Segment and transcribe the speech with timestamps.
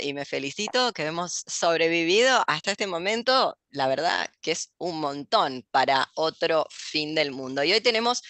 [0.00, 5.64] y me felicito que hemos sobrevivido hasta este momento, la verdad que es un montón
[5.70, 7.62] para otro fin del mundo.
[7.62, 8.22] Y hoy tenemos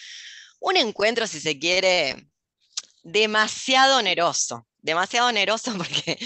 [0.59, 2.27] un encuentro, si se quiere,
[3.03, 6.19] demasiado oneroso, demasiado oneroso porque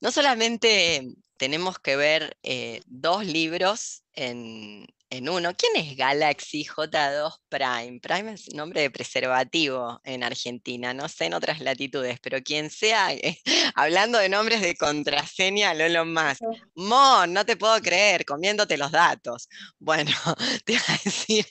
[0.00, 1.06] no solamente
[1.36, 5.54] tenemos que ver eh, dos libros en, en uno.
[5.56, 8.00] ¿Quién es Galaxy J2 Prime?
[8.00, 13.12] Prime es nombre de preservativo en Argentina, no sé en otras latitudes, pero quien sea,
[13.12, 13.40] eh,
[13.74, 16.38] hablando de nombres de contraseña, Lolo más.
[16.74, 19.48] Mon, no te puedo creer, comiéndote los datos.
[19.78, 20.10] Bueno,
[20.64, 21.46] te iba a decir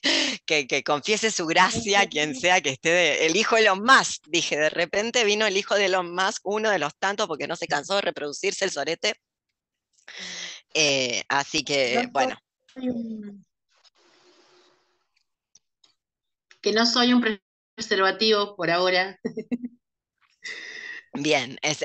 [0.46, 4.26] que, que confiese su gracia quien sea que esté de, el hijo de Elon Musk.
[4.27, 7.55] Dije, de repente vino el hijo de Elon Musk, uno de los tantos, porque no
[7.55, 9.16] se cansó de reproducirse el sorete.
[10.74, 12.38] Eh, así que, bueno.
[16.61, 17.23] Que no soy un
[17.77, 19.20] preservativo por ahora.
[21.18, 21.82] Bien, es,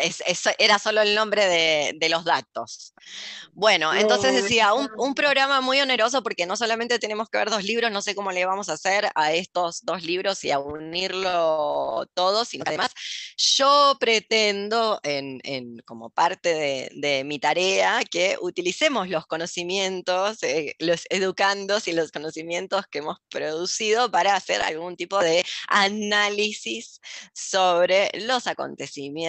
[0.59, 2.93] era solo el nombre de, los datos.
[3.53, 7.91] Bueno, entonces decía, un, programa muy oneroso porque no solamente tenemos que ver dos libros,
[7.93, 12.49] no sé cómo le vamos a hacer a estos dos libros y a unirlo todos,
[12.49, 12.91] sino que además
[13.37, 21.87] yo pretendo, en, como parte de, mi tarea, que utilicemos los conocimientos, eh, los educandos
[21.87, 27.01] y los conocimientos que hemos producido para hacer algún tipo de análisis
[27.33, 29.20] sobre los acontecimientos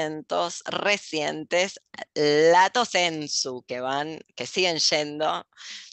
[0.65, 1.79] recientes,
[2.15, 5.45] lato sensu, que van, que siguen yendo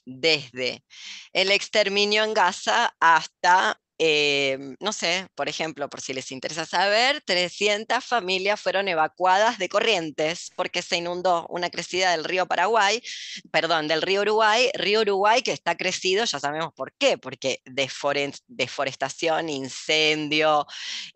[0.04, 0.84] desde
[1.32, 7.20] el exterminio en Gaza hasta em, no sé, por ejemplo, por si les interesa saber,
[7.22, 13.02] 300 familias fueron evacuadas de Corrientes porque se inundó una crecida del río Paraguay,
[13.50, 19.48] perdón, del río Uruguay, río Uruguay que está crecido, ya sabemos por qué, porque deforestación,
[19.48, 20.66] incendio,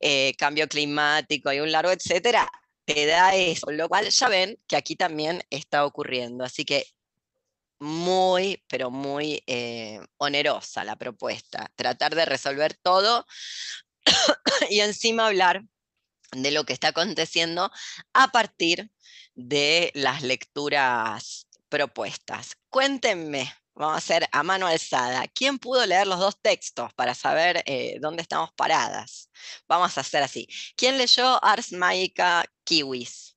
[0.00, 2.50] eh, cambio climático y un largo etcétera,
[2.84, 6.44] te da eso, lo cual ya ven que aquí también está ocurriendo.
[6.44, 6.86] Así que
[7.78, 11.70] muy, pero muy eh, onerosa la propuesta.
[11.74, 13.26] Tratar de resolver todo
[14.70, 15.64] y encima hablar
[16.32, 17.70] de lo que está aconteciendo
[18.12, 18.90] a partir
[19.34, 22.56] de las lecturas propuestas.
[22.68, 25.26] Cuéntenme, Vamos a hacer a mano alzada.
[25.28, 29.30] ¿Quién pudo leer los dos textos para saber eh, dónde estamos paradas?
[29.66, 30.46] Vamos a hacer así.
[30.76, 33.36] ¿Quién leyó Ars Magica Kiwis?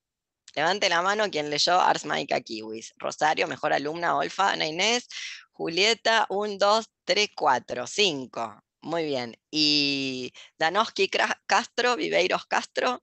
[0.56, 2.94] Levante la mano quien leyó Ars Magica Kiwis.
[2.98, 5.08] Rosario, mejor alumna, Olfa, Ana Inés,
[5.54, 8.62] Julieta, 1, 2, 3, 4, 5.
[8.82, 9.38] Muy bien.
[9.52, 11.10] Y Danoski
[11.48, 13.02] Castro, Viveiros Castro.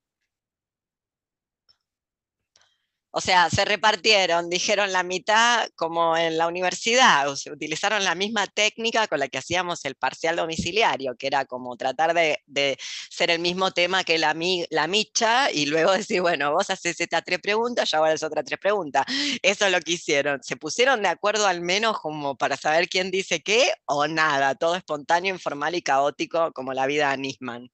[3.14, 8.14] O sea, se repartieron, dijeron la mitad como en la universidad, o sea, utilizaron la
[8.14, 12.78] misma técnica con la que hacíamos el parcial domiciliario, que era como tratar de,
[13.10, 14.34] ser el mismo tema que la,
[14.70, 18.46] la micha y luego decir, bueno, vos haces estas tres preguntas, yo hago las otras
[18.46, 19.04] tres preguntas.
[19.42, 20.42] Eso es lo que hicieron.
[20.42, 24.74] Se pusieron de acuerdo al menos como para saber quién dice qué o nada, todo
[24.74, 27.70] espontáneo, informal y caótico como la vida de Nisman.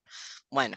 [0.51, 0.77] Bueno.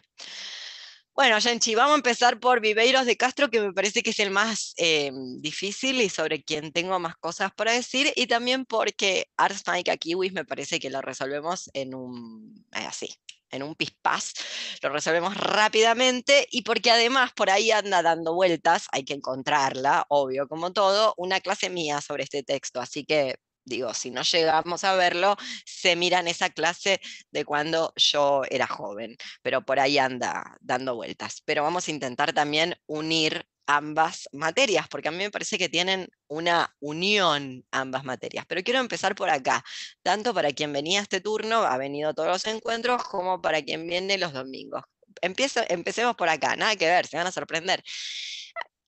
[1.13, 4.31] Bueno, Yanchi, vamos a empezar por Viveiros de Castro, que me parece que es el
[4.31, 9.63] más em, difícil y sobre quien tengo más cosas para decir, y también porque Ars
[9.67, 13.13] Magica Kiwis me parece que lo resolvemos en un, eh, así,
[13.51, 14.33] en un pispás,
[14.81, 20.47] lo resolvemos rápidamente, y porque además por ahí anda dando vueltas, hay que encontrarla, obvio,
[20.47, 23.35] como todo, una clase mía sobre este texto, así que
[23.65, 25.35] digo, si no llegamos a verlo,
[25.65, 26.99] se mira en esa clase
[27.31, 31.41] de cuando yo era joven, pero por ahí anda dando vueltas.
[31.45, 36.09] Pero vamos a intentar también unir ambas materias, porque a mí me parece que tienen
[36.27, 38.45] una unión ambas materias.
[38.47, 39.63] Pero quiero empezar por acá,
[40.03, 44.17] tanto para quien venía este turno, ha venido todos los encuentros, como para quien viene
[44.17, 44.83] los domingos.
[45.21, 47.83] empecemos por acá, nada que ver, se van a sorprender.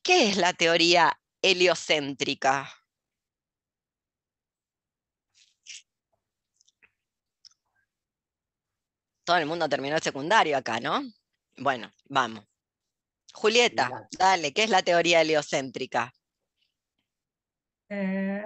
[0.02, 2.83] ¿Qué es la teoría heliocéntrica?
[9.24, 11.04] Todo el mundo terminó el secundario acá, ¿no?
[11.58, 12.46] Bueno, vamos.
[13.34, 16.14] Julieta, dale, ¿qué es la teoría heliocéntrica?
[17.90, 18.44] Eh,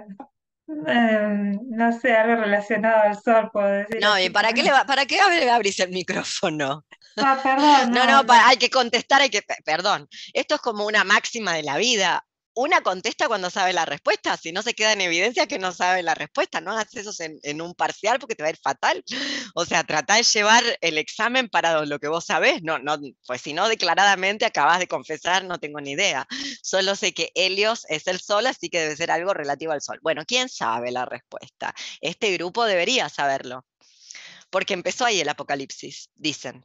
[0.86, 3.98] em, no sé, algo relacionado al sol, puedo decir.
[4.00, 6.84] No, ¿y para qué, le para qué abrís el micrófono?
[7.16, 7.90] Ah, perdón.
[7.92, 10.08] No, no, hay que contestar, hay que, perdón.
[10.32, 12.24] Esto es como una máxima de la vida
[12.58, 16.02] una contesta cuando sabe la respuesta, si no se queda en evidencia que no sabe
[16.02, 19.04] la respuesta, no hagas eso en, un parcial porque te va a ir fatal.
[19.54, 22.96] O sea, trata de llevar el examen para lo que vos sabés, no, no,
[23.26, 26.26] pues si no declaradamente acabas de confesar, no tengo ni idea.
[26.62, 29.98] Solo sé que Helios es el Sol, así que debe ser algo relativo al Sol.
[30.02, 31.74] Bueno, ¿quién sabe la respuesta?
[32.00, 33.64] Este grupo debería saberlo,
[34.50, 36.64] porque empezó ahí el apocalipsis, dicen.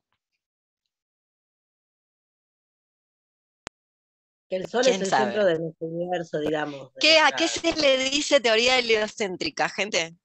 [4.53, 6.91] Que el Sol es el centro del universo, digamos.
[6.99, 10.15] ¿Qué, ¿A qué se le dice teoría heliocéntrica, gente?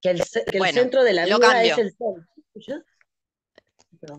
[0.00, 2.24] Que el, centro de la vida es el Sol.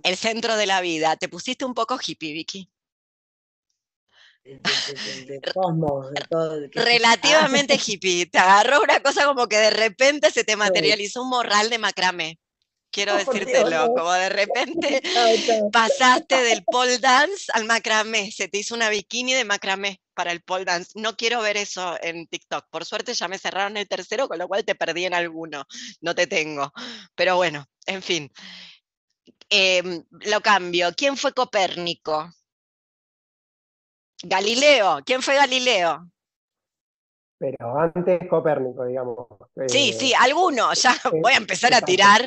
[0.03, 1.15] El centro de la vida.
[1.15, 2.69] Te pusiste un poco hippie, Vicky.
[6.73, 8.25] Relativamente hippie.
[8.25, 12.39] Te agarró una cosa como que de repente se te materializó un morral de macramé
[12.93, 15.01] quiero decírtelo, como de repente
[15.73, 20.41] pasaste del pole dance al macramé, se te hizo una bikini de macramé para el
[20.41, 20.91] pole dance.
[20.95, 22.67] No quiero ver eso en TikTok.
[22.69, 25.65] Por suerte ya me cerraron el tercero, con lo cual te perdí en alguno.
[25.99, 26.71] No te tengo.
[27.15, 28.31] Pero bueno, en fin.
[29.49, 30.93] Em, lo cambio.
[30.95, 32.31] ¿Quién fue Copérnico?
[34.23, 35.01] Galileo.
[35.03, 36.12] ¿Quién fue Galileo?
[37.37, 39.27] Pero antes Copérnico, digamos.
[39.67, 40.91] Sí, eh, sí, alguno, ya
[41.21, 42.21] voy a empezar a tirar,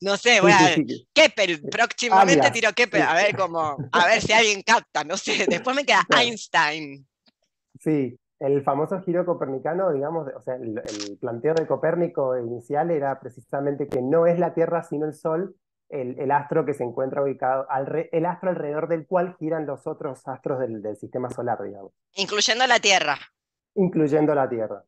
[0.00, 4.32] no sé, voy a ver, Kepler, próximamente tiro Kepler, a ver cómo, a ver si
[4.32, 7.06] alguien capta, no sé, después me queda Einstein.
[7.78, 10.80] Sí, el famoso giro copernicano, digamos, o sea, el,
[11.20, 15.56] planteo de Copérnico inicial era precisamente que no es la Tierra sino el Sol,
[15.90, 20.26] el, astro que se encuentra ubicado, al el astro alrededor del cual giran los otros
[20.26, 21.92] astros del, del sistema solar, digamos.
[22.14, 23.18] Incluyendo la Tierra
[23.74, 24.84] incluyendo la Tierra.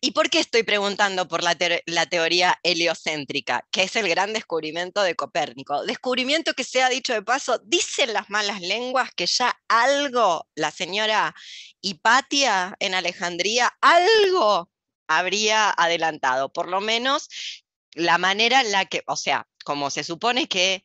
[0.00, 1.54] ¿Y por qué estoy preguntando por la,
[2.06, 5.84] teoría heliocéntrica, que es el gran descubrimiento de Copérnico?
[5.84, 10.70] Descubrimiento que se ha dicho de paso, dicen las malas lenguas que ya algo la
[10.70, 11.34] señora
[11.80, 14.70] Hipatia en Alejandría, algo
[15.06, 17.28] habría adelantado, por lo menos
[17.94, 20.82] la manera en la que, o sea, como se supone que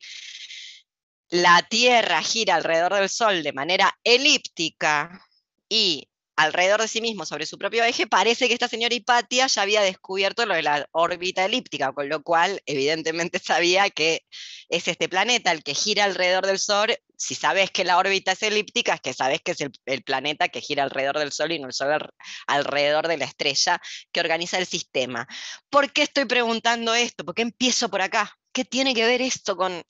[1.30, 5.22] la Tierra gira alrededor del Sol de manera elíptica
[5.70, 9.62] y alrededor de sí mismo sobre su propio eje, parece que esta señora Hipatia ya
[9.64, 14.22] había descubierto lo de la órbita elíptica, con lo cual evidentemente sabía que
[14.70, 16.96] es este planeta el que gira alrededor del Sol.
[17.18, 20.62] Si sabes que la órbita es elíptica, es que sabes que es el, planeta que
[20.62, 21.98] gira alrededor del Sol y no el Sol
[22.46, 23.82] alrededor de la estrella
[24.12, 25.28] que organiza el sistema.
[25.72, 27.26] ¿Por qué estoy preguntando esto?
[27.26, 28.38] ¿Por qué empiezo por acá?
[28.54, 29.84] ¿Qué tiene que ver esto con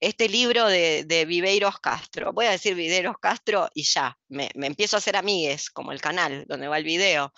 [0.00, 2.32] este libro de, Viveiros Castro.
[2.32, 6.44] Voy a decir Viveiros Castro y ya, me, empiezo a hacer amigues, como el canal
[6.46, 7.32] donde va el video.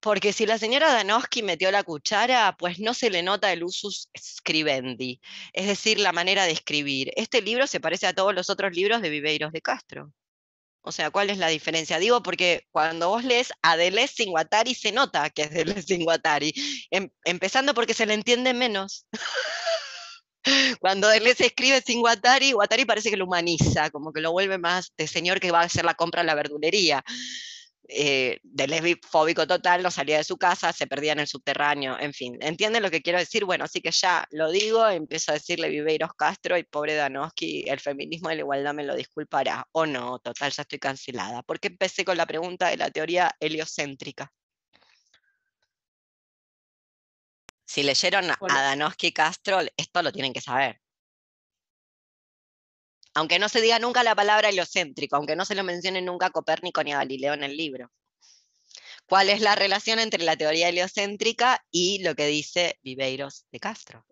[0.00, 4.08] Porque si la señora Danowski metió la cuchara, pues no se le nota el usus
[4.16, 5.20] scribendi,
[5.52, 7.12] es decir, la manera de escribir.
[7.16, 10.12] Este libro se parece a todos los otros libros de Viveiros de Castro.
[10.82, 11.98] O sea, ¿cuál es la diferencia?
[11.98, 16.54] Digo porque cuando vos lees a Deleuze Guattari se nota que es Deleuze Guattari,
[16.90, 19.06] em, empezando porque se le entiende menos.
[20.80, 24.58] Cuando él se escribe sin Guattari, Guattari parece que lo humaniza, como que lo vuelve
[24.58, 27.04] más de señor que va a hacer la compra en la verdulería.
[27.90, 32.12] Eh, de fóbico total, no salía de su casa, se perdía en el subterráneo, en
[32.12, 32.36] fin.
[32.40, 33.46] ¿Entienden lo que quiero decir?
[33.46, 37.80] Bueno, así que ya lo digo, empiezo a decirle Viveiros Castro y pobre Danowski, el
[37.80, 39.66] feminismo y la igualdad me lo disculpará.
[39.72, 41.42] O no, total, ya estoy cancelada.
[41.42, 44.32] ¿Por qué empecé con la pregunta de la teoría heliocéntrica?
[47.68, 50.80] Si leyeron a Danowski Castro, esto lo tienen que saber.
[53.12, 56.30] Aunque no se diga nunca la palabra heliocéntrico, aunque no se lo mencione nunca a
[56.30, 57.92] Copérnico ni a Galileo en el libro.
[59.04, 64.06] ¿Cuál es la relación entre la teoría heliocéntrica y lo que dice Viveiros de Castro?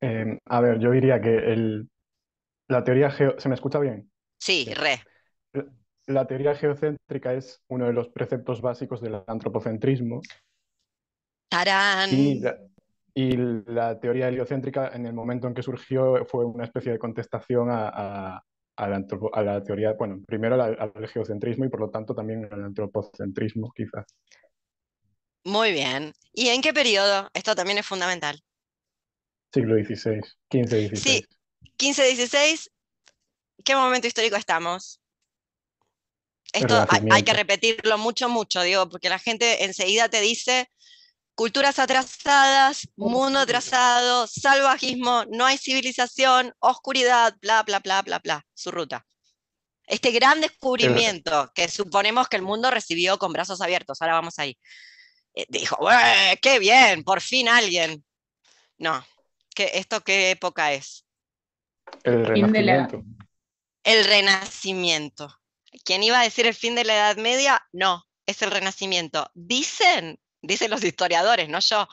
[0.00, 1.84] Em, a ver, yo diría que
[2.68, 3.38] la teoría geo...
[3.38, 4.10] ¿Se me escucha bien?
[4.38, 5.04] Sí, re
[6.10, 10.20] la teoría geocéntrica es uno de los preceptos básicos del antropocentrismo.
[11.48, 12.10] ¡Tarán!
[13.12, 13.36] Y
[13.66, 18.42] la, teoría heliocéntrica, en el momento en que surgió, fue una especie de contestación a,
[18.76, 24.06] la, teoría, bueno, primero al geocentrismo y por lo tanto también al antropocentrismo, quizás.
[25.44, 26.12] Muy bien.
[26.32, 27.28] ¿Y en qué periodo?
[27.34, 28.40] Esto también es fundamental.
[29.52, 30.96] Siglo XVI, XV-XVI.
[30.96, 31.24] Sí,
[31.78, 32.70] XV-XVI.
[33.64, 34.99] ¿Qué momento histórico estamos?
[36.52, 40.68] Esto hay, que repetirlo mucho, mucho, digo, porque la gente enseguida te dice
[41.34, 48.70] culturas atrasadas, mundo atrasado, salvajismo, no hay civilización, oscuridad, bla, bla, bla, bla, bla, su
[48.70, 49.06] ruta.
[49.86, 54.56] Este gran descubrimiento que suponemos que el mundo recibió con brazos abiertos, ahora vamos ahí.
[55.34, 55.78] Eh, dijo,
[56.42, 57.04] ¡qué bien!
[57.04, 58.04] Por fin alguien.
[58.78, 59.04] No,
[59.54, 61.06] ¿qué, ¿esto qué época es?
[62.04, 63.02] El renacimiento.
[63.82, 65.39] El renacimiento.
[65.84, 67.60] ¿Quién iba a decir el fin de la Edad Media?
[67.72, 69.30] No, es el Renacimiento.
[69.34, 71.88] Dicen, dicen los historiadores, no yo,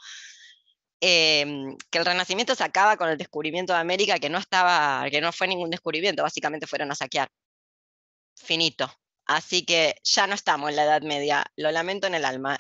[1.02, 5.22] em, que el Renacimiento se acaba con el descubrimiento de América, que no estaba, que
[5.22, 7.30] no fue ningún descubrimiento, básicamente fueron a saquear.
[8.36, 8.92] Finito.
[9.26, 12.58] Así que ya no estamos en la Edad Media, lo lamento en el alma.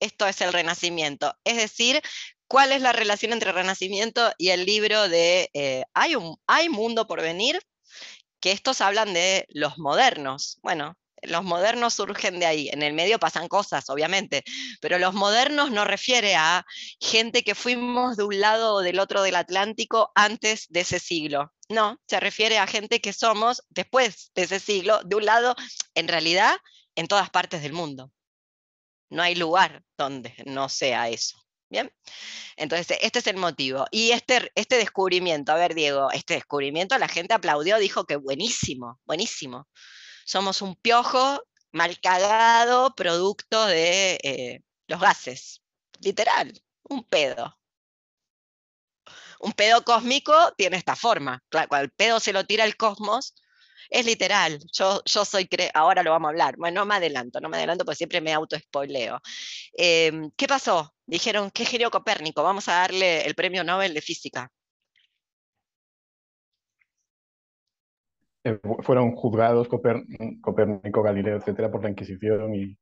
[0.00, 1.34] esto es el Renacimiento.
[1.44, 2.02] Es decir,
[2.48, 7.06] ¿cuál es la relación entre Renacimiento y el libro de eh, ¿hay, un, ¿Hay mundo
[7.06, 7.60] por venir?
[8.42, 10.58] Que estos hablan de los modernos.
[10.62, 12.68] Bueno, los modernos surgen de ahí.
[12.70, 14.42] En el medio pasan cosas, obviamente,
[14.80, 16.66] pero los modernos no refiere a
[17.00, 21.52] gente que fuimos de un lado o del otro del Atlántico antes de ese siglo.
[21.68, 25.54] No, se refiere a gente que somos después de ese siglo, de un lado,
[25.94, 26.56] en realidad,
[26.96, 28.10] en todas partes del mundo.
[29.08, 31.41] No hay lugar donde no sea eso.
[31.72, 31.90] Bien,
[32.56, 33.86] entonces este es el motivo.
[33.90, 39.00] Y este, este descubrimiento, a ver Diego, este descubrimiento la gente aplaudió, dijo que buenísimo,
[39.06, 39.66] buenísimo.
[40.26, 45.62] Somos un piojo mal cagado, producto de eh, los gases,
[46.00, 46.52] literal,
[46.82, 47.58] un pedo.
[49.40, 51.42] Un pedo cósmico tiene esta forma.
[51.50, 53.34] Cuando el pedo se lo tira el cosmos,
[53.90, 57.48] es literal, yo, yo soy, ahora lo vamos a hablar, bueno, no me adelanto, no
[57.48, 59.20] me adelanto porque siempre me auto-spoileo.
[59.72, 60.94] Em, ¿Qué pasó?
[61.06, 64.50] Dijeron, qué genio Copérnico, vamos a darle el premio Nobel de Física.
[68.44, 72.76] Eh, fueron juzgados Copérnico, Galileo, etcétera, por la Inquisición y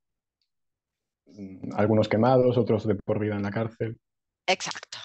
[1.27, 3.99] mm, algunos quemados, otros de por vida en la cárcel.
[4.47, 4.99] Exacto.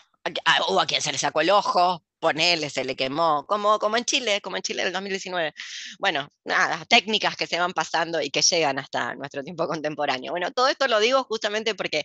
[0.68, 4.03] Hubo a quien se le sacó el ojo, ponele, se le quemó, como, como en
[4.03, 5.53] Chile, como en Chile del 2019.
[6.00, 10.32] Bueno, nada, técnicas que se van pasando y que llegan hasta nuestro tiempo contemporáneo.
[10.32, 12.03] Bueno, todo esto lo digo justamente porque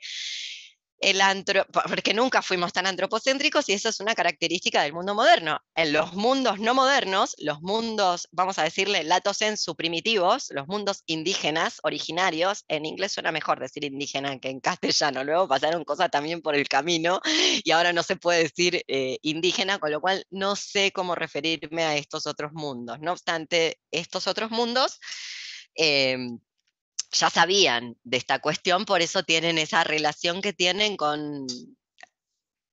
[1.00, 5.59] el antro, porque nunca fuimos tan antropocéntricos y eso es una característica del mundo moderno.
[5.75, 11.02] En los mundos no modernos, los mundos, vamos a decirle, lato sensu primitivos, los mundos
[11.07, 16.42] indígenas, originarios, en inglés suena mejor decir indígena que en castellano, luego pasaron cosas también
[16.42, 17.21] por el camino
[17.64, 21.85] y ahora no se puede decir eh, indígena, con lo cual no sé cómo referirme
[21.85, 23.00] a estos otros mundos.
[23.00, 25.00] No obstante, estos otros mundos...
[25.75, 26.38] Em,
[27.12, 31.46] ya sabían de esta cuestión, por eso tienen esa relación que tienen con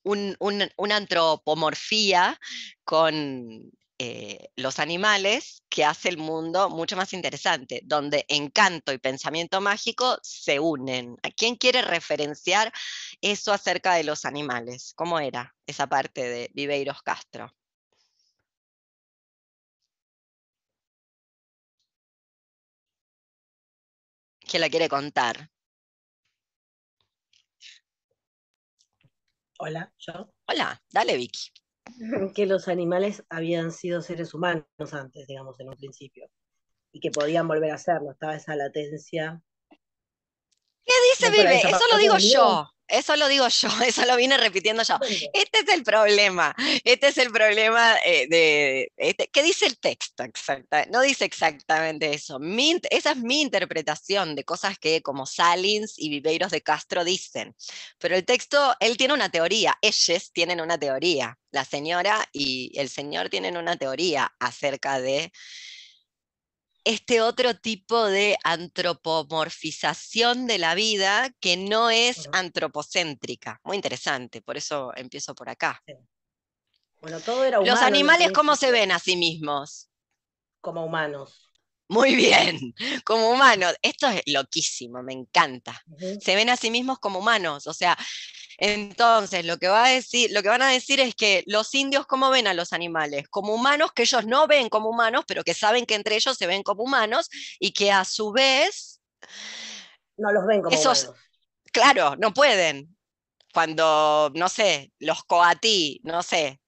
[0.03, 2.39] una antropomorfía
[2.85, 9.59] con eh, los animales que hace el mundo mucho más interesante, donde encanto y pensamiento
[9.59, 11.17] mágico se unen.
[11.23, 12.71] ¿A quién quiere referenciar
[13.21, 14.93] eso acerca de los animales?
[14.95, 17.56] ¿Cómo era esa parte de Viveiros Castro?
[24.47, 25.49] ¿Quién la quiere contar?
[29.59, 30.33] Hola, yo.
[30.47, 31.51] Hola, dale Vicky.
[32.35, 36.29] Que los animales habían sido seres humanos antes, digamos, en un principio.
[36.93, 38.11] Y que podían volver a serlo.
[38.11, 39.41] Estaba esa latencia.
[41.19, 42.69] Eso lo digo yo.
[42.87, 44.97] Eso lo digo yo, eso lo vine repitiendo yo.
[45.33, 48.91] Este es el problema, este es el problema eh, de...
[48.95, 50.85] Este, ¿Qué dice el texto exacta?
[50.85, 52.39] No dice exactamente eso.
[52.89, 57.55] esa es mi interpretación de cosas que como Salins y Viveiros de Castro dicen.
[57.97, 61.37] Pero el texto, él tiene una teoría, ellos tienen una teoría.
[61.51, 65.31] La señora y el señor tienen una teoría acerca de
[66.87, 73.59] este otro tipo de antropomorfización de la vida que no es antropocéntrica.
[73.65, 75.83] Muy interesante, por eso empiezo por acá.
[77.01, 79.89] Bueno, todo era Los animales, ¿cómo se ven a sí mismos?
[80.61, 81.51] Como humanos.
[81.89, 82.73] Muy bien,
[83.05, 83.75] como humanos.
[83.81, 85.81] Esto es loquísimo, me encanta.
[86.21, 87.97] Se ven a sí mismos como humanos, o sea,
[88.57, 92.07] entonces, lo que, va a decir, lo que van a decir es que los indios,
[92.07, 93.27] ¿cómo ven a los animales?
[93.29, 96.47] Como humanos que ellos no ven como humanos, pero que saben que entre ellos se
[96.47, 98.99] ven como humanos y que a su vez...
[100.17, 101.13] No los ven como humanos.
[101.71, 102.97] Claro, no pueden.
[103.53, 106.59] Cuando, no sé, los coatí, no sé,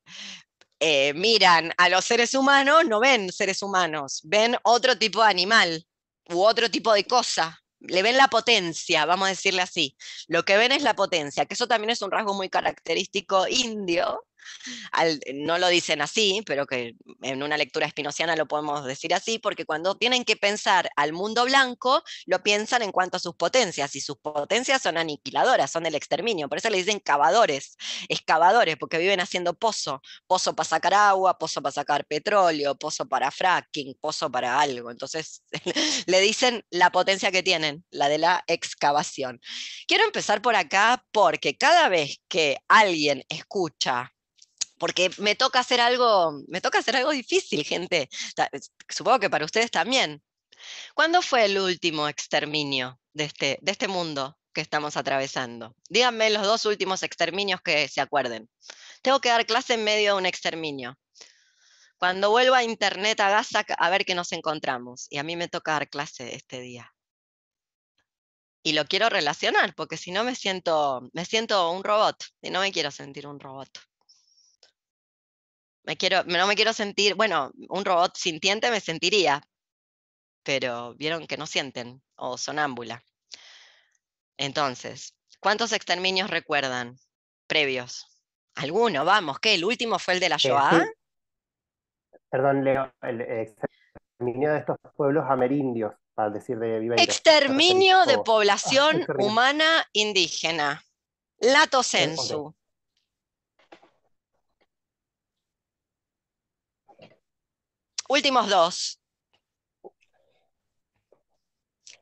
[0.80, 5.86] eh, miran a los seres humanos, no ven seres humanos, ven otro tipo de animal
[6.30, 9.96] u otro tipo de cosa le ven la potencia, vamos a decirle así.
[10.28, 14.26] Lo que ven es la potencia, que eso también es un rasgo muy característico indio,
[15.34, 19.66] no lo dicen así, pero que en una lectura espinociana lo podemos decir así, porque
[19.66, 24.02] cuando tienen que pensar al mundo blanco, lo piensan en cuanto a sus potencias, y
[24.02, 27.78] sus potencias son aniquiladoras, son del exterminio, por eso le dicen cavadores,
[28.08, 33.32] excavadores, porque viven haciendo pozo, pozo para sacar agua, pozo para sacar petróleo, pozo para
[33.32, 35.44] fracking, pozo para algo, entonces
[36.08, 39.40] le dicen la potencia que tienen, la de la excavación.
[39.88, 44.12] Quiero empezar por acá porque cada vez que alguien escucha
[44.80, 48.10] porque me toca hacer algo, me toca hacer algo difícil, gente.
[48.88, 50.24] Supongo que para ustedes también.
[50.94, 55.76] ¿Cuándo fue el último exterminio de este, de este mundo que estamos atravesando?
[55.90, 58.50] Díganme los dos últimos exterminios que se acuerden.
[59.02, 60.98] Tengo que dar clase en medio de un exterminio.
[61.98, 65.08] Cuando vuelva a internet a Gaza, a ver qué nos encontramos.
[65.10, 66.94] Y a mí me toca dar clase este día.
[68.64, 72.60] y lo quiero relacionar, porque si no me siento, me siento un robot y no
[72.62, 73.70] me quiero sentir un robot.
[75.84, 79.42] Me quiero, no me quiero sentir, bueno, un robot sintiente me sentiría,
[80.44, 83.04] pero vieron que no sienten o sonámbula.
[84.38, 86.98] Entonces, ¿cuántos exterminios recuerdan
[87.48, 88.08] previos?
[88.56, 89.06] ¿Alguno?
[89.06, 89.56] Vamos, ¿qué?
[89.56, 90.48] ¿El último fue el de la Eh, sí.
[90.50, 90.86] Shoah?
[92.30, 97.02] Perdón, Leo, el exterminio de estos pueblos amerindios, para decir de Viveiro.
[97.02, 99.32] Exterminio de O- población exterminio.
[99.32, 100.84] humana indígena.
[101.40, 102.54] Lato sensu.
[108.10, 109.00] Últimos dos.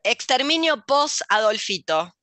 [0.02, 2.14] Exterminio post-Adolfito.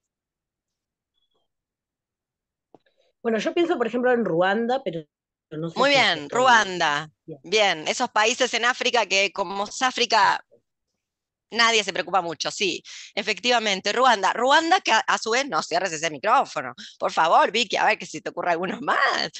[3.22, 5.06] Bueno, yo pienso, por ejemplo, en Ruanda, pero
[5.52, 6.28] no sé Muy bien.
[6.32, 7.12] Ruanda.
[7.26, 7.40] Bien.
[7.44, 10.44] Bien, esos países en África que como es África,
[11.52, 14.34] nadie se preocupa mucho, sí, efectivamente, Ruanda.
[14.34, 17.98] Ruanda que a, a su vez, no cierres ese micrófono, por favor, Vicky, a ver
[17.98, 19.32] que si te ocurre alguno más,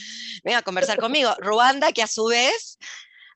[0.44, 1.34] venga a conversar conmigo.
[1.40, 2.78] Ruanda que a su vez,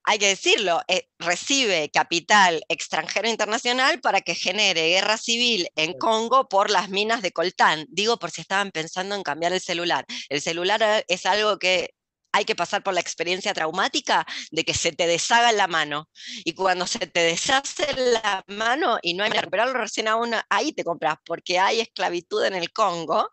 [0.10, 6.50] hay que decirlo, eh, recibe capital extranjero internacional para que genere guerra civil en Congo
[6.50, 7.86] por las minas de coltán.
[7.90, 10.08] Digo por si estaban pensando en cambiar el celular.
[10.30, 11.94] El celular eh, es algo que
[12.32, 16.10] hay que pasar por la experiencia traumática de que se te deshaga la mano.
[16.44, 20.72] Y cuando se te deshace la mano y no hay de recuperarlo recién aún, ahí
[20.72, 23.30] te compras, porque hay esclavitud en el Congo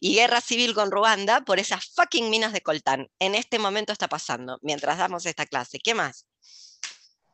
[0.00, 3.08] y guerra civil con Ruanda por esas fucking minas de coltán.
[3.18, 5.78] En este momento está pasando, mientras damos esta clase.
[5.78, 6.26] ¿Qué más?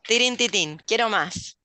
[0.03, 1.59] Tirin titín, quiero más.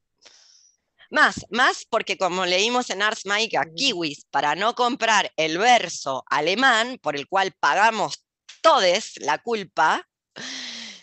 [1.11, 6.99] Más, más porque como leímos en Ars Maica, kiwis, para no comprar el verso alemán
[7.01, 8.28] por el cual pagamos
[8.61, 10.07] todos la culpa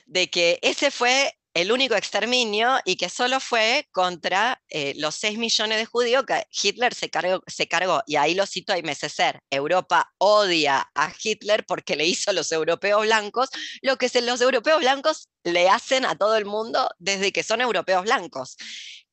[0.06, 5.38] de que ese fue el único exterminio y que solo fue contra eh, los 6
[5.38, 8.02] millones de judíos que Hitler se cargó.
[8.06, 9.40] Y ahí lo cito a Imesecer.
[9.48, 13.48] Europa odia a Hitler porque le hizo a los europeos blancos
[13.80, 18.04] lo que los europeos blancos le hacen a todo el mundo desde que son europeos
[18.04, 18.58] blancos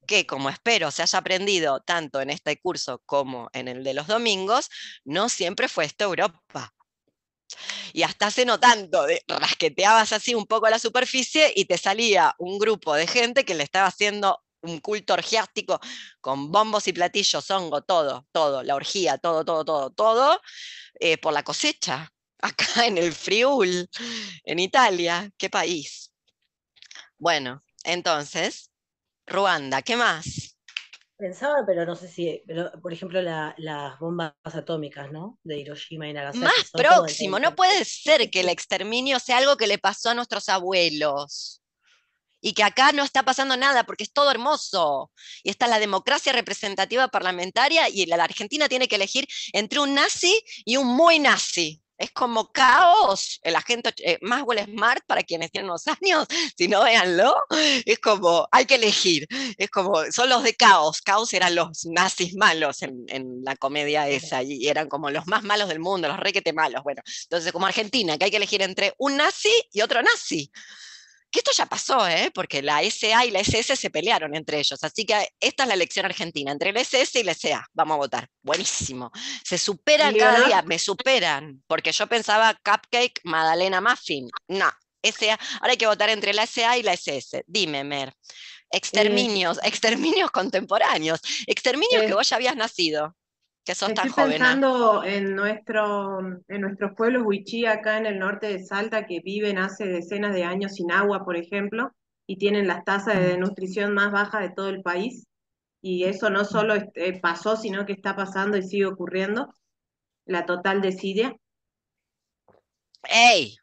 [0.05, 4.07] que como espero se haya aprendido tanto en este curso como en el de los
[4.07, 4.69] domingos,
[5.05, 6.73] no siempre fue esto Europa.
[7.93, 12.59] Y hasta hace no tanto, rasqueteabas así un poco la superficie y te salía un
[12.59, 15.79] grupo de gente que le estaba haciendo un culto orgiástico
[16.21, 20.41] con bombos y platillos, hongo, todo, todo, la orgía, todo, todo, todo, todo,
[20.99, 22.11] eh, por la cosecha,
[22.41, 23.89] acá en el Friul,
[24.45, 26.11] en Italia, qué país.
[27.17, 28.69] Bueno, entonces,
[29.27, 30.52] Ruanda, ¿qué más?
[31.17, 35.39] Pensaba, pero no sé si, pero, por ejemplo, la- las bombas atómicas, ¿no?
[35.43, 36.43] De Hiroshima y Nagasaki.
[36.45, 40.49] Más próximo, no puede ser que el exterminio sea algo que le pasó a nuestros
[40.49, 41.61] abuelos.
[42.41, 45.11] Y que acá no está pasando nada porque es todo hermoso.
[45.43, 49.93] Y está la democracia representativa parlamentaria y la la Argentina tiene que elegir entre un
[49.93, 51.82] nazi y un muy nazi.
[51.97, 53.39] Es como caos.
[53.43, 56.27] El agente eh, Maxwell Smart, para quienes tienen unos años,
[56.57, 57.33] si no véanlo,
[57.85, 59.27] es como, hay que elegir.
[59.57, 61.01] Es como, son los de caos.
[61.01, 65.43] Caos eran los nazis malos en, en la comedia esa y eran como los más
[65.43, 66.83] malos del mundo, los requete malos.
[66.83, 70.51] Bueno, entonces como Argentina, que hay que elegir entre un nazi y otro nazi.
[71.33, 72.29] Que esto ya pasó, ¿eh?
[72.31, 74.83] porque la SA y la SS se pelearon entre ellos.
[74.83, 77.65] Así que esta es la elección argentina, entre la SS y la SA.
[77.73, 78.27] Vamos a votar.
[78.43, 79.11] Buenísimo.
[79.43, 81.63] Se superan cada día, me superan.
[81.65, 84.29] Porque yo pensaba cupcake, magdalena, muffin.
[84.47, 84.69] No,
[85.01, 85.39] SA.
[85.59, 87.43] Ahora hay que votar entre la SA y la SS.
[87.47, 88.13] Dime, Mer.
[88.69, 91.19] Exterminios, exterminios contemporáneos.
[91.47, 93.15] Exterminios que Eh, vos ya habías nacido.
[93.65, 94.41] Que sos tan Estoy joven.
[94.41, 94.45] ¿ah?
[94.45, 99.57] pensando en nuestro, en nuestros pueblos huichí acá en el norte de Salta que viven
[99.57, 101.93] hace decenas de años sin agua, por ejemplo,
[102.27, 105.27] y tienen las tasas de desnutrición más bajas de todo el país.
[105.81, 109.53] Y eso no solo este, pasó, sino que está pasando y sigue ocurriendo.
[110.25, 111.35] La total desidia.
[113.03, 113.57] ¡Ey!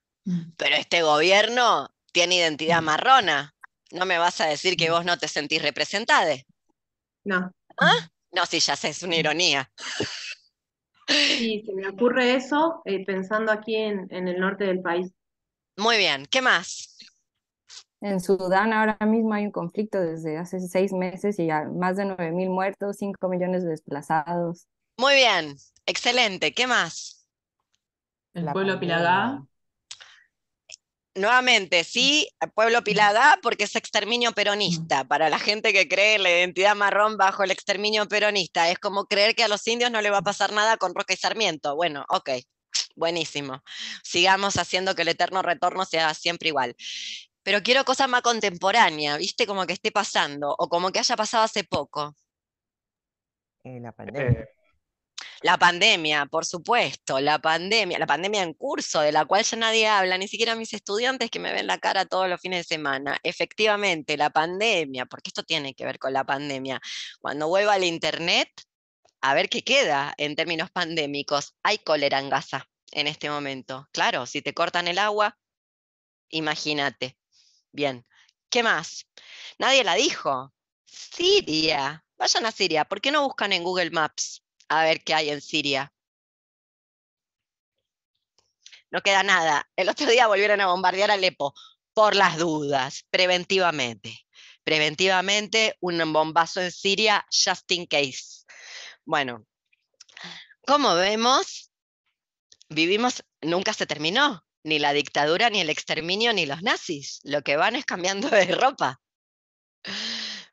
[0.56, 3.54] Pero este gobierno tiene identidad marrona.
[3.90, 6.34] No me vas a decir que vos no te sentís representada.
[7.24, 7.50] No,
[8.32, 9.70] No, sí, ya sé, es una ironía.
[11.36, 15.12] sí, se me ocurre eso eh, pensando aquí en, en el norte del país.
[15.76, 16.96] Muy bien, ¿qué más?
[18.02, 22.04] En Sudán ahora mismo hay un conflicto desde hace seis meses y ya más de
[22.04, 24.66] 9.000 muertos, 5 millones de desplazados.
[24.98, 27.26] Muy bien, excelente, ¿qué más?
[28.34, 28.78] El La pueblo.
[28.80, 29.46] Pilagá.
[31.16, 35.04] Nuevamente, sí, Pueblo Pilagá, porque es exterminio peronista.
[35.04, 39.06] Para la gente que cree en la identidad marrón bajo el exterminio peronista, es como
[39.06, 41.74] creer que a los indios no le va a pasar nada con Roca y Sarmiento.
[41.74, 42.30] Bueno, ok,
[42.94, 43.60] buenísimo.
[44.04, 46.76] Sigamos haciendo que el eterno retorno sea siempre igual.
[47.42, 49.46] Pero quiero cosas más contemporáneas, ¿viste?
[49.46, 52.14] Como que esté pasando, o como que haya pasado hace poco.
[53.64, 54.42] Eh, la pandemia.
[54.42, 54.48] Eh,
[55.42, 59.88] La pandemia, por supuesto, la pandemia, la pandemia en curso, de la cual ya nadie
[59.88, 63.18] habla, ni siquiera mis estudiantes que me ven la cara todos los fines de semana.
[63.22, 66.80] Efectivamente, la pandemia, porque esto tiene que ver con la pandemia.
[67.20, 68.50] Cuando vuelva al Internet,
[69.20, 71.54] a ver qué queda en términos pandémicos.
[71.62, 73.88] Hay cólera en Gaza en este momento.
[73.92, 75.38] Claro, si te cortan el agua,
[76.30, 77.16] imagínate.
[77.72, 78.06] Bien,
[78.48, 79.06] ¿qué más?
[79.58, 80.52] Nadie la dijo.
[80.84, 82.04] Siria.
[82.18, 82.84] Vayan a Siria.
[82.84, 85.92] ¿Por qué no buscan en Google Maps a ver qué hay en Siria?
[88.90, 89.68] No queda nada.
[89.76, 91.54] El otro día volvieron a bombardear Alepo
[91.92, 94.26] por las dudas, preventivamente.
[94.64, 98.44] Preventivamente, un bombazo en Siria, just in case.
[99.04, 99.44] Bueno,
[100.66, 101.72] como vemos,
[102.68, 107.20] vivimos, nunca se terminó, ni la dictadura, ni el exterminio, ni los nazis.
[107.24, 109.00] Lo que van es cambiando de ropa.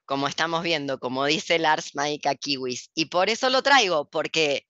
[0.07, 2.91] Como estamos viendo, como dice Lars Maika Kiwis.
[2.95, 4.65] Y por eso lo traigo, porque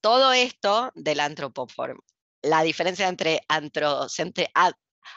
[0.00, 2.00] todo esto del antropoform,
[2.42, 3.42] la diferencia entre,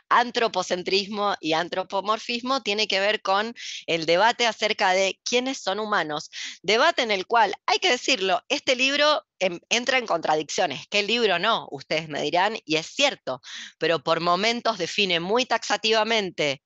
[0.10, 3.56] antropocentrismo y antropomorfismo tiene que ver con
[3.88, 6.30] el debate acerca de quiénes son humanos.
[6.62, 10.86] Debate en el cual, hay que decirlo, este libro em, entra en contradicciones.
[10.92, 11.68] ¿Qué libro no?
[11.72, 13.42] Ustedes me dirán, y es cierto,
[13.80, 16.62] pero por momentos define muy taxativamente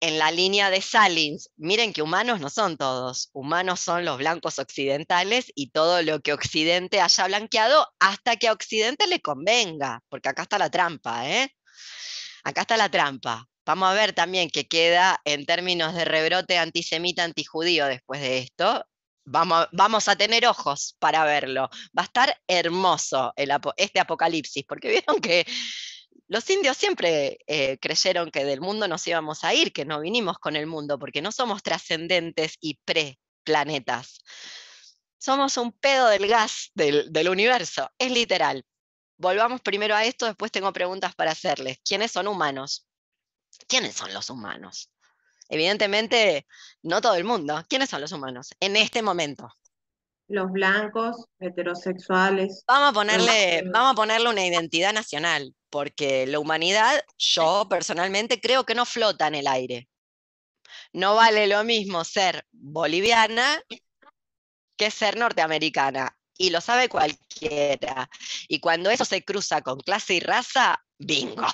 [0.00, 4.58] en la línea de Salins, miren que humanos no son todos, humanos son los blancos
[4.58, 10.28] occidentales y todo lo que Occidente haya blanqueado hasta que a Occidente le convenga, porque
[10.28, 11.54] acá está la trampa, ¿eh?
[12.44, 13.44] Acá está la trampa.
[13.66, 18.84] Vamos a ver también qué queda en términos de rebrote antisemita, antijudío después de esto.
[19.24, 21.68] Vamos, vamos a tener ojos para verlo.
[21.96, 23.34] Va a estar hermoso
[23.76, 25.46] este apocalipsis, porque vieron que
[26.28, 30.38] los indios siempre eh, creyeron que del mundo nos íbamos a ir, que no vinimos
[30.38, 34.18] con el mundo, porque no somos trascendentes y pre-planetas.
[35.18, 38.64] Somos un pedo del gas del, del universo, es literal
[39.18, 41.78] volvamos primero a esto, después tengo preguntas para hacerles.
[41.84, 42.86] ¿Quiénes son humanos?
[43.66, 44.90] ¿Quiénes son los humanos?
[45.48, 46.46] Evidentemente,
[46.82, 47.62] no todo el mundo.
[47.68, 49.52] ¿Quiénes son los humanos en este momento?
[50.28, 52.62] Los blancos, heterosexuales.
[52.66, 58.64] Vamos a ponerle, vamos a ponerle una identidad nacional, porque la humanidad, yo personalmente creo
[58.64, 59.88] que no flota en el aire.
[60.92, 63.62] No vale lo mismo ser boliviana
[64.76, 68.08] que ser norteamericana y lo sabe cualquiera.
[68.48, 71.46] Y cuando eso se cruza con clase y raza, bingo,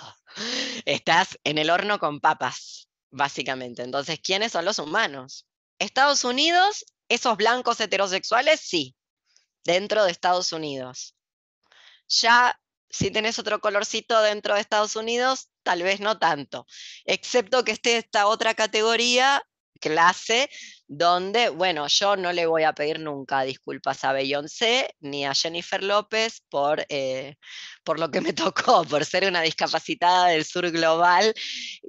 [0.84, 3.82] estás en el horno con papas, básicamente.
[3.82, 5.46] Entonces, ¿quiénes son los humanos?
[5.78, 8.96] Estados Unidos, esos blancos heterosexuales, sí,
[9.64, 11.14] dentro de Estados Unidos.
[12.08, 12.58] Ya,
[12.90, 16.66] si tenés otro colorcito dentro de Estados Unidos, tal vez no tanto,
[17.04, 19.42] excepto que esté esta otra categoría
[19.80, 20.48] clase
[20.96, 25.82] donde, bueno, yo no le voy a pedir nunca disculpas a Beyoncé ni a Jennifer
[25.82, 27.36] López por, eh,
[27.84, 31.34] por lo que me tocó, por ser una discapacitada del sur global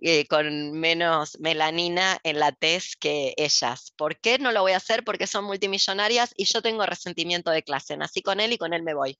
[0.02, 3.94] eh, con menos melanina en la tez que ellas.
[3.98, 5.04] ¿Por qué no lo voy a hacer?
[5.04, 7.98] Porque son multimillonarias y yo tengo resentimiento de clase.
[7.98, 9.20] Nací con él y con él me voy.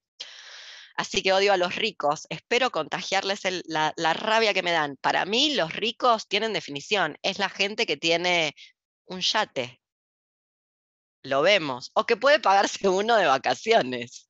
[0.96, 2.26] Así que odio a los ricos.
[2.30, 4.96] Espero contagiarles la, la, rabia que me dan.
[5.02, 7.18] Para mí, los ricos tienen definición.
[7.22, 8.56] Es la gente que tiene
[9.08, 9.82] un yate.
[11.24, 11.92] Lo vemos.
[11.94, 14.30] O que puede pagarse uno de vacaciones.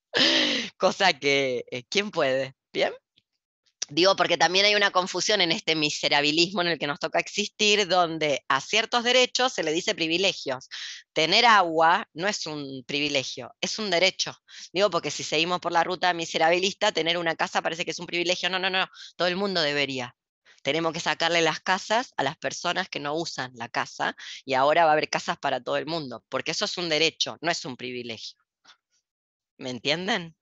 [0.77, 2.55] Cosa que, eh, ¿quién puede?
[2.73, 2.93] ¿Bien?
[3.89, 7.87] Digo, porque también hay una confusión en este miserabilismo en el que nos toca existir,
[7.87, 10.69] donde a ciertos derechos se le dice privilegios.
[11.13, 14.35] Tener agua no es un privilegio, es un derecho.
[14.73, 18.07] Digo, porque si seguimos por la ruta miserabilista, tener una casa parece que es un
[18.07, 18.49] privilegio.
[18.49, 20.15] No, no, no, todo el mundo debería.
[20.65, 24.83] Tenemos que sacarle las casas a las personas que no usan la casa y ahora
[24.85, 27.65] va a haber casas para todo el mundo, porque eso es un derecho, no es
[27.65, 28.39] un privilegio.
[29.59, 30.35] ¿Me entienden?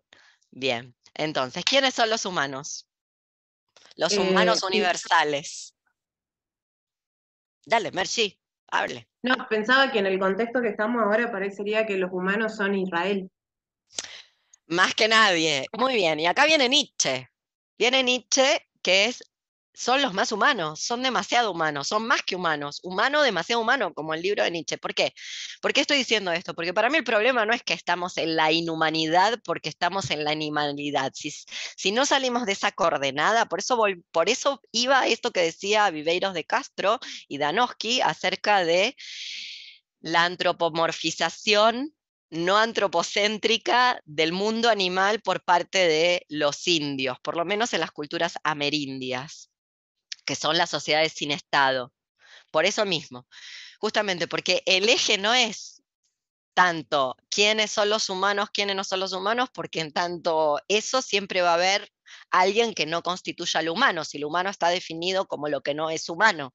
[0.49, 2.87] Bien, entonces, ¿quiénes son los humanos?
[3.97, 5.75] Los humanos eh, universales.
[7.65, 8.39] Dale, Merci,
[8.71, 9.09] hable.
[9.23, 13.29] No, pensaba que en el contexto que estamos ahora parecería que los humanos son Israel.
[14.67, 15.65] Más que nadie.
[15.77, 17.29] Muy bien, y acá viene Nietzsche.
[17.77, 19.21] Viene Nietzsche, que es
[19.73, 24.13] son los más humanos, son demasiado humanos, son más que humanos, humano, demasiado humano, como
[24.13, 24.77] el libro de Nietzsche.
[24.77, 25.13] ¿Por qué?
[25.61, 26.53] ¿Por qué estoy diciendo esto?
[26.53, 30.23] Porque para mí el problema no es que estamos en la inhumanidad, porque estamos en
[30.23, 31.11] la animalidad.
[31.15, 33.81] Si, si no salimos de esa coordenada, por eso,
[34.11, 38.95] por eso iba esto que decía Viveiros de Castro y Danowski acerca de
[40.01, 41.95] la antropomorfización
[42.29, 47.91] no antropocéntrica del mundo animal por parte de los indios, por lo menos en las
[47.91, 49.52] culturas amerindias
[50.25, 51.93] que son las sociedades sin Estado.
[52.51, 53.27] Por eso mismo,
[53.79, 55.81] justamente porque el eje no es
[56.53, 61.41] tanto quiénes son los humanos, quiénes no son los humanos, porque en tanto eso siempre
[61.41, 61.91] va a haber
[62.31, 65.89] alguien que no constituya al humano, si el humano está definido como lo que no
[65.89, 66.53] es humano.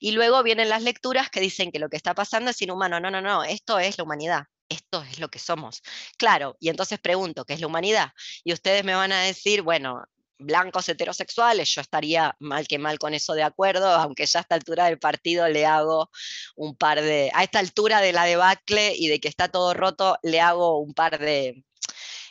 [0.00, 2.98] Y luego vienen las lecturas que dicen que lo que está pasando es inhumano.
[2.98, 4.46] No, no, no, esto es la humanidad.
[4.68, 5.82] Esto es lo que somos.
[6.18, 8.10] Claro, y entonces pregunto, ¿qué es la humanidad?
[8.42, 10.02] Y ustedes me van a decir, bueno,
[10.42, 14.54] blancos heterosexuales, yo estaría mal que mal con eso de acuerdo, aunque ya a esta
[14.54, 16.10] altura del partido le hago
[16.56, 20.18] un par de, a esta altura de la debacle y de que está todo roto,
[20.22, 21.64] le hago un par de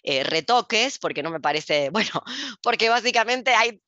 [0.04, 2.24] eh, retoques, porque no me parece, bueno,
[2.62, 3.82] porque básicamente hay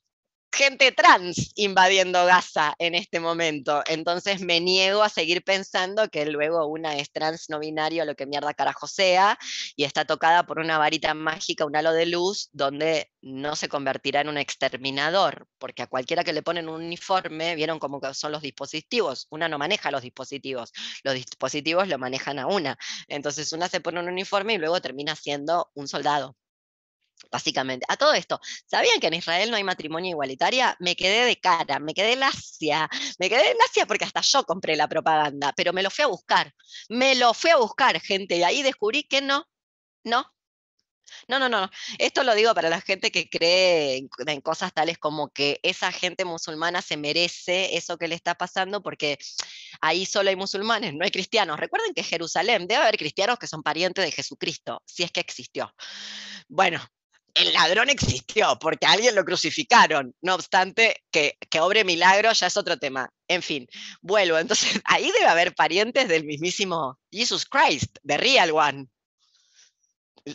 [0.53, 3.83] gente trans invadiendo Gaza en este momento.
[3.87, 8.27] Entonces me niego a seguir pensando que luego una es trans no binario, lo que
[8.27, 9.37] mierda carajo sea,
[9.75, 14.21] y está tocada por una varita mágica, un halo de luz, donde no se convertirá
[14.21, 18.41] en un exterminador, porque a cualquiera que le ponen un uniforme, vieron cómo son los
[18.43, 20.71] dispositivos, una no maneja los dispositivos,
[21.03, 22.77] los dispositivos lo manejan a una.
[23.07, 26.35] Entonces una se pone un uniforme y luego termina siendo un soldado
[27.31, 27.85] básicamente.
[27.89, 30.75] A todo esto, ¿sabían que en Israel no hay matrimonio igualitaria?
[30.79, 34.87] Me quedé de cara, me quedé lacia, me quedé lacia porque hasta yo compré la
[34.87, 36.53] propaganda, pero me lo fui a buscar,
[36.89, 39.45] me lo fui a buscar, gente, y ahí descubrí que no,
[40.03, 40.25] no.
[41.27, 41.69] No, no, no.
[41.99, 46.25] Esto lo digo para la gente que cree en, cosas tales como que esa gente
[46.25, 49.17] musulmana se merece eso que le está pasando porque
[49.81, 51.59] ahí solo hay musulmanes, no hay cristianos.
[51.59, 55.19] Recuerden que en Jerusalén debe haber cristianos que son parientes de Jesucristo, si es que
[55.21, 55.73] existió.
[56.47, 56.81] Bueno,
[57.35, 60.15] el ladrón existió porque a alguien lo crucificaron.
[60.21, 63.09] No obstante, que, que obre milagro ya es otro tema.
[63.27, 63.67] En fin,
[64.01, 64.37] vuelvo.
[64.37, 68.87] Entonces, ahí debe haber parientes del mismísimo Jesus Christ, de Real One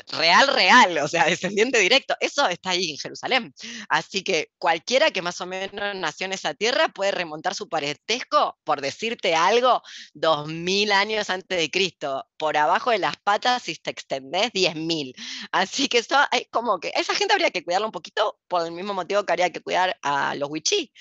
[0.09, 2.15] real, real, o sea, descendiente directo.
[2.21, 3.55] Eso está ahí en Jerusalén.
[3.89, 8.59] Así que cualquiera que más o menos nació en esa tierra puede remontar su parentesco,
[8.65, 12.25] por decirte algo, dos mil años antes de Cristo.
[12.37, 15.15] Por abajo de las patas, si te extendés, diez mil.
[15.53, 18.73] Así que eso es como que esa gente habría que cuidarla un poquito por el
[18.73, 20.93] mismo motivo que habría que cuidar a los wichí,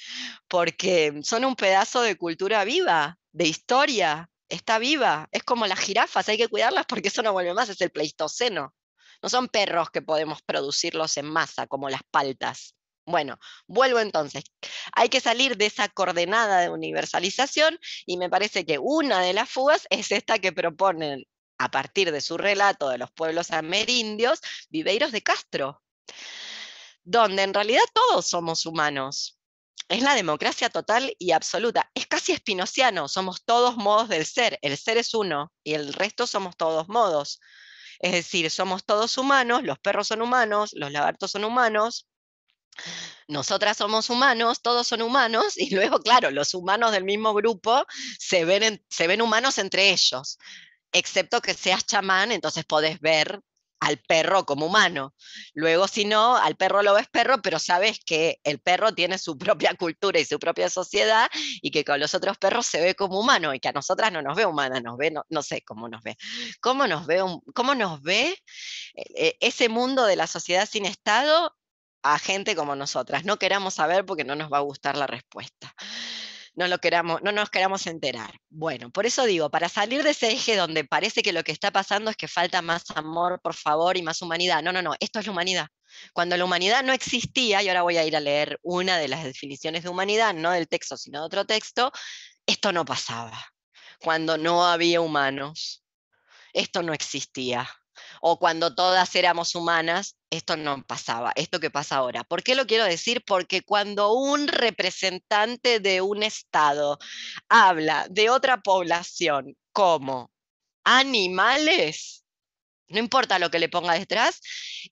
[0.47, 5.27] porque son un pedazo de cultura viva, de historia, está viva.
[5.31, 8.73] Es como las jirafas, hay que cuidarlas porque eso no vuelve más, es el pleistoceno.
[9.21, 12.75] No son perros que podemos producirlos en masa, como las paltas.
[13.05, 14.43] Bueno, vuelvo entonces.
[14.93, 19.49] Hay que salir de esa coordenada de universalización y me parece que una de las
[19.49, 21.23] fugas es esta que proponen
[21.57, 25.81] a partir de su relato de los pueblos amerindios, Viveiros de Castro,
[27.03, 29.36] donde en realidad todos somos humanos.
[29.89, 31.89] Es la democracia total y absoluta.
[31.93, 34.59] Es casi espinociano, somos todos modos del ser.
[34.61, 37.39] El ser es uno y el resto somos todos modos.
[37.99, 42.07] Es decir, somos todos humanos, los perros son humanos, los lagartos son humanos,
[43.27, 47.85] nosotras somos humanos, todos son humanos, y luego, claro, los humanos del mismo grupo
[48.19, 50.37] se ven, se ven humanos entre ellos,
[50.91, 53.41] excepto que seas chamán, entonces podés ver
[53.79, 55.13] al perro como humano.
[55.53, 59.37] Luego, si no, al perro lo ves perro, pero sabes que el perro tiene su
[59.57, 61.29] propia cultura y su propia sociedad
[61.61, 64.21] y que con los otros perros se ve como humano y que a nosotras no
[64.21, 66.17] nos ve humana, nos ve, no, sé cómo nos ve.
[66.61, 68.37] ¿Cómo nos ve, cómo nos ve
[68.95, 71.55] eh, ese mundo de la sociedad sin Estado
[72.03, 73.25] a gente como nosotras?
[73.25, 75.73] No queramos saber porque no nos va a gustar la respuesta
[76.57, 78.33] no, lo queramos, no nos queramos enterar.
[78.49, 81.71] Bueno, por eso digo, para salir de ese eje donde parece que lo que está
[81.71, 84.63] pasando es que falta más amor, por favor, y más humanidad.
[84.63, 85.67] No, no, no, esto es la humanidad.
[86.13, 89.23] Cuando la humanidad no existía, y ahora voy a ir a leer una de las
[89.23, 91.91] definiciones de humanidad, no del texto, sino de otro texto,
[92.47, 93.37] esto no pasaba.
[93.99, 95.85] Cuando no había humanos,
[96.53, 97.69] esto no existía
[98.21, 102.23] o cuando todas éramos humanas, esto no pasaba, esto que pasa ahora.
[102.23, 103.23] ¿Por qué lo quiero decir?
[103.25, 106.97] Porque cuando un representante de un Estado
[107.49, 110.31] habla de otra población como
[110.83, 112.23] animales,
[112.89, 114.41] no importa lo que le ponga detrás,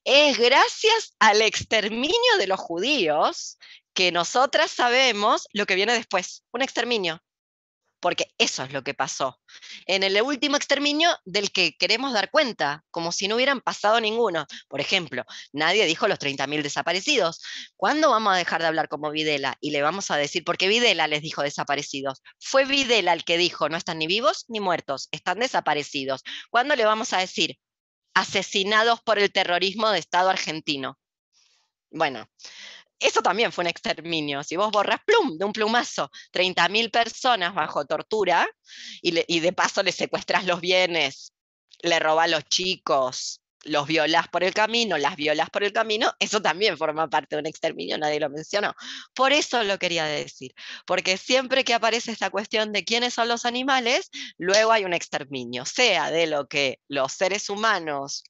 [0.04, 3.58] es gracias al exterminio de los judíos
[3.94, 7.22] que nosotras sabemos lo que viene después, un exterminio
[8.06, 9.40] porque eso es lo que pasó.
[9.84, 14.46] En el último exterminio del que queremos dar cuenta, como si no hubieran pasado ninguno.
[14.68, 17.42] Por ejemplo, nadie dijo los 30.000 desaparecidos.
[17.74, 19.56] ¿Cuándo vamos a dejar de hablar como Videla?
[19.60, 22.22] Y le vamos a decir, porque Videla les dijo desaparecidos.
[22.38, 26.22] Fue Videla el que dijo, no están ni vivos ni muertos, están desaparecidos.
[26.48, 27.58] ¿Cuándo le vamos a decir?
[28.14, 30.96] Asesinados por el terrorismo de Estado argentino.
[31.90, 32.28] Bueno,
[32.98, 34.42] eso también fue un exterminio.
[34.42, 38.46] Si vos borras plum, de un plumazo, 30.000 personas bajo tortura
[39.02, 41.32] y, de paso le secuestras los bienes,
[41.82, 46.40] le robas los chicos, los violás por el camino, las violas por el camino, eso
[46.40, 48.74] también forma parte de un exterminio, nadie lo mencionó.
[49.14, 50.54] Por eso lo quería decir,
[50.86, 55.64] porque siempre que aparece esta cuestión de quiénes son los animales, luego hay un exterminio,
[55.64, 58.24] sea de lo que los seres humanos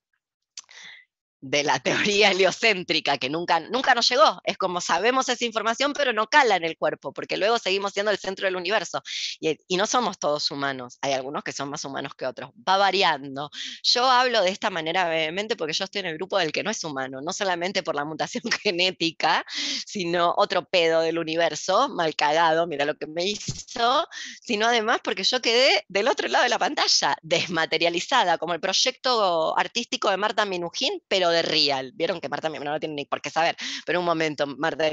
[1.51, 1.79] de la
[2.15, 4.41] teoría heliocéntrica que nunca, nunca nos llegó.
[4.45, 8.11] Es como sabemos esa información, pero no cala en el cuerpo, porque luego seguimos siendo
[8.11, 9.03] el centro del universo.
[9.41, 10.99] Y, y, no somos todos humanos.
[11.03, 12.51] Hay algunos que son más humanos que otros.
[12.69, 13.51] Va variando.
[13.83, 16.71] Yo hablo de esta manera brevemente porque yo estoy en el grupo del que no
[16.71, 19.45] es humano, no solamente por la mutación genética,
[19.87, 24.09] sino otro pedo del universo, mal cagado, mira lo que me hizo,
[24.43, 29.57] sino además porque yo quedé del otro lado de la pantalla, desmaterializada, como el proyecto
[29.59, 31.93] artístico de Marta Minujín, pero de Real.
[31.95, 34.93] Vieron que Marta no tiene ni por qué saber, pero en un momento Marta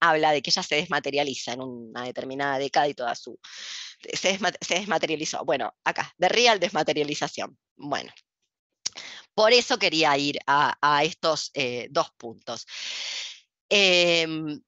[0.00, 3.38] habla de que ella se desmaterializa en una determinada década y toda su...
[4.12, 5.44] Se, desmaterializó.
[5.44, 7.56] Bueno, acá, de Real desmaterialización.
[7.76, 8.12] Bueno,
[9.34, 12.66] por eso quería ir a, estos eh, dos puntos.
[13.68, 14.60] Em,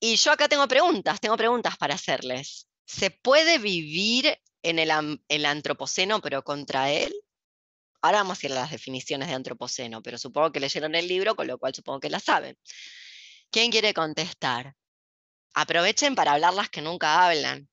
[0.00, 2.66] y yo acá tengo preguntas, tengo preguntas para hacerles.
[2.86, 7.14] ¿Se puede vivir en el, el antropoceno pero contra él?
[8.02, 11.34] Ahora vamos a ir a las definiciones de antropoceno, pero supongo que leyeron el libro,
[11.36, 12.56] con lo cual supongo que la saben.
[13.50, 14.74] ¿Quién quiere contestar?
[15.54, 17.68] Aprovechen para hablar las que nunca hablan,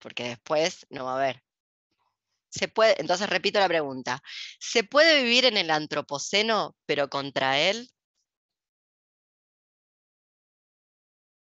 [0.00, 1.42] porque después no va a haber.
[2.48, 4.22] Se puede, entonces repito la pregunta.
[4.60, 7.90] ¿Se puede vivir en el antropoceno, pero contra él?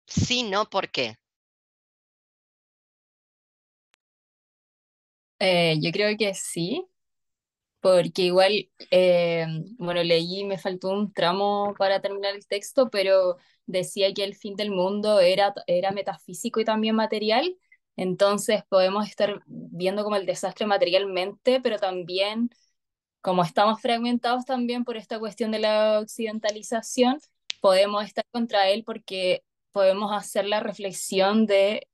[0.06, 1.16] Sí, no, ¿por qué?
[5.40, 6.84] Eh, yo creo que sí,
[7.80, 9.46] porque igual, eh,
[9.78, 13.36] bueno, leí, me faltó un tramo para terminar el texto, pero
[13.66, 17.56] decía que el fin del mundo era, era metafísico y también material,
[17.96, 22.50] entonces podemos estar viendo como el desastre materialmente, pero también
[23.20, 27.18] como estamos fragmentados también por esta cuestión de la occidentalización,
[27.60, 31.88] podemos estar contra él porque podemos hacer la reflexión de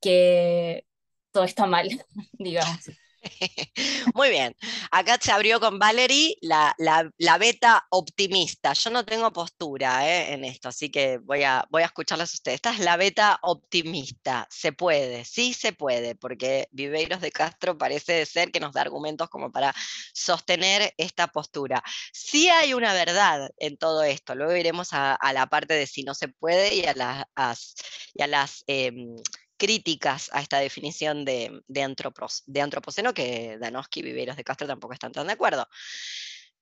[0.00, 0.86] que
[1.32, 1.88] todo está mal,
[2.32, 3.03] digamos.
[4.14, 4.54] Muy bien.
[4.90, 8.72] Acá se abrió con Valerie la, la, beta optimista.
[8.72, 12.34] Yo no tengo postura eh, en esto, así que voy a, voy a escucharlas a
[12.34, 12.56] ustedes.
[12.56, 14.46] Esta es la beta optimista.
[14.50, 19.28] Se puede, sí se puede, porque Viveiros de Castro parece ser que nos da argumentos
[19.28, 19.74] como para
[20.12, 21.82] sostener esta postura.
[22.12, 24.34] Sí hay una verdad en todo esto.
[24.34, 27.74] Luego iremos a, la parte de si no se puede y a, las,
[28.14, 29.16] y a las em,
[29.56, 35.26] críticas a esta definición de, antropoceno que Danowski y Viveros de Castro tampoco están tan
[35.26, 35.68] de acuerdo.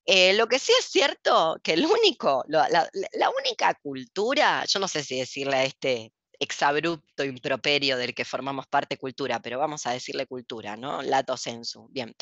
[0.05, 2.91] Eh, lo que sí es cierto, que el único, la,
[3.39, 8.97] única cultura, yo no sé si decirle a este exabrupto improperio del que formamos parte
[8.97, 11.03] cultura, pero vamos a decirle cultura, ¿no?
[11.03, 12.15] Lato sensu, bien.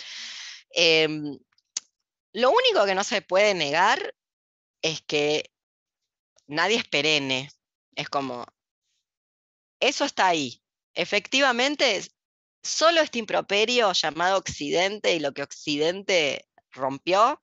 [0.70, 1.38] Em,
[2.32, 4.14] lo único que no se puede negar
[4.82, 5.50] es que
[6.46, 7.50] nadie es perenne,
[7.94, 8.44] es como,
[9.80, 10.62] eso está ahí.
[10.94, 12.02] Efectivamente,
[12.62, 17.42] solo este improperio llamado Occidente y lo que Occidente rompió,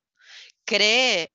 [0.65, 1.33] cree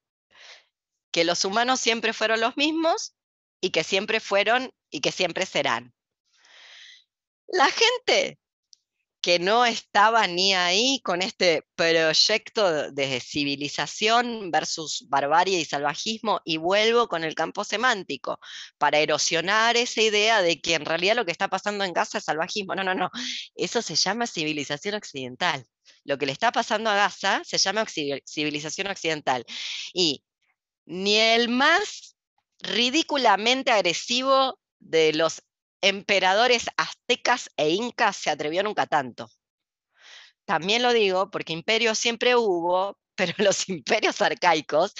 [1.10, 3.14] que los humanos siempre fueron los mismos
[3.60, 5.94] y que siempre fueron y que siempre serán.
[7.48, 8.38] La gente
[9.22, 16.56] que no estaba ni ahí con este proyecto de civilización versus barbarie y salvajismo, y
[16.56, 18.40] vuelvo con el campo semántico,
[18.78, 22.24] para erosionar esa idea de que en realidad lo que está pasando en Gaza es
[22.24, 22.74] salvajismo.
[22.74, 23.10] No, no, no,
[23.54, 25.64] eso se llama civilización occidental.
[26.04, 29.44] Lo que le está pasando a Gaza se llama civilización occidental.
[29.94, 30.24] Y
[30.84, 32.16] ni el más
[32.58, 35.42] ridículamente agresivo de los
[35.82, 39.30] emperadores aztecas e incas se atrevió nunca tanto.
[40.44, 44.94] También lo digo porque imperios siempre hubo, pero los imperios arcaicos,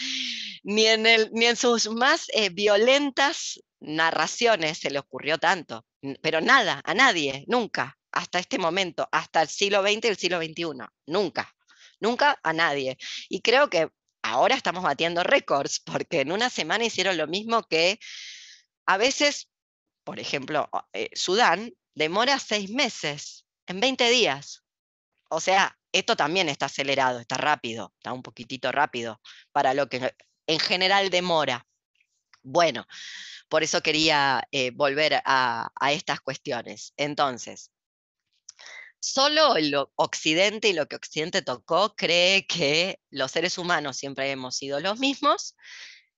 [0.63, 5.85] ni en, sus más eh, violentas narraciones se le ocurrió tanto.
[6.21, 10.39] Pero nada, a nadie, nunca, hasta este momento, hasta el siglo XX y el siglo
[10.39, 10.65] XXI,
[11.07, 11.55] nunca,
[12.01, 12.99] nunca a nadie.
[13.29, 13.89] Y creo que
[14.23, 17.99] ahora estamos batiendo récords, porque en una semana hicieron lo mismo que
[18.87, 19.49] a veces
[20.05, 24.63] por ejemplo, eh, Sudán, demora seis meses, en 20 días.
[25.31, 29.21] O sea, esto también está acelerado, está rápido, está un poquitito rápido
[29.53, 30.15] para lo que
[30.47, 31.67] en general demora.
[32.43, 32.87] Bueno,
[33.49, 36.93] por eso quería eh, volver a, a estas cuestiones.
[36.97, 37.71] Entonces,
[39.01, 44.57] solo el Occidente y lo que Occidente tocó cree que los seres humanos siempre hemos
[44.57, 45.55] sido los mismos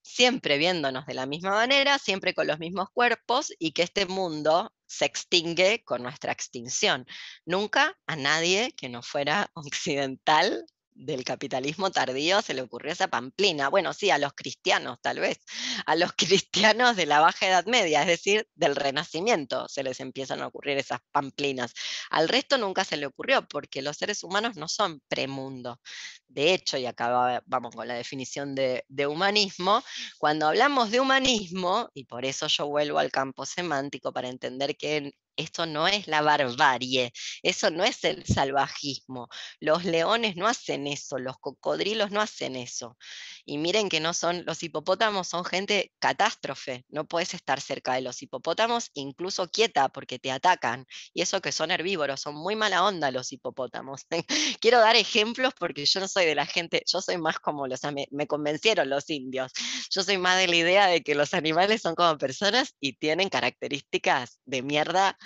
[0.05, 4.71] siempre viéndonos de la misma manera, siempre con los mismos cuerpos y que este mundo
[4.85, 7.05] se extingue con nuestra extinción.
[7.43, 13.69] Nunca a nadie que no fuera occidental del capitalismo tardío se le ocurrió esa pamplina.
[13.69, 15.39] Bueno, sí, a los cristianos tal vez,
[15.85, 20.41] a los cristianos de la Baja Edad Media, es decir, del Renacimiento, se les empiezan
[20.41, 21.73] a ocurrir esas pamplinas.
[22.09, 25.79] Al resto nunca se le ocurrió, porque los seres humanos no son premundo.
[26.27, 29.83] De hecho, y acá vamos con la definición de, de humanismo,
[30.17, 35.13] cuando hablamos de humanismo, y por eso yo vuelvo al campo semántico para entender que
[35.37, 37.11] esto no es la barbarie,
[37.43, 39.27] eso no es el salvajismo.
[39.59, 42.97] Los leones no hacen eso, los cocodrilos no hacen eso.
[43.45, 48.01] Y miren que no son, los hipopótamos son gente catástrofe, no puedes estar cerca de
[48.01, 50.85] los hipopótamos, incluso quieta, porque te atacan.
[51.13, 54.05] Y eso que son herbívoros, son muy mala onda los hipopótamos.
[54.59, 57.83] Quiero dar ejemplos porque yo no soy de la gente, yo soy más como los,
[57.93, 59.51] me, me convencieron los indios.
[59.91, 63.29] Yo soy más de la idea de que los animales son como personas y tienen
[63.29, 65.17] características de mierda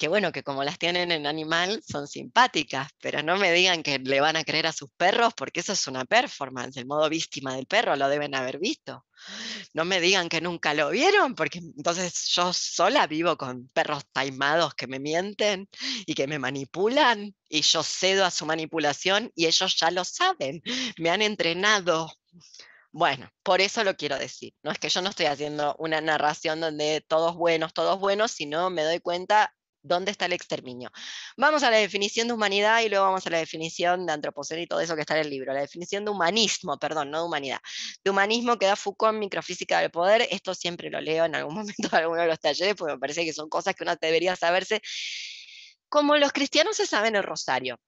[0.00, 3.98] que bueno, que como las tienen en animal son simpáticas, pero no me digan que
[3.98, 7.54] le van a creer a sus perros porque eso es una performance, el modo víctima
[7.54, 9.04] del perro lo deben haber visto.
[9.74, 14.74] No me digan que nunca lo vieron porque entonces yo sola vivo con perros taimados
[14.74, 15.68] que me mienten
[16.06, 20.62] y que me manipulan y yo cedo a su manipulación y ellos ya lo saben,
[20.96, 22.10] me han entrenado.
[22.92, 24.52] Bueno, por eso lo quiero decir.
[24.62, 28.68] No es que yo no estoy haciendo una narración donde todos buenos, todos buenos, sino
[28.70, 30.90] me doy cuenta dónde está el exterminio.
[31.36, 34.66] Vamos a la definición de humanidad y luego vamos a la definición de antropoceno y
[34.66, 35.52] todo eso que está en el libro.
[35.52, 37.60] La definición de humanismo, perdón, no de humanidad.
[38.04, 40.26] De humanismo que da Foucault en Microfísica del Poder.
[40.30, 43.24] Esto siempre lo leo en algún momento de alguno de los talleres porque me parece
[43.24, 44.82] que son cosas que uno debería saberse.
[45.88, 47.78] Como los cristianos se saben el rosario.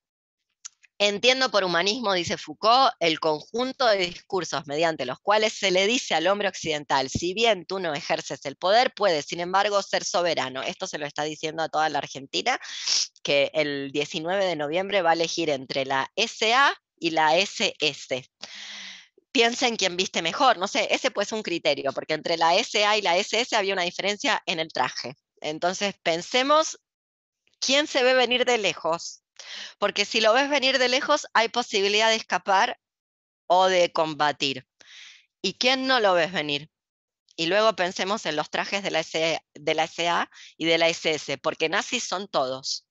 [0.98, 6.14] Entiendo por humanismo, dice Foucault, el conjunto de discursos mediante los cuales se le dice
[6.14, 10.62] al hombre occidental, si bien tú no ejerces el poder, puedes, sin embargo, ser soberano.
[10.62, 12.60] Esto se lo está diciendo a toda la Argentina,
[13.22, 18.24] que el 19 de noviembre va a elegir entre la SA y la SS.
[19.32, 22.96] Piensen quién viste mejor, no sé, ese puede ser un criterio, porque entre la SA
[22.98, 25.16] y la SS había una diferencia en el traje.
[25.40, 26.78] Entonces, pensemos
[27.58, 29.21] quién se ve venir de lejos,
[29.78, 32.78] porque si lo ves venir de lejos, hay posibilidad de escapar
[33.46, 34.66] o de combatir.
[35.42, 36.70] ¿Y quién no lo ves venir?
[37.36, 39.04] Y luego pensemos en los trajes de la,
[39.54, 42.86] de la SA y de la SS, porque nazis son todos.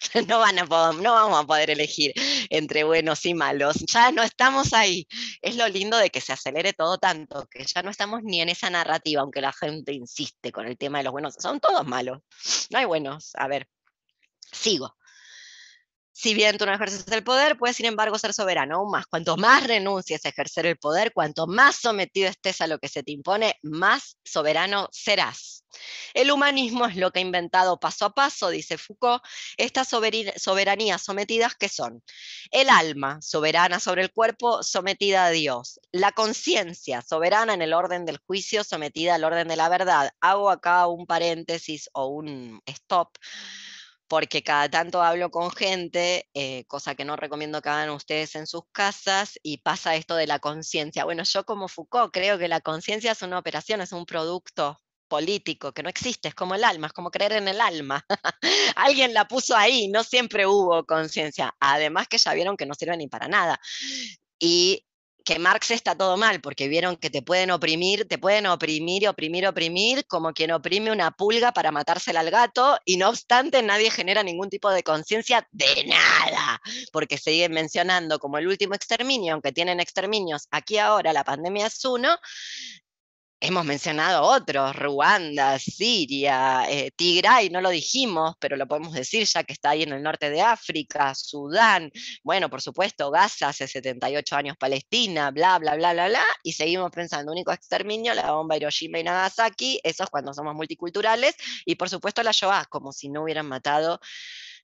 [0.28, 2.12] No, van a no vamos a poder elegir
[2.50, 3.76] entre buenos y malos.
[3.86, 5.06] Ya no estamos ahí.
[5.40, 8.48] Es lo lindo de que se acelere todo tanto, que ya no estamos ni en
[8.48, 11.34] esa narrativa, aunque la gente insiste con el tema de los buenos.
[11.38, 12.18] Son todos malos.
[12.70, 13.32] No hay buenos.
[13.34, 13.68] A ver,
[14.52, 14.96] sigo.
[16.16, 19.04] Si bien tú no ejerces el poder, puedes sin embargo ser soberano aún más.
[19.06, 23.02] Cuanto más renuncies a ejercer el poder, cuanto más sometido estés a lo que se
[23.02, 25.64] te impone, más soberano serás.
[26.14, 29.24] El humanismo es lo que ha inventado paso a paso, dice Foucault,
[29.56, 32.00] estas soberanías sometidas que son
[32.52, 38.04] el alma, soberana sobre el cuerpo, sometida a Dios, la conciencia, soberana en el orden
[38.04, 40.12] del juicio, sometida al orden de la verdad.
[40.20, 43.18] Hago acá un paréntesis o un stop
[44.08, 48.46] porque cada tanto hablo con gente, eh, cosa que no recomiendo que hagan ustedes en
[48.46, 51.04] sus casas, y pasa esto de la conciencia.
[51.04, 55.72] Bueno, yo como Foucault creo que la conciencia es una operación, es un producto político
[55.72, 58.04] que no existe, es como el alma, es como creer en el alma.
[58.76, 61.54] Alguien la puso ahí, no siempre hubo conciencia.
[61.60, 63.60] Además que ya vieron que no sirve ni para nada.
[64.38, 64.84] Y
[65.24, 69.46] que Marx está todo mal, porque vieron que te pueden oprimir, te pueden oprimir oprimir,
[69.46, 74.22] oprimir, como quien oprime una pulga para matársela al gato, y no obstante nadie genera
[74.22, 76.60] ningún tipo de conciencia de nada,
[76.92, 81.84] porque siguen mencionando como el último exterminio, aunque tienen exterminios aquí ahora, la pandemia es
[81.84, 82.18] uno,
[83.46, 89.44] Hemos mencionado otros, Ruanda, Siria, eh, Tigray, no lo dijimos, pero lo podemos decir ya
[89.44, 91.92] que está ahí en el norte de África, Sudán,
[92.22, 96.90] bueno, por supuesto, Gaza, hace 78 años Palestina, bla, bla, bla, bla, bla, y seguimos
[96.90, 101.34] pensando, único exterminio, la bomba Hiroshima y Nagasaki, eso es cuando somos multiculturales,
[101.66, 104.00] y por supuesto la Shoah, como si no hubieran matado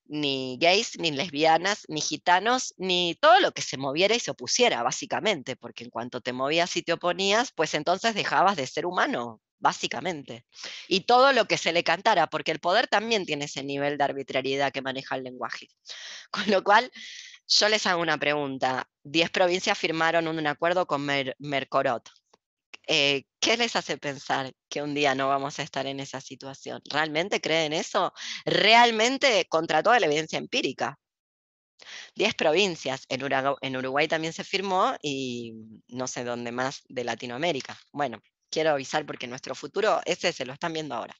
[0.05, 4.83] ni gays, ni lesbianas, ni gitanos, ni todo lo que se moviera y se opusiera,
[4.83, 9.41] básicamente, porque en cuanto te movías y te oponías, pues entonces dejabas de ser humano,
[9.59, 10.45] básicamente.
[10.87, 14.03] Y todo lo que se le cantara, porque el poder también tiene ese nivel de
[14.03, 15.69] arbitrariedad que maneja el lenguaje.
[16.31, 16.91] Con lo cual,
[17.47, 18.87] yo les hago una pregunta.
[19.03, 21.05] Diez provincias firmaron un acuerdo con
[21.39, 22.09] Mercorot.
[22.87, 26.81] Eh, ¿qué les hace pensar que un día no vamos a estar en esa situación?
[26.89, 28.13] ¿Realmente creen eso?
[28.45, 30.97] Realmente contra toda la evidencia empírica.
[32.15, 35.53] Diez provincias, en Uruguay, en Uruguay también se firmó y
[35.87, 37.77] no sé dónde más de Latinoamérica.
[37.91, 41.15] Bueno, quiero avisar porque nuestro futuro, ese se lo están viendo ahora.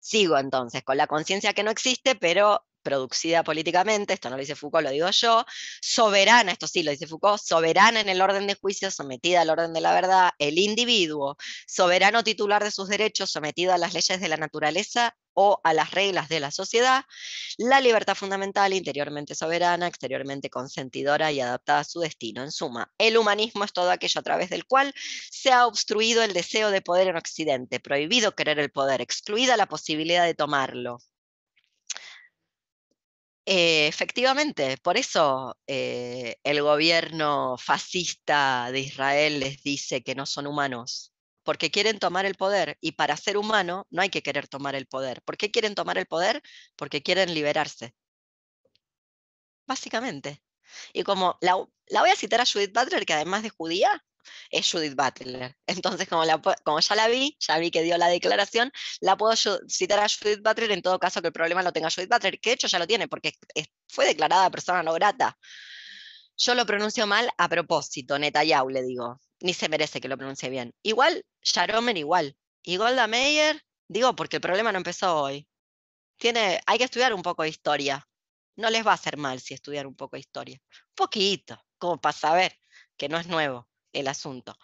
[0.00, 4.56] Sigo entonces con la conciencia que no existe, pero producida políticamente, esto no lo dice
[4.56, 5.44] Foucault, lo digo yo,
[5.80, 9.72] soberana, esto sí lo dice Foucault, soberana en el orden de juicio, sometida al orden
[9.72, 14.28] de la verdad, el individuo, soberano titular de sus derechos, sometido a las leyes de
[14.28, 17.04] la naturaleza o a las reglas de la sociedad,
[17.58, 22.42] la libertad fundamental, interiormente soberana, exteriormente consentidora y adaptada a su destino.
[22.42, 24.92] En suma, el humanismo es todo aquello a través del cual
[25.30, 29.66] se ha obstruido el deseo de poder en Occidente, prohibido querer el poder, excluida la
[29.66, 30.98] posibilidad de tomarlo.
[33.44, 40.46] Eh, efectivamente, por eso eh, el gobierno fascista de Israel les dice que no son
[40.46, 41.12] humanos,
[41.42, 44.86] porque quieren tomar el poder y para ser humano no hay que querer tomar el
[44.86, 45.22] poder.
[45.22, 46.40] ¿Por qué quieren tomar el poder?
[46.76, 47.94] Porque quieren liberarse.
[49.66, 50.42] Básicamente.
[50.92, 51.56] Y como la,
[51.88, 54.04] la voy a citar a Judith Butler, que además de judía,
[54.50, 55.56] es Judith Butler.
[55.66, 56.24] Entonces, como,
[56.80, 59.34] ya la vi, ya vi que dio la declaración, la puedo
[59.68, 62.50] citar a Judith Butler en todo caso que el problema lo tenga Judith Butler, que
[62.50, 63.34] de hecho ya lo tiene, porque
[63.88, 65.38] fue declarada persona no grata.
[66.36, 70.48] Yo lo pronuncio mal a propósito, Netanyahu le digo, ni se merece que lo pronuncie
[70.50, 70.74] bien.
[70.82, 72.36] Igual, Sharomer igual.
[72.62, 75.48] Y Golda Meir, digo, porque el problema no empezó hoy.
[76.16, 78.06] Tiene, hay que estudiar un poco de historia.
[78.56, 80.60] No les va a hacer mal si estudiar un poco de historia.
[80.70, 82.56] Un poquito, como para saber
[82.96, 84.56] que no es nuevo el asunto.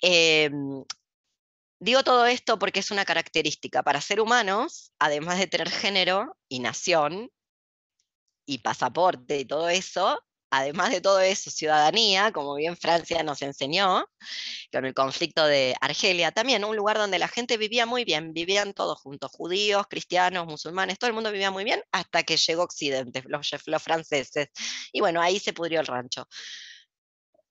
[0.00, 0.84] Em,
[1.80, 6.60] digo todo esto porque es una característica para ser humanos, además de tener género y
[6.60, 7.30] nación
[8.46, 10.20] y pasaporte y todo eso,
[10.50, 14.04] además de todo eso, ciudadanía, como bien Francia nos enseñó,
[14.72, 18.72] con el conflicto de Argelia, también un lugar donde la gente vivía muy bien, vivían
[18.72, 23.22] todos juntos, judíos, cristianos, musulmanes, todo el mundo vivía muy bien hasta que llegó Occidente,
[23.26, 24.48] los, los franceses.
[24.92, 26.28] Y bueno, ahí se pudrió el rancho.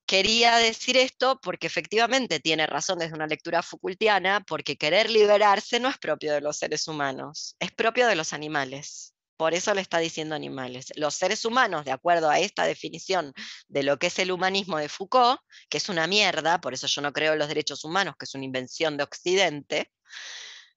[0.05, 5.89] Quería decir esto porque efectivamente tiene razón desde una lectura Foucaultiana, porque querer liberarse no
[5.89, 9.15] es propio de los seres humanos, es propio de los animales.
[9.37, 10.93] Por eso le está diciendo animales.
[10.95, 13.33] Los seres humanos, de acuerdo a esta definición
[13.67, 17.01] de lo que es el humanismo de Foucault, que es una mierda, por eso yo
[17.01, 19.91] no creo en los derechos humanos, que es una invención de Occidente,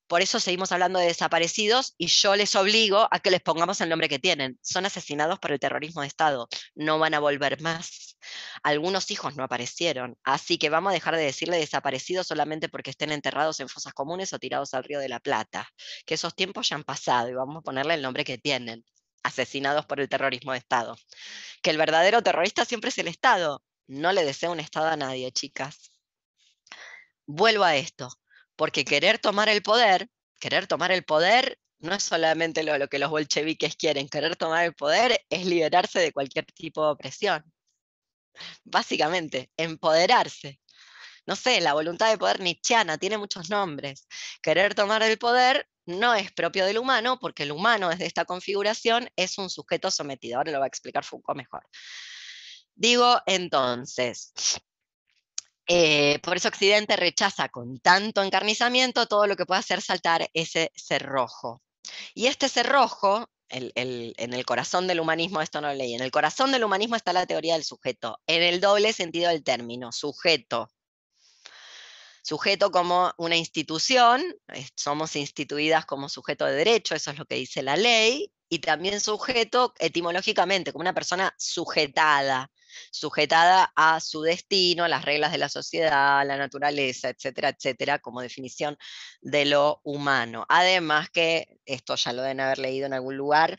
[0.09, 3.91] por eso seguimos hablando de desaparecidos y yo les obligo a que les pongamos el
[3.91, 4.59] nombre que tienen.
[4.63, 6.49] Son asesinados por el terrorismo de Estado.
[6.75, 8.17] No van a volver más.
[8.63, 10.17] Algunos hijos no aparecieron.
[10.25, 14.33] Así que vamos a dejar de decirle desaparecidos solamente porque estén enterrados en fosas comunes
[14.33, 15.69] o tirados al río de la Plata.
[16.07, 18.87] Que esos tiempos ya han pasado y vamos a ponerle el nombre que tienen.
[19.23, 20.97] Asesinados por el terrorismo de Estado.
[21.61, 23.63] Que el verdadero terrorista siempre es el Estado.
[23.87, 25.91] No le deseo un Estado a nadie, chicas.
[27.27, 28.09] Vuelvo a esto
[28.59, 33.09] porque querer tomar el poder, querer tomar el poder no es solamente lo, que los
[33.09, 37.45] bolcheviques quieren, querer tomar el poder es liberarse de cualquier tipo de opresión.
[38.65, 40.61] Básicamente, empoderarse.
[41.25, 44.09] No sé, la voluntad de poder nietzscheana tiene muchos nombres.
[44.43, 49.09] Querer tomar el poder no es propio del humano, porque el humano desde esta configuración
[49.15, 50.39] es un sujeto sometido.
[50.39, 51.65] Ahora lo va a explicar Foucault mejor.
[52.75, 54.33] Digo entonces,
[55.69, 60.73] eh, por eso Occidente rechaza con tanto encarnizamiento todo lo que pueda hacer saltar ese
[60.75, 61.63] cerrojo.
[62.15, 63.73] Y este cerrojo, en
[64.35, 67.27] el corazón del humanismo, esto no lo leí, en el corazón del humanismo está la
[67.27, 70.71] teoría del sujeto, en el doble sentido del término, sujeto.
[72.23, 74.23] Sujeto como una institución,
[74.75, 79.01] somos instituidas como sujeto de derecho, eso es lo que dice la ley, y también
[79.01, 82.51] sujeto etimológicamente, como una persona sujetada,
[82.91, 87.99] sujetada a su destino, a las reglas de la sociedad, a la naturaleza, etcétera, etcétera,
[87.99, 88.77] como definición
[89.21, 90.47] de lo humano.
[90.49, 93.57] Además que, esto ya lo deben haber leído en algún lugar,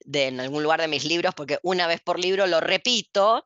[0.00, 3.44] de, en algún lugar de mis libros, porque una vez por libro lo repito,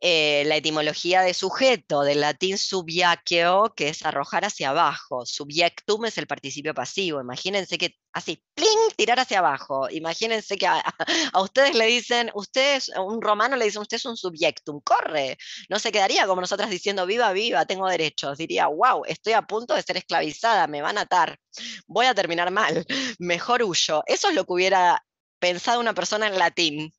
[0.00, 5.26] eh, la etimología de sujeto, del latín subiaqueo, que es arrojar hacia abajo.
[5.26, 7.20] Subiectum es el participio pasivo.
[7.20, 8.68] Imagínense que así, ¡pling!
[8.96, 9.88] tirar hacia abajo.
[9.90, 10.82] Imagínense que a,
[11.42, 15.36] ustedes le dicen, ustedes, un romano le dice, usted es un subiectum, corre.
[15.68, 18.38] No se quedaría como nosotras diciendo, viva, viva, tengo derechos.
[18.38, 21.38] Diría, wow, estoy a punto de ser esclavizada, me van a atar,
[21.86, 22.86] voy a terminar mal,
[23.18, 24.02] mejor huyo.
[24.06, 25.04] Eso es lo que hubiera
[25.38, 26.92] pensado una persona en latín.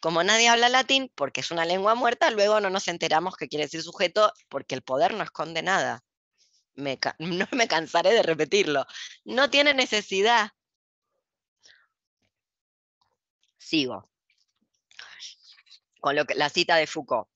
[0.00, 3.64] Como nadie habla latín, porque es una lengua muerta, luego no nos enteramos qué quiere
[3.64, 6.02] decir sujeto, porque el poder no esconde nada.
[7.18, 8.86] no me cansaré de repetirlo.
[9.24, 10.50] No tiene necesidad.
[13.58, 14.10] Sigo.
[16.00, 17.28] Con lo que, la cita de Foucault.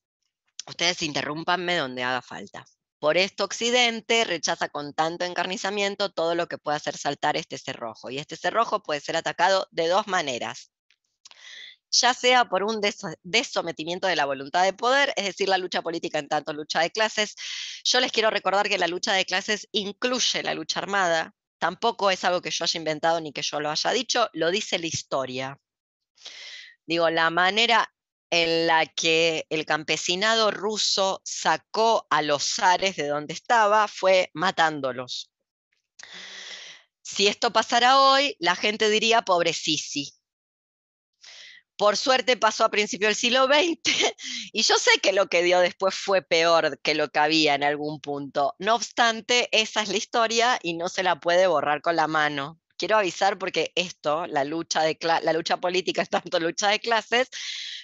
[0.67, 2.65] Ustedes interrúmpanme donde haga falta.
[2.99, 8.09] Por esto Occidente rechaza con tanto encarnizamiento todo lo que pueda hacer saltar este cerrojo.
[8.09, 10.71] Y este cerrojo puede ser atacado de dos maneras
[11.91, 12.81] ya sea por un
[13.23, 16.91] desometimiento de la voluntad de poder, es decir, la lucha política en tanto lucha de
[16.91, 17.35] clases.
[17.83, 22.23] Yo les quiero recordar que la lucha de clases incluye la lucha armada, tampoco es
[22.23, 25.59] algo que yo haya inventado ni que yo lo haya dicho, lo dice la historia.
[26.85, 27.93] Digo, la manera
[28.29, 35.31] en la que el campesinado ruso sacó a los zares de donde estaba fue matándolos.
[37.01, 40.16] Si esto pasara hoy, la gente diría pobre Sisi.
[41.77, 43.77] Por suerte pasó a principios del siglo XX
[44.51, 47.63] y yo sé que lo que dio después fue peor que lo que había en
[47.63, 48.55] algún punto.
[48.59, 52.59] No obstante, esa es la historia y no se la puede borrar con la mano.
[52.77, 57.29] Quiero avisar porque esto, la lucha, de la lucha política es tanto lucha de clases,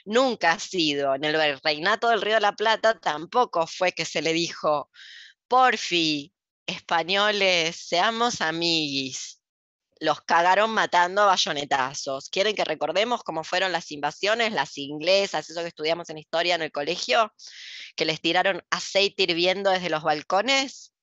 [0.05, 1.15] nunca ha sido.
[1.15, 4.89] En el reinato del Río de la Plata tampoco fue que se le dijo,
[5.47, 6.33] porfi,
[6.67, 9.42] españoles, seamos amiguis.
[9.99, 12.29] Los cagaron matando a bayonetazos.
[12.29, 16.61] ¿Quieren que recordemos cómo fueron las invasiones, las inglesas, eso que estudiamos en historia en
[16.61, 17.33] el colegio?
[17.95, 20.93] Que les tiraron aceite hirviendo desde los balcones.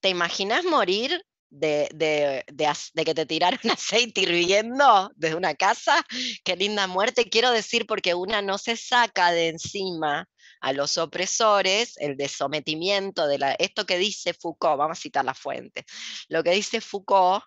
[0.00, 2.44] ¿Te imaginas morir de,
[2.94, 6.04] que te tiraron aceite hirviendo desde una casa?
[6.44, 7.28] Qué linda muerte.
[7.28, 10.28] Quiero decir porque una no se saca de encima
[10.64, 15.34] a los opresores, el de sometimiento de esto que dice Foucault, vamos a citar la
[15.34, 15.84] fuente,
[16.28, 17.44] lo que dice Foucault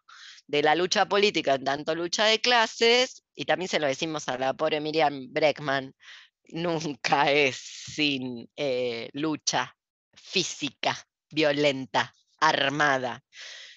[0.48, 4.38] de la lucha política en tanto lucha de clases, y también se lo decimos a
[4.38, 5.94] la pobre Miriam Breckman,
[6.50, 9.76] nunca es sin eh, lucha
[10.14, 10.98] física,
[11.30, 13.24] violenta, armada.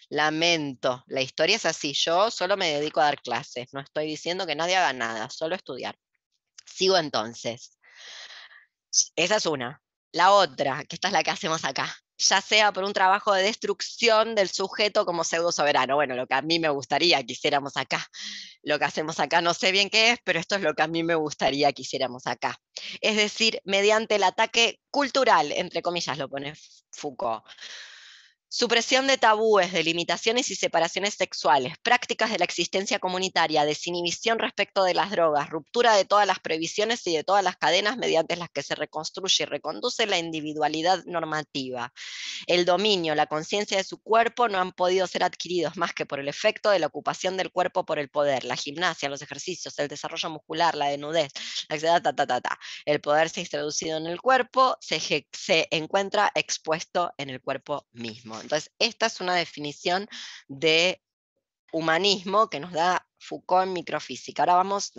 [0.08, 4.46] Lamento, la historia es así, yo solo me dedico a dar clases, no estoy diciendo
[4.46, 5.96] que nadie haga nada, solo estudiar.
[6.64, 7.78] Sigo entonces.
[9.14, 9.80] Esa es una.
[10.12, 13.42] La otra, que esta es la que hacemos acá, ya sea por un trabajo de
[13.42, 15.96] destrucción del sujeto como pseudo soberano.
[15.96, 18.06] Bueno, lo que a mí me gustaría que hiciéramos acá.
[18.62, 20.86] Lo que hacemos acá no sé bien qué es, pero esto es lo que a
[20.86, 22.56] mí me gustaría que hiciéramos acá.
[23.00, 26.54] Es decir, mediante el ataque cultural, entre comillas lo pone
[26.92, 27.42] Foucault
[28.52, 34.82] Supresión de tabúes, de limitaciones y separaciones sexuales, prácticas de la existencia comunitaria, desinhibición respecto
[34.82, 38.50] de las drogas, ruptura de todas las previsiones y de todas las cadenas mediante las
[38.50, 41.92] que se reconstruye y reconduce la individualidad normativa.
[42.48, 46.18] El dominio, la conciencia de su cuerpo no han podido ser adquiridos más que por
[46.18, 49.86] el efecto de la ocupación del cuerpo por el poder, la gimnasia, los ejercicios, el
[49.86, 51.30] desarrollo muscular, la desnudez,
[51.68, 52.58] la ta, ta, ta, ta.
[52.84, 58.39] El poder se ha introducido en el cuerpo, se encuentra expuesto en el cuerpo mismo.
[58.42, 60.08] Entonces, esta es una definición
[60.48, 61.00] de
[61.72, 64.42] humanismo que nos da Foucault en microfísica.
[64.42, 64.92] Ahora vamos,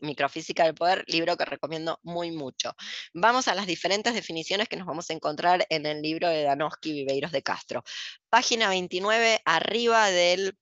[0.00, 2.74] microfísica del poder, libro que recomiendo muy mucho.
[3.12, 6.92] Vamos a las diferentes definiciones que nos vamos a encontrar en el libro de Danowski
[6.92, 7.82] Viveiros de Castro.
[8.28, 10.56] Página 29, arriba del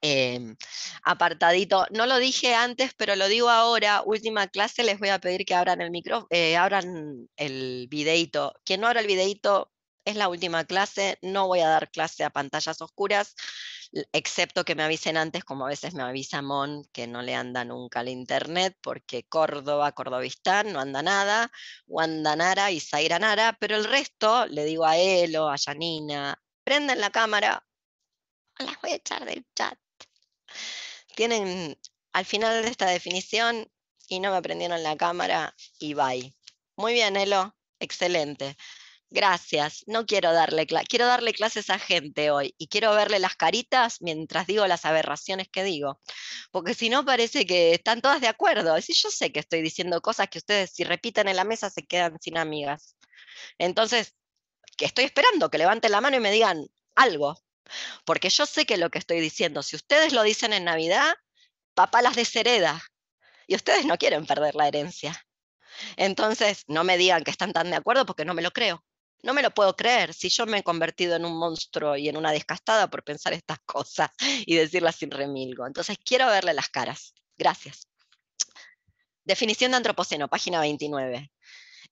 [0.00, 0.56] em,
[1.04, 1.86] apartadito.
[1.90, 4.02] No lo dije antes, pero lo digo ahora.
[4.04, 8.54] Última clase, les voy a pedir que abran el micro, eh, abran el videito.
[8.64, 9.70] Quien no abra el videito,
[10.04, 13.34] es la última clase, no voy a dar clase a pantallas oscuras,
[14.12, 17.64] excepto que me avisen antes, como a veces me avisa Mon, que no le anda
[17.64, 21.50] nunca al internet, porque Córdoba, Cordovistán, no anda nada,
[21.86, 27.10] Nara y Zaira Nara, pero el resto, le digo a Elo, a Janina, prenden la
[27.10, 27.66] cámara,
[28.58, 29.78] las voy a echar del chat.
[31.14, 31.78] Tienen,
[32.12, 33.70] al final de esta definición,
[34.08, 36.34] y no me prendieron la cámara, y bye.
[36.76, 38.56] Muy bien, Elo, excelente.
[39.14, 43.36] Gracias, no quiero darle clases, quiero darle clases a gente hoy y quiero verle las
[43.36, 46.00] caritas mientras digo las aberraciones que digo,
[46.50, 48.80] porque si no parece que están todas de acuerdo.
[48.80, 51.86] Si yo sé que estoy diciendo cosas que ustedes si repiten en la mesa se
[51.86, 52.96] quedan sin amigas.
[53.58, 54.16] Entonces,
[54.76, 57.36] que estoy esperando que levanten la mano y me digan algo,
[58.04, 61.14] porque yo sé que lo que estoy diciendo, si ustedes lo dicen en Navidad,
[61.74, 62.82] papá las deshereda
[63.46, 65.24] y ustedes no quieren perder la herencia.
[65.96, 68.84] Entonces, no me digan que están tan de acuerdo porque no me lo creo.
[69.24, 72.18] No me lo puedo creer si yo me he convertido en un monstruo y en
[72.18, 75.66] una descastada por pensar estas cosas y decirlas sin remilgo.
[75.66, 77.14] Entonces quiero verle las caras.
[77.38, 77.88] Gracias.
[79.24, 81.32] Definición de antropoceno, página 29.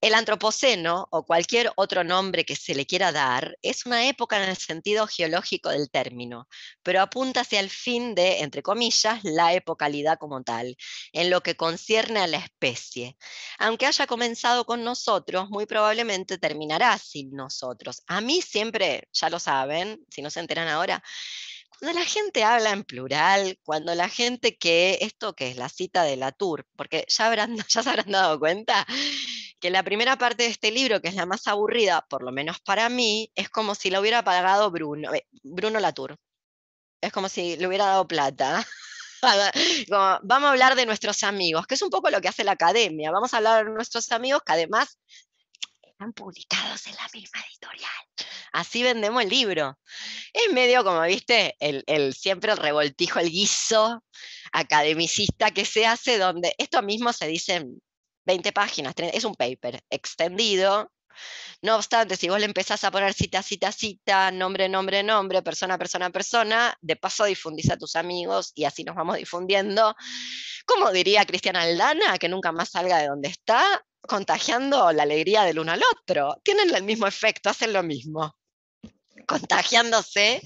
[0.03, 4.51] El antropoceno, o cualquier otro nombre que se le quiera dar, es una época en
[4.51, 6.49] el sentido geológico del término,
[6.83, 10.77] pero apunta hacia el fin de, entre comillas, la epocalidad como tal,
[11.13, 13.17] en lo que concierne a la especie.
[13.59, 18.03] Aunque haya comenzado con nosotros, muy probablemente terminará sin nosotros.
[18.09, 21.01] A mí siempre, ya lo saben, si no se enteran ahora,
[21.79, 26.03] cuando la gente habla en plural, cuando la gente que esto que es la cita
[26.03, 28.85] de la tour, porque ya, habrán, ya se habrán dado cuenta
[29.63, 32.59] que la primera parte de este libro, que es la más aburrida, por lo menos
[32.61, 36.19] para mí, es como si lo hubiera pagado Bruno, eh, Bruno Latour.
[37.01, 38.67] Es como si le hubiera dado plata.
[39.89, 43.13] vamos a hablar de nuestros amigos, que es un poco lo que hace la academia.
[43.13, 44.99] Vamos a hablar de nuestros amigos, que además
[45.81, 47.91] están publicados en la misma editorial.
[48.53, 49.79] Así vendemos el libro.
[50.33, 54.03] Es medio como, viste, el, siempre el revoltijo, el guiso
[54.51, 57.65] academicista que se hace, donde esto mismo se dice
[58.25, 60.91] 20 páginas, es un paper extendido,
[61.63, 65.79] no obstante, si vos le empezás a poner cita, cita, cita, nombre, nombre, nombre, persona,
[65.79, 69.95] persona, persona, de paso difundís a tus amigos y así nos vamos difundiendo.
[70.67, 75.59] Como diría Cristiana Aldana, que nunca más salga de donde está, contagiando la alegría del
[75.59, 76.37] uno al otro.
[76.43, 78.35] Tienen el mismo efecto, hacen lo mismo.
[79.27, 80.43] Contagiándose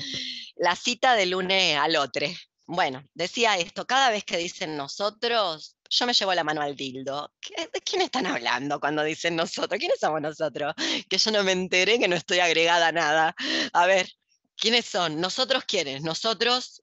[0.57, 2.27] la cita del uno al otro.
[2.66, 7.32] Bueno, decía esto, cada vez que dicen nosotros, yo me llevo la mano al dildo.
[7.72, 9.78] ¿De quién están hablando cuando dicen nosotros?
[9.78, 10.74] ¿Quiénes somos nosotros?
[11.09, 13.34] Que yo no me enteré que no estoy agregada a nada.
[13.72, 14.09] A ver,
[14.57, 15.20] ¿quiénes son?
[15.20, 16.03] ¿Nosotros quiénes?
[16.03, 16.82] Nosotros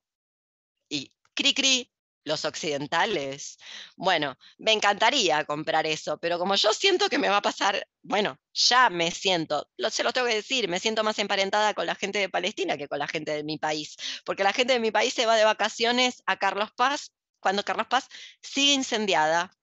[0.89, 1.91] y cri cri,
[2.24, 3.58] los occidentales.
[3.95, 8.39] Bueno, me encantaría comprar eso, pero como yo siento que me va a pasar, bueno,
[8.54, 12.20] ya me siento, se lo tengo que decir, me siento más emparentada con la gente
[12.20, 15.14] de Palestina que con la gente de mi país, porque la gente de mi país
[15.14, 17.12] se va de vacaciones a Carlos Paz
[17.44, 18.08] cuando Carlos Paz
[18.41, 19.56] sigue incendiada.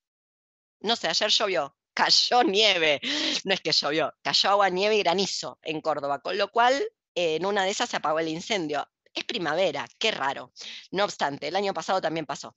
[0.81, 3.01] No sé, ayer llovió, cayó nieve,
[3.45, 6.81] no es que llovió, cayó agua, nieve y granizo en Córdoba, con lo cual
[7.14, 8.87] en una de esas se apagó el incendio.
[9.12, 10.53] Es primavera, qué raro.
[10.93, 12.57] No obstante, el año pasado también pasó.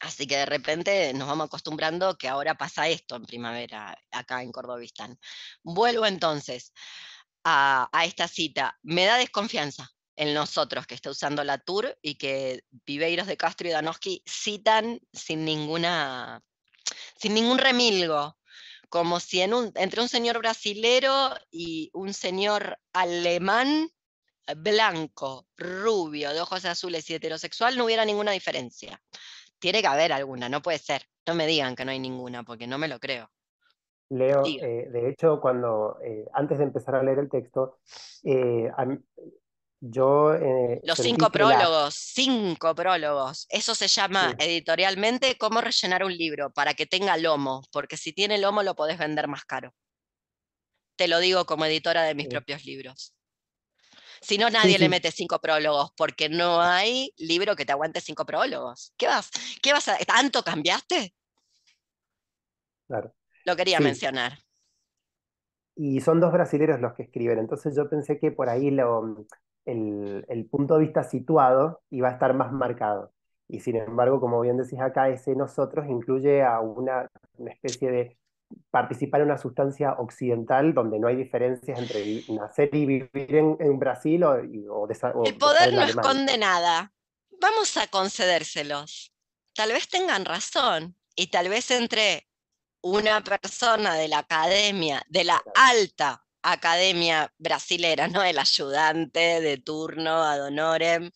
[0.00, 4.50] Así que de repente nos vamos acostumbrando que ahora pasa esto en primavera acá en
[4.50, 5.18] Cordobistán.
[5.62, 6.72] Vuelvo entonces
[7.44, 8.78] a esta cita.
[8.82, 13.68] Me da desconfianza en nosotros que está usando la tour y que Viveiros de Castro
[13.68, 16.42] y Danowski citan sin ninguna
[17.16, 18.36] sin ningún remilgo,
[18.88, 23.88] como si en un, entre un señor brasilero y un señor alemán
[24.56, 29.00] blanco, rubio, de ojos azules y heterosexual no hubiera ninguna diferencia.
[29.58, 31.02] Tiene que haber alguna, no puede ser.
[31.26, 33.30] No me digan que no hay ninguna, porque no me lo creo.
[34.10, 37.78] Leo, eh, de hecho, cuando eh, antes de empezar a leer el texto,
[38.22, 38.70] eh,
[39.80, 40.34] yo...
[40.34, 43.46] Eh, Los cinco prólogos, cinco prólogos.
[43.50, 48.38] Eso se llama editorialmente cómo rellenar un libro, para que tenga lomo, porque si tiene
[48.38, 49.74] lomo lo podés vender más caro.
[50.96, 53.14] Te lo digo como editora de mis propios libros.
[54.20, 58.24] Si no, nadie le mete cinco prólogos, porque no hay libro que te aguante cinco
[58.24, 58.94] prólogos.
[58.96, 59.30] ¿Qué vas?
[59.60, 59.98] ¿Qué vas a...
[59.98, 61.14] ¿Tanto cambiaste?
[62.86, 63.14] Claro.
[63.44, 64.38] Lo quería mencionar.
[65.76, 69.26] Y son dos brasileros los que escriben, entonces yo pensé que por ahí lo,
[69.66, 73.12] el, punto de vista situado iba a estar más marcado.
[73.48, 77.10] Y sin embargo, como bien decís acá, ese nosotros incluye a una,
[77.46, 78.18] especie de
[78.70, 84.22] participar en una sustancia occidental donde no hay diferencias entre nacer y vivir en, Brasil
[84.24, 84.32] o,
[84.70, 84.88] o,
[85.24, 86.92] El poder no esconde nada.
[87.40, 89.12] Vamos a concedérselos.
[89.54, 92.26] Tal vez tengan razón y tal vez entre
[92.82, 98.22] una persona de la academia, de la alta academia brasilera, ¿no?
[98.22, 101.10] El ayudante de turno ad honorem,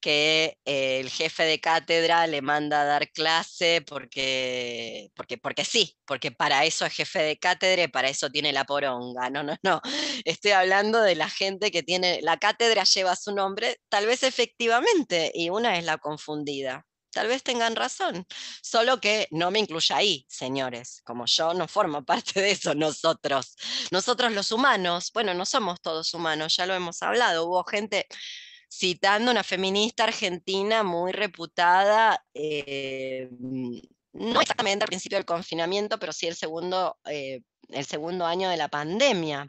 [0.00, 5.96] que eh, el jefe de cátedra le manda a dar clase porque, porque, porque sí,
[6.06, 9.30] porque para eso es jefe de cátedra y para eso tiene la poronga.
[9.30, 9.80] No, no, no.
[10.24, 15.30] Estoy hablando de la gente que tiene, la cátedra lleva su nombre, tal vez efectivamente,
[15.34, 18.26] y una es la confundida tal vez tengan razón,
[18.62, 23.56] solo que no me incluya ahí, señores, como yo no formo parte de eso, nosotros,
[23.90, 28.06] nosotros los humanos, bueno, no somos todos humanos, ya lo hemos hablado, hubo gente
[28.70, 33.28] citando una feminista argentina muy reputada, eh,
[34.12, 38.56] no exactamente al principio del confinamiento, pero sí el segundo, eh, el segundo año de
[38.56, 39.48] la pandemia.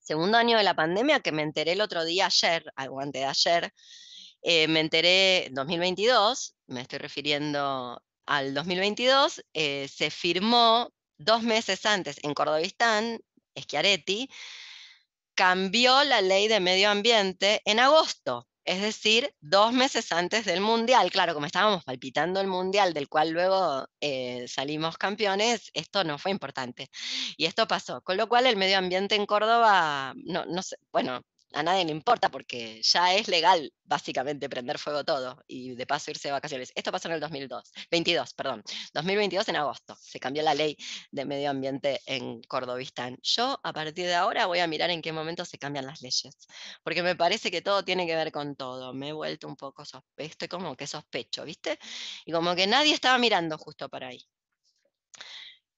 [0.00, 3.26] Segundo año de la pandemia que me enteré el otro día, ayer, algo antes de
[3.26, 3.72] ayer,
[4.42, 11.86] eh, me enteré en 2022, me estoy refiriendo al 2022, eh, se firmó dos meses
[11.86, 13.20] antes en Cordobistán,
[13.58, 14.28] Schiaretti,
[15.34, 21.10] cambió la ley de medio ambiente en agosto, es decir, dos meses antes del Mundial.
[21.10, 26.30] Claro, como estábamos palpitando el Mundial, del cual luego eh, salimos campeones, esto no fue
[26.30, 26.88] importante.
[27.36, 31.22] Y esto pasó, con lo cual el medio ambiente en Córdoba, no, no sé, bueno,
[31.54, 36.10] a nadie le importa porque ya es legal básicamente prender fuego todo y de paso
[36.10, 36.72] irse de vacaciones.
[36.74, 38.62] Esto pasó en el 2002, 22, perdón,
[38.94, 39.96] 2022 en agosto.
[40.00, 40.76] Se cambió la ley
[41.10, 43.18] de medio ambiente en Cordobistán.
[43.22, 46.36] Yo a partir de ahora voy a mirar en qué momento se cambian las leyes,
[46.82, 48.94] porque me parece que todo tiene que ver con todo.
[48.94, 49.84] Me he vuelto un poco,
[50.16, 51.78] estoy como que sospecho, ¿viste?
[52.24, 54.26] Y como que nadie estaba mirando justo para ahí.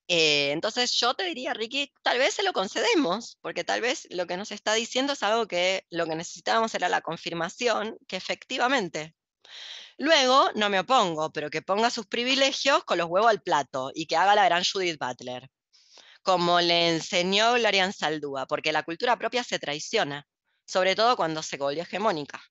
[0.08, 4.26] Eh, entonces yo te diría, Ricky, tal vez se lo concedemos, porque tal vez lo
[4.26, 9.14] que nos está diciendo es algo que lo que necesitábamos era la confirmación que efectivamente.
[9.98, 14.06] Luego, no me opongo, pero que ponga sus privilegios con los huevos al plato y
[14.06, 15.48] que haga la gran Judith Butler.
[16.22, 20.26] como le enseñó Gloria Saldúa, porque la cultura propia se traiciona,
[20.66, 22.42] sobre todo cuando se volvió hegemónica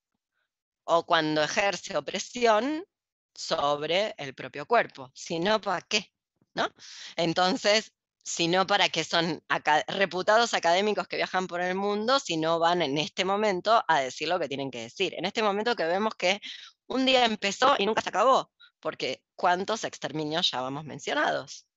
[0.85, 2.85] o cuando ejerce opresión
[3.33, 6.12] sobre el propio cuerpo, si no, ¿para qué?
[6.55, 6.69] ¿No?
[7.15, 7.93] Entonces,
[8.23, 9.43] si no, ¿para qué son
[9.87, 14.29] reputados académicos que viajan por el mundo si no van en este momento a decir
[14.29, 15.13] lo que tienen que decir?
[15.15, 16.39] En este momento que vemos que
[16.87, 21.67] un día empezó y nunca se acabó, porque ¿cuántos exterminios ya vamos mencionados?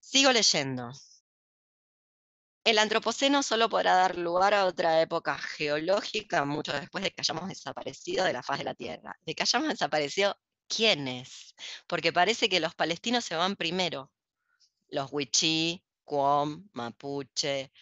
[0.00, 0.92] Sigo leyendo.
[2.64, 7.48] El antropoceno solo podrá dar lugar a otra época geológica mucho después de que hayamos
[7.48, 9.14] desaparecido de la faz de la Tierra.
[9.22, 10.38] De que hayamos desaparecido,
[10.68, 11.54] ¿quiénes?
[11.86, 14.10] Porque parece que los palestinos se van primero.
[14.88, 17.72] Los Wichí, Cuom, Mapuche,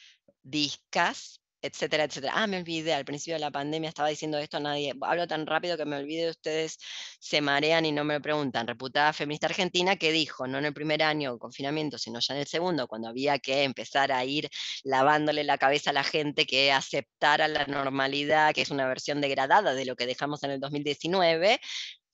[0.43, 2.33] Discas, etcétera, etcétera.
[2.37, 5.77] Ah, me olvidé, al principio de la pandemia estaba diciendo esto, nadie, hablo tan rápido
[5.77, 6.77] que me olvidé, ustedes
[7.21, 8.67] se marean y no me preguntan.
[8.67, 12.41] Reputada feminista argentina que dijo, no en el primer año de confinamiento, sino ya en
[12.41, 14.51] el segundo, cuando había que empezar a ir
[14.83, 19.75] lavándole la cabeza a la gente que aceptara la normalidad, que es una versión degradada
[19.75, 21.61] de lo que dejamos en el 2019,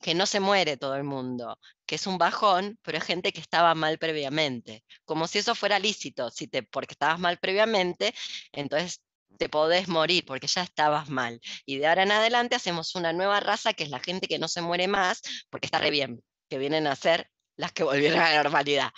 [0.01, 3.41] que no se muere todo el mundo, que es un bajón, pero es gente que
[3.41, 4.85] estaba mal previamente.
[5.05, 8.15] Como si eso fuera lícito, si te, porque estabas mal previamente,
[8.53, 9.03] entonces
[9.39, 11.41] te podés morir porque ya estabas mal.
[11.65, 14.49] Y de ahora en adelante hacemos una nueva raza que es la gente que no
[14.49, 18.31] se muere más porque está re bien, que vienen a ser las que volvieron a
[18.31, 18.93] la normalidad.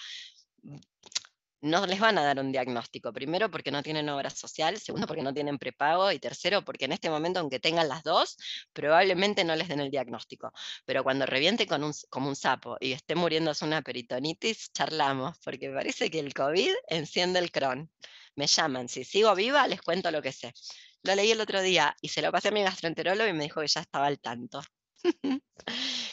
[1.62, 5.22] No les van a dar un diagnóstico, primero porque no tienen obra social, segundo porque
[5.22, 8.38] no tienen prepago y tercero porque en este momento, aunque tengan las dos,
[8.72, 10.52] probablemente no les den el diagnóstico.
[10.86, 15.70] Pero cuando reviente con un, como un sapo y esté muriéndose una peritonitis, charlamos, porque
[15.70, 17.90] parece que el COVID enciende el cron
[18.36, 20.54] me llaman, si sigo viva les cuento lo que sé.
[21.02, 23.60] Lo leí el otro día y se lo pasé a mi gastroenterólogo y me dijo
[23.60, 24.62] que ya estaba al tanto.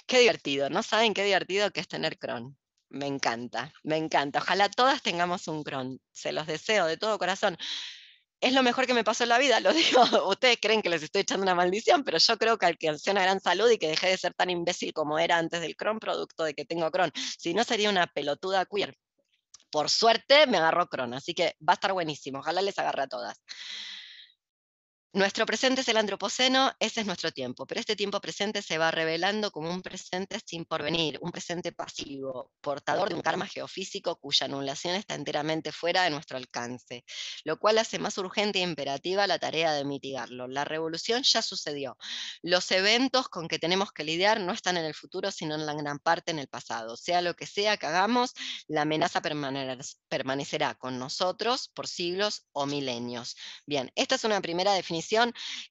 [0.08, 2.58] qué divertido, ¿no saben qué divertido que es tener Crohn?
[2.90, 4.40] Me encanta, me encanta.
[4.40, 7.58] Ojalá todas tengamos un Crohn, se los deseo de todo corazón.
[8.42, 10.04] Es lo mejor que me pasó en la vida, lo digo.
[10.30, 13.40] Ustedes creen que les estoy echando una maldición, pero yo creo que alcancé una gran
[13.42, 16.54] salud y que dejé de ser tan imbécil como era antes del Crohn, producto de
[16.54, 17.12] que tengo Crohn.
[17.40, 18.96] Si no, sería una pelotuda queer
[19.72, 22.40] por suerte me agarró Cron, así que va a estar buenísimo.
[22.40, 23.38] Ojalá les agarre a todas.
[25.18, 28.92] Nuestro presente es el antropoceno, ese es nuestro tiempo, pero este tiempo presente se va
[28.92, 34.46] revelando como un presente sin porvenir, un presente pasivo, portador de un karma geofísico cuya
[34.46, 37.04] anulación está enteramente fuera de nuestro alcance,
[37.46, 40.48] lo cual hace más urgente e imperativa la tarea de mitigarlo.
[40.48, 41.98] La revolución ya sucedió.
[42.44, 45.74] Los eventos con que tenemos que lidiar no están en el futuro, sino en la
[45.74, 46.96] gran parte en el pasado.
[46.96, 48.36] Sea lo que sea que hagamos,
[48.68, 53.36] la amenaza permanecerá con nosotros por siglos o milenios.
[53.66, 55.07] Bien, esta es una primera definición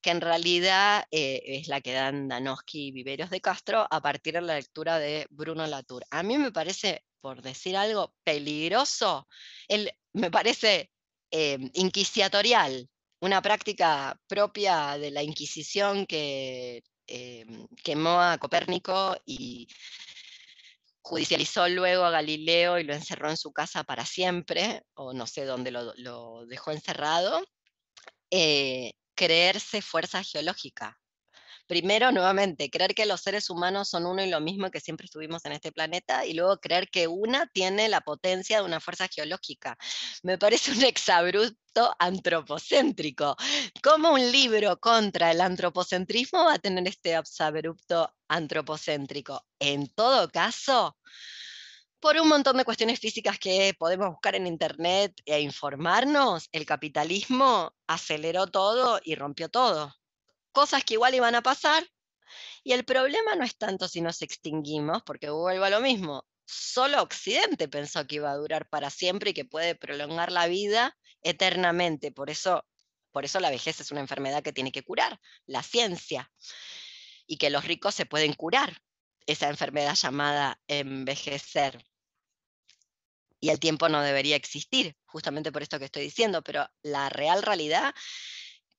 [0.03, 4.35] que en realidad eh, es la que dan Danowski y Viveros de Castro a partir
[4.35, 6.05] de la lectura de Bruno Latour.
[6.11, 9.29] A mí me parece, por decir algo, peligroso,
[9.69, 10.91] el, me parece
[11.31, 12.89] eh, inquisitorial,
[13.21, 17.47] una práctica propia de la Inquisición que eh,
[17.83, 19.69] quemó a Copérnico y
[21.07, 25.45] judicializó luego a Galileo y lo encerró en su casa para siempre, o no sé
[25.45, 27.45] dónde lo, dejó encerrado,
[29.17, 31.01] creerse fuerza geológica.
[31.67, 35.45] Primero, nuevamente, creer que los seres humanos son uno y lo mismo que siempre estuvimos
[35.47, 39.77] en este planeta, y luego creer que una tiene la potencia de una fuerza geológica.
[40.23, 43.37] Me parece un exabrupto antropocéntrico.
[43.83, 49.45] ¿Cómo un libro contra el antropocentrismo va a tener este exabrupto antropocéntrico?
[49.59, 50.97] En todo caso,
[52.07, 57.75] por un montón de cuestiones físicas que podemos buscar en Internet e informarnos, el capitalismo
[57.89, 59.93] aceleró todo y rompió todo.
[60.53, 61.85] Cosas que igual iban a pasar.
[62.63, 66.25] Y el problema no es tanto si nos extinguimos, porque vuelvo a lo mismo.
[66.45, 70.97] Solo Occidente pensó que iba a durar para siempre y que puede prolongar la vida
[71.23, 72.13] eternamente.
[72.13, 72.65] Por eso,
[73.11, 76.31] por eso la vejez es una enfermedad que tiene que curar, la ciencia.
[77.27, 78.81] Y que los ricos se pueden curar
[79.27, 81.85] esa enfermedad llamada envejecer.
[83.41, 87.43] Y el tiempo no debería existir, justamente por esto que estoy diciendo, pero la real
[87.43, 87.95] realidad,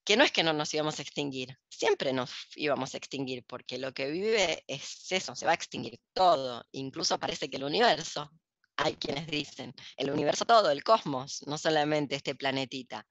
[0.03, 3.77] que no es que no nos íbamos a extinguir, siempre nos íbamos a extinguir, porque
[3.77, 8.31] lo que vive es eso, se va a extinguir todo, incluso parece que el universo,
[8.77, 13.05] hay quienes dicen, el universo todo, el cosmos, no solamente este planetita.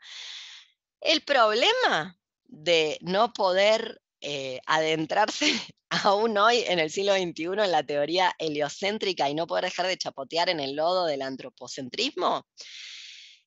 [1.00, 5.46] El problema de no poder eh, adentrarse
[5.90, 9.96] aún hoy en el siglo XXI en la teoría heliocéntrica y no poder dejar de
[9.96, 12.46] chapotear en el lodo del antropocentrismo,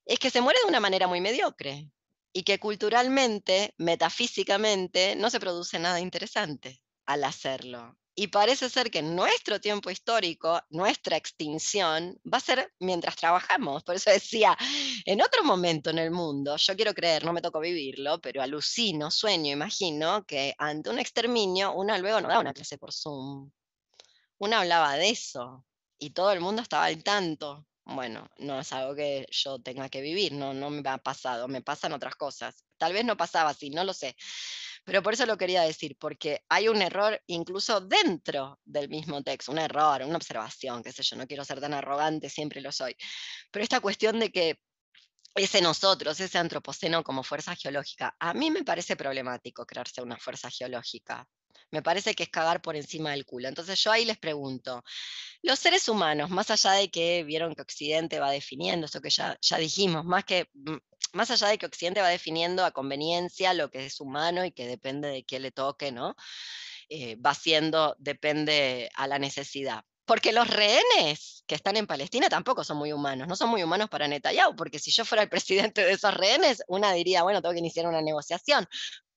[0.06, 1.88] es que se muere de una manera muy mediocre
[2.32, 7.99] y que culturalmente, metafísicamente, no se produce nada interesante al hacerlo.
[8.14, 13.84] Y parece ser que nuestro tiempo histórico, nuestra extinción va a ser mientras trabajamos.
[13.84, 14.56] Por eso decía,
[15.04, 19.10] en otro momento en el mundo, yo quiero creer, no me tocó vivirlo, pero alucino,
[19.10, 23.50] sueño, imagino que ante un exterminio, una luego no da una clase por Zoom.
[24.38, 25.64] Una hablaba de eso
[25.98, 27.66] y todo el mundo estaba al tanto.
[27.84, 31.62] Bueno, no es algo que yo tenga que vivir, no, no me ha pasado, me
[31.62, 32.64] pasan otras cosas.
[32.78, 34.16] Tal vez no pasaba así, no lo sé.
[34.90, 39.52] Pero por eso lo quería decir, porque hay un error incluso dentro del mismo texto,
[39.52, 42.96] un error, una observación, qué sé yo, no quiero ser tan arrogante, siempre lo soy.
[43.52, 44.58] Pero esta cuestión de que
[45.34, 50.50] ese nosotros, ese antropoceno como fuerza geológica, a mí me parece problemático crearse una fuerza
[50.50, 51.26] geológica.
[51.70, 53.48] Me parece que es cagar por encima del culo.
[53.48, 54.82] Entonces yo ahí les pregunto,
[55.42, 59.36] los seres humanos, más allá de que vieron que Occidente va definiendo, eso que ya,
[59.40, 60.76] ya dijimos, más que mm,
[61.12, 64.66] más allá de que Occidente va definiendo a conveniencia lo que es humano y que
[64.66, 66.14] depende de quién le toque, ¿no?
[66.88, 69.84] Eh, va siendo, depende a la necesidad.
[70.10, 73.88] Porque los rehenes que están en Palestina tampoco son muy humanos, no son muy humanos
[73.88, 75.28] para Netanyahu, porque si yo fuera el
[75.70, 78.66] presidente de esos rehenes, una diría, bueno, tengo que iniciar una negociación.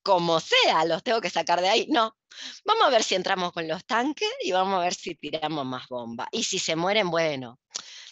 [0.04, 1.88] Como sea, los tengo que sacar de ahí.
[1.90, 2.16] No,
[2.64, 5.88] vamos a ver si entramos con los tanques y vamos a ver si tiramos más
[5.88, 6.28] bomba.
[6.32, 7.60] Y si se mueren, bueno,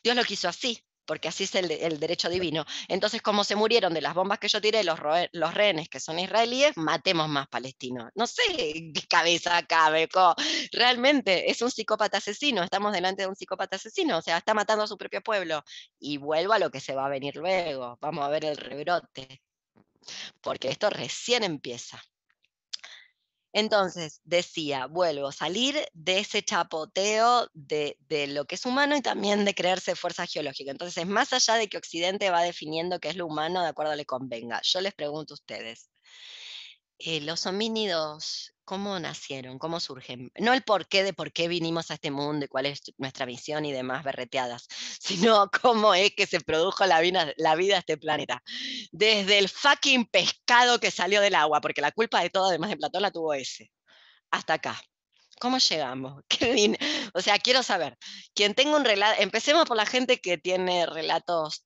[0.03, 2.65] Dios lo quiso así porque así es el, derecho divino.
[2.87, 4.99] Entonces, como se murieron de las bombas que yo tiré los,
[5.33, 8.09] los rehenes que son israelíes, matemos más palestinos.
[8.15, 8.41] No sé
[8.93, 10.07] qué cabeza cabe,
[10.71, 14.83] realmente es un psicópata asesino, estamos delante de un psicópata asesino, o sea, está matando
[14.83, 15.63] a su propio pueblo.
[15.99, 19.41] Y vuelvo a lo que se va a venir luego, vamos a ver el rebrote,
[20.41, 22.01] porque esto recién empieza.
[23.53, 27.97] Entonces, decía, vuelvo, salir de ese chapoteo de,
[28.29, 30.71] lo que es humano y también de creerse fuerza geológica.
[30.71, 33.95] Entonces, más allá de que Occidente va definiendo qué es lo humano de acuerdo a
[33.95, 35.90] le convenga, yo les pregunto a ustedes,
[37.03, 39.57] eh, los homínidos, ¿cómo nacieron?
[39.57, 40.31] ¿Cómo surgen?
[40.39, 43.65] No el porqué de por qué vinimos a este mundo y cuál es nuestra misión
[43.65, 44.67] y demás berreteadas,
[44.99, 48.43] sino cómo es que se produjo la vida, la vida a este planeta.
[48.91, 52.77] Desde el fucking pescado que salió del agua, porque la culpa de todo, además de
[52.77, 53.71] Platón, la tuvo ese,
[54.31, 54.79] hasta acá.
[55.39, 56.23] ¿Cómo llegamos?
[57.15, 57.97] o sea, quiero saber,
[58.35, 61.65] quien tenga un relato, empecemos por la gente que tiene relatos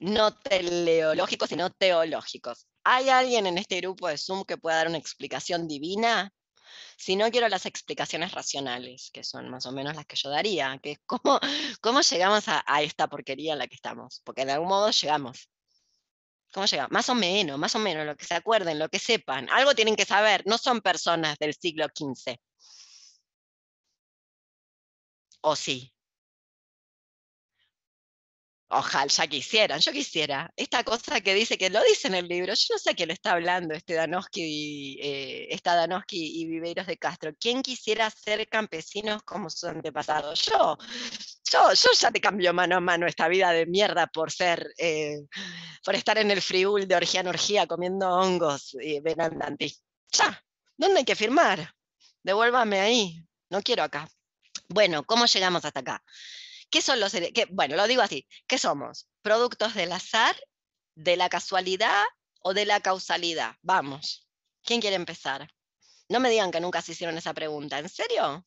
[0.00, 2.66] no teleológicos, sino teológicos.
[2.88, 6.32] ¿Hay alguien en este grupo de Zoom que pueda dar una explicación divina?
[6.96, 10.78] Si no, quiero las explicaciones racionales, que son más o menos las que yo daría,
[10.80, 11.40] que es cómo,
[11.80, 15.50] cómo llegamos a, esta porquería en la que estamos, porque de algún modo llegamos.
[16.52, 16.92] ¿Cómo llegamos?
[16.92, 19.48] Más o menos, más o menos, lo que se acuerden, lo que sepan.
[19.50, 22.36] Algo tienen que saber, no son personas del siglo XV.
[25.40, 25.92] ¿O sí?
[28.68, 30.52] Ojalá, quisieran, yo quisiera.
[30.56, 33.08] Esta cosa que dice, que lo dice en el libro, yo no sé a quién
[33.08, 37.32] le está hablando este eh, esta Danowski y Viveiros de Castro.
[37.38, 40.34] ¿Quién quisiera ser campesinos como su antepasado?
[40.34, 40.76] Yo,
[41.52, 45.20] yo, yo ya te cambio mano a mano esta vida de mierda por ser, eh,
[45.84, 49.72] por estar en el friul de orgía en orgía comiendo hongos y venandanti.
[50.10, 50.42] Ya,
[50.76, 51.72] ¿dónde hay que firmar?
[52.24, 54.08] Devuélvame ahí, no quiero acá.
[54.68, 56.02] Bueno, ¿cómo llegamos hasta acá?
[56.70, 57.16] ¿Qué son los
[57.50, 58.26] Bueno, lo digo así.
[58.46, 59.08] ¿Qué somos?
[59.22, 60.34] ¿Productos del azar,
[60.94, 62.04] de la casualidad
[62.40, 63.54] o de la causalidad?
[63.62, 64.28] Vamos.
[64.62, 65.48] ¿Quién quiere empezar?
[66.08, 67.78] No me digan que nunca se hicieron esa pregunta.
[67.78, 68.44] ¿En serio?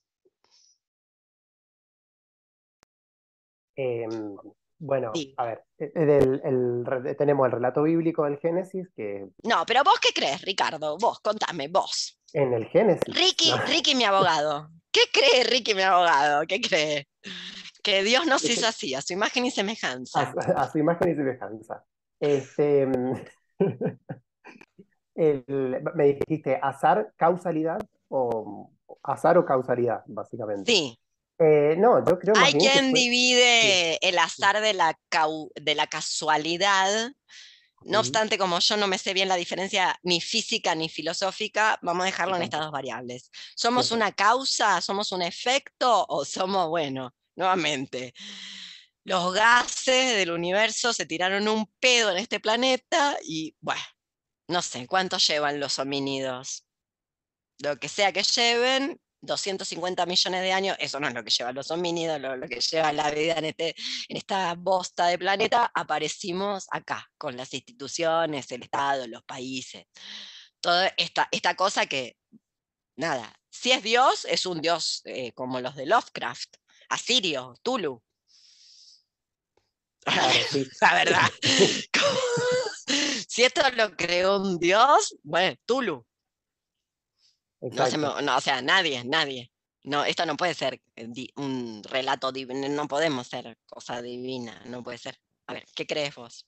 [3.76, 4.36] Em,
[4.78, 9.28] bueno, a ver, e, e, tenemos el relato bíblico del Génesis que...
[9.43, 10.97] No, pero vos qué crees, Ricardo?
[10.97, 12.20] Vos, contame, vos.
[12.34, 13.03] En el Génesis.
[13.07, 14.70] Ricky, Ricky, mi abogado.
[14.91, 16.45] ¿Qué cree Ricky, mi abogado?
[16.47, 17.07] ¿Qué cree?
[17.90, 20.32] Que Dios nos hizo así, a su imagen y semejanza.
[20.56, 21.84] A, su imagen y semejanza.
[22.20, 22.86] Este,
[25.16, 27.80] me dijiste azar, causalidad
[28.10, 28.70] o
[29.02, 30.72] azar o causalidad, básicamente.
[30.72, 31.00] Sí.
[31.40, 34.96] Eh, no, yo creo Hay quien divide el azar de la,
[35.56, 37.12] de la casualidad.
[37.86, 42.04] No obstante, como yo no me sé bien la diferencia ni física ni filosófica, vamos
[42.04, 43.32] a dejarlo en estas dos variables.
[43.56, 48.14] ¿Somos una causa, somos un efecto o somos, bueno, nuevamente.
[49.06, 53.82] Los gases del universo se tiraron un pedo en este planeta y, bueno,
[54.48, 56.68] no sé cuánto llevan los homínidos.
[57.60, 61.56] Lo que sea que lleven, 250 millones de años, eso no es lo que llevan
[61.56, 63.76] los homínidos, lo, que lleva la vida en, este,
[64.10, 69.86] en esta bosta de planeta, aparecimos acá, con las instituciones, el Estado, los países.
[70.60, 72.18] Toda esta, esta cosa que,
[72.98, 76.58] nada, si es Dios, es un Dios eh, como los de Lovecraft,
[76.90, 78.02] Asirio, Tulu.
[80.82, 81.30] La verdad.
[83.28, 86.06] si esto lo creó un dios, bueno, Tulu.
[87.62, 89.52] No, o sea, nadie, nadie.
[89.84, 94.62] No, esto no puede ser eh, di- un relato divino, no podemos ser cosa divina,
[94.66, 95.16] no puede ser.
[95.48, 96.48] A ver, ¿qué crees vos?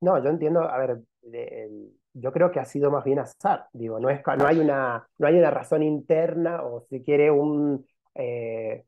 [0.00, 3.68] No, yo entiendo, a ver, de- el- yo creo que ha sido más bien azar,
[3.72, 7.86] digo, no es, no hay una, no hay una razón interna o si quiere un,
[8.14, 8.84] eh,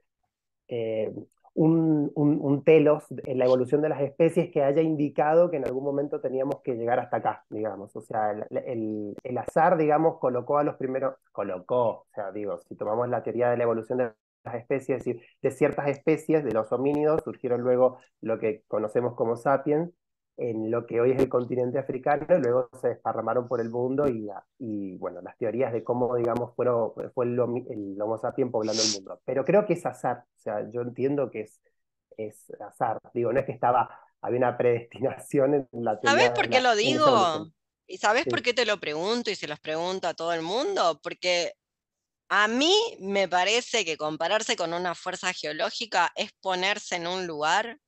[0.69, 1.13] eh,
[1.55, 5.85] un, un- telos en la evolución de las especies que haya indicado que en algún
[5.85, 7.95] momento teníamos que llegar hasta acá, digamos.
[7.97, 12.59] O sea, el, el- el azar, digamos, colocó a los primeros, colocó, o sea, digo,
[12.69, 14.13] si tomamos la teoría de la evolución de
[14.45, 19.15] las especies, es decir, de ciertas especies, de los homínidos, surgieron luego lo que conocemos
[19.15, 19.91] como sapiens,
[20.37, 24.09] en lo que hoy es el continente africano, y luego se desparramaron por el mundo
[24.09, 24.29] y,
[24.59, 27.39] y bueno, las teorías de cómo, digamos, fueron, fue el,
[27.71, 29.21] el Homo sapiens poblando el mundo.
[29.25, 31.61] Pero creo que es azar, o sea, yo entiendo que es,
[32.17, 33.01] es azar.
[33.15, 36.61] Digo, no es que estaba, había una predestinación en la ¿Sabes teoría por de qué
[36.61, 37.49] la- lo digo?
[37.87, 41.01] ¿Y sabes por qué te lo pregunto y se los pregunto a todo el mundo?
[41.03, 41.53] Porque
[42.29, 47.79] a mí me parece que compararse con una fuerza geológica es ponerse en un lugar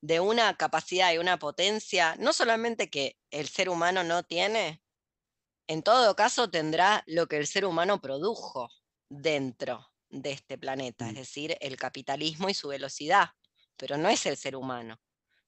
[0.00, 4.82] de una capacidad y una potencia, no solamente que el ser humano no tiene,
[5.68, 8.70] en todo caso tendrá lo que el ser humano produjo
[9.08, 11.16] dentro de este planeta, es Mm.
[11.16, 13.30] decir, el capitalismo y su velocidad,
[13.76, 15.00] pero no es el ser humano,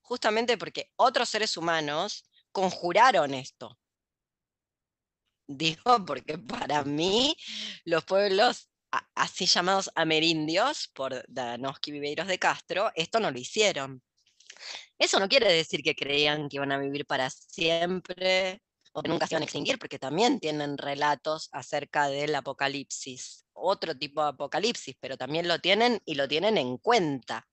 [0.03, 3.79] justamente porque otros seres humanos conjuraron esto.
[5.49, 7.37] Digo, porque para mí
[7.85, 8.71] los pueblos
[9.15, 14.03] así llamados amerindios, por Danowski Viveiros de Castro, esto no lo hicieron.
[14.99, 19.27] Eso no quiere decir que creían que iban a vivir para siempre o que nunca
[19.27, 24.97] se iban a extinguir, porque también tienen relatos acerca del apocalipsis, otro tipo de apocalipsis,
[25.01, 27.47] pero también lo tienen y lo tienen en cuenta.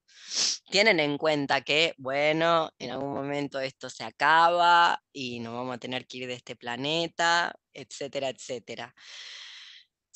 [0.70, 5.80] Tienen en cuenta que, bueno, en algún momento esto se acaba y nos vamos a
[5.80, 8.96] tener que ir de este planeta, etcétera, etcétera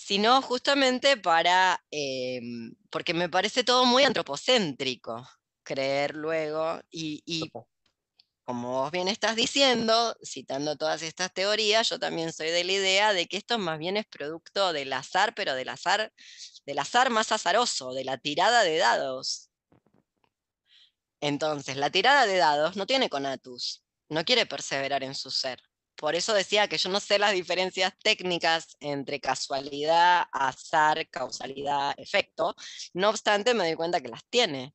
[0.01, 5.27] sino justamente para, em, porque me parece todo muy antropocéntrico
[5.63, 7.51] creer luego, y, y
[8.49, 13.13] como vos bien estás diciendo, citando todas estas teorías, yo también soy de la idea
[13.13, 16.11] de que esto más bien es producto del azar, pero del azar,
[16.65, 19.51] del azar más azaroso, de la tirada de dados.
[21.21, 25.61] Entonces, la tirada de dados no tiene conatus, no quiere perseverar en su ser.
[25.95, 32.55] Por eso decía que yo no sé las diferencias técnicas entre casualidad, azar, causalidad, efecto.
[32.93, 34.73] No obstante, me doy cuenta que las tiene.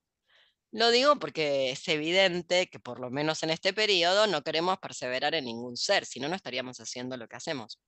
[0.75, 5.37] Lo digo porque es evidente que por lo menos en este periodo no queremos perseverar
[5.37, 7.81] en ningún ser, si no, no estaríamos haciendo lo que hacemos.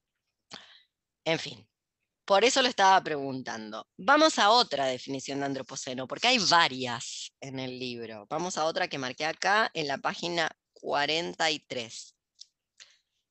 [1.24, 1.68] En fin,
[2.24, 3.88] por eso lo estaba preguntando.
[3.96, 8.24] Vamos a otra definición de antropoceno, porque hay varias en el libro.
[8.30, 12.14] Vamos a otra que marqué acá en la página 43.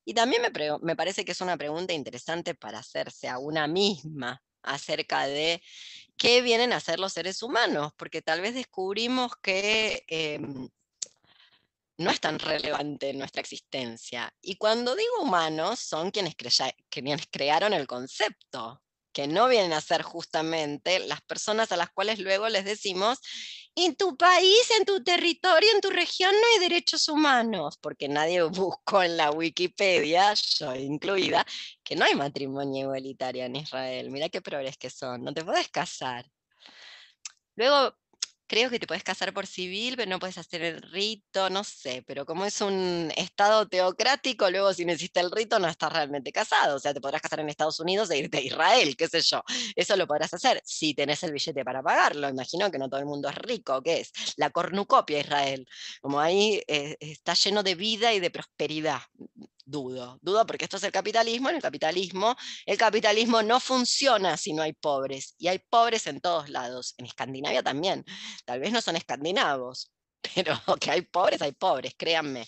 [0.04, 0.50] Y también me,
[0.82, 5.62] me parece que es una pregunta interesante para hacerse a una misma acerca de
[6.16, 10.68] qué vienen a hacer los seres humanos, porque tal vez descubrimos que em,
[11.98, 14.34] no es tan relevante nuestra existencia.
[14.42, 16.34] Y cuando digo humanos, son quienes
[17.30, 22.48] crearon el concepto, que no vienen a ser justamente las personas a las cuales luego
[22.50, 23.18] les decimos,
[23.76, 28.42] en tu país, en tu territorio, en tu región no hay derechos humanos, porque nadie
[28.44, 31.44] buscó en la Wikipedia, yo incluida,
[31.84, 34.10] que no hay matrimonio igualitario en Israel.
[34.10, 36.26] Mira qué progres que son, no te puedes casar.
[37.54, 37.94] Luego,
[38.46, 42.02] creo que te puedes casar por civil, pero no puedes hacer el rito, no sé,
[42.06, 46.32] pero como es un estado teocrático, luego si no hiciste el rito no estás realmente
[46.32, 49.20] casado, o sea, te podrás casar en Estados Unidos e irte a Israel, qué sé
[49.22, 49.42] yo.
[49.74, 52.28] Eso lo podrás hacer si tenés el billete para pagarlo.
[52.28, 54.12] Imagino que no todo el mundo es rico, ¿qué es?
[54.36, 55.66] La cornucopia Israel.
[56.00, 59.00] Como ahí eh, está lleno de vida y de prosperidad.
[59.68, 62.36] Dudo, dudo porque esto es el capitalismo, en el capitalismo
[62.66, 67.06] el capitalismo no funciona si no hay pobres, y hay pobres en todos lados, en
[67.06, 68.04] Escandinavia también.
[68.44, 69.90] Tal vez no son escandinavos,
[70.34, 72.46] pero que hay pobres, hay pobres, créanme.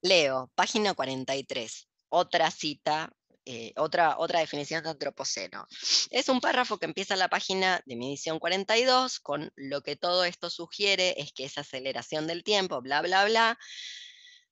[0.00, 3.12] Leo, página 43, otra cita,
[3.44, 5.66] eh, otra, otra definición de antropoceno.
[6.10, 10.24] Es un párrafo que empieza la página de mi edición 42 con lo que todo
[10.24, 13.58] esto sugiere es que esa aceleración del tiempo, bla, bla, bla.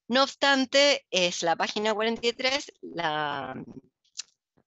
[0.09, 3.55] No obstante, es la página 43, la,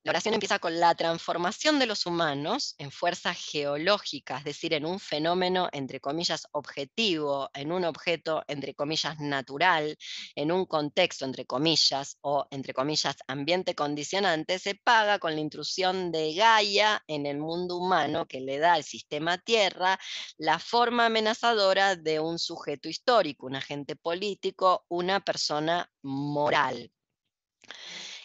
[0.07, 4.85] la oración empieza con la transformación de los humanos en fuerzas geológicas, es decir, en
[4.85, 9.97] un fenómeno, entre comillas, objetivo, en un objeto, entre comillas, natural,
[10.33, 16.09] en un contexto, entre comillas, o, entre comillas, ambiente condicionante, se paga con la intrusión
[16.13, 19.99] de Gaia en el mundo humano que le da al sistema Tierra
[20.37, 26.93] la forma amenazadora de un sujeto histórico, un agente político, una persona moral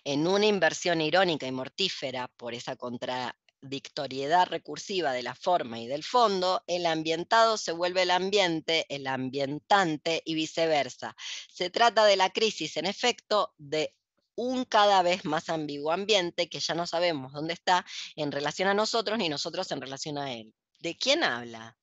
[0.05, 5.87] en una inversión irónica y mortífera por esa contra, contradictoriedad recursiva de la forma y
[5.87, 11.15] del fondo, el ambientado se vuelve el ambiente, el ambientante y viceversa.
[11.49, 13.95] Se trata de la crisis, en efecto, de
[14.35, 18.74] un cada vez más ambiguo ambiente que ya no sabemos dónde está en relación a
[18.74, 20.53] nosotros ni nosotros en relación a él.
[20.81, 21.77] ¿De quién habla?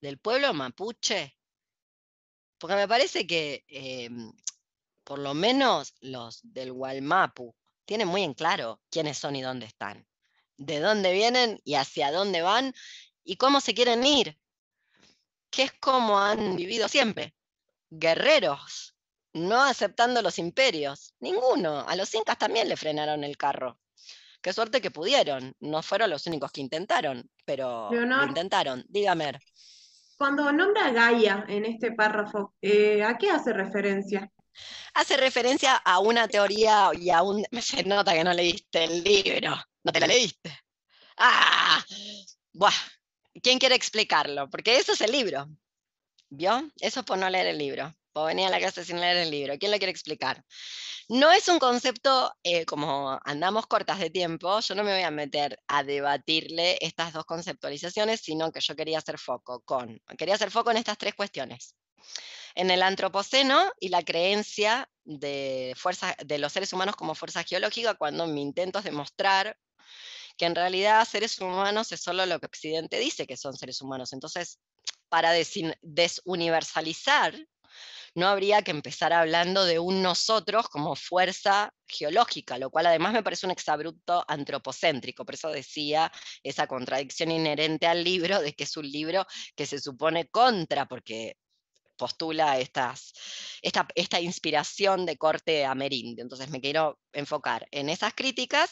[0.00, 1.36] ¿Del pueblo mapuche?
[2.56, 4.32] Porque me parece que em,
[5.08, 7.54] por lo menos los del Gualmapu
[7.86, 10.06] tienen muy en claro quiénes son y dónde están,
[10.58, 12.74] de dónde vienen y hacia dónde van
[13.24, 14.38] y cómo se quieren ir,
[15.48, 17.34] que es como han vivido siempre,
[17.88, 18.94] guerreros,
[19.32, 23.80] no aceptando los imperios, ninguno, a los incas también le frenaron el carro.
[24.42, 28.84] Qué suerte que pudieron, no fueron los únicos que intentaron, pero lo intentaron.
[28.90, 29.40] Dígame.
[30.18, 34.30] Cuando nombra Gaia en este párrafo, eh, ¿a qué hace referencia?
[34.94, 37.44] Hace referencia a una teoría y a un...
[37.62, 40.58] Se nota que no leíste el libro, no te la leíste.
[41.16, 41.84] ¡Ah!
[42.52, 42.72] Buah.
[43.42, 44.48] ¿Quién quiere explicarlo?
[44.50, 45.48] Porque eso es el libro.
[46.30, 46.70] ¿Vio?
[46.80, 47.94] Eso es por no leer el libro.
[48.12, 49.56] Por venir a la clase sin leer el libro.
[49.58, 50.44] ¿Quién lo quiere explicar?
[51.10, 55.10] No es un concepto, eh, como andamos cortas de tiempo, yo no me voy a
[55.10, 60.50] meter a debatirle estas dos conceptualizaciones, sino que yo quería hacer foco con, quería hacer
[60.50, 61.74] foco en estas tres cuestiones.
[62.54, 67.94] En el antropoceno y la creencia de, fuerza, de los seres humanos como fuerza geológica,
[67.94, 69.56] cuando mi intento es demostrar
[70.36, 74.12] que en realidad seres humanos es solo lo que Occidente dice que son seres humanos.
[74.12, 74.60] Entonces,
[75.08, 77.34] para desuniversalizar
[78.14, 83.22] no habría que empezar hablando de un nosotros como fuerza geológica, lo cual además me
[83.22, 86.10] parece un exabrupto antropocéntrico, por eso decía
[86.42, 91.36] esa contradicción inherente al libro, de que es un libro que se supone contra, porque
[91.98, 93.12] postula estas,
[93.60, 96.22] esta, esta inspiración de corte amerindio.
[96.22, 98.70] Entonces me quiero enfocar en esas críticas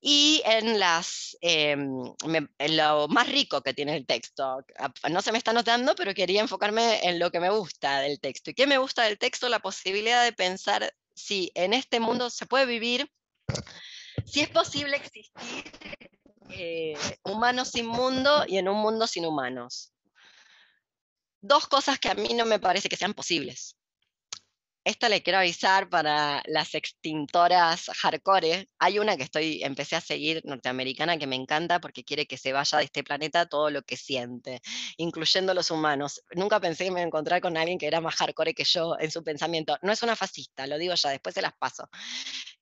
[0.00, 2.14] y en, las, em,
[2.58, 4.64] en lo más rico que tiene el texto.
[5.10, 8.50] No se me está notando, pero quería enfocarme en lo que me gusta del texto.
[8.50, 9.48] ¿Y qué me gusta del texto?
[9.48, 13.10] La posibilidad de pensar si en este mundo se puede vivir,
[14.24, 15.32] si es posible existir
[16.50, 19.92] eh, humanos sin mundo y en un mundo sin humanos.
[21.40, 23.78] Dos cosas que a mí no me parece que sean posibles
[24.88, 28.70] esto le quiero avisar para las extintoras hardcore.
[28.78, 32.54] Hay una que estoy, empecé a seguir norteamericana que me encanta porque quiere que se
[32.54, 34.62] vaya de este planeta todo lo que siente,
[34.96, 36.22] incluyendo los humanos.
[36.34, 39.22] Nunca pensé que me encontrar con alguien que era más hardcore que yo en su
[39.22, 39.76] pensamiento.
[39.82, 41.90] No es una fascista, lo digo ya, después se las paso.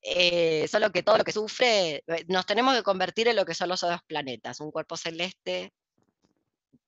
[0.03, 3.55] Eh, solo que todo lo que sufre, eh, nos tenemos que convertir en lo que
[3.55, 5.73] son los dos planetas, un cuerpo celeste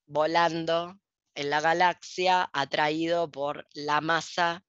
[0.07, 0.99] volando
[1.39, 4.65] en la galaxia, atraído por la masa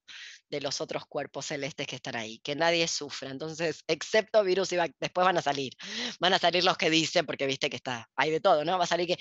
[0.49, 3.31] de los otros cuerpos celestes que están ahí, que nadie sufra.
[3.31, 5.73] Entonces, excepto virus y después van a salir,
[6.19, 8.77] van a salir los que dicen, porque viste que está, hay de todo, ¿no?
[8.77, 9.17] Va a salir que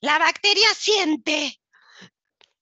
[0.00, 1.60] la bacteria siente,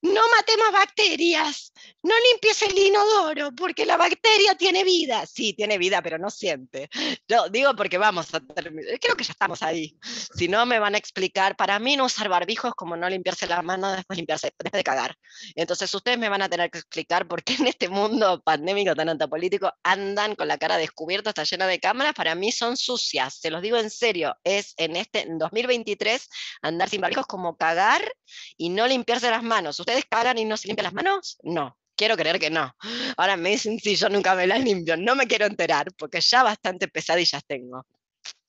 [0.03, 1.73] no matemos bacterias,
[2.03, 5.24] no limpies el inodoro, porque la bacteria tiene vida.
[5.27, 6.91] Sí, tiene vida, pero no siente.
[7.29, 9.97] Yo digo porque vamos a terminar, creo que ya estamos ahí.
[10.37, 13.62] Si no, me van a explicar, para mí no usar barbijos como no limpiarse las
[13.62, 15.16] manos después, limpiarse, después de cagar.
[15.55, 19.09] Entonces ustedes me van a tener que explicar por qué en este mundo pandémico tan
[19.09, 23.51] antipolítico andan con la cara descubierta, está llena de cámaras, para mí son sucias, se
[23.51, 26.29] los digo en serio, es en este en 2023
[26.62, 28.12] andar sin barbijos como cagar
[28.57, 29.79] y no limpiarse las manos.
[29.79, 31.36] Ustedes ¿Ustedes cagan y no se limpian las manos?
[31.43, 31.77] No.
[31.94, 32.74] Quiero creer que no.
[33.19, 34.97] Ahora me dicen si yo nunca me las limpio.
[34.97, 37.85] No me quiero enterar porque ya bastante pesadillas tengo.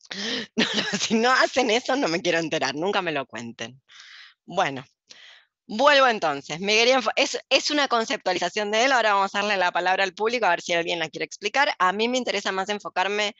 [1.02, 2.76] si no hacen eso, no me quiero enterar.
[2.76, 3.82] Nunca me lo cuenten.
[4.46, 4.86] Bueno,
[5.68, 6.62] vuelvo entonces.
[6.62, 6.82] Me
[7.18, 8.94] es, es una conceptualización de él.
[8.94, 11.76] Ahora vamos a darle la palabra al público a ver si alguien la quiere explicar.
[11.78, 13.36] A mí me interesa más enfocarme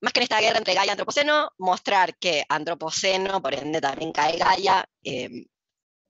[0.00, 4.12] más que en esta guerra entre Gaia y Antropoceno, mostrar que Antropoceno, por ende también
[4.12, 5.46] cae Gaia, eh,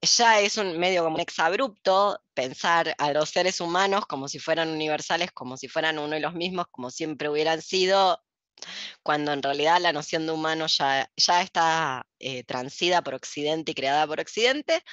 [0.01, 4.69] ya es un medio como un exabrupto pensar a los seres humanos como si fueran
[4.69, 8.21] universales, como si fueran uno y los mismos, como siempre hubieran sido,
[9.03, 13.75] cuando en realidad la noción de humano ya, ya está eh, transida por Occidente y
[13.75, 14.83] creada por Occidente.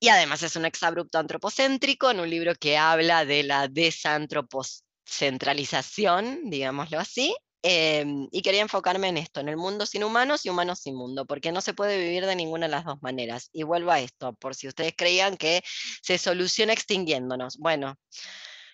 [0.00, 6.98] Y además es un exabrupto antropocéntrico en un libro que habla de la desantropocentalización, digámoslo
[6.98, 10.96] así, Em, y quería enfocarme en esto, en el mundo sin humanos y humanos sin
[10.96, 13.50] mundo, porque no se puede vivir de ninguna de las dos maneras.
[13.52, 15.62] Y vuelvo a esto, por si ustedes creían que
[16.02, 17.58] se soluciona extinguiéndonos.
[17.58, 17.96] Bueno,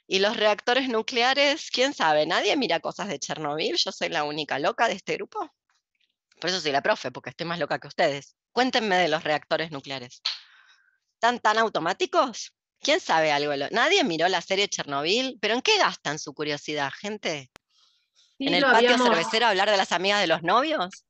[0.06, 1.70] ¿y los reactores nucleares?
[1.70, 2.24] ¿Quién sabe?
[2.26, 5.50] Nadie mira cosas de Chernobyl, yo soy la única loca de este grupo.
[6.40, 8.36] Por eso soy la profe, porque estoy más loca que ustedes.
[8.52, 10.22] Cuéntenme de los reactores nucleares.
[11.14, 12.54] ¿Están tan automáticos?
[12.80, 13.52] ¿Quién sabe algo?
[13.70, 17.50] Nadie miró la serie Chernobyl, pero ¿en qué gastan su curiosidad, gente?
[18.38, 21.04] ¿En el patio cervecero hablar de las amigas de los novios?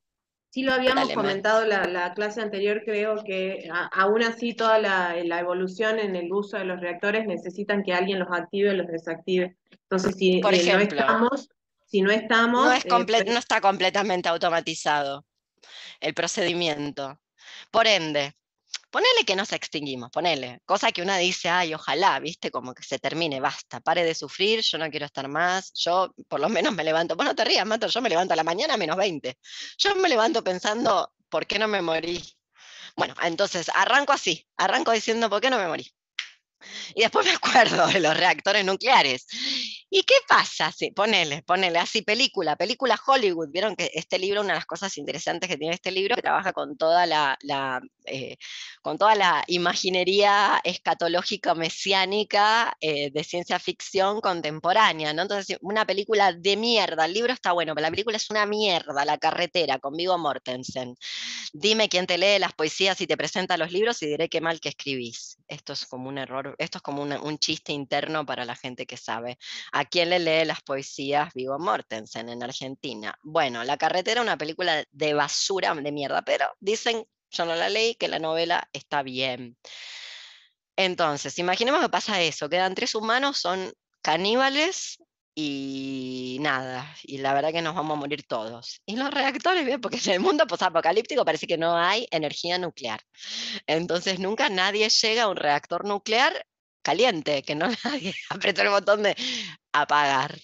[0.50, 4.78] Sí lo habíamos Dale, comentado la, la clase anterior, creo que a- aún así toda
[4.78, 8.74] la, la evolución en el uso de los reactores necesitan que alguien los active o
[8.74, 9.56] los desactive.
[9.70, 11.48] Entonces, si Por eh, no estamos,
[11.86, 15.26] si no estamos, No, es eh, pues, no está completamente automatizado
[16.00, 17.20] el procedimiento.
[17.70, 18.34] Por ende,
[18.90, 20.60] ponele que nos extinguimos, ponele.
[20.64, 24.62] Cosa que una dice, ay, ojalá, viste, como que se termine, basta, pare de sufrir,
[24.62, 25.72] yo no quiero estar más.
[25.74, 28.36] Yo por lo menos me levanto, vos no te rías, Mato, yo me levanto a
[28.36, 29.38] la mañana menos 20.
[29.78, 32.22] Yo me levanto pensando, ¿por qué no me morí?
[32.96, 35.92] Bueno, entonces arranco así, arranco diciendo, ¿por qué no me morí?
[36.94, 39.26] Y después me acuerdo de los reactores nucleares.
[39.90, 40.70] ¿Y qué pasa?
[40.70, 43.48] Sí, ponele, ponele así, película, película Hollywood.
[43.50, 46.52] Vieron que este libro, una de las cosas interesantes que tiene este libro, que trabaja
[46.52, 47.38] con toda la,
[48.04, 48.36] eh,
[48.82, 55.22] con toda la imaginería escatológica mesiánica eh, de ciencia ficción contemporánea, ¿no?
[55.22, 59.06] Entonces, una película de mierda, el libro está bueno, pero la película es una mierda,
[59.06, 60.96] La carretera, con Viggo Mortensen.
[61.54, 64.60] Dime quién te lee las poesías y te presenta los libros y diré qué mal
[64.60, 65.38] que escribís.
[65.48, 68.98] Esto es como un error, esto es como un chiste interno para la gente que
[68.98, 69.38] sabe.
[69.78, 73.16] ¿A quién le lee las poesías Viggo Mortensen en Argentina?
[73.22, 77.94] Bueno, La carretera, una película de basura, de mierda, pero dicen, yo no la leí,
[77.94, 79.56] que la novela está bien.
[80.74, 83.72] Entonces, imaginemos que pasa eso, quedan tres humanos, son
[84.02, 84.98] caníbales
[85.36, 88.82] y nada, y la verdad que nos vamos a morir todos.
[88.84, 93.00] Y los reactores, bien, porque en el mundo posapocalíptico parece que no hay energía nuclear.
[93.68, 96.44] Entonces nunca nadie llega a un reactor nuclear
[96.82, 99.16] caliente, que no nadie apretó el botón de
[99.72, 100.38] apagar.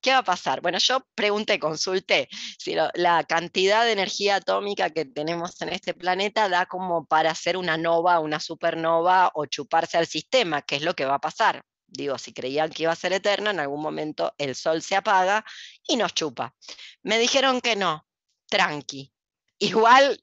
[0.00, 0.60] ¿Qué va a pasar?
[0.60, 2.28] Bueno, yo pregunté, consulté
[2.58, 7.56] si la cantidad de energía atómica que tenemos en este planeta da como para hacer
[7.56, 11.64] una nova, una supernova o chuparse al sistema, que es lo que va a pasar.
[11.88, 15.44] Digo, si creían que iba a ser eterna, en algún momento el sol se apaga
[15.88, 16.54] y nos chupa.
[17.02, 18.06] Me dijeron que no,
[18.48, 19.12] tranqui.
[19.58, 20.22] Igual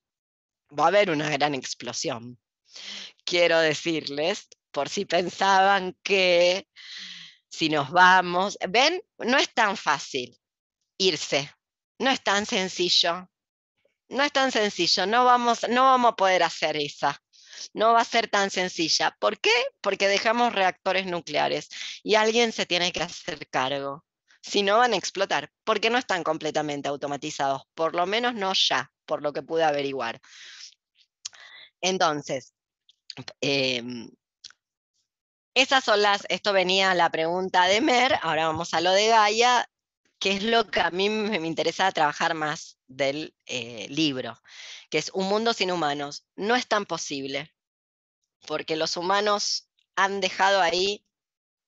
[0.78, 2.40] va a haber una gran explosión.
[3.26, 6.67] Quiero decirles, por si pensaban que
[7.49, 10.37] si nos vamos, ven, no es tan fácil
[10.97, 11.49] irse,
[11.99, 13.29] no es tan sencillo,
[14.09, 17.21] no es tan sencillo, no vamos, no vamos a poder hacer esa,
[17.73, 19.15] no va a ser tan sencilla.
[19.19, 19.53] ¿Por qué?
[19.81, 21.69] Porque dejamos reactores nucleares
[22.03, 24.03] y alguien se tiene que hacer cargo.
[24.41, 28.91] Si no van a explotar, porque no están completamente automatizados, por lo menos no ya,
[29.05, 30.19] por lo que pude averiguar.
[31.81, 32.53] Entonces,
[33.41, 34.09] em,
[35.53, 39.69] esas son las, esto venía la pregunta de Mer, ahora vamos a lo de Gaia,
[40.19, 44.41] que es lo que a mí me me interesa trabajar más del eh, libro,
[44.89, 46.25] que es un mundo sin humanos.
[46.35, 47.53] No es tan posible,
[48.47, 51.05] porque los humanos han dejado ahí,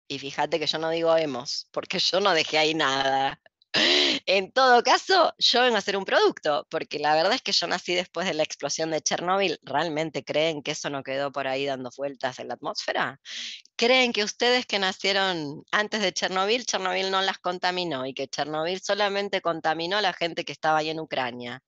[0.07, 3.41] y fíjate que yo no digo hemos, porque yo no dejé ahí nada.
[4.25, 7.67] En todo caso, yo vengo a hacer un producto, porque la verdad es que yo
[7.67, 9.59] nací después de la explosión de Chernóbil.
[9.63, 13.19] ¿Realmente creen que eso no quedó por ahí dando vueltas en la atmósfera?
[13.75, 18.81] ¿Creen que ustedes que nacieron antes de Chernóbil, Chernóbil no las contaminó y que Chernóbil
[18.81, 21.61] solamente contaminó a la gente que estaba ahí en Ucrania?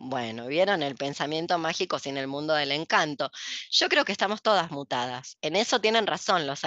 [0.00, 3.32] Bueno, ¿vieron el pensamiento mágico sin el mundo del encanto?
[3.72, 5.36] Yo creo que estamos todas mutadas.
[5.42, 6.60] En eso tienen razón los,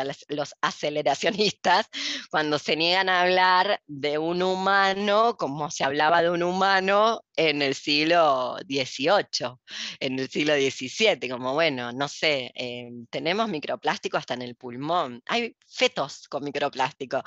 [0.59, 1.87] aceleracionistas
[2.29, 7.61] cuando se niegan a hablar de un humano como se hablaba de un humano en
[7.61, 9.55] el siglo XVIII,
[10.01, 15.23] en el siglo XVII, como bueno, no sé, eh, tenemos microplástico hasta en el pulmón.
[15.25, 17.23] Hay fetos con microplástico.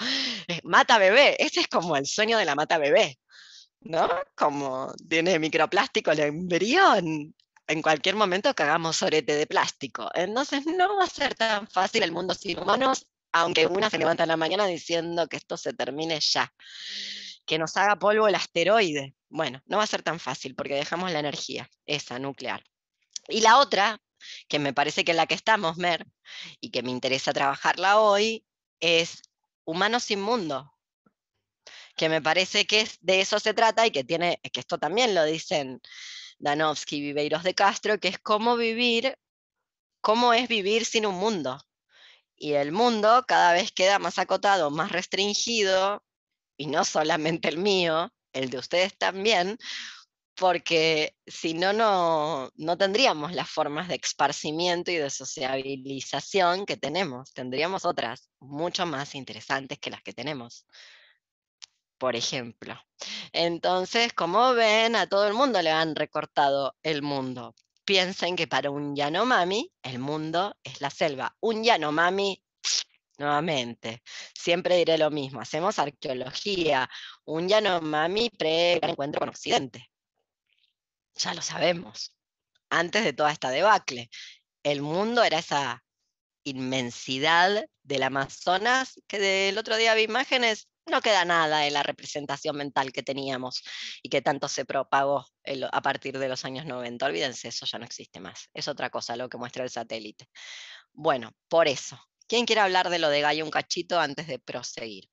[0.49, 3.19] Eh, Mata bebé, ese es como el sueño de la mata bebé.
[3.85, 4.09] ¿No?
[4.35, 7.35] Como tiene microplástico el embrión.
[7.67, 10.11] En cualquier momento cagamos sorete de plástico.
[10.15, 14.25] Entonces no va a ser tan fácil el mundo sin humanos, aunque una se levanta
[14.25, 16.53] en la mañana diciendo que esto se termine ya.
[17.47, 19.15] Que nos haga polvo el asteroide.
[19.29, 22.63] Bueno, no va a ser tan fácil porque dejamos la energía, esa nuclear.
[23.29, 24.01] Y la otra,
[24.49, 26.07] que me parece que es la que estamos, Mer,
[26.61, 28.47] y que me interesa trabajarla hoy,
[28.81, 29.23] es
[29.65, 30.74] humanos sin mundo
[31.97, 35.15] que me parece que es, de eso se trata y que tiene, que esto también
[35.15, 35.81] lo dicen
[36.39, 39.17] Danovsky Viveiros de Castro, que es cómo vivir,
[40.01, 41.61] cómo es vivir sin un mundo.
[42.37, 46.03] Y el mundo cada vez queda más acotado, más restringido,
[46.57, 49.59] y no solamente el mío, el de ustedes también,
[50.37, 57.33] porque si no, no, no tendríamos las formas de esparcimiento y de sociabilización que tenemos,
[57.33, 60.67] tendríamos otras mucho más interesantes que las que tenemos
[62.05, 62.79] por ejemplo.
[63.33, 67.55] Entonces, como ven, a todo el mundo le han recortado el mundo.
[67.87, 71.35] Piensen que para un Yanomami, el mundo es la selva.
[71.41, 72.43] Un Yanomami,
[73.19, 74.03] nuevamente,
[74.35, 76.91] siempre diré lo mismo, hacemos arqueología.
[77.25, 79.91] Un Yanomami pre-encuentro con Occidente.
[81.15, 82.15] Ya lo sabemos.
[82.69, 84.11] Antes de toda esta debacle.
[84.63, 85.83] El mundo era esa
[86.43, 92.57] inmensidad del Amazonas, que del otro día vi imágenes, no queda nada en la representación
[92.57, 93.63] mental que teníamos
[94.03, 95.27] y que tanto se propagó
[95.73, 97.07] a partir de los años 90.
[97.07, 98.51] Olvídense, eso ya no existe más.
[98.55, 100.29] Es otra cosa lo que muestra el satélite.
[100.93, 101.99] Bueno, por eso.
[102.27, 105.09] ¿Quién quiere hablar de lo de Gaia un cachito antes de proseguir?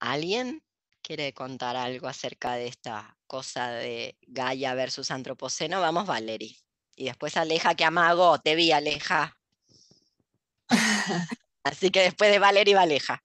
[0.00, 0.62] ¿Alguien
[1.02, 5.80] quiere contar algo acerca de esta cosa de Gaia versus Antropoceno?
[5.80, 6.56] Vamos, Valerie.
[6.96, 9.36] Y después Aleja, que amago, te vi, Aleja.
[11.64, 13.22] Así que después de Valerie, Aleja.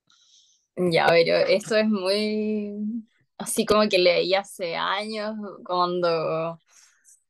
[0.76, 3.04] Ya, pero esto es muy
[3.38, 6.60] así como que leí hace años, cuando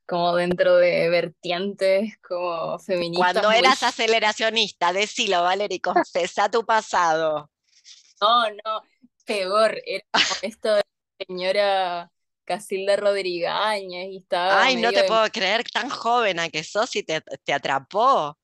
[0.06, 3.34] como dentro de vertientes como feministas.
[3.34, 7.50] Cuando eras aceleracionista, decilo, Valerie, confesa tu pasado.
[8.22, 8.82] No, no,
[9.26, 10.06] peor, era
[10.42, 10.82] esto de
[11.28, 12.12] señora
[12.46, 13.52] Casilda Rodríguez
[13.84, 14.64] y estaba.
[14.64, 18.38] Ay, no te puedo creer tan joven a que sos y te, te atrapó.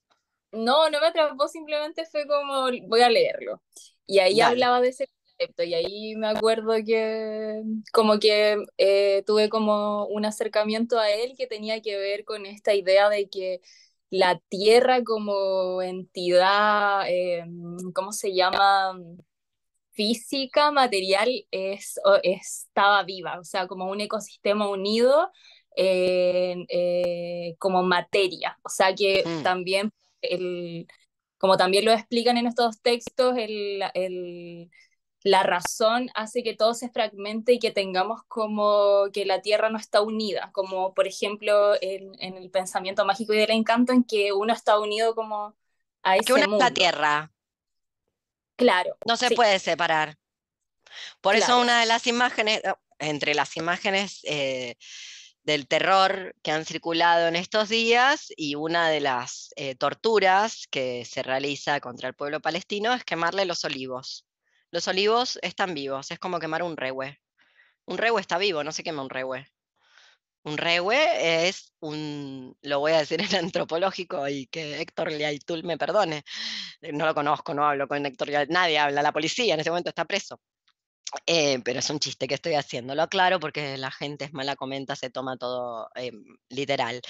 [0.54, 3.62] No, no me atrapó, simplemente fue como, voy a leerlo.
[4.06, 7.62] Y ahí hablaba de ese concepto, y ahí me acuerdo que
[7.92, 12.74] como que eh, tuve como un acercamiento a él que tenía que ver con esta
[12.74, 13.62] idea de que
[14.10, 17.46] la tierra como entidad, eh,
[17.94, 18.96] ¿cómo se llama?
[19.94, 25.32] física, material, es, estaba viva, o sea, como un ecosistema unido
[25.76, 28.58] eh, como materia.
[28.64, 29.44] O sea que mm.
[29.44, 29.92] también,
[30.24, 30.88] el,
[31.38, 34.72] como también lo explican en estos textos, el, el,
[35.24, 39.78] la razón hace que todo se fragmente y que tengamos como que la Tierra no
[39.78, 44.34] está unida, como por ejemplo en, en el pensamiento mágico y del encanto, en que
[44.34, 45.56] uno está unido como
[46.04, 46.66] a ese que una mundo.
[46.66, 47.32] es la Tierra.
[48.56, 48.98] Claro.
[49.06, 50.18] No se puede separar.
[51.22, 52.62] Por eso una de las imágenes,
[53.00, 54.76] entre las imágenes eh,
[55.44, 61.06] del terror que han circulado en estos días y una de las eh, torturas que
[61.06, 64.26] se realiza contra el pueblo palestino es quemarle los olivos.
[64.72, 67.20] Los olivos están vivos, es como quemar un rehue.
[67.86, 69.46] Un rehue está vivo, no se quema un rehue.
[70.46, 75.78] Un rehue es un, lo voy a decir en antropológico y que Héctor Leaitul me
[75.78, 76.24] perdone,
[76.94, 79.90] no lo conozco, no hablo con Héctor Leaitul, nadie habla, la policía en ese momento
[79.90, 80.40] está preso.
[81.28, 84.56] Eh, pero es un chiste que estoy haciendo, lo aclaro porque la gente es mala
[84.56, 87.02] comenta, se toma todo em, literal.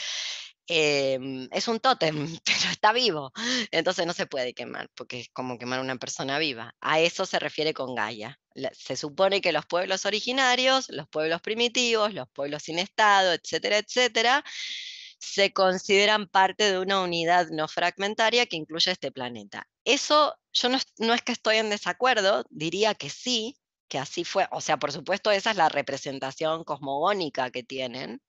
[0.68, 2.16] Em, es un tótem,
[2.46, 3.32] pero está vivo,
[3.72, 6.74] entonces no se puede quemar, porque es como quemar una persona viva.
[6.82, 8.40] A eso se refiere con Gaia.
[8.74, 14.44] Se supone que los pueblos originarios, los pueblos primitivos, los pueblos sin Estado, etcétera, etcétera,
[15.20, 19.68] se consideran parte de una unidad no fragmentaria que incluye este planeta.
[19.86, 23.58] Eso yo no, no es que estoy en desacuerdo, diría que sí,
[23.98, 24.48] así fue.
[24.52, 28.22] O sea, por supuesto, esa es la representación cosmogónica que tienen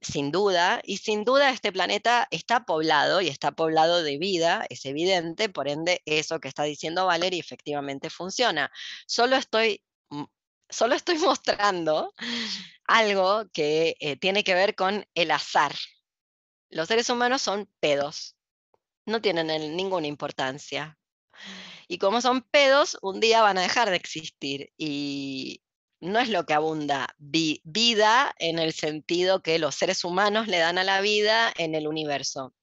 [0.00, 4.84] sin duda, y sin duda este planeta está poblado y está poblado de vida, es
[4.84, 8.70] evidente, por ende eso que está diciendo Valerie efectivamente funciona.
[9.06, 9.82] Solo estoy,
[10.68, 12.12] solo estoy mostrando
[12.86, 15.74] algo que eh, tiene que ver con el azar.
[16.68, 18.36] Los seres humanos son pedos,
[19.04, 20.98] no tienen ninguna importancia.
[21.88, 24.72] Y como son pedos, un día van a dejar de existir.
[24.76, 25.62] Y
[26.00, 30.78] no es lo que abunda vida en el sentido que los seres humanos le dan
[30.78, 32.54] a la vida en el universo.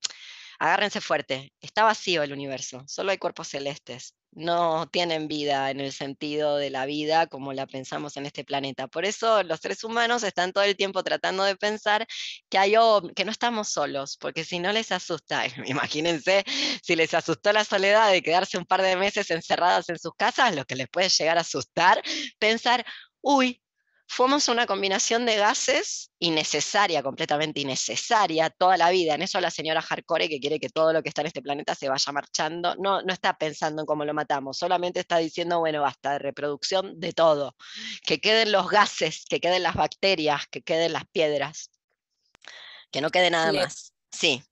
[0.59, 5.91] Agárrense fuerte, está vacío el universo, solo hay cuerpos celestes, no tienen vida en el
[5.91, 8.87] sentido de la vida como la pensamos en este planeta.
[8.87, 12.07] Por eso los seres humanos están todo el tiempo tratando de pensar
[12.49, 12.73] que, hay,
[13.15, 16.43] que no estamos solos, porque si no les asusta, imagínense
[16.83, 20.55] si les asustó la soledad de quedarse un par de meses encerradas en sus casas,
[20.55, 22.01] lo que les puede llegar a asustar,
[22.39, 22.85] pensar,
[23.21, 23.62] uy,
[24.07, 29.15] fuimos una combinación de gases innecesaria, completamente innecesaria, toda la vida.
[29.15, 31.75] En eso la señora Hardcore, que quiere que todo lo que está en este planeta
[31.75, 35.81] se vaya marchando, no, no está pensando en cómo lo matamos, solamente está diciendo, bueno,
[35.81, 37.55] basta de reproducción de todo,
[38.05, 41.71] que queden los gases, que queden las bacterias, que queden las piedras,
[42.91, 43.93] que no quede nada más.
[44.11, 44.43] Sí.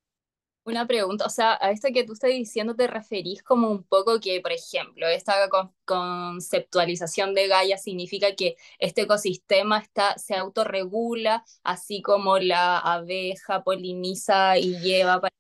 [0.64, 4.20] Una pregunta, o sea, a esto que tú estás diciendo te referís como un poco
[4.20, 5.50] que, por ejemplo, esta
[5.86, 14.60] conceptualización de Gaia significa que este ecosistema está, se autorregula, así como la abeja poliniza
[14.60, 15.34] y lleva, para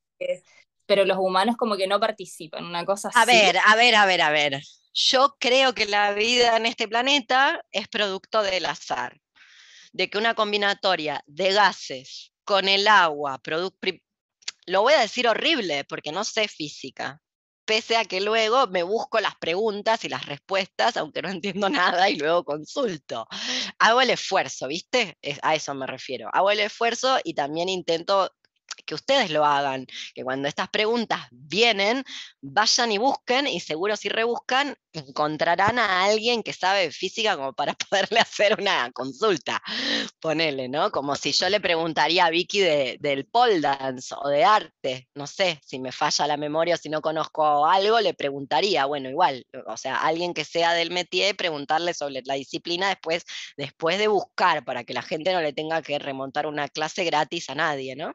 [0.85, 3.19] pero los humanos como que no participan, una cosa así.
[3.19, 4.61] A ver, a ver, a ver, a ver.
[4.93, 9.22] Yo creo que la vida en este planeta es producto del azar,
[9.93, 13.39] de que una combinatoria de gases con el agua,
[14.66, 17.22] lo voy a decir horrible porque no sé física,
[17.66, 22.10] pese a que luego me busco las preguntas y las respuestas, aunque no entiendo nada,
[22.10, 23.28] y luego consulto.
[23.80, 25.18] Hago el esfuerzo, ¿viste?
[25.42, 26.30] a eso me refiero.
[26.34, 28.32] Hago el esfuerzo y también intento
[28.76, 32.03] que ustedes lo hagan, que cuando estas preguntas vienen,
[32.41, 37.73] vayan y busquen y seguro si rebuscan, encontrarán a alguien que sabe física como para
[37.89, 39.61] poderle hacer una consulta.
[40.19, 40.91] Ponele, ¿no?
[40.91, 45.60] Como si yo le preguntaría a Vicky del pole dance o de arte, no sé,
[45.65, 49.77] si me falla la memoria o si no conozco algo, le preguntaría, bueno, igual, o
[49.77, 53.23] sea, alguien que sea del métier, preguntarle sobre la disciplina después,
[53.57, 57.49] después de buscar, para que la gente no le tenga que remontar una clase gratis
[57.49, 58.14] a nadie, ¿no?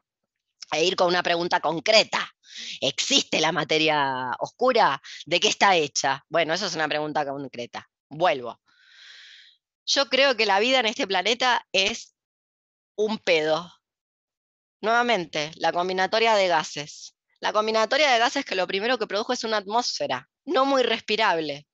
[0.71, 2.29] E ir con una pregunta concreta.
[2.81, 5.01] ¿Existe la materia oscura?
[5.25, 6.25] ¿De qué está hecha?
[6.29, 7.89] Bueno, eso es una pregunta concreta.
[8.09, 8.59] Vuelvo.
[9.85, 12.15] Yo creo que la vida en este planeta es
[12.95, 13.71] un pedo.
[14.81, 17.15] Nuevamente, la combinatoria de gases.
[17.39, 21.67] La combinatoria de gases que lo primero que produjo es una atmósfera, no muy respirable,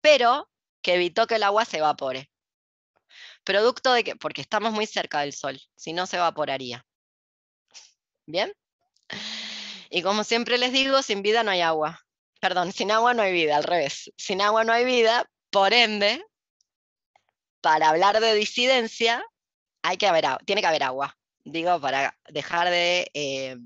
[0.00, 0.50] pero
[0.82, 2.30] que evitó que el agua se evapore.
[3.44, 6.84] Producto de que, porque estamos muy cerca del sol, si no se evaporaría.
[8.26, 8.52] ¿Bien?
[9.90, 12.00] Y como siempre les digo, sin vida no hay agua.
[12.40, 14.12] Perdón, sin agua no hay vida, al revés.
[14.16, 16.24] Sin agua no hay vida, por ende,
[17.60, 19.24] para hablar de disidencia,
[19.82, 21.16] hay que haber, tiene que haber agua.
[21.44, 23.56] Digo, para dejar de eh,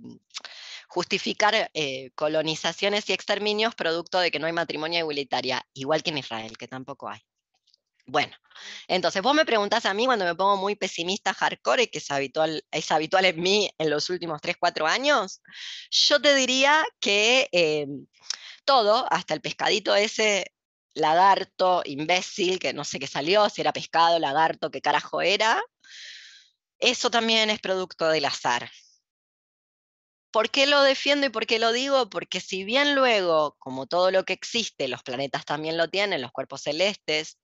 [0.89, 6.19] justificar eh, colonizaciones y exterminios producto de que no hay matrimonio igualitaria, igual que en
[6.19, 7.21] Israel, que tampoco hay.
[8.09, 8.35] Bueno,
[8.89, 12.65] entonces vos me preguntás a mí cuando me pongo muy pesimista hardcore, que es habitual,
[12.71, 15.43] es habitual en mí en los últimos 3, 4 años,
[15.91, 17.87] yo te diría que eh,
[18.65, 20.55] todo, hasta el pescadito ese
[20.95, 25.63] lagarto, imbécil, que no sé qué salió, si era pescado, lagarto, qué carajo era,
[26.79, 28.71] eso también es producto del azar.
[30.31, 32.09] ¿Por qué lo defiendo y por qué lo digo?
[32.09, 36.33] Porque si bien luego, como todo lo que existe, los planetas también lo tienen, los
[36.33, 37.37] cuerpos celestes,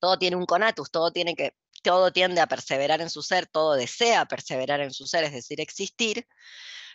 [0.00, 3.74] todo tiene un conatus, todo, tiene que, todo tiende a perseverar en su ser, todo
[3.74, 6.26] desea perseverar en su ser, es decir, existir.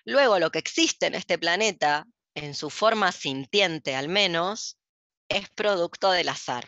[0.03, 2.05] Luego, lo que existe en este planeta,
[2.35, 4.77] en su forma sintiente al menos,
[5.29, 6.67] es producto del azar.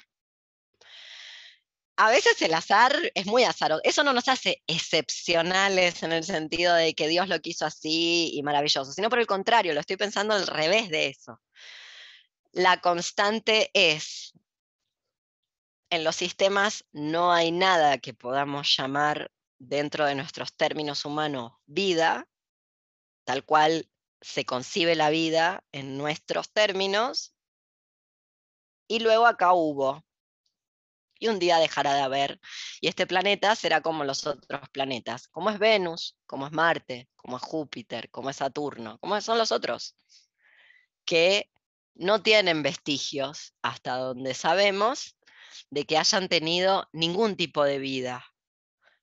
[1.99, 3.81] A veces el azar es muy azaroso.
[3.83, 8.43] Eso no nos hace excepcionales en el sentido de que Dios lo quiso así y
[8.43, 11.41] maravilloso, sino por el contrario, lo estoy pensando al revés de eso.
[12.51, 14.33] La constante es
[15.89, 22.27] en los sistemas no hay nada que podamos llamar dentro de nuestros términos humanos vida,
[23.23, 23.89] tal cual
[24.21, 27.33] se concibe la vida en nuestros términos,
[28.87, 30.03] y luego acá hubo.
[31.19, 32.39] Y un día dejará de haber.
[32.79, 37.37] Y este planeta será como los otros planetas, como es Venus, como es Marte, como
[37.37, 39.95] es Júpiter, como es Saturno, como son los otros,
[41.05, 41.49] que
[41.95, 45.16] no tienen vestigios hasta donde sabemos
[45.69, 48.25] de que hayan tenido ningún tipo de vida.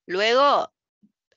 [0.07, 0.73] Luego,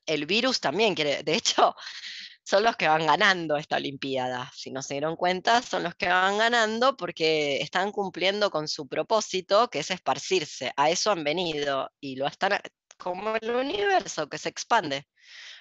[0.06, 1.76] el virus también quiere, de hecho,
[2.44, 4.52] son los que van ganando esta Olimpiada.
[4.56, 8.88] Si no se dieron cuenta, son los que van ganando porque están cumpliendo con su
[8.88, 10.72] propósito, que es esparcirse.
[10.78, 12.60] A eso han venido y lo están
[12.98, 15.08] como el universo que se expande.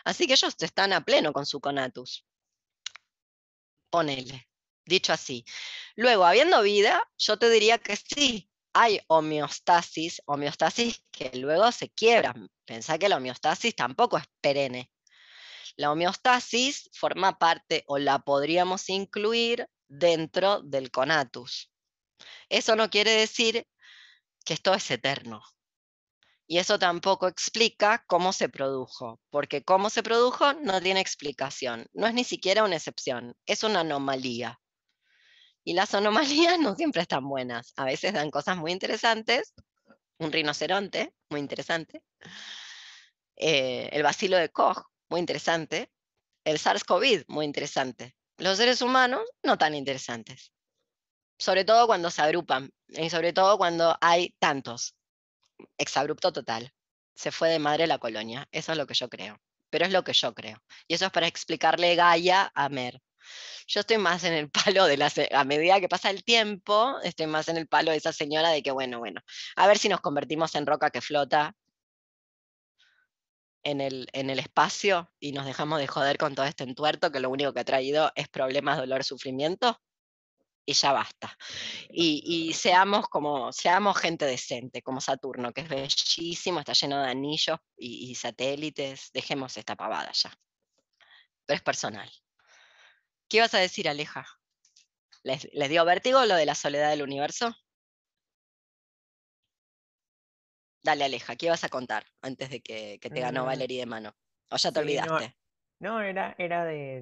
[0.05, 2.25] Así que ellos están a pleno con su conatus.
[3.91, 4.49] Ponele,
[4.85, 5.45] dicho así.
[5.97, 8.49] Luego, habiendo vida, yo te diría que sí,
[8.79, 12.51] hay homeostasis, homeostasis que luego se quiebran.
[12.67, 14.91] Pensá que la homeostasis tampoco es perenne.
[15.77, 21.73] La homeostasis forma parte o la podríamos incluir dentro del conatus.
[22.51, 23.67] Eso no quiere decir
[24.45, 25.43] que esto es eterno.
[26.47, 32.07] Y eso tampoco explica cómo se produjo, porque cómo se produjo no tiene explicación, no
[32.07, 34.61] es ni siquiera una excepción, es una anomalía.
[35.67, 37.73] Y las anomalías no siempre están buenas.
[37.75, 39.53] A veces dan cosas muy interesantes.
[40.17, 42.05] Un rinoceronte, muy interesante.
[43.35, 45.91] Eh, el bacilo de Koch, muy interesante.
[46.45, 48.15] El SARS-CoV, muy interesante.
[48.39, 50.53] Los seres humanos, no tan interesantes.
[51.37, 52.71] Sobre todo cuando se agrupan.
[52.87, 54.95] Y sobre todo cuando hay tantos.
[55.79, 56.73] Exabrupto total.
[57.17, 58.47] Se fue de madre la colonia.
[58.53, 59.41] Eso es lo que yo creo.
[59.71, 60.63] Pero es lo que yo creo.
[60.87, 63.03] Y eso es para explicarle Gaia a Mer.
[63.67, 67.27] Yo estoy más en el palo de la, a medida que pasa el tiempo, estoy
[67.27, 69.21] más en el palo de esa señora de que, bueno, bueno,
[69.57, 71.55] a ver si nos convertimos en roca que flota
[73.63, 77.21] en el, en el espacio y nos dejamos de joder con todo este entuerto que
[77.21, 79.81] lo único que ha traído es problemas, dolor, sufrimiento
[80.65, 81.37] y ya basta.
[81.89, 87.59] Y, seamos como, seamos gente decente, como Saturno, que es bellísimo, está lleno de anillos
[87.77, 90.33] y satélites, dejemos esta pavada ya.
[91.47, 92.11] Pero es personal.
[93.29, 94.25] ¿Qué vas a decir, Aleja?
[95.25, 97.55] ¿Les, les dio vértigo lo de la soledad del universo?
[100.83, 103.87] Dale, Aleja, ¿qué ibas a contar antes de que, que te ganó Ah, Valerie de
[103.87, 104.13] mano?
[104.51, 105.37] ¿O ya te sí, olvidaste?
[105.79, 107.01] no, era, era de,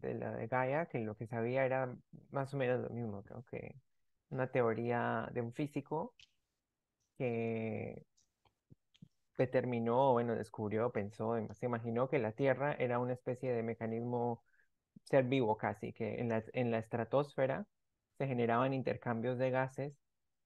[0.00, 1.96] de la de Gaia, que lo que sabía era
[2.30, 3.76] más o menos lo mismo, creo que
[4.30, 6.16] una teoría de un físico
[7.18, 8.06] que
[9.36, 14.44] determinó, bueno, descubrió, pensó, se imaginó que la Tierra era una especie de mecanismo
[15.04, 17.66] ser vivo casi, que en la, en la estratosfera
[18.18, 19.94] se generaban intercambios de gases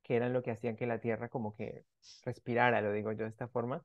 [0.03, 1.85] que eran lo que hacían que la Tierra como que
[2.25, 3.83] respirara, lo digo yo de esta forma,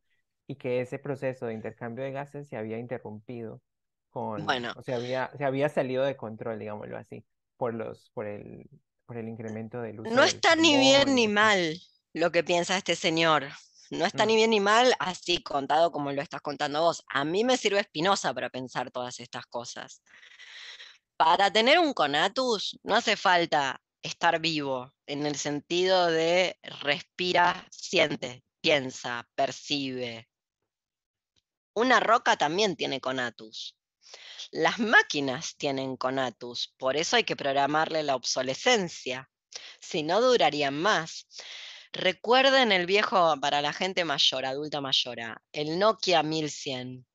[0.48, 3.61] y que ese proceso de intercambio de gases se había interrumpido
[4.10, 7.23] con, Bueno, o sea, había, se había salido de control, digámoslo así,
[7.57, 8.68] por los, por el,
[9.06, 11.80] por el incremento del uso no está ni bien ni mal
[12.14, 13.48] lo que piensa este señor.
[13.91, 14.27] No está Mm.
[14.27, 17.03] ni bien ni mal así contado como lo estás contando vos.
[17.10, 20.03] A mí me sirve Spinoza para pensar todas estas cosas.
[21.20, 28.46] Para tener un conatus no hace falta estar vivo en el sentido de respira, siente,
[28.62, 30.30] piensa, percibe.
[31.74, 33.76] Una roca también tiene conatus.
[34.52, 39.30] Las máquinas tienen conatus, por eso hay que programarle la obsolescencia,
[39.82, 41.28] si no durarían más.
[41.91, 47.06] Recuerden el viejo, para la gente mayor, adulta mayora, el Nokia 1100.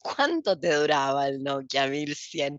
[0.00, 2.58] ¿Cuánto te duraba el Nokia 1100?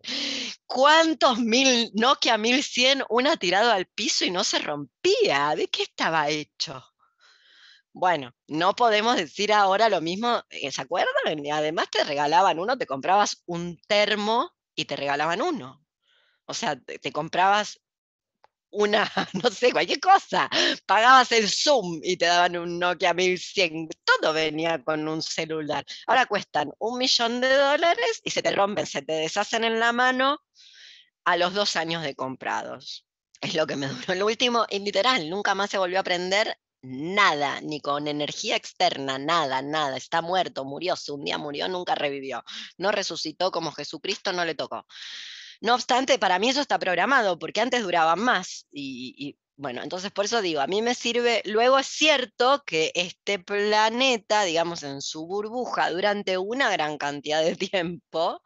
[0.68, 5.56] ¿Cuántos mil Nokia 1100 una tirado al piso y no se rompía?
[5.56, 6.84] ¿De qué estaba hecho?
[7.94, 11.12] Bueno, no podemos decir ahora lo mismo, eh, ¿se acuerdan?
[11.52, 15.84] Además te regalaban uno, te comprabas un termo y te regalaban uno.
[16.46, 17.80] O sea, te comprabas
[18.72, 20.50] una, no sé, cualquier cosa.
[20.86, 23.90] Pagabas el Zoom y te daban un Nokia 1100.
[24.04, 25.86] Todo venía con un celular.
[26.08, 29.94] Ahora cuestan un millón de dólares y se te rompen, se te deshacen en la
[29.94, 30.40] mano
[31.26, 33.06] a los dos años de comprados.
[33.42, 36.58] Es lo que me duró el último, y literal, nunca más se volvió a aprender
[36.82, 39.98] nada, ni con energía externa, nada, nada.
[39.98, 42.44] Está muerto, murió, si un día murió, nunca revivió.
[42.78, 44.86] No resucitó como Jesucristo, no le tocó.
[45.62, 48.68] No obstante, para mí eso está programado, porque antes duraban más.
[48.72, 51.42] Y, bueno, entonces por eso digo, a mí me sirve.
[51.46, 57.56] Luego es cierto que este planeta, digamos, en su burbuja, durante una gran cantidad de
[57.72, 58.42] tiempo,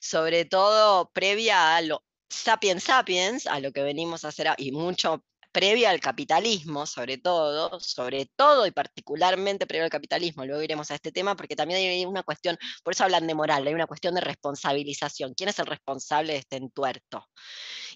[0.00, 5.24] sobre todo previa a lo sapiens sapiens, a lo que venimos a hacer, y mucho
[5.56, 10.96] previa al capitalismo, sobre todo, sobre todo y particularmente previo al capitalismo, luego iremos a
[10.96, 14.14] este tema, porque también hay una cuestión, por eso hablan de moral, hay una cuestión
[14.14, 15.32] de responsabilización.
[15.32, 17.26] ¿Quién es el responsable de este entuerto?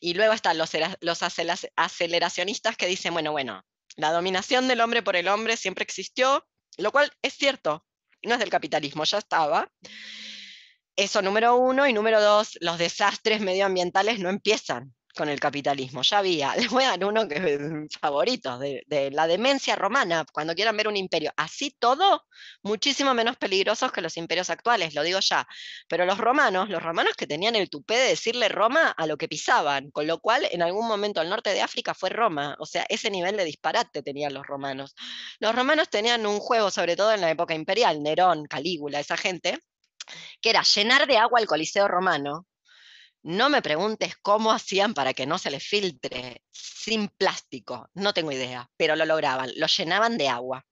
[0.00, 0.70] Y luego están los,
[1.02, 1.20] los
[1.76, 3.62] aceleracionistas que dicen, bueno, bueno,
[3.96, 6.46] la dominación del hombre por el hombre siempre existió,
[6.78, 7.84] lo cual es cierto,
[8.22, 9.70] no es del capitalismo, ya estaba.
[10.96, 16.18] Eso número uno, y número dos, los desastres medioambientales no empiezan con el capitalismo, ya
[16.18, 16.54] había.
[16.56, 20.54] Les voy a dar uno que es mi favorito, de, de la demencia romana, cuando
[20.54, 21.30] quieran ver un imperio.
[21.36, 22.24] Así todo,
[22.62, 25.46] muchísimo menos peligrosos que los imperios actuales, lo digo ya.
[25.88, 29.28] Pero los romanos, los romanos que tenían el tupé de decirle Roma a lo que
[29.28, 32.86] pisaban, con lo cual en algún momento el norte de África fue Roma, o sea,
[32.88, 34.94] ese nivel de disparate tenían los romanos.
[35.38, 39.58] Los romanos tenían un juego, sobre todo en la época imperial, Nerón, Calígula, esa gente,
[40.40, 42.46] que era llenar de agua el Coliseo romano.
[43.22, 48.32] No me preguntes cómo hacían para que no se les filtre sin plástico, no tengo
[48.32, 50.66] idea, pero lo lograban, lo llenaban de agua.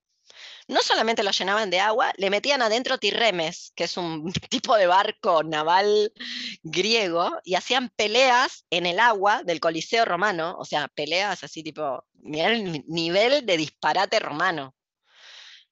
[0.67, 4.87] No solamente lo llenaban de agua, le metían adentro tirremes, que es un tipo de
[4.87, 6.13] barco naval
[6.63, 12.05] griego, y hacían peleas en el agua del Coliseo romano, o sea, peleas así tipo,
[12.13, 14.75] mirá el ni- nivel de disparate romano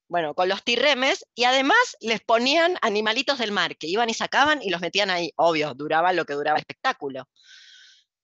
[0.08, 4.62] bueno, con los tirremes, y además les ponían animalitos del mar, que iban y sacaban
[4.62, 5.32] y los metían ahí.
[5.36, 7.28] Obvio, duraba lo que duraba el espectáculo.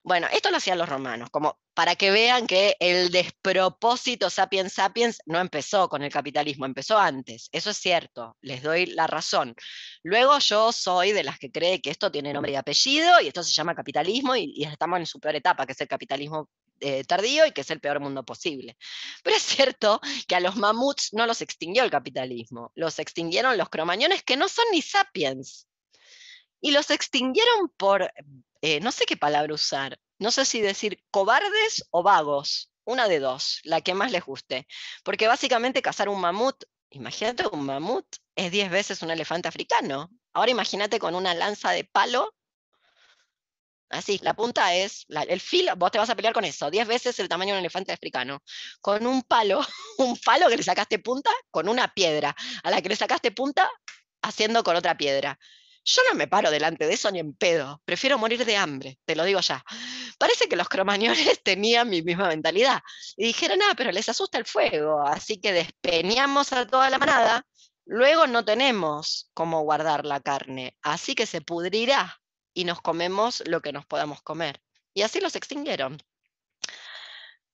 [0.05, 5.19] Bueno, esto lo hacían los romanos, como para que vean que el despropósito sapiens sapiens
[5.25, 7.47] no empezó con el capitalismo, empezó antes.
[7.53, 9.55] Eso es cierto, les doy la razón.
[10.03, 13.43] Luego yo soy de las que cree que esto tiene nombre y apellido y esto
[13.43, 17.03] se llama capitalismo y, y estamos en su peor etapa, que es el capitalismo eh,
[17.03, 18.77] tardío y que es el peor mundo posible.
[19.23, 23.69] Pero es cierto que a los mamuts no los extinguió el capitalismo, los extinguieron los
[23.69, 25.67] cromañones que no son ni sapiens.
[26.61, 28.13] Y los extinguieron por,
[28.61, 33.19] eh, no sé qué palabra usar, no sé si decir cobardes o vagos, una de
[33.19, 34.67] dos, la que más les guste.
[35.03, 38.05] Porque básicamente cazar un mamut, imagínate un mamut,
[38.35, 40.09] es 10 veces un elefante africano.
[40.33, 42.33] Ahora imagínate con una lanza de palo.
[43.89, 47.19] Así, la punta es, el filo, vos te vas a pelear con eso, 10 veces
[47.19, 48.41] el tamaño de un elefante africano.
[48.81, 49.61] Con un palo,
[49.99, 53.69] un palo que le sacaste punta, con una piedra, a la que le sacaste punta,
[54.21, 55.37] haciendo con otra piedra.
[55.85, 59.15] Yo no me paro delante de eso ni en pedo, prefiero morir de hambre, te
[59.15, 59.63] lo digo ya.
[60.17, 62.81] Parece que los cromañones tenían mi misma mentalidad
[63.17, 67.45] y dijeron, ah, pero les asusta el fuego, así que despeñamos a toda la manada,
[67.85, 72.22] luego no tenemos cómo guardar la carne, así que se pudrirá
[72.53, 74.61] y nos comemos lo que nos podamos comer.
[74.93, 75.97] Y así los extinguieron.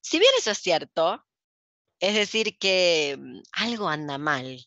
[0.01, 1.25] Si bien eso es cierto,
[1.99, 4.65] es decir que mm, algo anda mal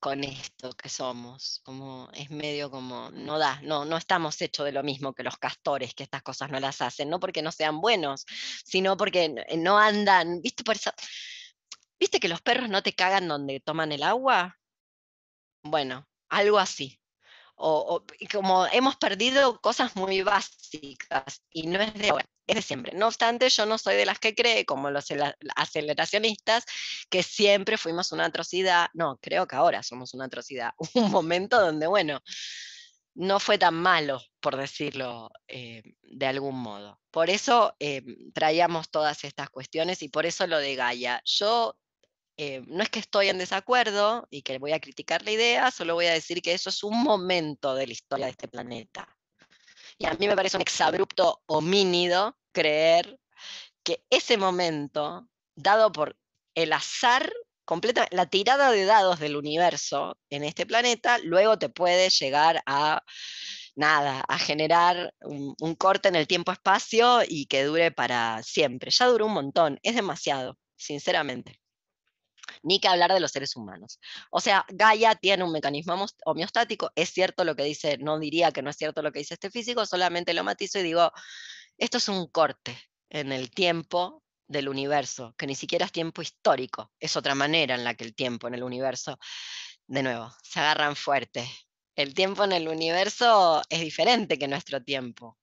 [0.00, 4.72] con esto que somos, como es medio como, no da, no, no estamos hechos de
[4.72, 7.80] lo mismo que los castores, que estas cosas no las hacen, no porque no sean
[7.80, 8.26] buenos,
[8.64, 10.62] sino porque eh, no andan, ¿viste?
[10.62, 10.90] Por eso,
[11.98, 14.58] ¿viste que los perros no te cagan donde toman el agua?
[15.62, 17.00] Bueno, algo así.
[17.56, 22.92] O, como hemos perdido cosas muy básicas y no es de ahora es de siempre.
[22.96, 25.06] No obstante, yo no soy de las que cree, como los
[25.56, 26.64] aceleracionistas,
[27.08, 28.88] que siempre fuimos una atrocidad.
[28.92, 30.72] No, creo que ahora somos una atrocidad.
[30.94, 32.22] un momento donde, bueno,
[33.14, 37.00] no fue tan malo, por decirlo eh, de algún modo.
[37.10, 38.02] Por eso eh,
[38.34, 41.22] traíamos todas estas cuestiones y por eso lo de Gaia.
[41.24, 41.76] Yo
[42.36, 45.94] eh, no es que estoy en desacuerdo y que voy a criticar la idea, solo
[45.94, 49.08] voy a decir que eso es un momento de la historia de este planeta.
[49.98, 53.18] Y a mí me parece un exabrupto homínido creer
[53.84, 56.16] que ese momento, dado por
[56.54, 57.32] el azar,
[57.64, 63.02] completa, la tirada de dados del universo en este planeta, luego te puede llegar a
[63.76, 68.90] nada, a generar un, un corte en el tiempo-espacio y que dure para siempre.
[68.90, 71.60] Ya duró un montón, es demasiado, sinceramente
[72.62, 74.00] ni que hablar de los seres humanos.
[74.30, 78.62] O sea, Gaia tiene un mecanismo homeostático, es cierto lo que dice, no diría que
[78.62, 81.12] no es cierto lo que dice este físico, solamente lo matizo y digo,
[81.78, 82.78] esto es un corte
[83.08, 87.84] en el tiempo del universo, que ni siquiera es tiempo histórico, es otra manera en
[87.84, 89.18] la que el tiempo en el universo,
[89.86, 91.48] de nuevo, se agarran fuerte.
[91.96, 95.38] El tiempo en el universo es diferente que nuestro tiempo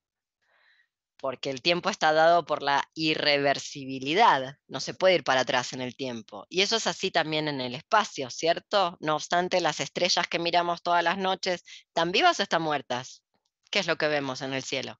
[1.21, 5.81] porque el tiempo está dado por la irreversibilidad, no se puede ir para atrás en
[5.81, 6.47] el tiempo.
[6.49, 8.97] Y eso es así también en el espacio, ¿cierto?
[8.99, 13.23] No obstante, las estrellas que miramos todas las noches, ¿están vivas o están muertas?
[13.69, 14.99] ¿Qué es lo que vemos en el cielo?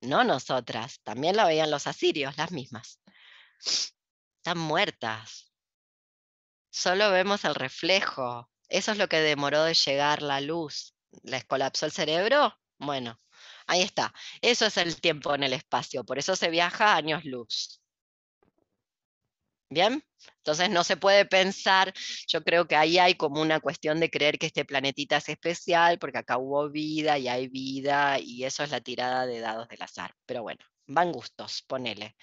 [0.00, 3.00] No nosotras, también la veían los asirios, las mismas.
[4.38, 5.52] Están muertas.
[6.70, 8.50] Solo vemos el reflejo.
[8.68, 10.96] Eso es lo que demoró de llegar la luz.
[11.22, 12.58] ¿Les colapsó el cerebro?
[12.78, 13.16] Bueno,
[13.66, 14.12] Ahí está.
[14.40, 16.04] Eso es el tiempo en el espacio.
[16.04, 17.82] Por eso se viaja años luz.
[19.70, 20.04] Bien,
[20.38, 21.94] entonces no se puede pensar,
[22.28, 25.98] yo creo que ahí hay como una cuestión de creer que este planetita es especial,
[25.98, 29.80] porque acá hubo vida y hay vida, y eso es la tirada de dados del
[29.80, 30.14] azar.
[30.26, 32.16] Pero bueno, van gustos, ponele.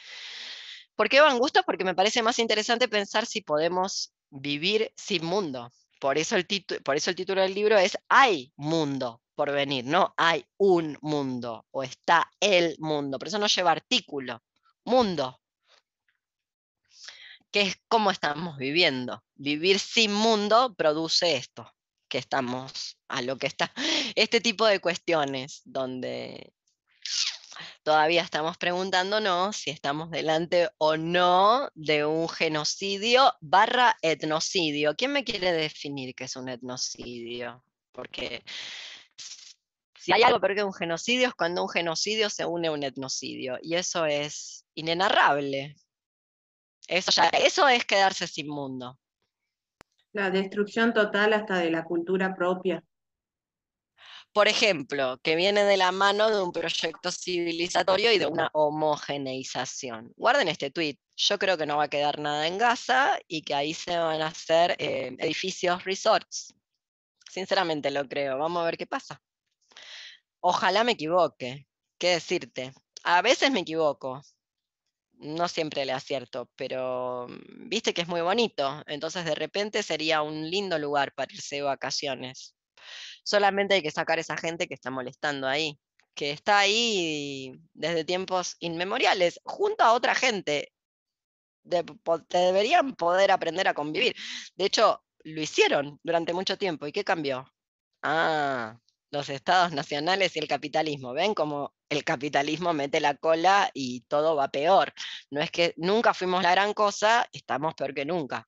[0.95, 1.63] ¿Por qué van gustos?
[1.65, 5.71] Porque me parece más interesante pensar si podemos vivir sin mundo.
[5.99, 6.45] Por eso el,
[6.83, 9.21] por eso el título del libro es Hay mundo,
[9.51, 14.43] venir, no hay un mundo o está el mundo, por eso no lleva artículo,
[14.83, 15.39] mundo,
[17.51, 19.23] que es como estamos viviendo.
[19.35, 21.71] Vivir sin mundo produce esto,
[22.07, 23.71] que estamos a lo que está,
[24.15, 26.53] este tipo de cuestiones donde
[27.83, 34.95] todavía estamos preguntándonos si estamos delante o no de un genocidio barra etnocidio.
[34.95, 37.63] ¿Quién me quiere definir qué es un etnocidio?
[37.91, 38.43] Porque
[40.09, 42.81] si hay algo peor que un genocidio es cuando un genocidio se une a un
[42.81, 45.75] etnocidio, y eso es inenarrable.
[46.87, 48.97] Eso, ya, eso es quedarse sin mundo.
[50.11, 52.83] La destrucción total hasta de la cultura propia.
[54.33, 60.11] Por ejemplo, que viene de la mano de un proyecto civilizatorio y de una homogeneización.
[60.15, 60.97] Guarden este tweet.
[61.17, 64.23] Yo creo que no va a quedar nada en Gaza y que ahí se van
[64.23, 66.55] a hacer eh, edificios resorts.
[67.29, 68.39] Sinceramente lo creo.
[68.39, 69.21] Vamos a ver qué pasa.
[70.41, 71.67] Ojalá me equivoque.
[71.97, 72.73] ¿Qué decirte?
[73.03, 74.21] A veces me equivoco.
[75.13, 78.83] No siempre le acierto, pero mm, viste que es muy bonito.
[78.87, 82.55] Entonces de repente sería un lindo lugar para irse de vacaciones.
[83.23, 85.79] Solamente hay que sacar a esa gente que está molestando ahí,
[86.15, 90.71] que está ahí desde tiempos inmemoriales, junto a otra gente.
[92.29, 94.15] te deberían poder aprender a convivir.
[94.55, 96.87] De hecho, lo hicieron durante mucho tiempo.
[96.87, 97.45] ¿Y qué cambió?
[98.01, 98.79] Ah,
[99.11, 101.13] los estados nacionales y el capitalismo.
[101.13, 104.93] ¿Ven cómo el capitalismo mete la cola y todo va peor.
[105.31, 108.47] No es que nunca fuimos la gran cosa, estamos peor que nunca.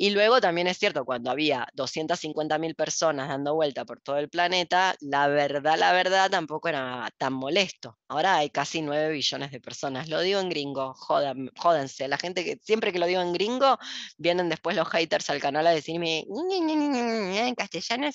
[0.00, 4.94] Y luego también es cierto, cuando había 250.000 personas dando vuelta por todo el planeta,
[5.00, 7.98] la verdad, la verdad tampoco era tan molesto.
[8.06, 10.08] Ahora hay casi 9 billones de personas.
[10.08, 12.06] Lo digo en gringo, jodan, jódense.
[12.06, 13.76] La gente que siempre que lo digo en gringo,
[14.16, 18.08] vienen después los haters al canal a decirme, en castellano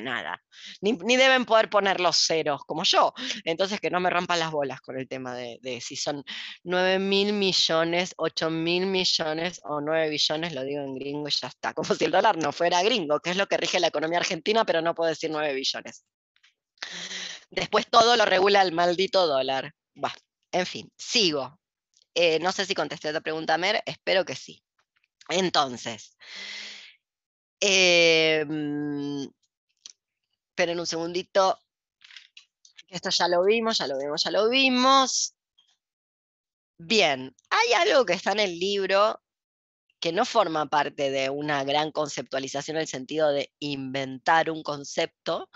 [0.00, 0.40] nada.
[0.82, 3.12] Ni, ni, deben poder poner los ceros, como yo.
[3.44, 6.24] Entonces que no me rompan las bolas con el tema de, si son
[6.64, 11.48] 9 mil millones, 8 mil millones o 9 billones, lo digo en gringo y ya
[11.48, 11.72] está.
[11.74, 14.64] Como si el dólar no fuera gringo, que es lo que rige la economía argentina,
[14.64, 16.04] pero no puedo decir 9 billones.
[17.50, 19.74] Después todo lo regula el maldito dólar.
[20.52, 21.58] En fin, sigo.
[22.14, 24.62] Eh, no sé si contesté esta pregunta, Mer, espero que sí.
[25.28, 26.16] Entonces,
[27.60, 28.44] eh,
[30.50, 31.58] esperen un segundito.
[32.92, 35.34] Esto ya lo vimos, ya lo vimos, ya lo vimos.
[36.76, 39.18] Bien, hay algo que está en el libro
[39.98, 45.48] que no forma parte de una gran conceptualización en el sentido de inventar un concepto,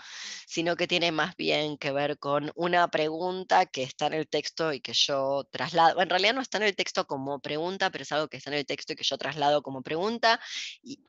[0.47, 4.73] sino que tiene más bien que ver con una pregunta que está en el texto
[4.73, 6.01] y que yo traslado.
[6.01, 8.57] En realidad no está en el texto como pregunta, pero es algo que está en
[8.57, 10.39] el texto y que yo traslado como pregunta.
[10.81, 11.03] Y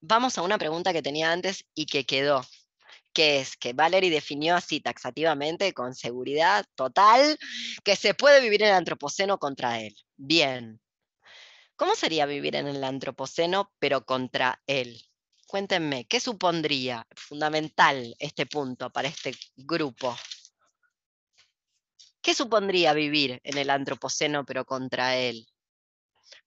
[0.00, 2.42] vamos a una pregunta que tenía antes y que quedó,
[3.14, 7.38] que es que Valerie definió así taxativamente, con seguridad total,
[7.84, 9.96] que se puede vivir en el antropoceno contra él.
[10.16, 10.80] Bien,
[11.76, 15.02] ¿Cómo sería vivir en el antropoceno, pero contra él?
[15.48, 20.16] Cuéntenme, ¿qué supondría fundamental este punto para este grupo?
[22.22, 25.48] ¿Qué supondría vivir en el antropoceno, pero contra él?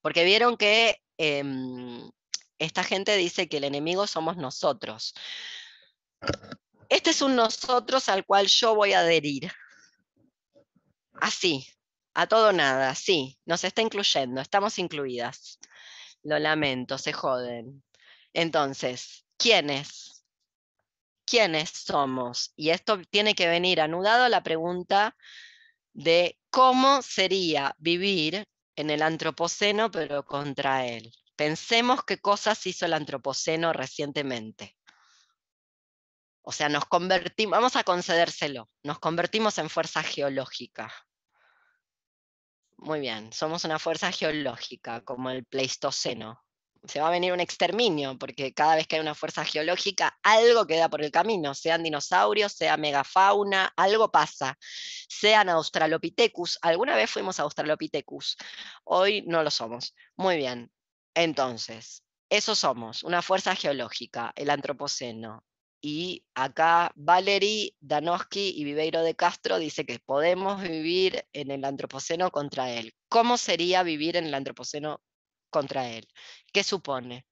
[0.00, 2.10] Porque vieron que em,
[2.58, 5.14] esta gente dice que el enemigo somos nosotros.
[6.88, 9.50] Este es un nosotros al cual yo voy a adherir.
[11.20, 11.66] Así,
[12.14, 15.58] a todo nada, sí, nos está incluyendo, estamos incluidas.
[16.22, 17.82] Lo lamento, se joden.
[18.32, 20.24] Entonces, ¿quiénes?
[21.24, 22.52] ¿Quiénes somos?
[22.56, 25.14] Y esto tiene que venir anudado a la pregunta
[25.92, 28.44] de cómo sería vivir
[28.76, 31.12] en el antropoceno, pero contra él.
[31.36, 34.77] Pensemos qué cosas hizo el antropoceno recientemente.
[36.48, 40.90] O sea, nos convertimos, vamos a concedérselo, nos convertimos en fuerza geológica.
[42.78, 46.42] Muy bien, somos una fuerza geológica, como el Pleistoceno.
[46.84, 50.66] Se va a venir un exterminio, porque cada vez que hay una fuerza geológica, algo
[50.66, 54.56] queda por el camino, sean dinosaurios, sea megafauna, algo pasa.
[55.06, 58.38] Sean Australopithecus, alguna vez fuimos Australopithecus,
[58.84, 59.94] hoy no lo somos.
[60.16, 60.72] Muy bien,
[61.12, 65.44] entonces, eso somos, una fuerza geológica, el antropoceno.
[65.80, 72.30] Y acá Valery Danowski y Viveiro de Castro dice que podemos vivir en el antropoceno
[72.30, 72.94] contra él.
[73.08, 75.00] ¿Cómo sería vivir en el antropoceno
[75.50, 76.08] contra él?
[76.52, 77.26] ¿Qué supone?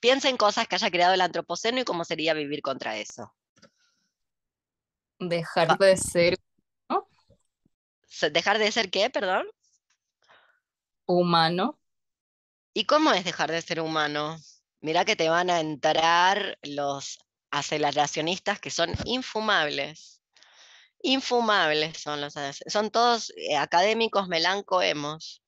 [0.00, 3.32] Piensa en cosas que haya creado el antropoceno y cómo sería vivir contra eso.
[5.18, 6.36] Dejar de ser.
[8.32, 9.46] ¿Dejar de ser qué, perdón?
[11.06, 11.78] Humano.
[12.74, 14.36] ¿Y cómo es dejar de ser humano?
[14.80, 17.18] Mira que te van a entrar los
[17.50, 20.20] aceleracionistas que son infumables.
[21.02, 22.34] Infumables son los
[22.66, 25.42] son todos eh, académicos melancoemos.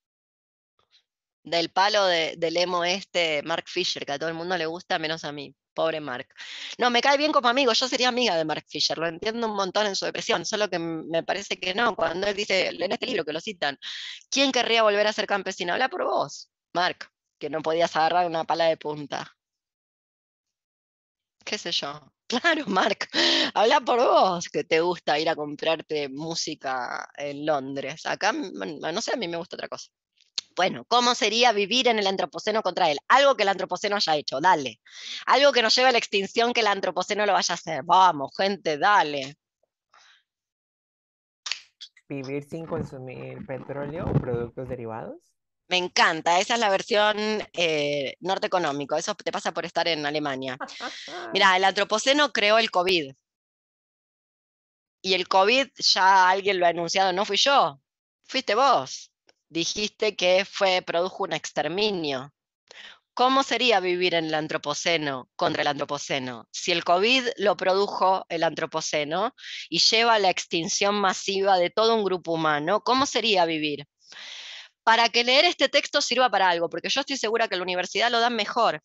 [1.42, 5.24] Del palo del emo este, Mark Fisher, que a todo el mundo le gusta, menos
[5.24, 5.54] a mí.
[5.74, 6.28] Pobre Mark.
[6.78, 9.56] No, me cae bien como amigo, yo sería amiga de Mark Fisher, lo entiendo un
[9.56, 13.06] montón en su depresión, solo que me parece que no, cuando él dice, en este
[13.06, 13.78] libro que lo citan,
[14.30, 15.72] ¿quién querría volver a ser campesino?
[15.72, 19.36] Habla por vos, Mark, que no podías agarrar una pala de punta.
[21.44, 22.00] ¿Qué sé yo?
[22.26, 23.08] Claro, Mark,
[23.54, 28.06] habla por vos, que te gusta ir a comprarte música en Londres.
[28.06, 29.90] Acá, no sé, a mí me gusta otra cosa.
[30.56, 32.98] Bueno, ¿cómo sería vivir en el antropoceno contra él?
[33.08, 34.80] Algo que el antropoceno haya hecho, dale.
[35.26, 37.82] Algo que nos lleve a la extinción que el antropoceno lo vaya a hacer.
[37.84, 39.36] Vamos, gente, dale.
[42.08, 45.16] Vivir sin consumir petróleo o productos derivados.
[45.68, 47.16] Me encanta, esa es la versión
[47.54, 50.58] eh, norte económico, eso te pasa por estar en Alemania.
[51.32, 53.14] Mira, el antropoceno creó el COVID.
[55.00, 57.80] Y el COVID ya alguien lo ha anunciado, no fui yo,
[58.24, 59.13] fuiste vos
[59.54, 62.34] dijiste que fue, produjo un exterminio.
[63.14, 66.48] ¿Cómo sería vivir en el antropoceno contra el antropoceno?
[66.50, 69.32] Si el COVID lo produjo el antropoceno
[69.70, 73.86] y lleva a la extinción masiva de todo un grupo humano, ¿cómo sería vivir?
[74.82, 78.10] Para que leer este texto sirva para algo, porque yo estoy segura que la universidad
[78.10, 78.82] lo dan mejor.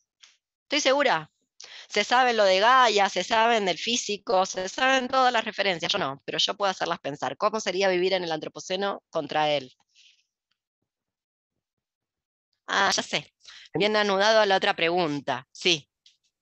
[0.64, 1.32] Estoy segura.
[1.90, 5.92] Se sabe lo de Gaia, se saben del físico, se saben todas las referencias.
[5.92, 7.36] Yo no, pero yo puedo hacerlas pensar.
[7.38, 9.74] ¿Cómo sería vivir en el antropoceno contra él?
[12.72, 13.34] Ah, ya sé.
[13.74, 15.48] Bien anudado a la otra pregunta.
[15.52, 15.90] Sí,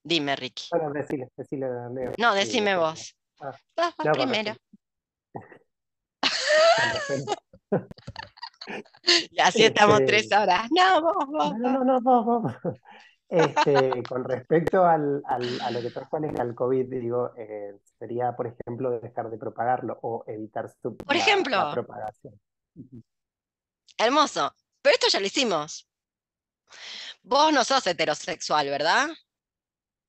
[0.03, 0.65] dime, Ricky.
[0.71, 2.11] Bueno, decile, decile, Leo.
[2.17, 3.15] No, decime vos.
[3.39, 4.55] Ah, no, primero.
[9.31, 10.67] Y así estamos Este, tres horas.
[10.71, 12.53] No, vos, vos, No, no, no, vos, vos.
[13.29, 18.33] Este, con respecto al, al- a lo que trajo Alex al COVID, digo, eh, sería,
[18.35, 21.57] por ejemplo, dejar de propagarlo o evitar su, Por la- ejemplo.
[21.57, 22.39] la propagación.
[23.97, 24.53] Hermoso.
[24.81, 25.89] Pero esto ya lo hicimos.
[27.23, 29.07] Vos no sos heterosexual, ¿verdad?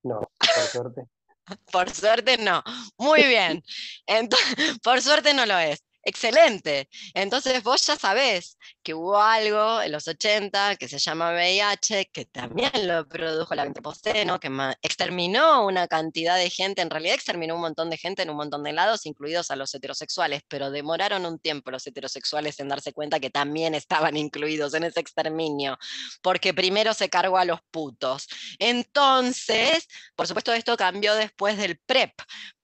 [0.02, 1.02] No, por suerte.
[1.72, 2.62] Por suerte no.
[2.98, 3.62] Muy bien.
[4.06, 4.36] Ento-
[4.82, 5.82] por suerte no lo es.
[6.08, 6.88] Excelente.
[7.12, 12.24] Entonces vos ya sabés que hubo algo en los 80 que se llama VIH, que
[12.24, 14.48] también lo produjo el antropoceno, que
[14.80, 18.62] exterminó una cantidad de gente, en realidad exterminó un montón de gente en un montón
[18.62, 23.20] de lados, incluidos a los heterosexuales, pero demoraron un tiempo los heterosexuales en darse cuenta
[23.20, 25.76] que también estaban incluidos en ese exterminio,
[26.22, 28.28] porque primero se cargó a los putos.
[28.58, 29.86] Entonces,
[30.16, 32.14] por supuesto, esto cambió después del PrEP,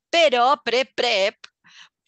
[0.09, 1.37] pero pre-PrEP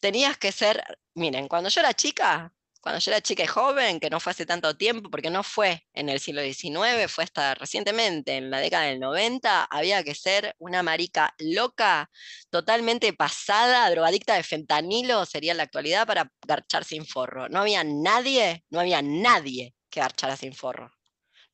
[0.01, 0.83] tenías que ser,
[1.17, 4.47] miren, cuando yo era chica, cuando yo era chica y joven, que no fue hace
[4.47, 8.85] tanto tiempo, porque no fue en el siglo XIX, fue hasta recientemente, en la década
[8.85, 12.11] del 90, había que ser una marica loca,
[12.51, 17.49] totalmente pasada, drogadicta de fentanilo, sería en la actualidad, para garchar sin forro.
[17.49, 20.95] No había nadie, no había nadie que garchara sin forro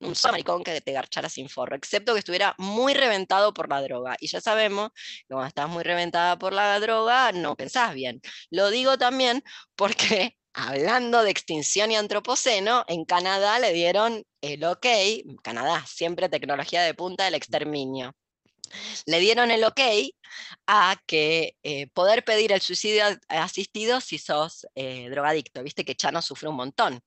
[0.03, 3.81] un solo maricón que te garchara sin forro, excepto que estuviera muy reventado por la
[3.83, 4.17] droga.
[4.21, 8.21] Y ya sabemos que cuando estás muy reventada por la droga, no pensás bien.
[8.51, 9.43] Lo digo también
[9.77, 14.87] porque, hablando de extinción y antropoceno, en Canadá le dieron el ok,
[15.43, 18.15] Canadá, siempre tecnología de punta del exterminio.
[19.07, 19.81] Le dieron el ok
[20.67, 25.63] a que eh, poder pedir el suicidio asistido si sos eh, drogadicto.
[25.63, 27.03] Viste que Chano sufre un montón.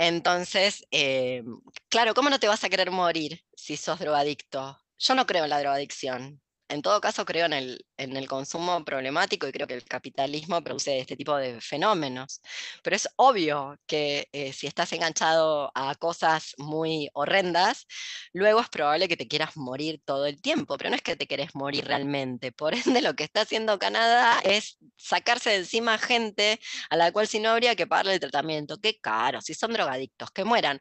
[0.00, 1.42] Entonces, eh,
[1.88, 4.78] claro, ¿cómo no te vas a querer morir si sos drogadicto?
[4.96, 6.40] Yo no creo en la drogadicción.
[6.70, 10.62] En todo caso, creo en el, en el consumo problemático y creo que el capitalismo
[10.62, 12.42] produce este tipo de fenómenos.
[12.82, 17.86] Pero es obvio que eh, si estás enganchado a cosas muy horrendas,
[18.34, 21.26] luego es probable que te quieras morir todo el tiempo, pero no es que te
[21.26, 22.52] querés morir realmente.
[22.52, 27.28] Por ende, lo que está haciendo Canadá es sacarse de encima gente a la cual
[27.28, 28.78] si no habría que pagarle el tratamiento.
[28.78, 30.80] Qué caro, si son drogadictos, que mueran.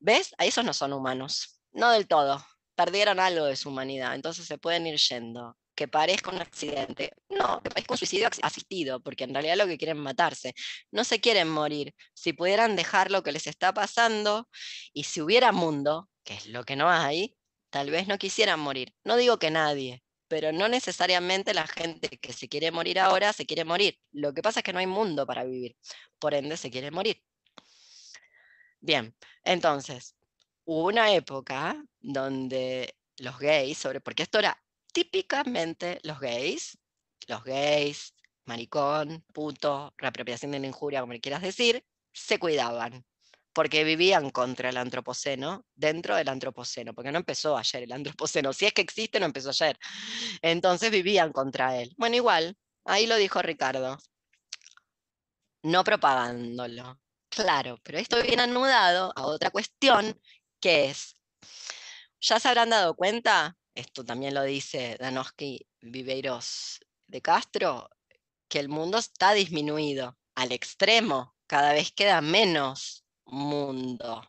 [0.00, 0.34] ¿Ves?
[0.38, 1.60] A esos no son humanos.
[1.72, 2.44] No del todo.
[2.78, 5.56] Perdieron algo de su humanidad, entonces se pueden ir yendo.
[5.74, 7.12] Que parezca un accidente.
[7.28, 10.54] No, que parezca un suicidio as- asistido, porque en realidad lo que quieren es matarse.
[10.92, 11.94] No se quieren morir.
[12.14, 14.48] Si pudieran dejar lo que les está pasando
[14.92, 17.36] y si hubiera mundo, que es lo que no hay,
[17.70, 18.94] tal vez no quisieran morir.
[19.04, 23.46] No digo que nadie, pero no necesariamente la gente que se quiere morir ahora se
[23.46, 23.98] quiere morir.
[24.12, 25.76] Lo que pasa es que no hay mundo para vivir,
[26.20, 27.22] por ende se quiere morir.
[28.80, 29.14] Bien,
[29.44, 30.14] entonces,
[30.68, 34.62] hubo una época donde los gays, sobre, porque esto era
[34.92, 36.78] típicamente los gays,
[37.26, 38.14] los gays,
[38.44, 41.82] maricón, puto, reapropiación de la injuria, como le quieras decir,
[42.12, 43.06] se cuidaban,
[43.54, 48.66] porque vivían contra el antropoceno, dentro del antropoceno, porque no empezó ayer el antropoceno, si
[48.66, 49.78] es que existe, no empezó ayer.
[50.42, 51.94] Entonces vivían contra él.
[51.96, 53.96] Bueno, igual, ahí lo dijo Ricardo,
[55.62, 57.00] no propagándolo.
[57.30, 60.18] Claro, pero esto viene anudado a otra cuestión
[60.60, 61.16] que es,
[62.20, 67.88] ya se habrán dado cuenta, esto también lo dice Danowski Viveiros de Castro,
[68.48, 70.18] que el mundo está disminuido.
[70.34, 74.28] Al extremo, cada vez queda menos mundo,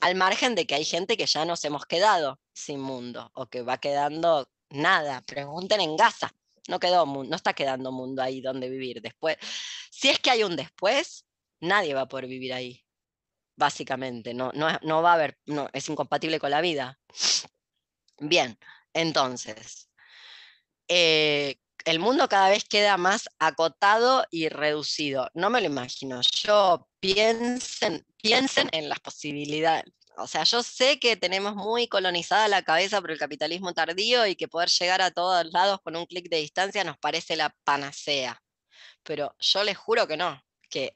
[0.00, 3.62] al margen de que hay gente que ya nos hemos quedado sin mundo o que
[3.62, 5.22] va quedando nada.
[5.22, 6.34] Pregunten en Gaza,
[6.68, 9.00] no, quedó, no está quedando mundo ahí donde vivir.
[9.02, 9.36] Después.
[9.90, 11.26] Si es que hay un después,
[11.60, 12.84] nadie va a poder vivir ahí
[13.60, 16.98] básicamente, no, no, va a haber, no, es incompatible con la vida.
[18.18, 18.58] Bien,
[18.92, 19.88] entonces,
[20.88, 25.30] eh, el mundo cada vez queda más acotado y reducido.
[25.34, 26.20] No me lo imagino.
[26.42, 29.84] Yo piensen, piensen en las posibilidades.
[30.16, 34.36] O sea, yo sé que tenemos muy colonizada la cabeza por el capitalismo tardío y
[34.36, 38.42] que poder llegar a todos lados con un clic de distancia nos parece la panacea.
[39.02, 40.94] Pero yo les juro que no, que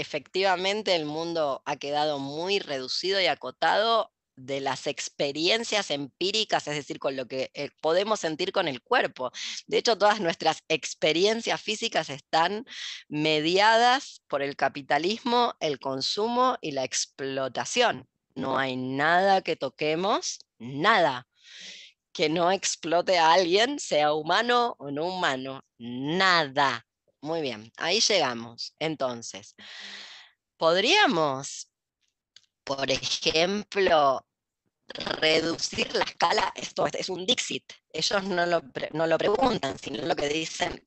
[0.00, 6.98] efectivamente el mundo ha quedado muy reducido y acotado de las experiencias empíricas, es decir,
[6.98, 9.32] con lo que eh, podemos sentir con el cuerpo.
[9.66, 12.64] De hecho, todas nuestras experiencias físicas están
[13.08, 18.08] mediadas por el capitalismo, el consumo y la explotación.
[18.34, 21.26] no hay nada que toquemos, nada
[22.18, 26.87] que no explote a alguien, sea humano o no humano, nada.
[27.20, 28.74] Muy bien, ahí llegamos.
[28.78, 29.54] Entonces,
[30.56, 31.70] podríamos,
[32.64, 34.24] por ejemplo,
[34.88, 38.62] reducir la escala, esto es un Dixit, ellos no lo,
[38.92, 40.86] no lo preguntan, sino lo que dicen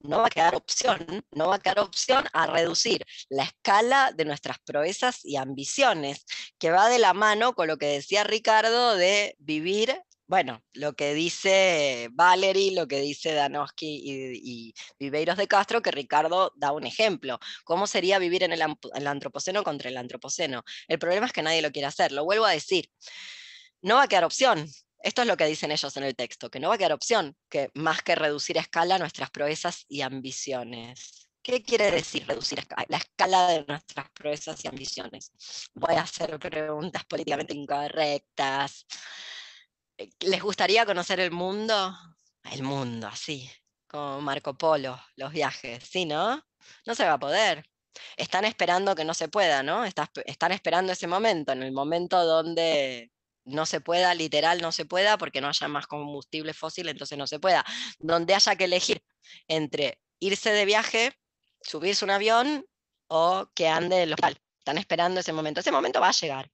[0.00, 4.24] no va a quedar opción, no va a quedar opción a reducir la escala de
[4.24, 6.24] nuestras proezas y ambiciones,
[6.58, 11.12] que va de la mano con lo que decía Ricardo de vivir bueno, lo que
[11.12, 17.40] dice Valery, lo que dice Danowski y, Viveiros de Castro, que Ricardo da un ejemplo.
[17.64, 18.62] ¿Cómo sería vivir en el,
[18.94, 20.62] el, antropoceno contra el antropoceno?
[20.86, 22.92] El problema es que nadie lo quiere hacer, lo vuelvo a decir.
[23.82, 24.68] No va a quedar opción.
[25.02, 27.36] Esto es lo que dicen ellos en el texto, que no va a quedar opción,
[27.48, 31.28] que más que reducir a escala nuestras proezas y ambiciones.
[31.42, 35.32] ¿Qué quiere decir reducir la escala de nuestras proezas y ambiciones?
[35.74, 38.86] Voy a hacer preguntas políticamente incorrectas.
[40.20, 41.94] ¿Les gustaría conocer el mundo?
[42.44, 43.50] El mundo, así,
[43.86, 46.42] como Marco Polo, los viajes, ¿sí, no?
[46.86, 47.68] No se va a poder.
[48.16, 49.84] Están esperando que no se pueda, ¿no?
[49.84, 53.10] Están esperando ese momento, en el momento donde
[53.44, 57.26] no se pueda, literal no se pueda, porque no haya más combustible fósil, entonces no
[57.26, 57.64] se pueda.
[57.98, 59.02] Donde haya que elegir
[59.48, 61.12] entre irse de viaje,
[61.60, 62.64] subirse un avión
[63.08, 64.40] o que ande el local.
[64.58, 65.60] Están esperando ese momento.
[65.60, 66.50] Ese momento va a llegar.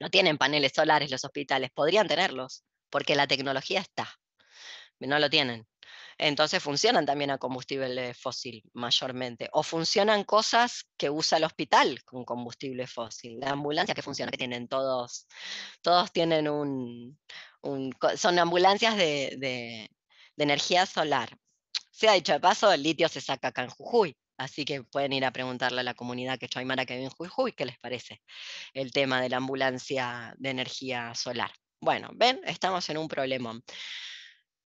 [0.00, 4.08] No tienen paneles solares los hospitales, podrían tenerlos, porque la tecnología está,
[5.00, 5.66] no lo tienen.
[6.18, 9.48] Entonces funcionan también a combustible fósil mayormente.
[9.52, 13.38] O funcionan cosas que usa el hospital con combustible fósil.
[13.38, 15.28] La ambulancia que funciona, que tienen todos,
[15.80, 17.16] todos tienen un,
[18.16, 19.90] son ambulancias de,
[20.36, 21.30] energía solar.
[21.92, 24.16] Se ha dicho de paso, el litio se saca acá en Jujuy.
[24.38, 27.52] Así que pueden ir a preguntarle a la comunidad que Choaymara que vive en Jujuy
[27.52, 28.22] qué les parece
[28.72, 31.50] el tema de la ambulancia de energía solar.
[31.80, 33.60] Bueno, ven, estamos en un problema.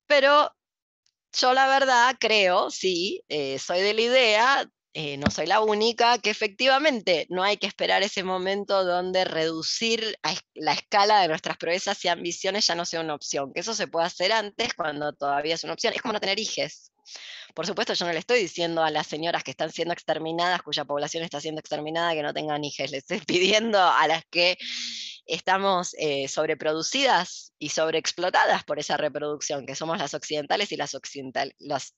[0.06, 0.54] Pero
[1.32, 6.18] yo la verdad creo, sí, eh, soy de la idea, eh, no soy la única,
[6.18, 10.18] que efectivamente no hay que esperar ese momento donde reducir
[10.54, 13.86] la escala de nuestras proezas y ambiciones ya no sea una opción, que eso se
[13.88, 15.94] puede hacer antes cuando todavía es una opción.
[15.94, 16.91] Es como no tener hijos.
[17.54, 20.84] Por supuesto, yo no le estoy diciendo a las señoras que están siendo exterminadas, cuya
[20.84, 22.72] población está siendo exterminada, que no tengan hijos.
[22.90, 24.56] Les estoy pidiendo a las que
[25.26, 30.94] estamos eh, sobreproducidas y sobreexplotadas por esa reproducción, que somos las occidentales y las,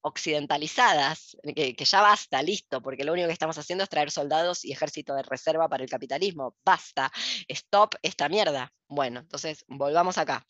[0.03, 4.65] occidentalizadas, que, que, ya basta, listo, porque lo único que estamos haciendo es traer soldados
[4.65, 6.57] y ejército de reserva para el capitalismo.
[6.65, 7.11] Basta,
[7.49, 8.73] stop esta mierda.
[8.89, 10.45] Bueno, entonces volvamos acá.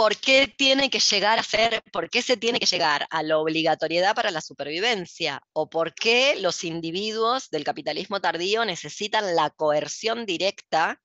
[0.00, 3.36] ¿Por qué tiene que llegar a ser, por qué se tiene que llegar a la
[3.36, 5.42] obligatoriedad para la supervivencia?
[5.52, 10.98] ¿O por qué los individuos del capitalismo tardío necesitan la coerción directa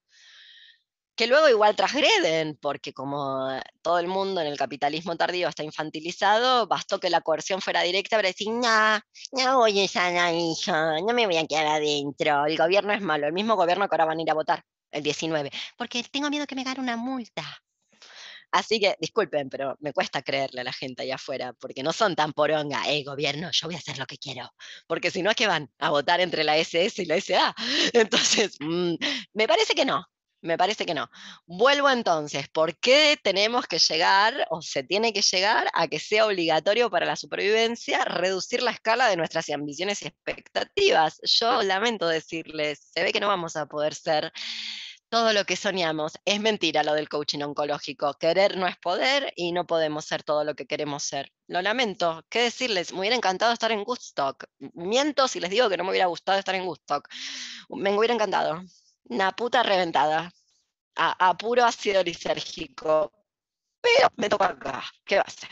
[1.13, 3.49] que luego igual transgreden, porque como
[3.81, 8.15] todo el mundo en el capitalismo tardío está infantilizado, bastó que la coerción fuera directa
[8.15, 8.99] para decir, no,
[9.33, 13.27] no voy a sana hija, no me voy a quedar adentro, el gobierno es malo,
[13.27, 16.47] el mismo gobierno que ahora van a ir a votar el 19, porque tengo miedo
[16.47, 17.43] que me gane una multa.
[18.55, 22.15] Así que, disculpen, pero me cuesta creerle a la gente allá afuera, porque no son
[22.15, 24.49] tan poronga, eh, gobierno, yo voy a hacer lo que quiero,
[24.87, 27.53] porque si no es que van a votar entre la SS y la SA.
[27.93, 28.93] Entonces, mm,
[29.33, 30.05] me parece que no,
[30.39, 31.09] me parece que no.
[31.45, 36.25] Vuelvo entonces, ¿por qué tenemos que llegar o se tiene que llegar a que sea
[36.25, 41.19] obligatorio para la supervivencia reducir la escala de nuestras ambiciones y expectativas?
[41.23, 44.31] Yo lamento decirles, se ve que no vamos a poder ser
[45.15, 46.19] todo lo que soñamos.
[46.25, 48.15] Es mentira lo del coaching oncológico.
[48.15, 51.31] Querer no es poder y no podemos ser todo lo que queremos ser.
[51.47, 52.25] Lo lamento.
[52.27, 52.91] ¿Qué decirles?
[52.91, 54.43] Me hubiera encantado estar en Woodstock.
[54.73, 57.07] Miento si les digo que no me hubiera gustado estar en Woodstock.
[57.69, 58.61] Me hubiera encantado.
[59.05, 60.33] Una puta reventada.
[60.97, 63.13] A, puro ácido lisérgico.
[63.79, 64.83] Pero me toca acá.
[65.05, 65.49] ¿Qué va a hacer?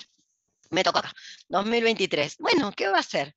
[0.71, 1.13] Me toca acá.
[1.47, 2.35] 2023.
[2.39, 3.33] Bueno, ¿qué va a hacer?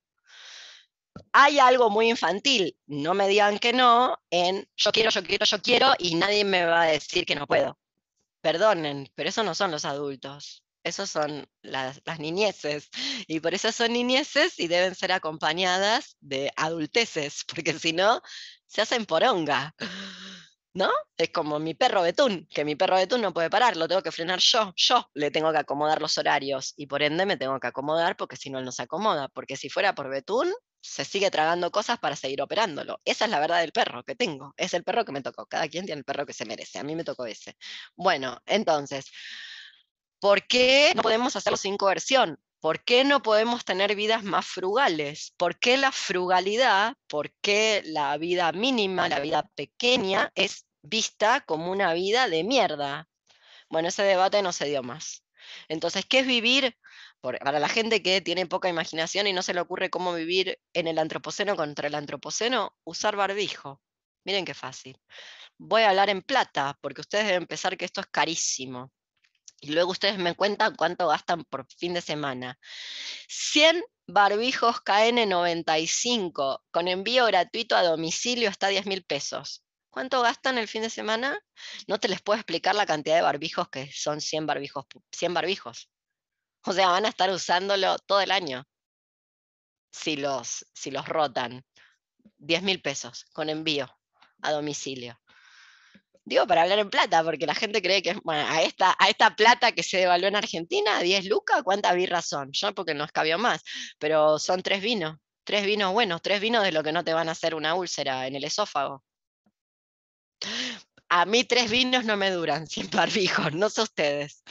[1.32, 5.62] Hay algo muy infantil, no me digan que no, en yo quiero, yo quiero, yo
[5.62, 7.78] quiero y nadie me va a decir que no puedo.
[8.40, 12.90] Perdonen, pero esos no son los adultos, esos son las, las niñeces
[13.26, 18.22] y por eso son niñeces y deben ser acompañadas de adulteces, porque si no,
[18.66, 19.74] se hacen poronga.
[20.76, 20.90] ¿no?
[21.16, 24.12] Es como mi perro Betún, que mi perro Betún no puede parar, lo tengo que
[24.12, 27.66] frenar yo, yo le tengo que acomodar los horarios y por ende me tengo que
[27.68, 30.52] acomodar porque si no él no se acomoda, porque si fuera por Betún,
[30.86, 33.00] se sigue tragando cosas para seguir operándolo.
[33.04, 35.68] Esa es la verdad del perro que tengo, es el perro que me tocó, cada
[35.68, 37.56] quien tiene el perro que se merece, a mí me tocó ese.
[37.96, 39.06] Bueno, entonces,
[40.20, 42.38] ¿por qué no podemos hacerlo sin coerción?
[42.60, 45.34] ¿Por qué no podemos tener vidas más frugales?
[45.36, 51.70] ¿Por qué la frugalidad, por qué la vida mínima, la vida pequeña es vista como
[51.70, 53.08] una vida de mierda?
[53.68, 55.24] Bueno, ese debate no se dio más.
[55.68, 56.76] Entonces, ¿qué es vivir?
[57.20, 60.86] Para la gente que tiene poca imaginación y no se le ocurre cómo vivir en
[60.86, 63.80] el antropoceno contra el antropoceno, usar barbijo.
[64.24, 65.00] Miren qué fácil.
[65.58, 68.92] Voy a hablar en plata, porque ustedes deben pensar que esto es carísimo.
[69.60, 72.58] Y luego ustedes me cuentan cuánto gastan por fin de semana.
[73.28, 79.64] 100 barbijos KN95 con envío gratuito a domicilio hasta 10 mil pesos.
[79.90, 81.38] ¿Cuánto gastan el fin de semana?
[81.88, 84.84] No te les puedo explicar la cantidad de barbijos que son 100 barbijos.
[85.12, 85.88] 100 barbijos.
[86.66, 88.64] O sea, van a estar usándolo todo el año.
[89.90, 91.64] Si los, si los rotan.
[92.38, 93.88] 10 mil pesos con envío
[94.42, 95.18] a domicilio.
[96.24, 99.36] Digo para hablar en plata, porque la gente cree que bueno, a esta, a esta
[99.36, 102.50] plata que se devaluó en Argentina, 10 lucas, ¿cuántas birras son?
[102.52, 103.62] Yo porque no escabió más,
[103.98, 107.28] pero son tres vinos, tres vinos buenos, tres vinos de lo que no te van
[107.28, 109.04] a hacer una úlcera en el esófago.
[111.08, 114.42] A mí tres vinos no me duran sin barbijos, no sé ustedes.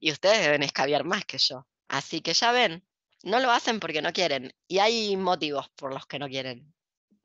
[0.00, 1.66] Y ustedes deben escabiar más que yo.
[1.88, 2.84] Así que ya ven,
[3.22, 4.52] no lo hacen porque no quieren.
[4.68, 6.72] Y hay motivos por los que no quieren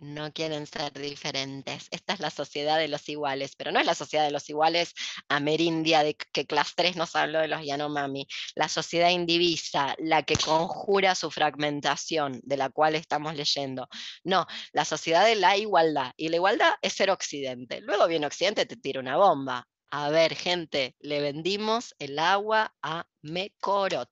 [0.04, 1.88] no quieren ser diferentes.
[1.92, 4.94] Esta es la sociedad de los iguales, pero no es la sociedad de los iguales
[5.30, 10.36] amerindia de que Class 3 nos habló de los Yanomami, la sociedad indivisa, la que
[10.36, 13.88] conjura su fragmentación, de la cual estamos leyendo.
[14.24, 17.82] No, la sociedad de la igualdad, y la igualdad es ser occidente.
[17.82, 19.68] Luego viene occidente, te tira una bomba.
[19.92, 24.10] A ver, gente, le vendimos el agua a Mekorot,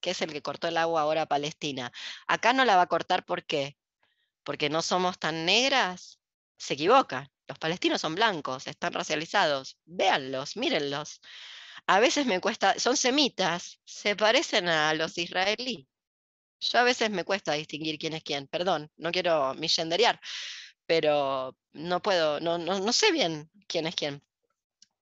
[0.00, 1.90] que es el que cortó el agua ahora a Palestina.
[2.26, 3.76] Acá no la va a cortar, ¿por qué?
[4.44, 6.20] Porque no somos tan negras,
[6.56, 7.30] se equivocan.
[7.48, 9.78] Los palestinos son blancos, están racializados.
[9.84, 11.20] Véanlos, mírenlos.
[11.86, 15.86] A veces me cuesta, son semitas, se parecen a los israelíes.
[16.60, 20.20] Yo a veces me cuesta distinguir quién es quién, perdón, no quiero millenderear,
[20.86, 24.22] pero no puedo, no, no, no sé bien quién es quién.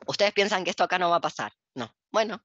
[0.06, 1.52] Ustedes piensan que esto acá no va a pasar.
[1.74, 1.94] No.
[2.10, 2.42] Bueno,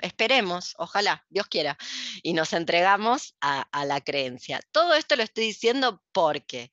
[0.00, 1.76] esperemos, ojalá, Dios quiera,
[2.22, 4.60] y nos entregamos a, la creencia.
[4.72, 6.70] Todo esto lo estoy diciendo porque,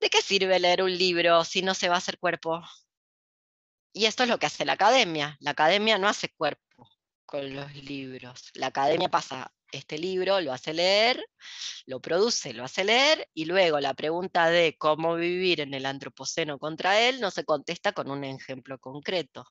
[0.00, 2.62] ¿de qué sirve leer un libro si no se va a hacer cuerpo?
[3.92, 5.36] Y esto es lo que hace la academia.
[5.40, 6.88] La academia no hace cuerpo
[7.24, 8.50] con los libros.
[8.54, 11.24] La academia pasa este libro, lo hace leer,
[11.86, 16.58] lo produce, lo hace leer, y luego la pregunta de cómo vivir en el antropoceno
[16.58, 19.46] contra él no se contesta con un ejemplo concreto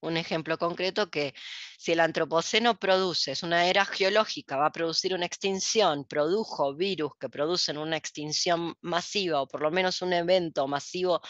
[0.00, 1.34] un ejemplo concreto que
[1.78, 7.12] si el antropoceno produce, es una era geológica, va a producir una extinción, produjo virus
[7.18, 11.20] que producen una extinción masiva o por lo menos un evento masivo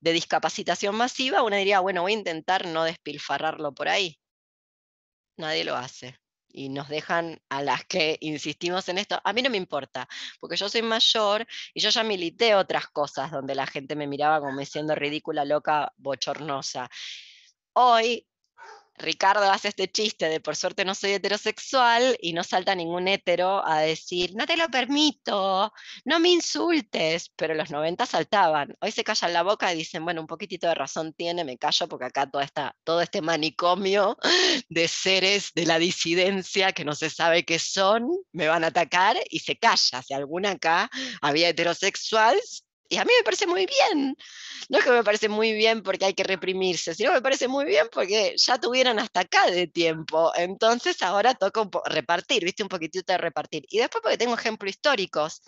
[0.00, 4.18] de discapacitación masiva, uno diría, bueno, voy a intentar no despilfarrarlo por ahí.
[5.36, 6.18] Nadie lo hace.
[6.54, 9.18] Y nos dejan a las que insistimos en esto.
[9.24, 10.06] A mí no me importa,
[10.38, 14.40] porque yo soy mayor y yo ya milité otras cosas donde la gente me miraba
[14.40, 16.90] como diciendo ridícula, loca, bochornosa.
[17.74, 18.26] Hoy
[19.02, 23.66] Ricardo hace este chiste de por suerte no soy heterosexual y no salta ningún hetero
[23.66, 25.72] a decir, no te lo permito,
[26.04, 28.76] no me insultes, pero los 90 saltaban.
[28.80, 31.88] Hoy se callan la boca y dicen, bueno, un poquitito de razón tiene, me callo
[31.88, 34.16] porque acá toda esta, todo este manicomio
[34.68, 39.16] de seres de la disidencia que no se sabe qué son, me van a atacar
[39.30, 40.02] y se calla.
[40.02, 40.90] Si alguna acá
[41.20, 42.38] había heterosexual,
[42.92, 44.14] y a mí me parece muy bien.
[44.68, 47.64] No es que me parece muy bien porque hay que reprimirse, sino me parece muy
[47.64, 50.30] bien porque ya tuvieron hasta acá de tiempo.
[50.36, 53.64] Entonces ahora toca repartir, viste, un poquitito de repartir.
[53.70, 55.40] Y después porque tengo ejemplos históricos.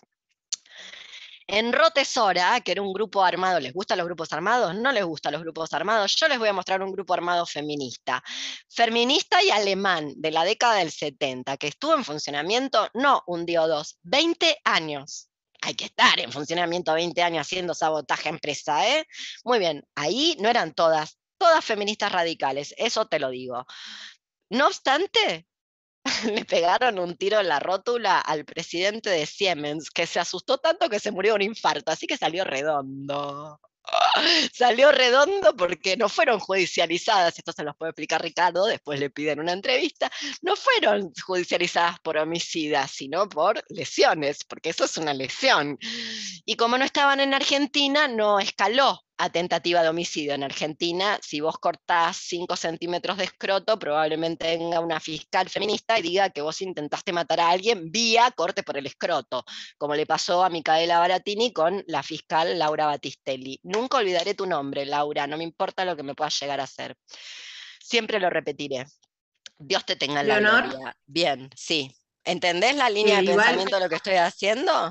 [1.47, 4.75] En Rotesora, que era un grupo armado, ¿les gustan los grupos armados?
[4.75, 6.17] No les gustan los grupos armados.
[6.17, 8.25] Yo les voy a mostrar un grupo armado feminista.
[8.71, 13.63] Feminista y alemán de la década del 70, que estuvo en funcionamiento no un día
[13.63, 15.29] o dos, 20 años
[15.65, 19.07] hay que estar en funcionamiento 20 años haciendo sabotaje a empresa, ¿eh?
[19.45, 23.67] Muy bien, ahí no eran todas, todas feministas radicales, eso te lo digo.
[24.51, 25.47] No obstante,
[26.25, 30.89] le pegaron un tiro en la rótula al presidente de Siemens, que se asustó tanto
[30.89, 33.61] que se murió de un infarto, así que salió redondo.
[34.53, 39.41] Salió redondo porque no fueron judicializadas, esto se los puede explicar Ricardo, después le piden
[39.41, 40.11] una entrevista,
[40.43, 45.79] no fueron judicializadas por homicidas, sino por lesiones, porque eso es una lesión.
[46.45, 50.35] Y como no estaban en Argentina, no escaló a tentativa de homicidio.
[50.35, 56.03] En Argentina, si vos cortás 5 centímetros de escroto, probablemente venga una fiscal feminista y
[56.03, 59.45] diga que vos intentaste matar a alguien vía corte por el escroto,
[59.79, 63.61] como le pasó a Micaela Baratini con la fiscal Laura Battistelli.
[63.63, 66.97] Nunca olvidaré tu nombre, Laura, no me importa lo que me puedas llegar a hacer.
[67.81, 68.85] Siempre lo repetiré.
[69.59, 70.97] Dios te tenga en la gloria.
[71.07, 71.95] Bien, sí.
[72.25, 74.91] ¿Entendés la línea Sí, de igual- pensamiento de lo que estoy haciendo?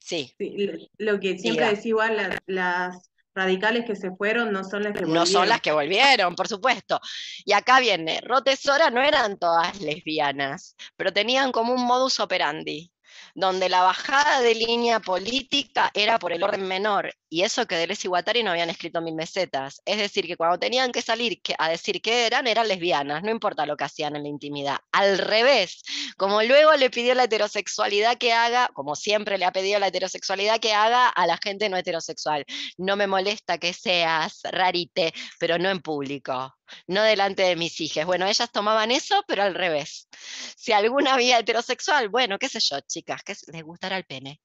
[0.00, 0.34] Sí.
[0.38, 1.76] Sí, lo, que siempre Diga.
[1.76, 5.48] decía igual, la- las radicales que se fueron no son las que No son volvieron.
[5.48, 7.00] las que volvieron, por supuesto.
[7.44, 12.90] Y acá viene, Rotesora no eran todas lesbianas, pero tenían como un modus operandi,
[13.34, 18.06] donde la bajada de línea política era por el orden menor, y eso que Deleuze
[18.06, 19.80] y Guattari no habían escrito mil mesetas.
[19.84, 23.66] Es decir, que cuando tenían que salir a decir que eran, eran lesbianas, no importa
[23.66, 24.78] lo que hacían en la intimidad.
[24.90, 25.82] Al revés,
[26.16, 30.58] como luego le pidió la heterosexualidad que haga, como siempre le ha pedido la heterosexualidad
[30.58, 32.44] que haga a la gente no heterosexual.
[32.76, 36.52] No me molesta que seas rarite, pero no en público,
[36.86, 38.06] no delante de mis hijas.
[38.06, 40.08] Bueno, ellas tomaban eso, pero al revés.
[40.56, 44.40] Si alguna había heterosexual, bueno, qué sé yo, chicas, que les gustará el pene.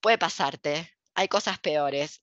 [0.00, 2.22] Puede pasarte, hay cosas peores.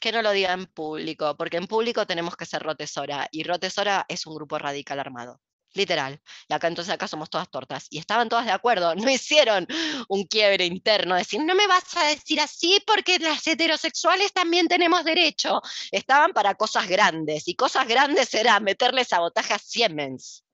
[0.00, 4.06] Que no lo diga en público, porque en público tenemos que ser Rotesora, y Rotesora
[4.08, 5.40] es un grupo radical armado.
[5.74, 6.20] Literal.
[6.48, 7.86] Y acá entonces acá somos todas tortas.
[7.90, 8.94] Y estaban todas de acuerdo.
[9.10, 9.66] No hicieron
[10.08, 15.04] un quiebre interno, decir, no me vas a decir así porque las heterosexuales también tenemos
[15.04, 15.60] derecho.
[15.90, 17.48] Estaban para cosas grandes.
[17.48, 20.44] Y cosas grandes era meterle sabotaje a Siemens.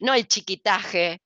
[0.00, 1.20] No el chiquitaje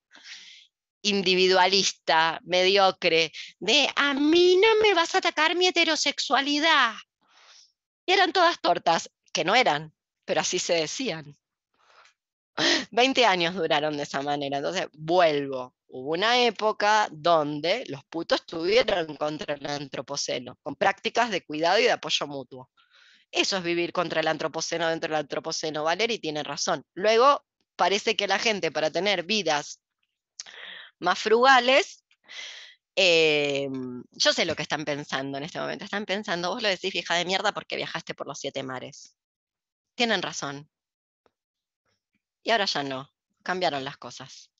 [1.05, 6.95] individualista, mediocre, de a mí no me vas a atacar mi heterosexualidad.
[8.07, 9.95] Y eran todas tortas, que no eran,
[10.25, 11.37] pero así se decían.
[12.91, 14.59] 20 años duraron de esa manera.
[14.59, 15.75] Entonces, vuelvo.
[15.89, 21.85] Hubo una época donde los putos estuvieron contra el antropoceno, con prácticas de cuidado y
[21.85, 22.71] de apoyo mutuo.
[23.31, 25.85] Eso es vivir contra el antropoceno dentro del antropoceno.
[25.85, 26.85] Valeri tiene razón.
[26.95, 27.45] Luego,
[27.77, 29.81] parece que la gente para tener vidas
[31.01, 32.05] más frugales,
[32.97, 33.69] eh,
[34.13, 35.85] yo sé lo que están pensando en este momento.
[35.85, 39.17] Están pensando, vos lo decís vieja de mierda porque viajaste por los siete mares.
[39.97, 40.69] Tienen razón.
[42.45, 43.11] Y ahora ya no.
[43.43, 44.51] Cambiaron las cosas.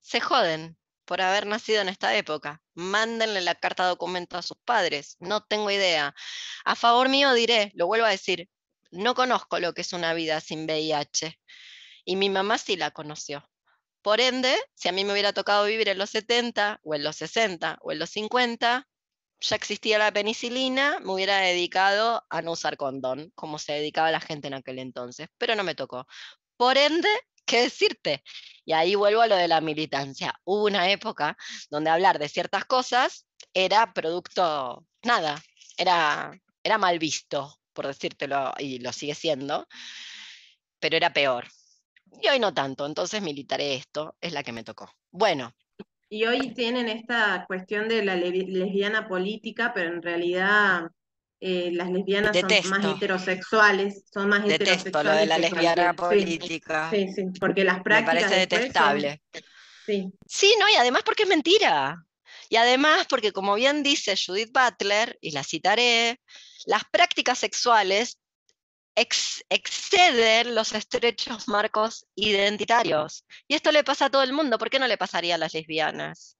[0.00, 2.62] Se joden por haber nacido en esta época.
[2.74, 5.16] Mándenle la carta documento a sus padres.
[5.18, 6.14] No tengo idea.
[6.64, 8.48] A favor mío diré, lo vuelvo a decir,
[8.90, 11.38] no conozco lo que es una vida sin VIH.
[12.04, 13.48] Y mi mamá sí la conoció.
[14.02, 17.16] Por ende, si a mí me hubiera tocado vivir en los 70 o en los
[17.16, 18.86] 60 o en los 50,
[19.40, 24.20] ya existía la penicilina, me hubiera dedicado a no usar condón, como se dedicaba la
[24.20, 26.06] gente en aquel entonces, pero no me tocó.
[26.56, 27.08] Por ende,
[27.46, 28.22] ¿qué decirte?
[28.64, 30.34] Y ahí vuelvo a lo de la militancia.
[30.44, 31.36] Hubo una época
[31.70, 35.42] donde hablar de ciertas cosas era producto, nada,
[35.76, 36.32] era,
[36.62, 39.66] era mal visto, por decírtelo, y lo sigue siendo,
[40.78, 41.46] pero era peor.
[42.22, 44.90] Y hoy no tanto, entonces militaré esto, es la que me tocó.
[45.10, 45.52] Bueno,
[46.08, 50.90] Y hoy tienen esta cuestión de la le- lesbiana política, pero en realidad
[51.46, 56.88] eh, las lesbianas son más heterosexuales, son más detesto lo de la lesbiana política.
[56.90, 59.22] Sí, sí, porque las Me prácticas parece después son- detestable.
[59.84, 62.02] sí, Sí, no, y además porque es mentira.
[62.48, 66.20] Y además porque, como bien dice Judith Butler, y la citaré,
[66.64, 68.18] las prácticas sexuales
[68.96, 73.26] ex- exceden los estrechos marcos identitarios.
[73.48, 75.52] Y esto le pasa a todo el mundo, ¿por qué no le pasaría a las
[75.52, 76.38] lesbianas?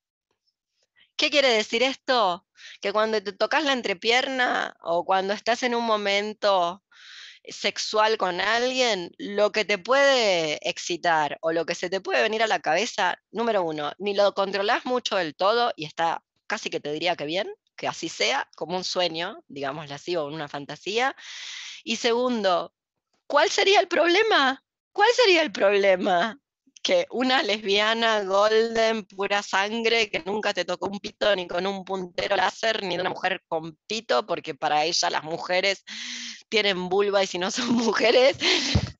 [1.16, 2.46] ¿Qué quiere decir esto?
[2.80, 6.82] Que cuando te tocas la entrepierna o cuando estás en un momento
[7.48, 12.42] sexual con alguien, lo que te puede excitar o lo que se te puede venir
[12.42, 16.80] a la cabeza, número uno, ni lo controlas mucho del todo y está casi que
[16.80, 21.14] te diría que bien, que así sea, como un sueño, digámoslo así, o una fantasía.
[21.84, 22.74] Y segundo,
[23.26, 24.64] ¿cuál sería el problema?
[24.92, 26.38] ¿Cuál sería el problema?
[26.84, 31.82] Que una lesbiana golden, pura sangre, que nunca te tocó un pito ni con un
[31.82, 35.82] puntero láser, ni de una mujer con pito, porque para ella las mujeres
[36.50, 38.36] tienen vulva y si no son mujeres,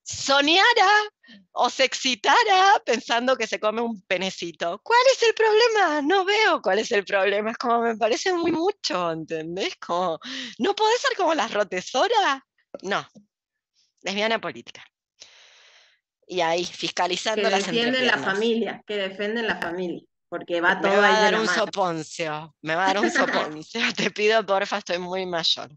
[0.03, 0.91] soñara
[1.53, 4.81] o se excitara pensando que se come un penecito.
[4.83, 6.03] ¿Cuál es el problema?
[6.03, 7.51] No veo cuál es el problema.
[7.51, 9.77] Es como me parece muy mucho, ¿entendés?
[9.77, 10.19] Como,
[10.59, 12.41] ¿no podés ser como las rotesoras?
[12.83, 13.07] No.
[14.03, 14.83] Lesbiana política.
[16.27, 20.81] Y ahí, que fiscalizando las defienden la familia, que defienden la familia, porque va Me
[20.81, 21.59] todo va ahí a de dar la un mano.
[21.67, 23.81] soponcio, me va a dar un soponcio.
[23.97, 25.71] Te pido porfa, estoy muy mayor.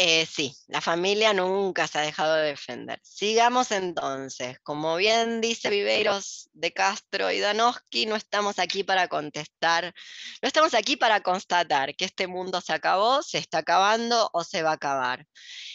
[0.00, 3.00] Eh, sí, la familia nunca se ha dejado de defender.
[3.02, 4.60] Sigamos entonces.
[4.60, 9.92] Como bien dice Viveiros de Castro y Danowski, no estamos aquí para contestar,
[10.40, 14.62] no estamos aquí para constatar que este mundo se acabó, se está acabando o se
[14.62, 15.26] va a acabar.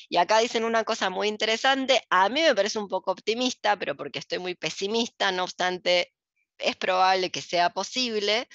[0.08, 3.98] Y acá dicen una cosa muy interesante, a mí me parece un poco optimista, pero
[3.98, 6.14] porque estoy muy pesimista, no obstante,
[6.60, 8.48] es probable que sea posible,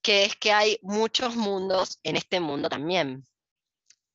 [0.00, 3.24] que es que hay muchos mundos en este mundo también.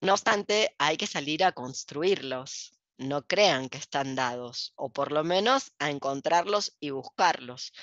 [0.06, 2.74] No obstante, hay que salir a construirlos.
[3.00, 7.74] No crean que están dados, o por lo menos a encontrarlos y buscarlos.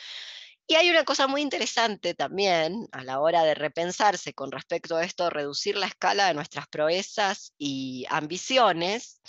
[0.69, 5.05] Y hay una cosa muy interesante también a la hora de repensarse con respecto a
[5.05, 9.20] esto, reducir la escala de nuestras proezas y ambiciones.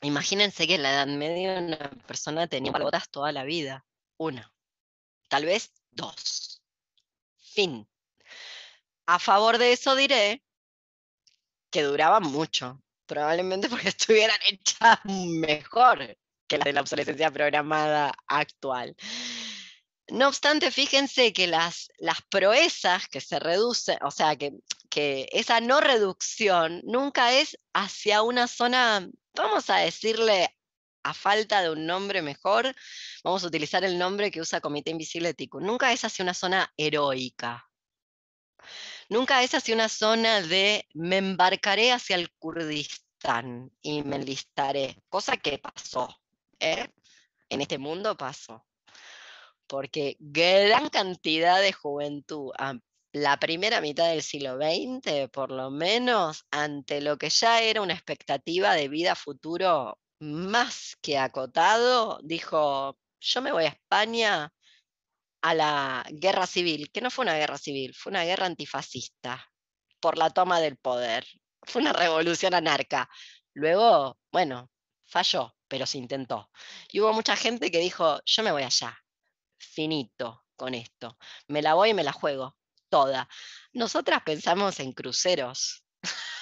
[0.00, 3.86] Imagínense que en la Edad Media una persona tenía botas toda la vida.
[4.16, 4.52] Una.
[5.28, 6.60] Tal vez dos.
[7.38, 7.88] Fin.
[9.06, 10.42] A favor de eso diré
[11.72, 16.16] que duraban mucho, probablemente porque estuvieran hechas mejor
[16.46, 18.94] que las de la obsolescencia programada actual.
[20.08, 24.52] No obstante, fíjense que las, las proezas que se reducen, o sea, que,
[24.90, 30.54] que esa no reducción nunca es hacia una zona, vamos a decirle,
[31.04, 32.74] a falta de un nombre mejor,
[33.24, 36.72] vamos a utilizar el nombre que usa Comité Invisible Tico, nunca es hacia una zona
[36.76, 37.71] heroica.
[39.12, 45.36] Nunca es hacia una zona de me embarcaré hacia el Kurdistán y me enlistaré, cosa
[45.36, 46.08] que pasó.
[46.58, 46.88] ¿eh?
[47.50, 48.64] En este mundo pasó
[49.66, 52.52] porque gran cantidad de juventud,
[53.12, 57.92] la primera mitad del siglo XX, por lo menos, ante lo que ya era una
[57.92, 64.52] expectativa de vida futuro más que acotado, dijo, yo me voy a España
[65.42, 69.44] a la guerra civil, que no fue una guerra civil, fue una guerra antifascista
[70.00, 71.26] por la toma del poder.
[71.62, 73.08] Fue una revolución anarca.
[73.54, 74.70] Luego, bueno,
[75.06, 76.50] falló, pero se intentó.
[76.90, 78.96] Y hubo mucha gente que dijo, yo me voy allá,
[79.58, 81.18] finito con esto.
[81.48, 82.56] Me la voy y me la juego,
[82.88, 83.28] toda.
[83.72, 85.84] Nosotras pensamos en cruceros.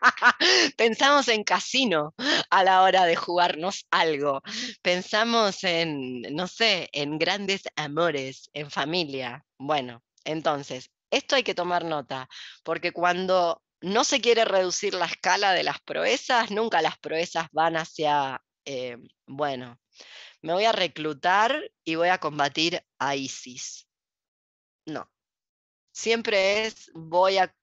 [0.76, 2.14] Pensamos en casino
[2.50, 4.42] a la hora de jugarnos algo.
[4.82, 9.44] Pensamos en, no sé, en grandes amores, en familia.
[9.58, 12.28] Bueno, entonces, esto hay que tomar nota,
[12.62, 17.76] porque cuando no se quiere reducir la escala de las proezas, nunca las proezas van
[17.76, 18.96] hacia, eh,
[19.26, 19.78] bueno,
[20.42, 23.88] me voy a reclutar y voy a combatir a ISIS.
[24.86, 25.10] No.
[25.92, 27.54] Siempre es voy a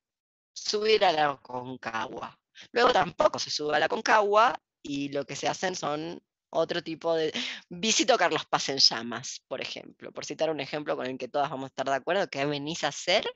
[0.56, 2.40] subir a la Concagua.
[2.72, 7.14] Luego tampoco se sube a la Concagua y lo que se hacen son otro tipo
[7.14, 7.34] de...
[7.70, 11.50] Visito Carlos Paz en llamas, por ejemplo, por citar un ejemplo con el que todas
[11.50, 13.30] vamos a estar de acuerdo, ¿qué venís a hacer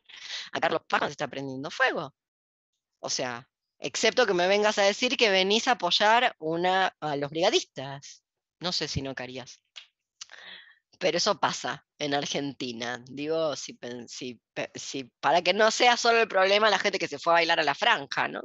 [0.52, 2.14] a Carlos Paz se está prendiendo fuego?
[3.00, 7.30] O sea, excepto que me vengas a decir que venís a apoyar una, a los
[7.30, 8.24] brigadistas.
[8.60, 9.62] No sé si no querías.
[11.00, 13.04] Pero eso pasa en Argentina.
[13.10, 13.74] Digo, si,
[15.22, 17.64] para que no sea solo el problema la gente que se fue a bailar a
[17.64, 18.42] la franja, ¿no?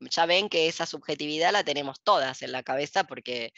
[0.00, 3.52] Ya ven que esa subjetividad la tenemos todas en la cabeza porque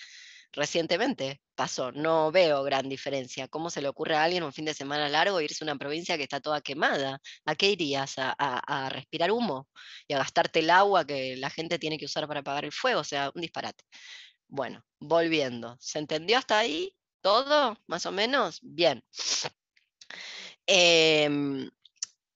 [0.53, 1.93] recientemente pasó.
[1.93, 3.49] No veo gran diferencia.
[3.49, 6.17] ¿Cómo se le ocurre a alguien un fin de semana largo irse a una provincia
[6.17, 7.21] que está toda quemada?
[7.45, 8.15] ¿A qué irías?
[8.19, 9.69] ¿A, a respirar humo?
[10.07, 13.01] ¿Y a gastarte el agua que la gente tiene que usar para apagar el fuego?
[13.01, 13.85] O sea, un disparate.
[14.49, 15.77] Bueno, volviendo.
[15.81, 17.79] ¿Se entendió hasta ahí todo?
[17.87, 18.61] ¿Más o menos?
[18.63, 19.03] Bien.
[20.67, 21.71] Em,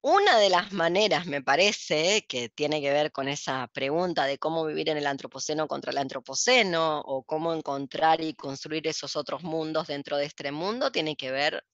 [0.01, 4.65] una de las maneras, me parece, que tiene que ver con esa pregunta de cómo
[4.67, 9.89] vivir en el antropoceno contra el antropoceno o cómo encontrar y construir esos otros mundos
[9.89, 11.65] dentro de este mundo, tiene que ver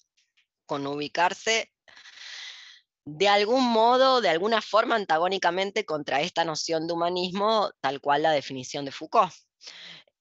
[0.66, 1.72] con ubicarse
[3.06, 8.32] de algún modo, de alguna forma antagónicamente contra esta noción de humanismo, tal cual la
[8.32, 9.32] definición de Foucault.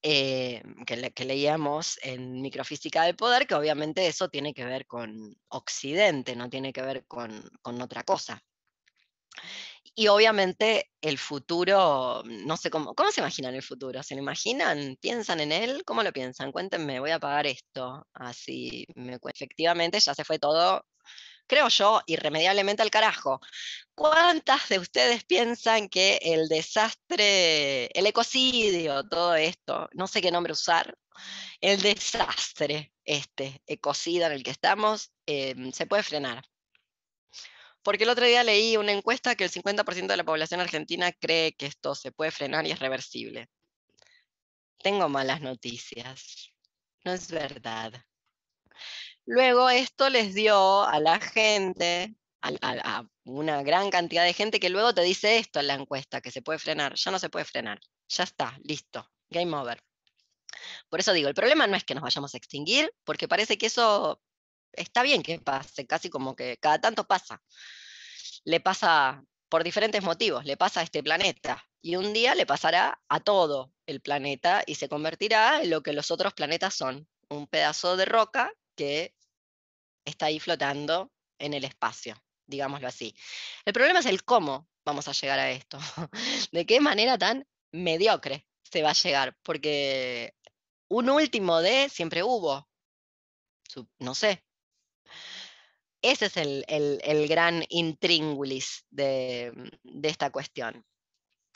[0.02, 6.36] Eh, que, leíamos en Microfísica del Poder, que obviamente eso tiene que ver con Occidente,
[6.36, 7.42] no tiene que ver con,
[7.82, 8.40] otra cosa.
[9.94, 14.02] Y obviamente el futuro, no sé cómo, ¿cómo se imaginan el futuro?
[14.04, 14.96] ¿Se lo imaginan?
[15.00, 15.82] ¿Piensan en él?
[15.84, 16.52] ¿Cómo lo piensan?
[16.52, 18.06] Cuéntenme, voy a pagar esto.
[18.12, 20.84] Así, me, efectivamente ya se fue todo
[21.48, 23.40] creo yo, irremediablemente al carajo.
[23.94, 30.52] ¿Cuántas de ustedes piensan que el desastre, el ecocidio, todo esto, no sé qué nombre
[30.52, 30.96] usar,
[31.60, 36.44] el desastre, este ecocidio en el que estamos, em, se puede frenar?
[37.82, 41.54] Porque el otro día leí una encuesta que el 50% de la población argentina cree
[41.54, 43.48] que esto se puede frenar y es reversible.
[44.82, 46.52] Tengo malas noticias.
[47.04, 47.92] No es verdad.
[49.30, 54.94] Luego esto les dio a la gente, a, una gran cantidad de gente que luego
[54.94, 56.94] te dice esto en la encuesta, que se puede frenar.
[56.94, 57.78] Ya no se puede frenar.
[58.08, 59.06] Ya está, listo.
[59.28, 59.82] Game over.
[60.88, 63.66] Por eso digo, el problema no es que nos vayamos a extinguir, porque parece que
[63.66, 64.18] eso
[64.72, 67.42] está bien que pase, casi como que cada tanto pasa.
[68.44, 71.62] Le pasa por diferentes motivos, le pasa a este planeta.
[71.82, 75.92] Y un día le pasará a todo el planeta y se convertirá en lo que
[75.92, 79.17] los otros planetas son, un pedazo de roca que
[80.08, 82.16] está ahí flotando en el espacio,
[82.46, 83.14] digámoslo así.
[83.64, 85.78] El problema es el cómo vamos a llegar a esto,
[86.52, 90.34] de qué manera tan mediocre se va a llegar, porque
[90.88, 92.68] un último de siempre hubo,
[93.98, 94.42] no sé.
[96.02, 99.52] ese es el, el, gran intríngulis de,
[99.82, 100.84] de esta cuestión.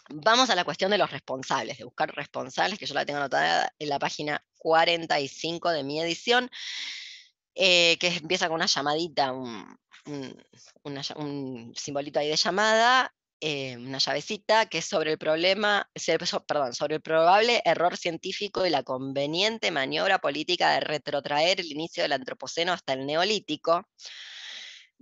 [0.08, 3.72] Vamos a la cuestión de los responsables, de buscar responsables, que yo la tengo anotada
[3.78, 6.50] en la página 45 de mi edición,
[7.54, 9.78] eh, que empieza con una llamadita, un,
[11.74, 15.90] simbolito ahí de llamada, eh, una llavecita, que es sobre el problema,
[16.46, 22.02] perdón, sobre el probable error científico y la conveniente maniobra política de retrotraer el inicio
[22.04, 23.86] del antropoceno hasta el neolítico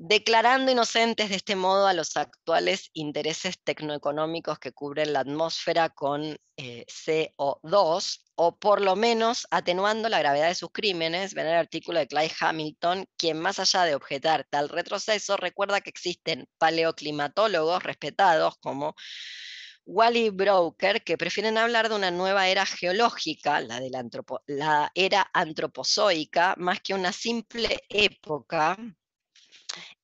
[0.02, 6.38] declarando inocentes de este modo a los actuales intereses tecnoeconómicos que cubren la atmósfera con
[6.56, 11.98] eh, CO2, o por lo menos atenuando la gravedad de sus crímenes, ven el artículo
[11.98, 18.54] de Clyde Hamilton, quien más allá de objetar tal retroceso, recuerda que existen paleoclimatólogos respetados
[18.58, 18.94] como
[19.84, 24.02] Wally Broker, que prefieren hablar de una nueva era geológica, la, de la,
[24.46, 28.78] la era antropozoica, más que una simple época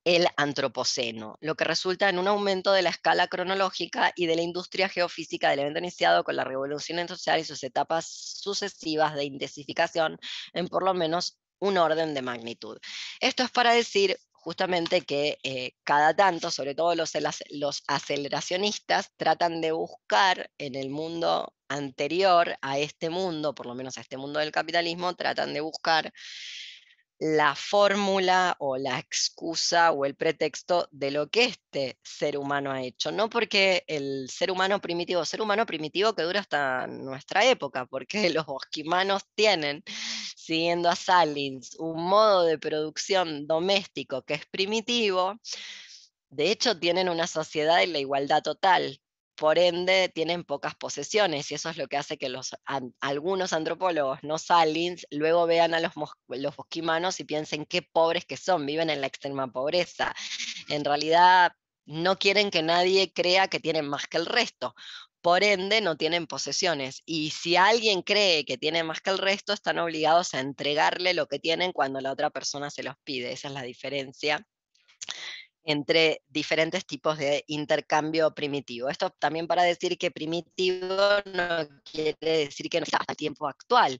[0.06, 4.42] el antropoceno, lo que resulta en un aumento de la escala cronológica y de la
[4.42, 10.16] industria geofísica del evento iniciado con la revolución industrial y sus etapas sucesivas de intensificación
[10.52, 12.78] en por lo menos un orden de magnitud.
[13.18, 17.10] Esto es para decir justamente que eh, cada tanto, sobre todo los,
[17.50, 23.98] los aceleracionistas, tratan de buscar en el mundo anterior a este mundo, por lo menos
[23.98, 26.12] a este mundo del capitalismo, tratan de buscar
[27.18, 32.82] la fórmula o la excusa o el pretexto de lo que este ser humano ha
[32.82, 33.10] hecho.
[33.10, 38.30] No porque el ser humano primitivo, ser humano primitivo que dura hasta nuestra época, porque
[38.30, 39.82] los bosquimanos tienen,
[40.36, 45.34] siguiendo a Salins, un modo de producción doméstico que es primitivo.
[46.28, 49.00] De hecho, tienen una sociedad en la igualdad total,
[49.36, 52.56] por ende tienen pocas posesiones y eso es lo que hace que los,
[53.00, 55.92] algunos antropólogos no salins luego vean a los,
[56.28, 60.14] los bosquimanos y piensen qué pobres que son, viven en la extrema pobreza.
[60.68, 61.52] En realidad
[61.84, 64.74] no quieren que nadie crea que tienen más que el resto.
[65.20, 67.02] Por ende, no tienen posesiones.
[67.04, 71.26] Y si alguien cree que tiene más que el resto, están obligados a entregarle lo
[71.26, 73.32] que tienen cuando la otra persona se los pide.
[73.32, 74.46] Esa es la diferencia
[75.66, 78.88] entre diferentes tipos de intercambio primitivo.
[78.88, 80.96] Esto también para decir que primitivo
[81.34, 83.98] no quiere decir que no está a tiempo actual.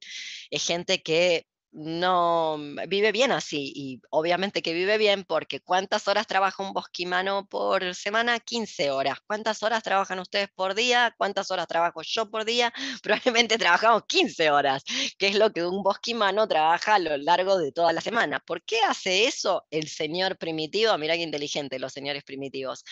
[0.48, 6.08] Es gente que no mm, vive bien así y obviamente que vive bien porque ¿cuántas
[6.08, 8.40] horas trabaja un bosquimano por semana?
[8.40, 9.18] 15 horas.
[9.26, 11.14] ¿Cuántas horas trabajan ustedes por día?
[11.18, 12.72] ¿Cuántas horas trabajo yo por día?
[13.02, 14.84] Probablemente trabajamos 15 horas,
[15.18, 18.40] que es lo que un bosquimano trabaja a lo largo de toda la semana.
[18.40, 20.96] ¿Por qué hace eso el señor primitivo?
[20.96, 22.84] Mira qué inteligente los señores primitivos.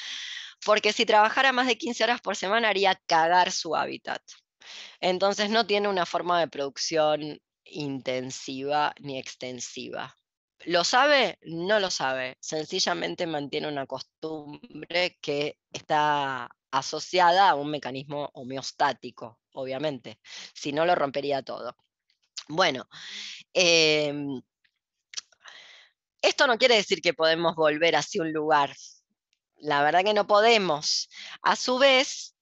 [0.65, 4.23] Porque si trabajara más de 15 horas por semana haría cagar su hábitat.
[5.01, 10.17] Entonces no tiene una forma de producción intensiva ni extensiva.
[10.67, 11.39] ¿Lo sabe?
[11.43, 12.37] No lo sabe.
[12.41, 20.19] Sencillamente mantiene una costumbre que está asociada a un mecanismo homeostático, obviamente.
[20.55, 21.77] Si no, lo rompería todo.
[22.49, 22.89] Bueno,
[23.53, 24.43] em,
[26.23, 28.75] esto no quiere decir que podemos volver hacia un lugar.
[29.57, 31.09] La verdad que no podemos.
[31.43, 32.34] A su vez,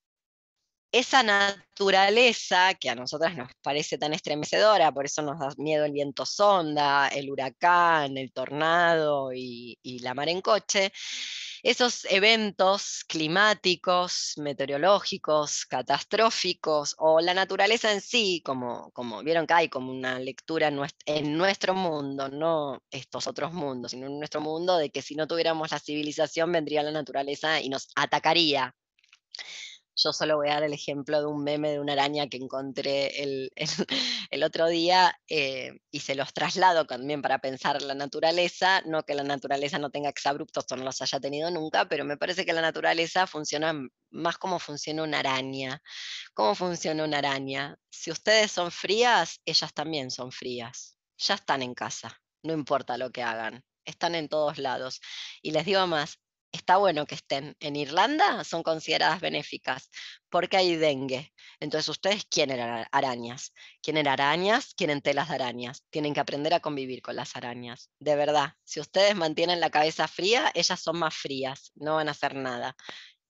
[0.93, 5.93] esa naturaleza que a nosotras nos parece tan estremecedora, por eso nos da miedo el
[5.93, 10.93] viento sonda, el huracán, el tornado y, la mar en coche,
[11.63, 19.69] esos eventos climáticos, meteorológicos, catastróficos, o la naturaleza en sí, como, como vieron que hay
[19.69, 24.41] como una lectura en nuestro, en nuestro mundo, no estos otros mundos, sino en nuestro
[24.41, 28.75] mundo, de que si no tuviéramos la civilización vendría la naturaleza y nos atacaría
[29.97, 33.07] yo solo voy a dar el ejemplo de un meme de una araña que encontré
[33.23, 33.53] el,
[34.31, 39.15] el, otro día eh, y se los traslado también para pensar la naturaleza, no que
[39.15, 42.53] la naturaleza no tenga exabruptos o no los haya tenido nunca, pero me parece que
[42.53, 43.75] la naturaleza funciona
[44.11, 45.83] más como funciona una araña.
[46.35, 47.77] ¿Cómo funciona una araña?
[47.91, 50.99] Si ustedes son frías, ellas también son frías.
[51.19, 55.01] Ya están en casa, no importa lo que hagan están en todos lados.
[55.43, 56.21] Y les digo más,
[56.53, 59.91] está bueno que estén en Irlanda, son consideradas benéficas,
[60.29, 61.33] porque hay dengue.
[61.61, 62.61] Entonces, ustedes quieren
[62.93, 63.53] arañas,
[63.83, 67.91] quieren arañas, quieren telas de arañas, tienen que aprender a convivir con las arañas.
[67.99, 72.13] De verdad, si ustedes mantienen la cabeza fría, ellas son más frías, no van a
[72.13, 72.77] hacer nada.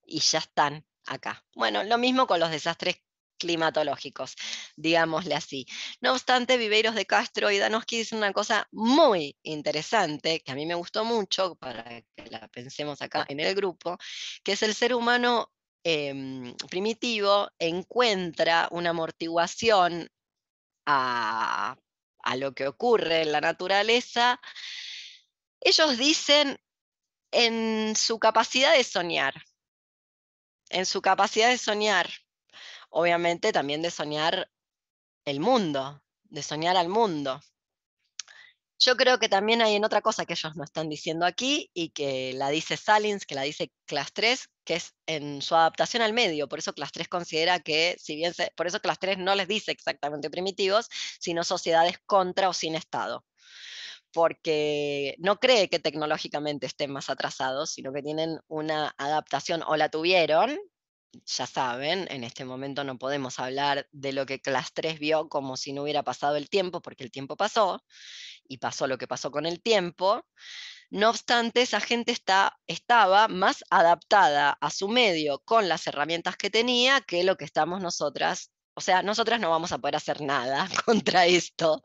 [0.05, 1.45] Y ya están acá.
[1.55, 2.97] Bueno, lo mismo con los desastres
[3.43, 4.35] climatológicos,
[4.77, 5.67] digámosle así.
[6.01, 10.67] No obstante, Viveiros de Castro y Danoski dicen una cosa muy interesante, que a mí
[10.67, 11.85] me gustó mucho, para
[12.17, 13.99] que la pensemos acá en el grupo,
[14.45, 15.53] que es el ser humano
[15.85, 20.09] em, primitivo encuentra una amortiguación
[20.87, 21.77] a,
[22.23, 24.41] a lo que ocurre en la naturaleza
[25.61, 26.59] Ellos dicen
[27.33, 29.35] en su capacidad de soñar,
[30.71, 32.11] en su capacidad de soñar,
[32.93, 34.51] obviamente también de soñar
[35.25, 37.41] el mundo, de soñar al mundo.
[38.79, 41.91] Yo creo que también hay en otra cosa que ellos no están diciendo aquí y
[41.91, 46.13] que la dice Salins, que la dice Class 3, que es en su adaptación al
[46.13, 46.49] medio.
[46.49, 49.71] Por eso Class 3 considera que, si bien por eso Class 3 no les dice
[49.71, 50.89] exactamente primitivos,
[51.21, 53.25] sino sociedades contra o sin Estado.
[54.13, 59.91] Porque no cree que tecnológicamente estén más atrasados, sino que tienen una adaptación o la
[59.91, 60.59] tuvieron,
[61.27, 65.57] ya saben, en este momento no podemos hablar de lo que Class 3 vio como
[65.57, 67.83] si no hubiera pasado el tiempo, porque el tiempo pasó,
[68.47, 70.25] y pasó lo que pasó con el tiempo.
[70.91, 76.51] No obstante, esa gente está, estaba más adaptada a su medio con las herramientas que
[76.51, 78.51] tenía que lo que estamos nosotras.
[78.75, 81.83] O sea, nosotras no vamos a poder hacer nada contra esto.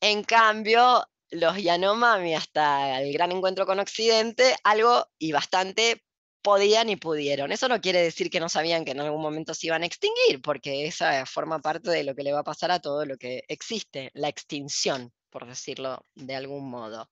[0.00, 6.02] En cambio, los Yanomami hasta el gran encuentro con Occidente, algo y bastante
[6.42, 7.52] podían y pudieron.
[7.52, 10.42] Eso no quiere decir que no sabían que en algún momento se iban a extinguir,
[10.42, 13.44] porque esa forma parte de lo que le va a pasar a todo lo que
[13.48, 17.08] existe, la extinción, por decirlo de algún modo.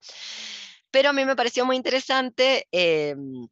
[0.90, 3.48] Pero a mí me pareció muy interesante em,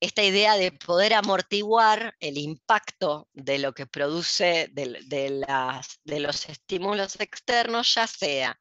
[0.00, 4.98] esta idea de poder amortiguar el impacto de lo que produce de,
[6.04, 8.58] de los estímulos externos, ya sea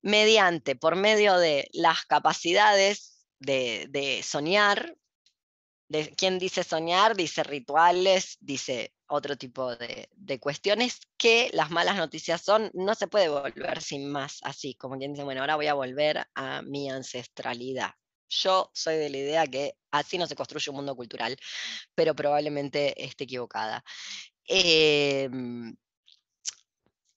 [0.00, 4.96] mediante, por medio de las capacidades de, soñar.
[5.88, 7.16] De, ¿Quién dice soñar?
[7.16, 10.08] Dice rituales, dice otro tipo de,
[10.40, 15.12] cuestiones que las malas noticias son, no se puede volver sin más así, como quien
[15.12, 17.94] dice, bueno, ahora voy a volver a mi ancestralidad.
[18.28, 21.36] Yo soy de la idea que así no se construye un mundo cultural,
[21.94, 23.82] pero probablemente esté equivocada.
[24.44, 25.74] Em,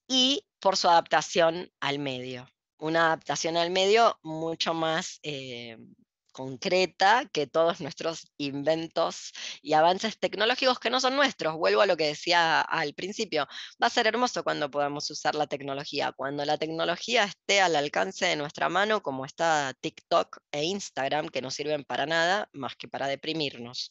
[0.08, 2.48] y por su adaptación al medio.
[2.78, 5.94] Una adaptación al medio mucho más em,
[6.32, 9.32] concreta que todos nuestros inventos
[9.62, 11.54] y avances tecnológicos que no son nuestros.
[11.56, 13.46] Vuelvo a lo que decía al principio.
[13.82, 18.26] Va a ser hermoso cuando podamos usar la tecnología, cuando la tecnología esté al alcance
[18.26, 22.88] de nuestra mano, como está TikTok e Instagram, que no sirven para nada más que
[22.88, 23.90] para deprimirnos.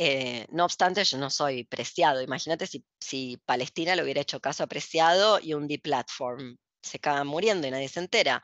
[0.00, 2.22] Eh, no obstante, yo no soy preciado.
[2.22, 6.56] Imagínate si, si Palestina le hubiera hecho caso apreciado y un D-Platform.
[6.80, 8.40] Se acaban muriendo y nadie se entera.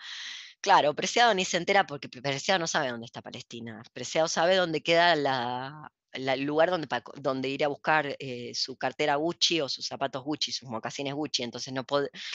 [0.65, 3.82] Claro, Preciado ni se entera porque Preciado no sabe dónde está Palestina.
[3.93, 9.16] Preciado sabe dónde queda la, el lugar donde, donde ir a buscar eh, su cartera
[9.16, 11.85] Gucci o sus zapatos Gucci, sus mocasines Gucci, entonces no,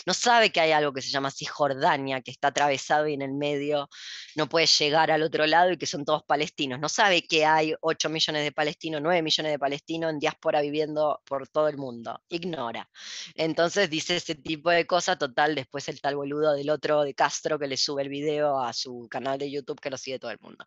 [0.05, 3.33] no sabe que hay algo que se llama Cisjordania, que está atravesado y en el
[3.33, 3.89] medio
[4.35, 7.73] no puede llegar al otro lado y que son todos palestinos, no sabe que hay
[7.81, 12.21] 8 millones de palestinos, 9 millones de palestinos en diáspora viviendo por todo el mundo,
[12.29, 12.89] ignora.
[13.35, 17.57] Entonces dice ese tipo de cosas, total, después el tal boludo del otro de Castro
[17.59, 20.39] que le sube el video a su canal de YouTube que lo sigue todo el
[20.39, 20.65] mundo.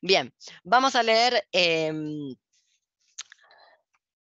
[0.00, 0.32] Bien,
[0.64, 1.46] vamos a leer...
[1.52, 2.34] Em,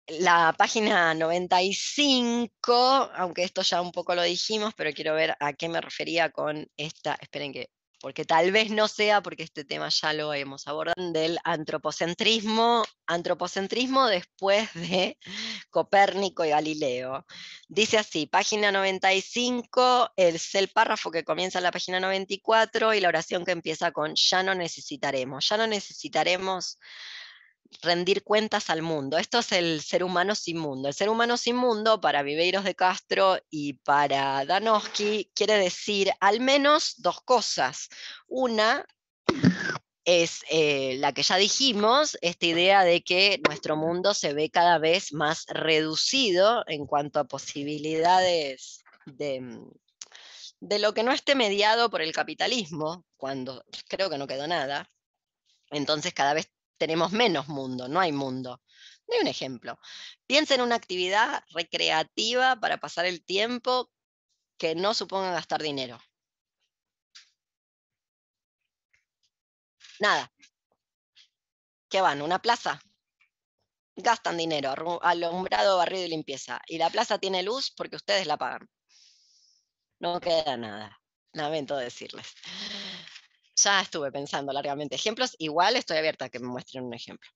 [0.08, 2.74] la página 95,
[3.14, 6.66] aunque esto ya un poco lo dijimos, pero quiero ver a qué me refería con
[6.76, 11.12] esta, esperen que, porque tal vez no sea, porque este tema ya lo hemos abordado,
[11.12, 15.18] del antropocentrismo, antropocentrismo después de
[15.70, 17.26] Copérnico y Galileo.
[17.68, 23.08] Dice así, página 95, es el párrafo que comienza en la página 94 y la
[23.08, 26.78] oración que empieza con ya no necesitaremos, ya no necesitaremos
[27.82, 29.18] rendir cuentas al mundo.
[29.18, 30.88] Esto es el ser humano sin mundo.
[30.88, 36.40] El ser humano sin mundo, para Viveiros de Castro y para Danowski, quiere decir al
[36.40, 37.88] menos dos cosas.
[38.26, 38.86] Una
[40.04, 44.78] es eh, la que ya dijimos, esta idea de que nuestro mundo se ve cada
[44.78, 49.70] vez más reducido en cuanto a posibilidades de, mm,
[50.60, 54.90] de lo que no esté mediado por el capitalismo, cuando creo que no quedó nada.
[55.70, 58.62] Entonces cada vez tenemos menos mundo, no hay mundo.
[59.06, 59.78] Doy un ejemplo.
[60.26, 63.90] Piensa en una actividad recreativa para pasar el tiempo
[64.58, 65.98] que no suponga gastar dinero.
[70.00, 70.30] Nada.
[71.88, 72.22] ¿Qué van?
[72.22, 72.80] ¿Una plaza?
[73.96, 76.60] Gastan dinero, alumbrado, barrido y limpieza.
[76.68, 78.68] Y la plaza tiene luz porque ustedes la pagan.
[80.00, 81.00] No queda nada.
[81.32, 82.34] Lamento decirles
[83.62, 87.30] ya estuve pensando largamente ejemplos, igual estoy abierta a que me muestren un ejemplo.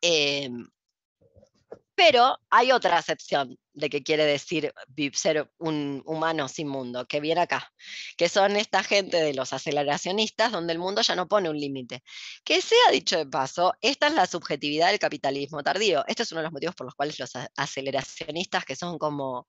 [0.00, 0.66] Em,
[1.94, 4.72] pero hay otra acepción de qué quiere decir
[5.14, 7.72] ser un humano sin mundo, que viene acá,
[8.16, 12.04] que son esta gente de los aceleracionistas, donde el mundo ya no pone un límite.
[12.44, 16.04] Que sea dicho de paso, esta es la subjetividad del capitalismo tardío.
[16.06, 19.48] Este es uno de los motivos por los cuales los aceleracionistas, que son como,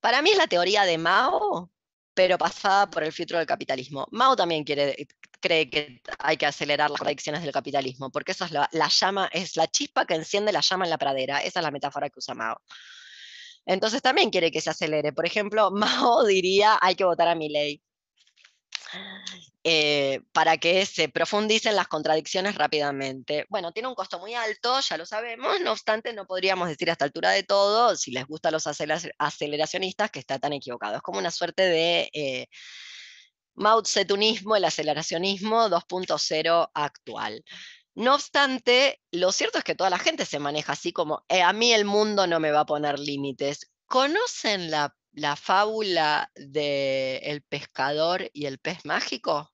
[0.00, 1.70] para mí es la teoría de Mao,
[2.16, 4.08] pero pasada por el filtro del capitalismo.
[4.10, 4.96] Mao también quiere,
[5.38, 9.28] cree que hay que acelerar las predicciones del capitalismo, porque esa es la, la llama,
[9.32, 11.40] es la chispa que enciende la llama en la pradera.
[11.40, 12.56] Esa es la metáfora que usa Mao.
[13.66, 15.12] Entonces también quiere que se acelere.
[15.12, 17.82] Por ejemplo, Mao diría hay que votar a mi ley.
[19.68, 23.46] Eh, para que se profundicen las contradicciones rápidamente.
[23.48, 26.92] Bueno, tiene un costo muy alto, ya lo sabemos, no obstante, no podríamos decir a
[26.92, 28.68] esta altura de todo, si les gustan los
[29.18, 30.94] aceleracionistas, que está tan equivocado.
[30.94, 32.46] Es como una suerte de eh,
[33.56, 37.44] el aceleracionismo 2.0 actual.
[37.96, 41.52] No obstante, lo cierto es que toda la gente se maneja así como, eh, a
[41.52, 43.72] mí el mundo no me va a poner límites.
[43.86, 44.94] ¿Conocen la,
[45.36, 49.50] fábula de el pescador y el pez mágico?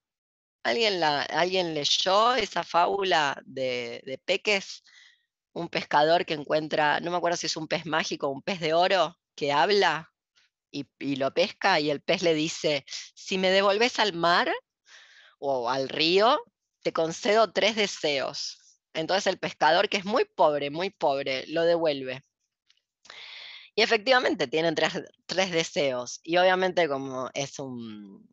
[0.64, 4.82] ¿Alguien, la, ¿Alguien leyó esa fábula de, de Peques?
[5.54, 8.74] Un pescador que encuentra, no me acuerdo si es un pez mágico un pez de
[8.74, 10.12] oro, que habla
[10.70, 12.84] y, y, lo pesca y el pez le dice,
[13.14, 14.52] si me devolves al mar
[15.38, 16.42] o al río,
[16.82, 18.58] te concedo tres deseos.
[18.94, 22.24] Entonces el pescador, que es muy pobre, muy pobre, lo devuelve.
[23.74, 26.20] Y efectivamente tienen tres, deseos.
[26.22, 28.28] Y obviamente como es un,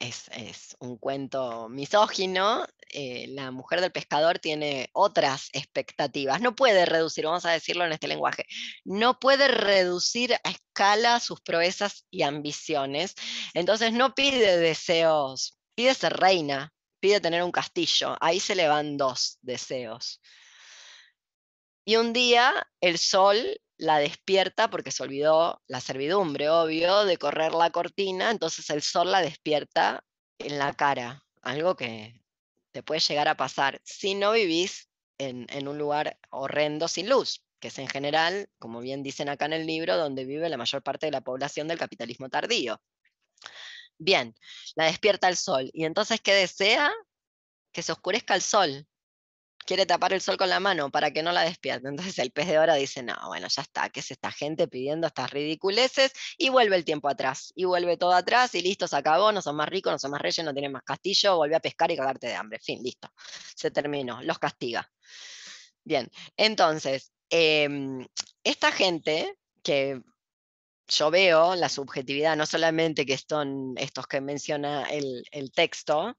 [0.00, 6.40] es, un cuento misógino, eh, la mujer del pescador tiene otras expectativas.
[6.40, 8.44] No puede reducir, vamos a decirlo en este lenguaje,
[8.84, 13.14] no puede reducir a escala sus proezas y ambiciones.
[13.54, 18.16] Entonces no pide deseos, pide ser reina, pide tener un castillo.
[18.20, 20.20] Ahí se le van dos deseos.
[21.84, 27.52] Y un día el sol la despierta porque se olvidó la servidumbre, obvio, de correr
[27.52, 30.04] la cortina, entonces el sol la despierta
[30.38, 32.22] en la cara, algo que
[32.70, 34.88] te puede llegar a pasar si no vivís
[35.18, 39.46] en, en un lugar horrendo sin luz, que es en general, como bien dicen acá
[39.46, 42.80] en el libro, donde vive la mayor parte de la población del capitalismo tardío.
[43.98, 44.32] Bien,
[44.76, 45.70] la despierta el sol.
[45.72, 46.92] ¿Y entonces qué desea?
[47.72, 48.86] Que se oscurezca el sol.
[49.64, 51.88] Quiere tapar el sol con la mano para que no la despierte.
[51.88, 55.06] Entonces el pez de oro dice, no, bueno, ya está, ¿qué es esta gente pidiendo
[55.06, 56.12] estas ridiculeces?
[56.38, 57.52] Y vuelve el tiempo atrás.
[57.54, 60.20] Y vuelve todo atrás y listo, se acabó, no son más ricos, no son más
[60.20, 62.58] reyes, no tienen más castillo, vuelve a pescar y cagarte de hambre.
[62.60, 63.08] Fin, listo.
[63.54, 64.88] Se terminó, los castiga.
[65.84, 68.06] Bien, entonces, em,
[68.44, 70.00] esta gente que
[70.92, 76.16] yo veo la subjetividad, no solamente que son estos que menciona el, texto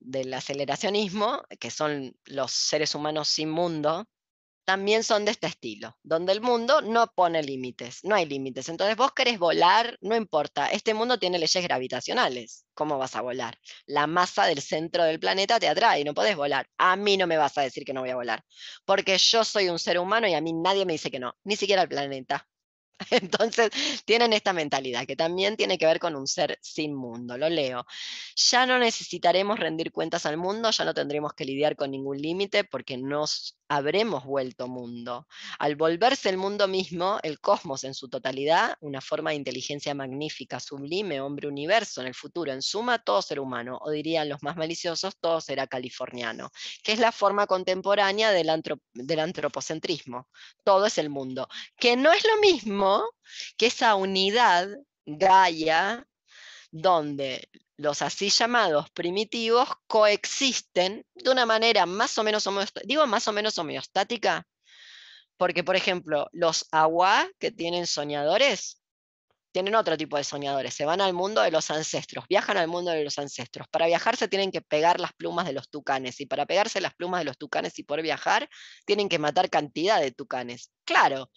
[0.00, 4.06] del aceleracionismo, que son los seres humanos sin mundo,
[4.64, 8.68] también son de este estilo, donde el mundo no pone límites, no hay límites.
[8.68, 13.58] Entonces vos querés volar, no importa, este mundo tiene leyes gravitacionales, ¿cómo vas a volar?
[13.86, 16.68] La masa del centro del planeta te atrae, no podés volar.
[16.78, 18.44] A mí no me vas a decir que no voy a volar,
[18.84, 21.56] porque yo soy un ser humano y a mí nadie me dice que no, ni
[21.56, 22.48] siquiera el planeta.
[23.10, 23.70] Entonces
[24.04, 27.36] tienen esta mentalidad que también tiene que ver con un ser sin mundo.
[27.38, 27.86] Lo leo.
[28.36, 32.64] Ya no necesitaremos rendir cuentas al mundo, ya no tendremos que lidiar con ningún límite
[32.64, 35.26] porque nos habremos vuelto mundo.
[35.58, 40.60] Al volverse el mundo mismo, el cosmos en su totalidad, una forma de inteligencia magnífica,
[40.60, 44.56] sublime, hombre universo en el futuro, en suma, todo ser humano, o dirían los más
[44.56, 46.50] maliciosos, todo será californiano,
[46.82, 48.50] que es la forma contemporánea del,
[48.92, 50.28] del antropocentrismo.
[50.64, 52.91] Todo es el mundo, que no es lo mismo
[53.56, 54.68] que esa unidad
[55.06, 56.06] Gaia,
[56.70, 63.26] donde los así llamados primitivos coexisten de una manera más o menos homeostática, digo más
[63.28, 64.46] o menos homeostática,
[65.36, 68.80] porque por ejemplo, los agua que tienen soñadores,
[69.52, 72.90] tienen otro tipo de soñadores, se van al mundo de los ancestros, viajan al mundo
[72.90, 73.68] de los ancestros.
[73.68, 76.94] Para viajar se tienen que pegar las plumas de los tucanes y para pegarse las
[76.94, 78.48] plumas de los tucanes y poder viajar,
[78.86, 80.72] tienen que matar cantidad de tucanes.
[80.84, 81.30] Claro,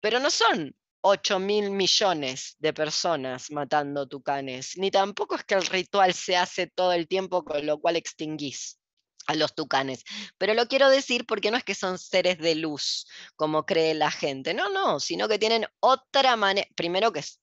[0.00, 5.66] pero no son 8 mil millones de personas matando tucanes, ni tampoco es que el
[5.66, 8.78] ritual se hace todo el tiempo, con lo cual extinguís
[9.26, 10.04] a los tucanes.
[10.38, 14.10] Pero lo quiero decir porque no es que son seres de luz, como cree la
[14.10, 17.40] gente, no, no, sino que tienen otra manera, primero que es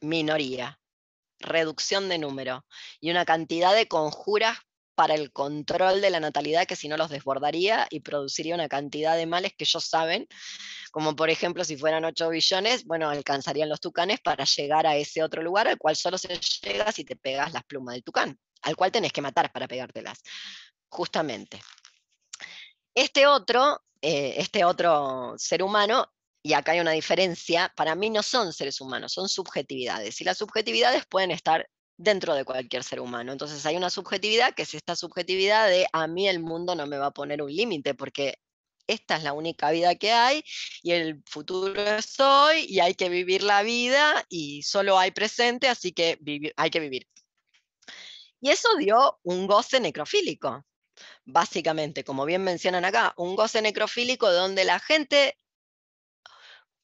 [0.00, 0.78] minoría,
[1.38, 2.64] reducción de número
[3.00, 4.58] y una cantidad de conjuras
[4.94, 9.16] para el control de la natalidad que si no los desbordaría y produciría una cantidad
[9.16, 10.28] de males que ellos saben,
[10.90, 15.22] como por ejemplo si fueran 8 billones, bueno, alcanzarían los tucanes para llegar a ese
[15.22, 18.76] otro lugar al cual solo se llega si te pegas las plumas del tucán, al
[18.76, 20.22] cual tenés que matar para pegártelas,
[20.88, 21.60] justamente.
[22.94, 26.06] Este otro, eh, este otro ser humano
[26.42, 30.20] y acá hay una diferencia, para mí no son seres humanos, son subjetividades.
[30.20, 31.68] Y las subjetividades pueden estar
[32.02, 33.32] dentro de cualquier ser humano.
[33.32, 36.98] Entonces hay una subjetividad que es esta subjetividad de a mí el mundo no me
[36.98, 38.38] va a poner un límite porque
[38.86, 40.44] esta es la única vida que hay
[40.82, 45.68] y el futuro es hoy y hay que vivir la vida y solo hay presente,
[45.68, 46.18] así que
[46.56, 47.06] hay que vivir.
[48.40, 50.66] Y eso dio un goce necrofílico,
[51.24, 55.38] básicamente, como bien mencionan acá, un goce necrofílico donde la gente,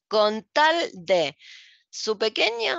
[0.06, 1.36] con tal de
[1.90, 2.76] su pequeña,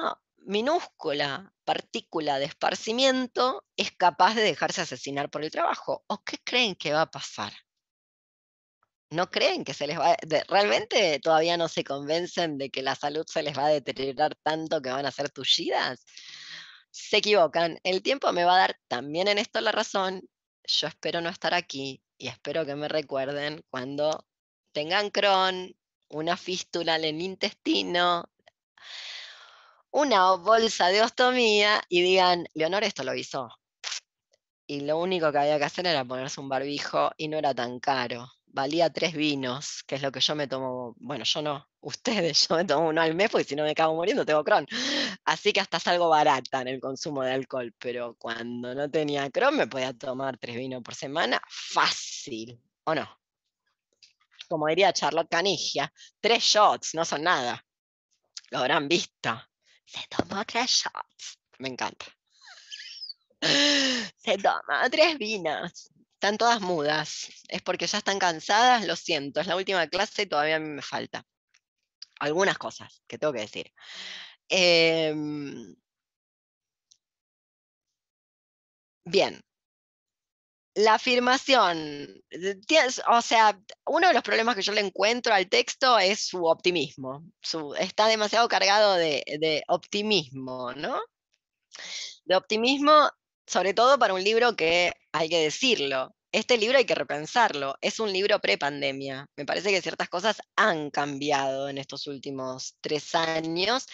[0.50, 6.04] minúscula partícula de esparcimiento, es capaz de dejarse asesinar por el trabajo.
[6.08, 7.54] ¿O qué creen que va a pasar?
[9.12, 10.18] ¿No creen que se les va a...
[10.48, 14.82] ¿Realmente todavía no se convencen de que la salud se les va a deteriorar tanto
[14.82, 16.04] que van a ser tullidas?
[16.90, 17.80] Se equivocan.
[17.84, 20.28] El tiempo me va a dar también en esto la razón.
[20.66, 24.26] Yo espero no estar aquí y espero que me recuerden cuando
[24.72, 25.76] tengan Crohn,
[26.10, 28.32] una fístula en el intestino,
[29.92, 33.50] una bolsa de ostomía y digan, Leonor esto lo hizo.
[34.68, 37.80] Y lo único que había que hacer era ponerse un barbijo y no era tan
[37.80, 42.48] caro valía tres vinos, que es lo que yo me tomo, bueno, yo no, ustedes,
[42.48, 44.68] yo me tomo uno al mes porque si no me acabo muriendo tengo Crohn.
[45.26, 49.58] Así que hasta salgo barata en el consumo de alcohol, pero cuando no tenía Crohn
[49.58, 53.08] me podía tomar tres vinos por semana, fácil, ¿o no?
[54.48, 57.64] Como diría Charlotte Canigia, tres shots no son nada.
[58.50, 59.40] Lo habrán visto.
[59.92, 61.40] Se tomó tres shots.
[61.58, 62.06] Me encanta.
[64.18, 65.90] Se toma tres vinos.
[66.14, 67.30] Están todas mudas.
[67.48, 69.40] Es porque ya están cansadas, lo siento.
[69.40, 71.26] Es la última clase y todavía a mí me falta.
[72.20, 73.72] Algunas cosas que tengo que decir.
[74.50, 75.76] Em,
[79.06, 79.42] bien.
[80.76, 82.22] La afirmación,
[83.08, 87.24] o sea, uno de los problemas que yo le encuentro al texto es su optimismo.
[87.80, 91.00] está demasiado cargado de, de optimismo, ¿no?
[92.26, 93.10] De optimismo
[93.50, 97.76] sobre todo para un libro que, hay que decirlo, este libro hay que repensarlo.
[97.82, 99.28] Es un libro pre-pandemia.
[99.36, 103.86] Me parece que ciertas cosas han cambiado en estos últimos tres años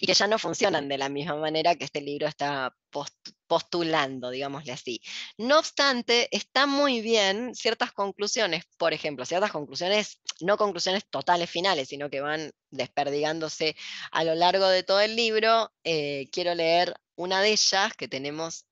[0.00, 2.74] y que ya no funcionan de la misma manera que este libro está
[3.46, 5.00] postulando, digámosle así.
[5.36, 11.88] No obstante, está muy bien ciertas conclusiones, por ejemplo, ciertas conclusiones, no conclusiones totales finales,
[11.88, 13.76] sino que van desperdigándose
[14.12, 15.72] a lo largo de todo el libro.
[15.84, 18.66] Eh, quiero leer una de ellas que tenemos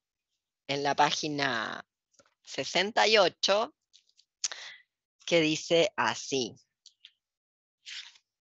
[0.68, 1.84] en la página
[2.48, 3.74] 68,
[5.26, 6.56] que dice así.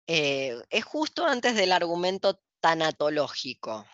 [0.07, 3.87] Eh, es justo antes del argumento tanatológico.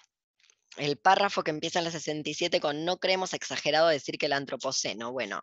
[0.78, 5.12] El párrafo que empieza en la 67 con no creemos exagerado decir que el antropoceno.
[5.12, 5.42] Bueno,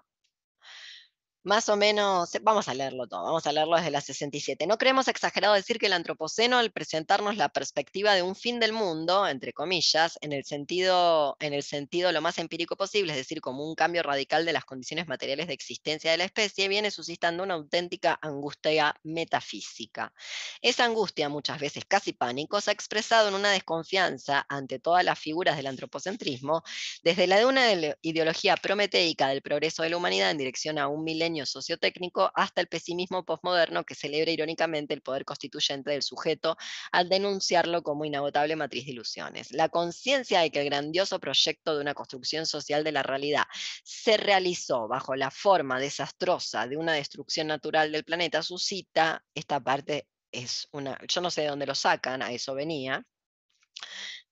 [1.46, 4.66] más o menos, vamos a leerlo todo, vamos a leerlo desde la 67.
[4.66, 8.72] No creemos exagerado decir que el antropoceno, al presentarnos la perspectiva de un fin del
[8.72, 13.40] mundo, entre comillas, en el sentido, en el sentido lo más empírico posible, es decir,
[13.40, 17.44] como un cambio radical de las condiciones materiales de existencia de la especie, viene suscitando
[17.44, 20.12] una auténtica angustia metafísica.
[20.60, 25.16] Esa angustia, muchas veces casi pánico, se ha expresado en una desconfianza ante todas las
[25.16, 26.64] figuras del antropocentrismo,
[27.04, 27.70] desde la de una
[28.02, 32.68] ideología prometeica del progreso de la humanidad en dirección a un milenio sociotécnico hasta el
[32.68, 36.56] pesimismo postmoderno que celebra irónicamente el poder constituyente del sujeto
[36.92, 39.52] al denunciarlo como inagotable matriz de ilusiones.
[39.52, 43.44] La conciencia de que el grandioso proyecto de una construcción social de la realidad
[43.82, 50.08] se realizó bajo la forma desastrosa de una destrucción natural del planeta suscita, esta parte
[50.30, 53.04] es una, yo no sé de dónde lo sacan, a eso venía,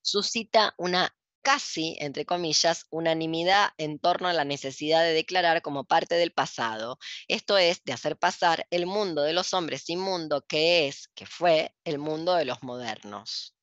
[0.01, 1.13] suscita una
[1.45, 6.97] casi, entre comillas, unanimidad en torno a la necesidad de declarar como parte del pasado,
[7.27, 11.75] esto es, de hacer pasar el mundo de los hombres inmundo que es, que fue,
[11.83, 13.54] el mundo de los modernos.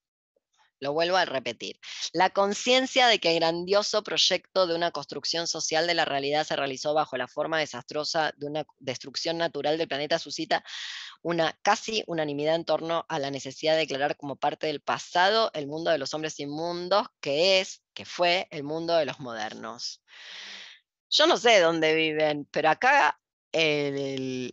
[0.82, 1.78] Lo vuelvo a repetir.
[2.12, 6.56] La conciencia de que el grandioso proyecto de una construcción social de la realidad se
[6.56, 10.64] realizó bajo la forma desastrosa de una destrucción natural del planeta suscita
[11.22, 15.68] una casi unanimidad en torno a la necesidad de declarar como parte del pasado el
[15.68, 20.02] mundo de los hombres inmundos, que es, que fue el mundo de los modernos.
[21.10, 23.20] Yo no sé dónde viven, pero acá
[23.52, 24.52] el,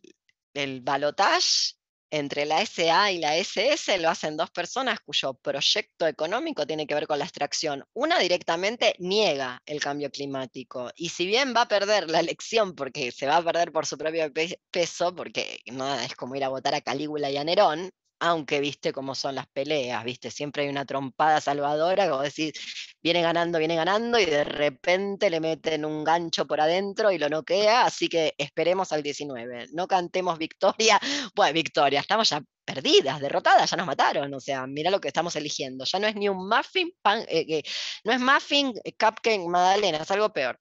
[0.53, 1.78] el balotage
[2.11, 6.95] entre la SA y la SS lo hacen dos personas cuyo proyecto económico tiene que
[6.95, 7.83] ver con la extracción.
[7.93, 13.11] Una directamente niega el cambio climático y si bien va a perder la elección porque
[13.11, 14.31] se va a perder por su propio
[14.71, 18.91] peso, porque nada es como ir a votar a Calígula y a Nerón, aunque viste
[18.91, 22.53] cómo son las peleas, viste, siempre hay una trompada salvadora, como decir,
[23.01, 27.30] viene ganando, viene ganando, y de repente le meten un gancho por adentro y lo
[27.30, 29.67] noquea, así que esperemos al 19.
[29.72, 30.99] No cantemos victoria,
[31.35, 35.35] bueno, victoria, estamos ya perdidas, derrotadas, ya nos mataron, o sea, mira lo que estamos
[35.35, 37.64] eligiendo, ya no es ni un muffin, pan, eh,
[38.03, 40.59] no es muffin, eh, cupcake, magdalena, es algo peor.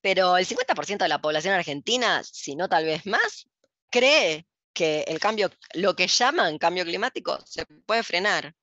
[0.00, 3.48] Pero el 50% de la población argentina, si no tal vez más,
[3.90, 4.46] cree
[4.76, 8.54] que el cambio, lo que llaman cambio climático, se puede frenar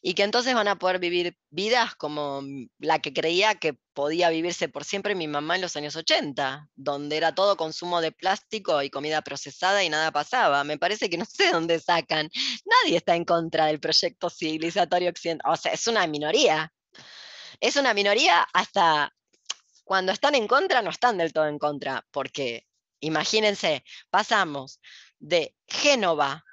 [0.00, 2.42] y que entonces van a poder vivir vidas como
[2.78, 7.18] la que creía que podía vivirse por siempre mi mamá en los años 80, donde
[7.18, 10.64] era todo consumo de plástico y comida procesada y nada pasaba.
[10.64, 12.30] Me parece que no sé dónde sacan.
[12.64, 15.52] Nadie está en contra del proyecto civilizatorio occidental.
[15.52, 16.72] O sea, es una minoría.
[17.60, 19.12] Es una minoría hasta
[19.84, 22.66] cuando están en contra, no están del todo en contra, porque
[23.00, 24.80] imagínense, pasamos
[25.18, 26.44] de Génova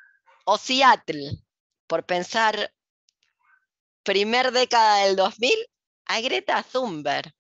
[0.45, 1.31] o Seattle,
[1.87, 2.71] por pensar
[4.03, 5.51] primer década del 2000,
[6.05, 7.33] a Greta Thunberg.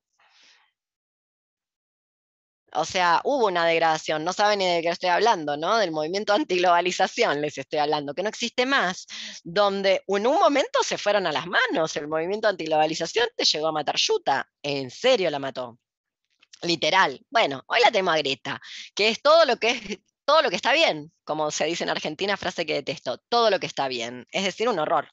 [2.77, 5.77] O sea, hubo una degradación, no saben ni de qué estoy hablando, ¿no?
[5.77, 9.07] Del movimiento antiglobalización les estoy hablando, que no existe más,
[9.43, 13.71] donde en un momento se fueron a las manos, el movimiento antiglobalización te llegó a
[13.71, 15.79] matar Yuta, en serio la mató,
[16.63, 17.25] literal.
[17.29, 18.59] Bueno, hoy la tengo a Greta,
[18.93, 21.89] que es todo lo que es todo lo que está bien, como se dice en
[21.89, 25.09] Argentina, frase que detesto, todo lo que está bien, es decir, un horror.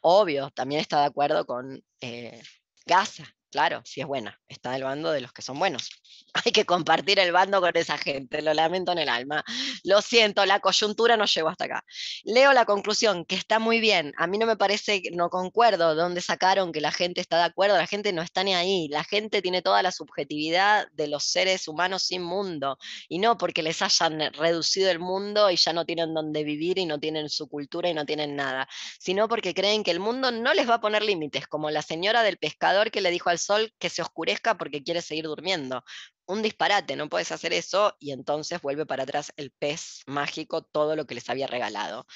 [0.00, 2.40] Obvio, también está de acuerdo con eh,
[2.86, 5.90] Gaza, claro, si es buena, está del bando de los que son buenos.
[6.44, 9.44] Hay que compartir el bando con esa gente, lo lamento en el alma.
[9.84, 11.84] Lo siento, la coyuntura no llegó hasta acá.
[12.24, 14.12] Leo la conclusión, que está muy bien.
[14.16, 17.76] A mí no me parece, no concuerdo dónde sacaron que la gente está de acuerdo,
[17.76, 18.88] la gente no está ni ahí.
[18.88, 22.78] La gente tiene toda la subjetividad de los seres humanos sin mundo.
[23.08, 26.86] Y no porque les hayan reducido el mundo y ya no tienen dónde vivir y
[26.86, 30.54] no tienen su cultura y no tienen nada, sino porque creen que el mundo no
[30.54, 33.74] les va a poner límites, como la señora del pescador que le dijo al sol
[33.78, 35.82] que se oscurezca porque quiere seguir durmiendo
[36.30, 40.94] un disparate, no puedes hacer eso y entonces vuelve para atrás el pez mágico, todo
[40.94, 42.06] lo que les había regalado.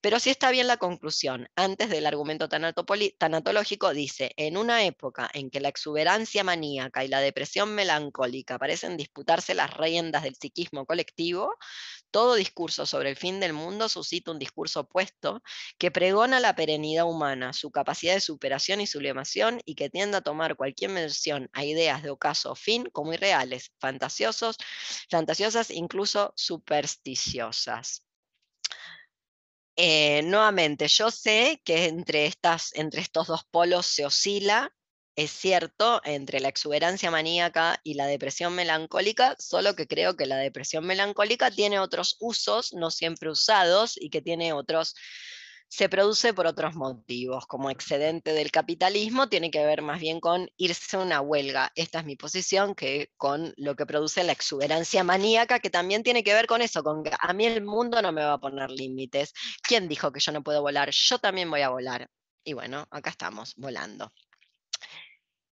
[0.00, 5.50] Pero si está bien la conclusión, antes del argumento tanatológico, dice, en una época en
[5.50, 11.54] que la exuberancia maníaca y la depresión melancólica parecen disputarse las riendas del psiquismo colectivo,
[12.10, 15.42] todo discurso sobre el fin del mundo suscita un discurso opuesto
[15.78, 20.22] que pregona la perenidad humana, su capacidad de superación y sublimación y que tiende a
[20.22, 24.56] tomar cualquier mención a ideas de ocaso fin como irreales, fantasiosos,
[25.10, 28.04] fantasiosas, incluso supersticiosas.
[29.76, 34.74] Eh, nuevamente, yo sé que entre, estas, entre estos dos polos se oscila
[35.18, 40.36] es cierto entre la exuberancia maníaca y la depresión melancólica, solo que creo que la
[40.36, 44.94] depresión melancólica tiene otros usos, no siempre usados, y que tiene otros,
[45.66, 50.52] se produce por otros motivos, como excedente del capitalismo, tiene que ver más bien con
[50.56, 51.72] irse a una huelga.
[51.74, 56.22] Esta es mi posición, que con lo que produce la exuberancia maníaca, que también tiene
[56.22, 58.70] que ver con eso, con que a mí el mundo no me va a poner
[58.70, 59.32] límites.
[59.62, 60.90] ¿Quién dijo que yo no puedo volar?
[60.92, 62.08] Yo también voy a volar.
[62.44, 64.12] Y bueno, acá estamos, volando.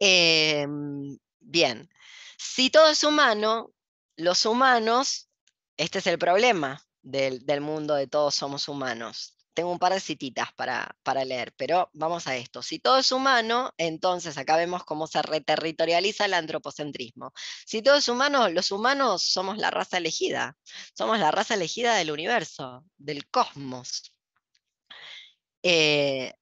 [0.05, 1.89] Em, bien,
[2.37, 3.73] si todo es humano,
[4.17, 5.29] los humanos,
[5.77, 9.37] este es el problema del, mundo de todos somos humanos.
[9.55, 12.63] Tengo un par de cititas para, para, leer, pero vamos a esto.
[12.63, 17.33] Si todo es humano, entonces acá vemos cómo se reterritorializa el antropocentrismo.
[17.65, 20.57] Si todo es humano, los humanos somos la raza elegida.
[20.99, 24.13] Somos la raza elegida del universo, del cosmos.
[25.63, 26.35] Eh,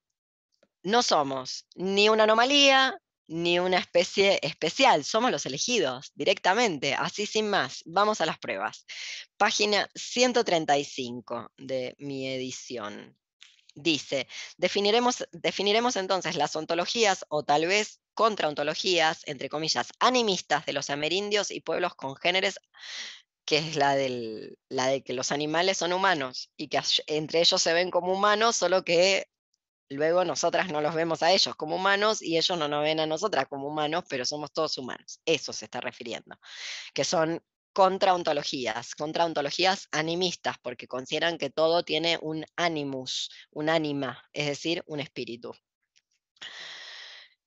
[0.81, 2.99] no somos ni una anomalía,
[3.31, 7.81] ni una especie especial, somos los elegidos directamente, así sin más.
[7.85, 8.85] Vamos a las pruebas.
[9.37, 13.17] Página 135 de mi edición.
[13.73, 14.27] Dice,
[14.57, 21.51] definiremos, definiremos entonces las ontologías o tal vez contraontologías, entre comillas, animistas de los amerindios
[21.51, 22.59] y pueblos congéneres
[23.45, 27.61] que es la, del, la de que los animales son humanos y que entre ellos
[27.61, 29.30] se ven como humanos, solo que
[29.91, 33.05] Luego nosotras no los vemos a ellos como humanos y ellos no nos ven a
[33.05, 35.19] nosotras como humanos, pero somos todos humanos.
[35.25, 36.39] Eso se está refiriendo.
[36.93, 44.47] Que son contraontologías, contraontologías animistas, porque consideran que todo tiene un animus, un ánima, es
[44.47, 45.51] decir, un espíritu.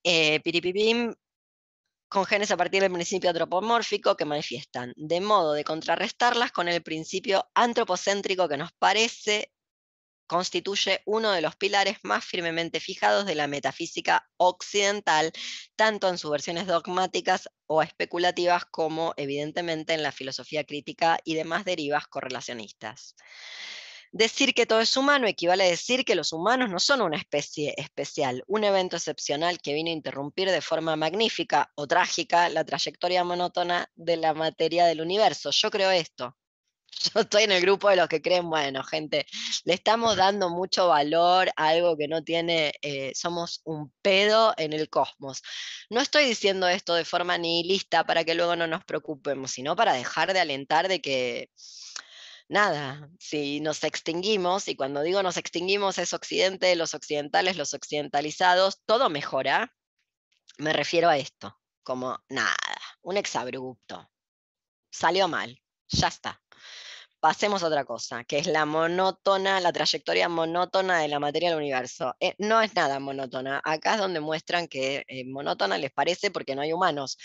[0.02, 1.14] Eh, piripipim,
[2.28, 7.48] genes a partir del principio antropomórfico que manifiestan, de modo de contrarrestarlas con el principio
[7.54, 9.53] antropocéntrico que nos parece
[10.26, 15.32] constituye uno de los pilares más firmemente fijados de la metafísica occidental,
[15.76, 21.64] tanto en sus versiones dogmáticas o especulativas como evidentemente en la filosofía crítica y demás
[21.64, 23.16] derivas correlacionistas.
[24.16, 27.74] Decir que todo es humano equivale a decir que los humanos no son una especie
[27.76, 33.24] especial, un evento excepcional que vino a interrumpir de forma magnífica o trágica la trayectoria
[33.24, 35.50] monótona de la materia del universo.
[35.50, 36.36] Yo creo esto.
[37.14, 39.26] Yo estoy en el grupo de los que creen, bueno, gente,
[39.64, 44.72] le estamos dando mucho valor a algo que no tiene, eh, somos un pedo en
[44.72, 45.42] el cosmos.
[45.90, 49.94] No estoy diciendo esto de forma nihilista para que luego no nos preocupemos, sino para
[49.94, 51.50] dejar de alentar de que
[52.48, 58.82] nada, si nos extinguimos, y cuando digo nos extinguimos es Occidente, los occidentales, los occidentalizados,
[58.84, 59.74] todo mejora,
[60.58, 62.56] me refiero a esto, como nada,
[63.02, 64.10] un exabrupto.
[64.90, 66.43] Salió mal, ya está
[67.24, 71.56] pasemos a otra cosa, que es la monótona, la trayectoria monótona de la materia del
[71.56, 72.14] universo.
[72.20, 73.62] Eh, no es nada monótona.
[73.64, 77.16] Acá es donde muestran que eh, monótona les parece porque no hay humanos,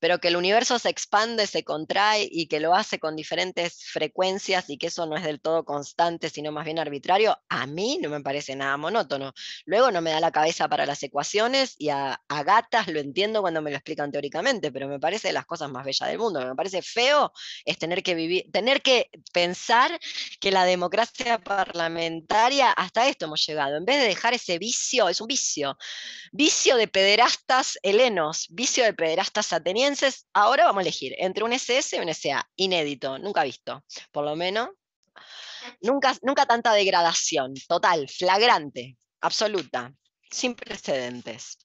[0.00, 4.68] pero que el universo se expande, se contrae y que lo hace con diferentes frecuencias
[4.70, 8.10] y que eso no es del todo constante, sino más bien arbitrario, a mí no
[8.10, 9.34] me parece nada monótono.
[9.66, 13.40] Luego no me da la cabeza para las ecuaciones y a, a gatas lo entiendo
[13.40, 16.44] cuando me lo explican teóricamente, pero me parece de las cosas más bellas del mundo.
[16.44, 17.32] Me parece feo
[17.64, 19.10] es tener que vivir, tener que
[19.44, 20.00] pensar
[20.40, 25.20] que la democracia parlamentaria, hasta esto hemos llegado, en vez de dejar ese vicio, es
[25.20, 25.76] un vicio,
[26.32, 31.96] vicio de pederastas helenos, vicio de pederastas atenienses, ahora vamos a elegir entre un SS
[31.96, 34.68] y un SA, inédito, nunca visto, por lo menos.
[35.80, 39.94] Nunca, nunca tanta degradación, total, flagrante, absoluta,
[40.30, 41.58] sin precedentes.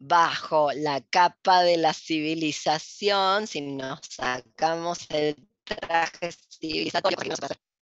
[0.00, 7.18] bajo la capa de la civilización, si nos sacamos el traje civilizatorio,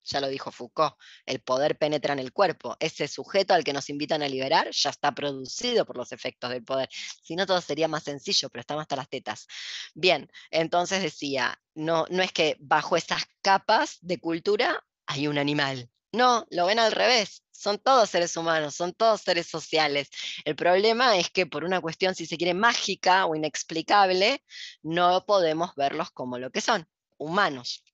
[0.02, 2.76] ya lo dijo Foucault, el poder penetra en el cuerpo.
[2.80, 6.64] Ese sujeto al que nos invitan a liberar ya está producido por los efectos del
[6.64, 6.88] poder.
[7.22, 9.46] Si no, todo sería más sencillo, pero estamos hasta las tetas.
[9.94, 15.88] Bien, entonces decía, no, no es que bajo esas capas de cultura hay un animal.
[16.18, 17.42] No, lo ven al revés.
[17.52, 20.10] Son todos seres humanos, son todos seres sociales.
[20.44, 24.44] El problema es que por una cuestión, si se quiere, mágica o inexplicable,
[24.82, 26.88] no podemos verlos como lo que son,
[27.18, 27.84] humanos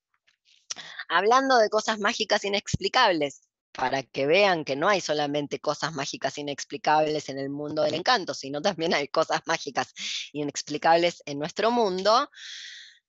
[1.09, 7.29] hablando de cosas mágicas inexplicables, para que vean que no hay solamente cosas mágicas inexplicables
[7.29, 9.93] en el mundo del encanto, sino también hay cosas mágicas
[10.33, 12.31] inexplicables en nuestro mundo.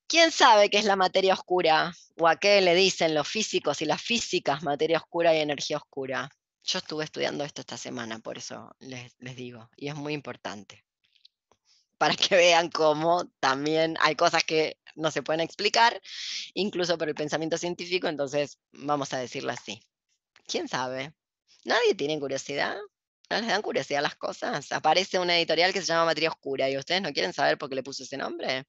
[0.08, 1.92] ¿Quién sabe qué es la materia oscura?
[2.18, 6.30] ¿O a qué le dicen los físicos y las físicas materia oscura y energía oscura?
[6.64, 10.84] Yo estuve estudiando esto esta semana, por eso les, les digo, y es muy importante.
[11.98, 16.00] Para que vean cómo también hay cosas que no se pueden explicar,
[16.54, 19.82] incluso por el pensamiento científico, entonces vamos a decirlo así.
[20.48, 21.14] ¿Quién sabe?
[21.64, 22.78] ¿Nadie tiene curiosidad?
[23.30, 24.72] ¿No les dan curiosidad las cosas?
[24.72, 27.76] Aparece una editorial que se llama Materia Oscura y ustedes no quieren saber por qué
[27.76, 28.66] le puso ese nombre.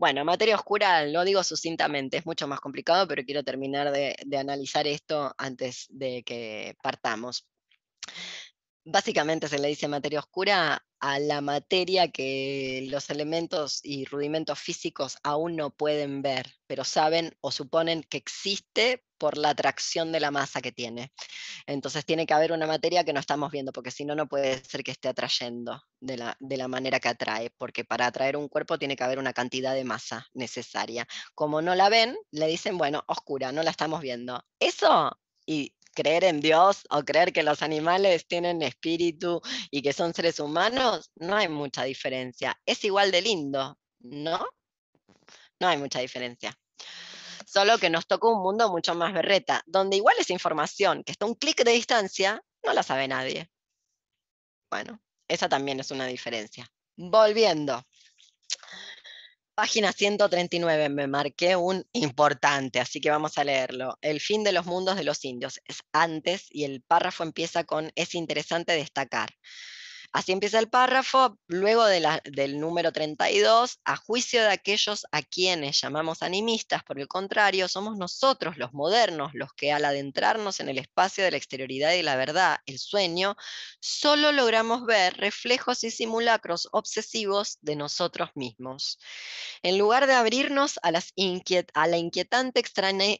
[0.00, 4.38] Bueno, materia oscura lo digo sucintamente, es mucho más complicado, pero quiero terminar de, de
[4.38, 7.46] analizar esto antes de que partamos.
[8.84, 15.18] Básicamente se le dice materia oscura a la materia que los elementos y rudimentos físicos
[15.22, 20.30] aún no pueden ver, pero saben o suponen que existe por la atracción de la
[20.30, 21.12] masa que tiene.
[21.66, 24.64] Entonces tiene que haber una materia que no estamos viendo, porque si no, no puede
[24.64, 28.48] ser que esté atrayendo de la, de la manera que atrae, porque para atraer un
[28.48, 31.06] cuerpo tiene que haber una cantidad de masa necesaria.
[31.34, 34.42] Como no la ven, le dicen, bueno, oscura, no la estamos viendo.
[34.58, 40.14] Eso y creer en Dios o creer que los animales tienen espíritu y que son
[40.14, 42.58] seres humanos, no hay mucha diferencia.
[42.66, 44.46] Es igual de lindo, ¿no?
[45.60, 46.58] no hay mucha diferencia.
[47.46, 51.26] Solo que nos tocó un mundo mucho más berreta, donde igual esa información que está
[51.26, 53.50] a un clic de distancia, no la sabe nadie.
[54.70, 56.66] Bueno, esa también es una diferencia.
[56.96, 57.82] Volviendo.
[59.60, 63.98] Página 139, me marqué un importante, así que vamos a leerlo.
[64.00, 67.92] El fin de los mundos de los indios es antes y el párrafo empieza con
[67.94, 69.28] es interesante destacar.
[70.12, 76.22] Así empieza el párrafo, luego del número 32, a juicio de aquellos a quienes llamamos
[76.22, 81.22] animistas, por el contrario, somos nosotros los modernos los que al adentrarnos en el espacio
[81.22, 83.36] de la exterioridad y la verdad, el sueño,
[83.78, 88.98] solo logramos ver reflejos y simulacros obsesivos de nosotros mismos.
[89.62, 91.02] En lugar de abrirnos a la
[91.98, 92.60] inquietante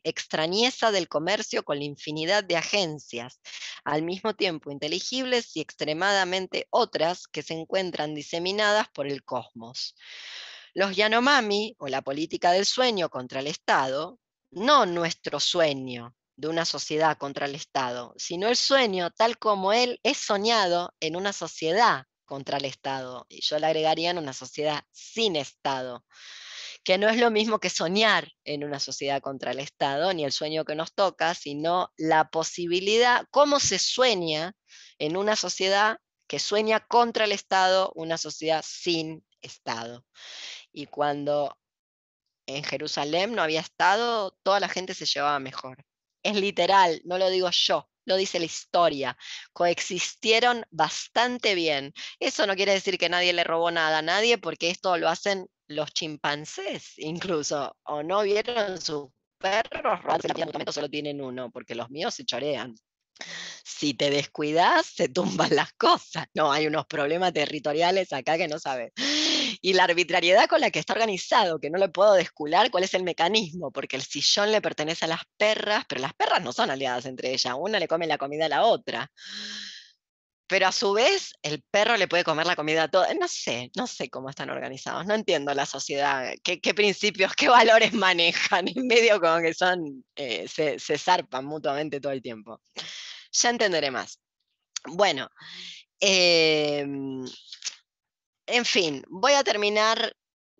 [0.03, 3.41] extrañeza del comercio con la infinidad de agencias,
[3.85, 9.95] al mismo tiempo inteligibles y extremadamente otras que se encuentran diseminadas por el cosmos.
[10.75, 14.19] Los Yanomami, o la política del sueño contra el Estado,
[14.51, 20.01] no nuestro sueño de una sociedad contra el Estado, sino el sueño tal como él
[20.03, 23.27] es soñado en una sociedad contra el Estado.
[23.29, 26.05] Y yo le agregaría en una sociedad sin Estado
[26.85, 30.33] que no es lo mismo que soñar en una sociedad contra el Estado, ni el
[30.33, 34.55] sueño que nos toca, sino la posibilidad, cómo se sueña
[34.99, 35.99] en una sociedad
[36.31, 40.07] que sueña contra el Estado una sociedad sin Estado.
[40.71, 41.59] Y cuando
[42.47, 45.85] en Jerusalén no había Estado, toda la gente se llevaba mejor.
[46.23, 49.19] Es literal, no lo digo yo, lo dice la historia.
[49.53, 51.93] Coexistieron bastante bien.
[52.21, 55.49] Eso no quiere decir que nadie le robó nada a nadie, porque esto lo hacen
[55.67, 57.77] los chimpancés incluso.
[57.83, 59.99] ¿O no vieron sus perros?
[60.73, 62.77] Solo tienen uno, porque los míos se chorean
[63.65, 66.27] si te descuidas, se tumban las cosas.
[66.35, 68.93] No, hay unos problemas territoriales acá que no sabes.
[69.63, 72.95] Y la arbitrariedad con la que está organizado, que no le puedo descular cuál es
[72.95, 76.71] el mecanismo, porque el sillón le pertenece a las perras, pero las perras no son
[76.71, 79.11] aliadas entre ellas, una le come la comida a la otra.
[80.51, 83.07] Pero a su vez, el perro le puede comer la comida a todo.
[83.19, 87.93] No sé, no sé cómo están organizados, no entiendo la sociedad, qué, principios, qué valores
[87.95, 92.61] manejan, en medio como que son, eh, se, zarpan mutuamente todo el tiempo
[93.33, 94.21] ya entenderé más.
[94.87, 95.31] Bueno,
[96.01, 97.25] em,
[98.47, 100.17] en fin, voy a terminar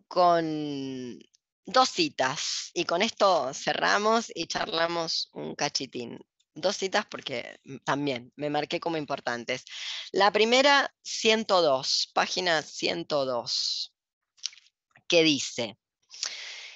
[0.09, 1.19] con
[1.67, 6.19] dos citas y con esto cerramos y charlamos un cachitín.
[6.55, 9.65] Dos citas porque también me marqué como importantes.
[10.13, 13.95] La primera, 102, página 102,
[15.07, 15.79] que dice,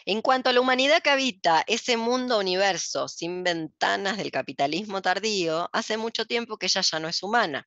[0.06, 5.70] en cuanto a la humanidad que habita ese mundo universo sin ventanas del capitalismo tardío,
[5.72, 7.66] hace mucho tiempo que ella ya no es humana.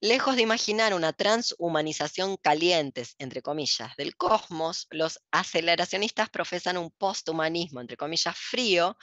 [0.00, 7.80] Lejos de imaginar una transhumanización calientes, entre comillas, del cosmos, los aceleracionistas profesan un posthumanismo,
[7.80, 8.96] entre comillas, frío,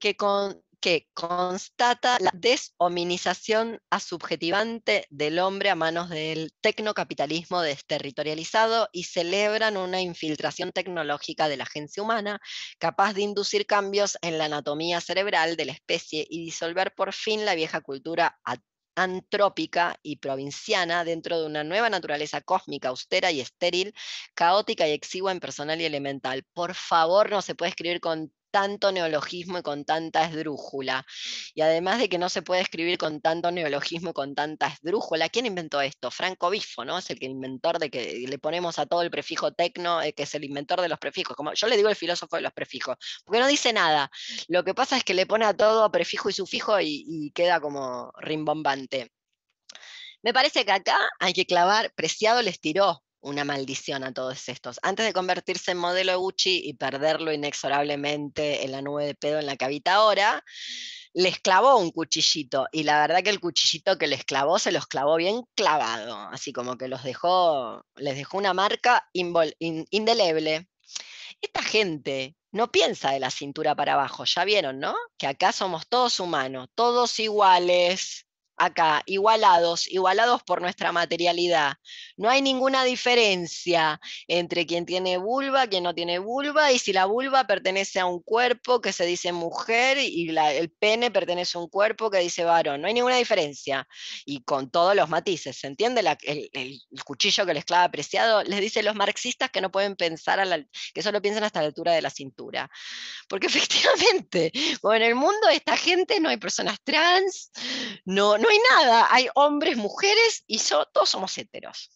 [0.00, 9.04] que con que constata la deshominización asubjetivante del hombre a manos del tecnocapitalismo desterritorializado y
[9.04, 12.40] celebran una infiltración tecnológica de la agencia humana
[12.78, 17.44] capaz de inducir cambios en la anatomía cerebral de la especie y disolver por fin
[17.44, 18.36] la vieja cultura
[18.96, 23.94] antrópica y provinciana dentro de una nueva naturaleza cósmica, austera y estéril,
[24.34, 26.44] caótica y exigua en personal y elemental.
[26.52, 31.04] Por favor, no se puede escribir con tanto neologismo y con tanta esdrújula.
[31.54, 35.28] Y además de que no se puede escribir con tanto neologismo y con tanta esdrújula,
[35.28, 36.10] ¿quién inventó esto?
[36.12, 36.98] Franco Bifo, ¿no?
[36.98, 40.34] Es el inventor de que le ponemos a todo el prefijo tecno, eh, que es
[40.36, 41.36] el inventor de los prefijos.
[41.36, 44.10] Como yo le digo el filósofo de los prefijos, porque no dice nada.
[44.48, 47.60] Lo que pasa es que le pone a todo prefijo y sufijo y, y queda
[47.60, 49.10] como rimbombante.
[50.22, 54.78] Me parece que acá hay que clavar, Preciado les tiró una maldición a todos estos.
[54.82, 59.38] Antes de convertirse en modelo de Gucci y perderlo inexorablemente en la nube de pedo
[59.38, 60.44] en la que habita ahora,
[61.14, 64.86] les clavó un cuchillito y la verdad que el cuchillito que les clavó se los
[64.86, 70.68] clavó bien clavado, así como que los dejó, les dejó una marca indeleble.
[71.40, 74.94] Esta gente no piensa de la cintura para abajo, ya vieron, ¿no?
[75.18, 78.26] Que acá somos todos humanos, todos iguales,
[78.64, 81.74] acá, igualados, igualados por nuestra materialidad.
[82.16, 87.06] No hay ninguna diferencia entre quien tiene vulva, quien no tiene vulva, y si la
[87.06, 91.68] vulva pertenece a un cuerpo que se dice mujer y el pene pertenece a un
[91.68, 92.80] cuerpo que dice varón.
[92.80, 93.88] No hay ninguna diferencia.
[94.24, 96.02] Y con todos los matices, ¿se entiende?
[96.22, 100.44] el, cuchillo que les clava apreciado les dice los marxistas que no pueden pensar, a
[100.44, 102.70] la, que solo piensan hasta la altura de la cintura.
[103.28, 107.50] Porque efectivamente, en el mundo de esta gente no hay personas trans,
[108.04, 111.90] no, no hay nada, hay hombres, mujeres y todos somos heteros.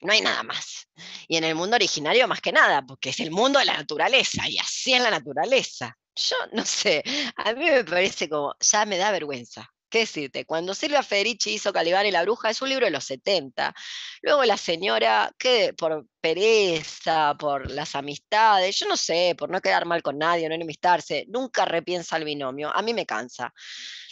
[0.00, 0.88] No hay nada más.
[1.28, 4.48] Y en el mundo originario más que nada, porque es el mundo de la naturaleza
[4.48, 5.96] y así es la naturaleza.
[6.14, 7.02] Yo no sé,
[7.36, 9.70] a mí me parece como, ya me da vergüenza.
[9.90, 10.44] ¿Qué decirte?
[10.44, 13.74] Cuando Silvia Federici hizo Calibán y la Bruja, es un libro de los 70.
[14.22, 19.86] Luego la señora, que por pereza, por las amistades, yo no sé, por no quedar
[19.86, 22.70] mal con nadie, no enemistarse, nunca repiensa el binomio.
[22.74, 23.52] A mí me cansa.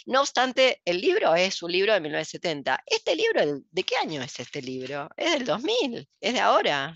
[0.09, 2.81] No obstante, el libro es un libro de 1970.
[2.87, 5.07] ¿Este libro, de qué año es este libro?
[5.15, 6.91] Es del 2000, es de ahora.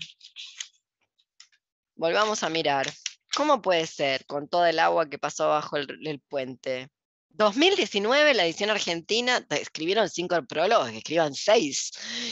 [1.94, 2.92] Volvamos a mirar.
[3.36, 6.88] ¿Cómo puede ser con todo el agua que pasó bajo el puente?
[7.36, 11.90] 2019, la edición argentina, escribieron cinco prólogos, que escriban seis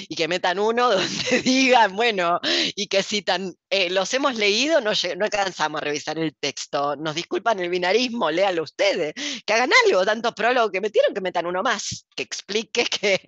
[0.08, 2.38] y que metan uno donde digan, bueno,
[2.76, 7.16] y que citan, eh, los hemos leído, no, no alcanzamos a revisar el texto, nos
[7.16, 9.12] disculpan el binarismo, léalo ustedes,
[9.44, 13.20] que hagan algo, tantos prólogos que metieron, que metan uno más, que explique que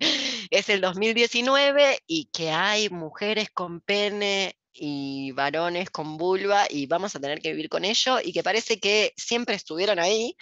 [0.49, 7.15] es el 2019 y que hay mujeres con pene y varones con vulva y vamos
[7.15, 10.35] a tener que vivir con ello y que parece que siempre estuvieron ahí,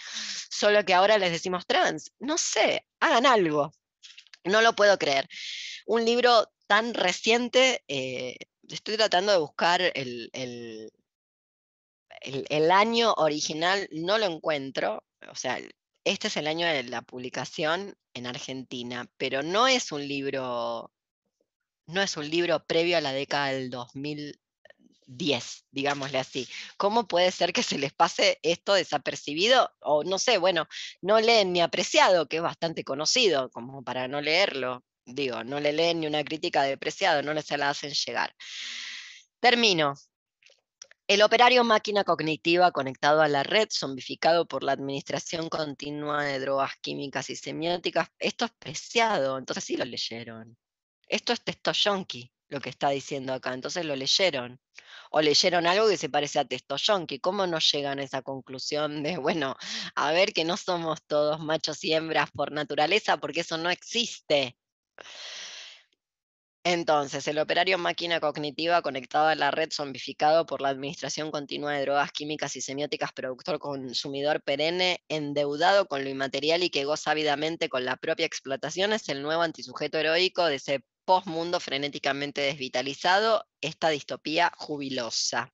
[0.50, 2.12] solo que ahora les decimos trans.
[2.18, 3.72] No sé, hagan algo.
[4.44, 5.28] No lo puedo creer.
[5.86, 8.36] Un libro tan reciente, eh,
[8.68, 10.90] estoy tratando de buscar el, el,
[12.22, 15.60] el, año original, no lo encuentro, o sea,
[16.04, 20.92] este es el año de la publicación en Argentina, pero no es un libro
[21.86, 26.48] no es un libro previo a la década del 2010, digámosle así.
[26.76, 29.70] ¿Cómo puede ser que se les pase esto desapercibido?
[29.80, 30.66] O no sé, bueno,
[31.02, 34.84] no leen ni apreciado, que es bastante conocido, como para no leerlo.
[35.06, 38.34] Digo, no le leen ni una crítica de apreciado, no se la hacen llegar.
[39.40, 39.94] Termino.
[41.06, 46.72] El operario máquina cognitiva conectado a la red, zombificado por la administración continua de drogas
[46.80, 50.56] químicas y semióticas, esto es preciado, entonces sí lo leyeron
[51.08, 54.60] esto es texto yonki, lo que está diciendo acá, entonces lo leyeron.
[55.10, 57.20] O leyeron algo que se parece a texto yonki.
[57.20, 59.56] ¿Cómo no llegan a esa conclusión de, bueno,
[59.94, 64.56] a ver que no somos todos machos y hembras por naturaleza, porque eso no existe?
[66.66, 71.82] Entonces, el operario máquina cognitiva conectado a la red zombificado por la administración continua de
[71.82, 77.68] drogas químicas y semióticas, productor consumidor perenne, endeudado con lo inmaterial y que goza ávidamente
[77.68, 83.88] con la propia explotación, es el nuevo antisujeto heroico de ese postmundo frenéticamente desvitalizado, esta
[83.88, 85.52] distopía jubilosa.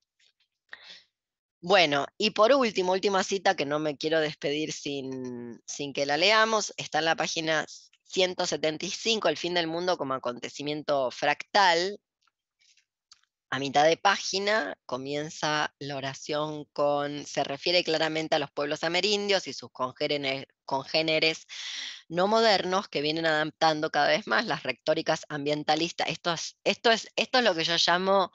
[1.63, 6.17] Bueno, y por último, última cita que no me quiero despedir sin, sin que la
[6.17, 7.67] leamos, está en la página
[8.11, 12.01] 175, El fin del mundo como acontecimiento fractal.
[13.51, 19.47] A mitad de página comienza la oración con, se refiere claramente a los pueblos amerindios
[19.49, 21.47] y sus congéneres, congéneres
[22.11, 26.09] no modernos que vienen adaptando cada vez más las retóricas ambientalistas.
[26.09, 28.33] Esto es, esto es, esto es lo que yo llamo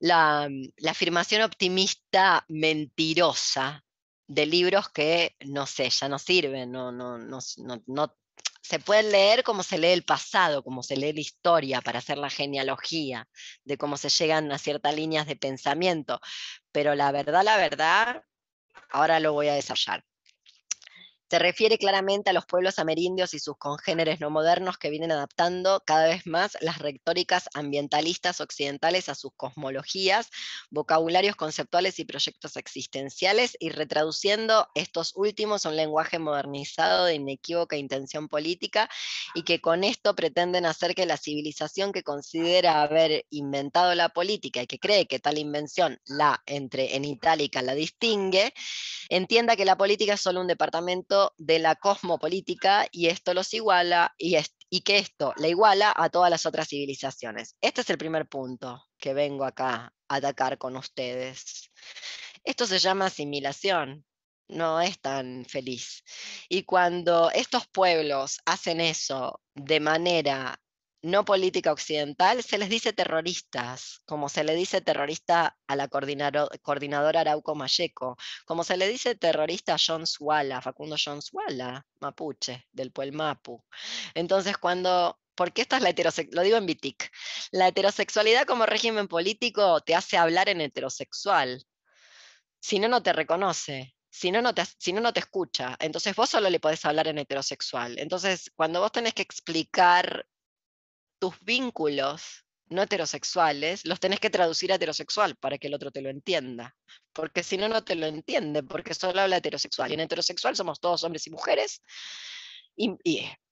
[0.00, 0.48] la,
[0.88, 3.84] afirmación optimista mentirosa
[4.26, 7.38] de libros que, no sé, ya no sirven, no, no, no,
[7.86, 8.16] no,
[8.62, 12.16] se pueden leer como se lee el pasado, como se lee la historia para hacer
[12.16, 13.28] la genealogía
[13.64, 16.20] de cómo se llegan a ciertas líneas de pensamiento,
[16.70, 18.22] pero la verdad, la verdad,
[18.90, 20.04] ahora lo voy a desarrollar.
[21.32, 25.82] Se refiere claramente a los pueblos amerindios y sus congéneres no modernos que vienen adaptando
[25.86, 30.28] cada vez más las retóricas ambientalistas occidentales a sus cosmologías,
[30.68, 37.78] vocabularios conceptuales y proyectos existenciales y retraduciendo estos últimos a un lenguaje modernizado de inequívoca
[37.78, 38.90] intención política
[39.34, 44.60] y que con esto pretenden hacer que la civilización que considera haber inventado la política
[44.60, 48.52] y que cree que tal invención, la entre en itálica la distingue,
[49.08, 54.14] entienda que la política es solo un departamento de la cosmopolítica y esto los iguala
[54.18, 54.36] y,
[54.70, 57.56] y que esto la iguala a todas las otras civilizaciones.
[57.60, 61.70] Este es el primer punto que vengo acá a atacar con ustedes.
[62.44, 64.04] Esto se llama asimilación,
[64.48, 66.04] no es tan feliz.
[66.48, 70.60] Y cuando estos pueblos hacen eso de manera
[71.02, 77.20] no política occidental, se les dice terroristas, como se le dice terrorista a la coordinadora
[77.20, 78.16] Arauco Mayeco,
[78.46, 83.64] como se le dice terrorista a John Swala, Facundo John Swala, mapuche, del pueblo Mapu.
[84.14, 87.10] Entonces, cuando porque esta es la heterosexualidad, lo digo en Bitic,
[87.50, 91.64] la heterosexualidad como régimen político te hace hablar en heterosexual,
[92.60, 96.14] si no, no te reconoce, si no, no te, si no, no te escucha, entonces
[96.14, 97.98] vos solo le podés hablar en heterosexual.
[97.98, 100.26] Entonces, cuando vos tenés que explicar
[101.22, 106.00] tus vínculos no heterosexuales los tenés que traducir a heterosexual para que el otro te
[106.00, 106.74] lo entienda.
[107.12, 109.92] Porque si no, no te lo entiende, porque solo habla heterosexual.
[109.92, 111.80] Y en heterosexual somos todos hombres y mujeres.
[112.74, 112.96] Y,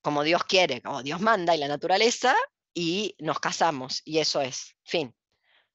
[0.03, 2.35] como Dios quiere, como Dios manda y la naturaleza,
[2.75, 5.15] y nos casamos, y eso es, fin.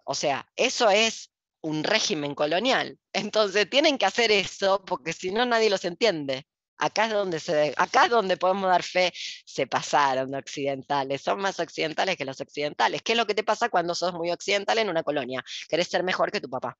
[0.03, 2.99] O sea, eso es un régimen colonial.
[3.14, 6.45] Entonces tienen que hacer eso porque si no nadie los entiende.
[6.78, 9.14] Acá es donde se acá es donde podemos dar fe,
[9.45, 13.02] se pasaron de occidentales, son más occidentales que los occidentales.
[13.02, 15.44] ¿Qué es lo que te pasa cuando sos muy occidental en una colonia?
[15.70, 16.78] Querés ser mejor que tu papá,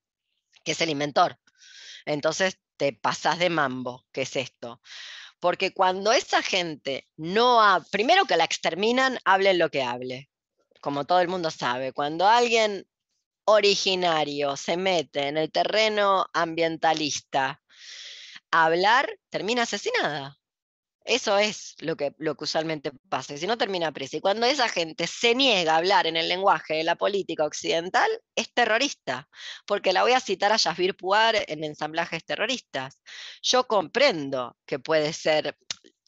[0.64, 1.38] que es el inventor.
[2.04, 4.80] Entonces te pasás de mambo, ¿qué es esto?
[5.40, 10.30] Porque cuando esa gente no ha, primero que la exterminan, hablen lo que hable,
[10.80, 11.92] como todo el mundo sabe.
[11.92, 12.86] Cuando alguien
[13.44, 17.62] originario se mete en el terreno ambientalista
[18.64, 20.38] hablar, termina asesinada.
[21.06, 24.16] Eso es lo que, usualmente pasa, si no termina presa.
[24.16, 28.10] Y cuando esa gente se niega a hablar en el lenguaje de la política occidental,
[28.34, 29.28] es terrorista,
[29.66, 33.00] porque la voy a citar a Yasbir Puar en ensamblajes terroristas.
[33.40, 35.56] Yo comprendo que puede ser,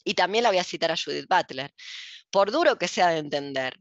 [0.03, 1.73] y también la voy a citar a Judith Butler,
[2.29, 3.79] por duro que sea de entender,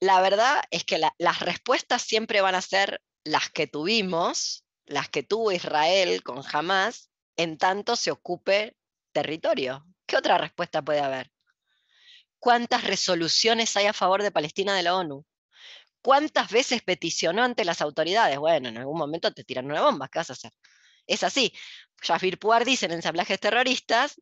[0.00, 5.22] la verdad es que las respuestas siempre van a ser las que tuvimos, las que
[5.22, 8.76] tuvo Israel con Hamas, en tanto se ocupe
[9.12, 9.86] territorio.
[10.06, 11.30] ¿Qué otra respuesta puede haber?
[12.38, 15.24] ¿Cuántas resoluciones hay a favor de Palestina de la ONU?
[16.00, 18.38] ¿Cuántas veces peticionó ante las autoridades?
[18.38, 20.52] Bueno, en algún momento te tiran una bomba, ¿qué vas a hacer?
[21.06, 21.52] Es así.
[22.00, 24.20] Jafir Puar dice en ensamblajes terroristas,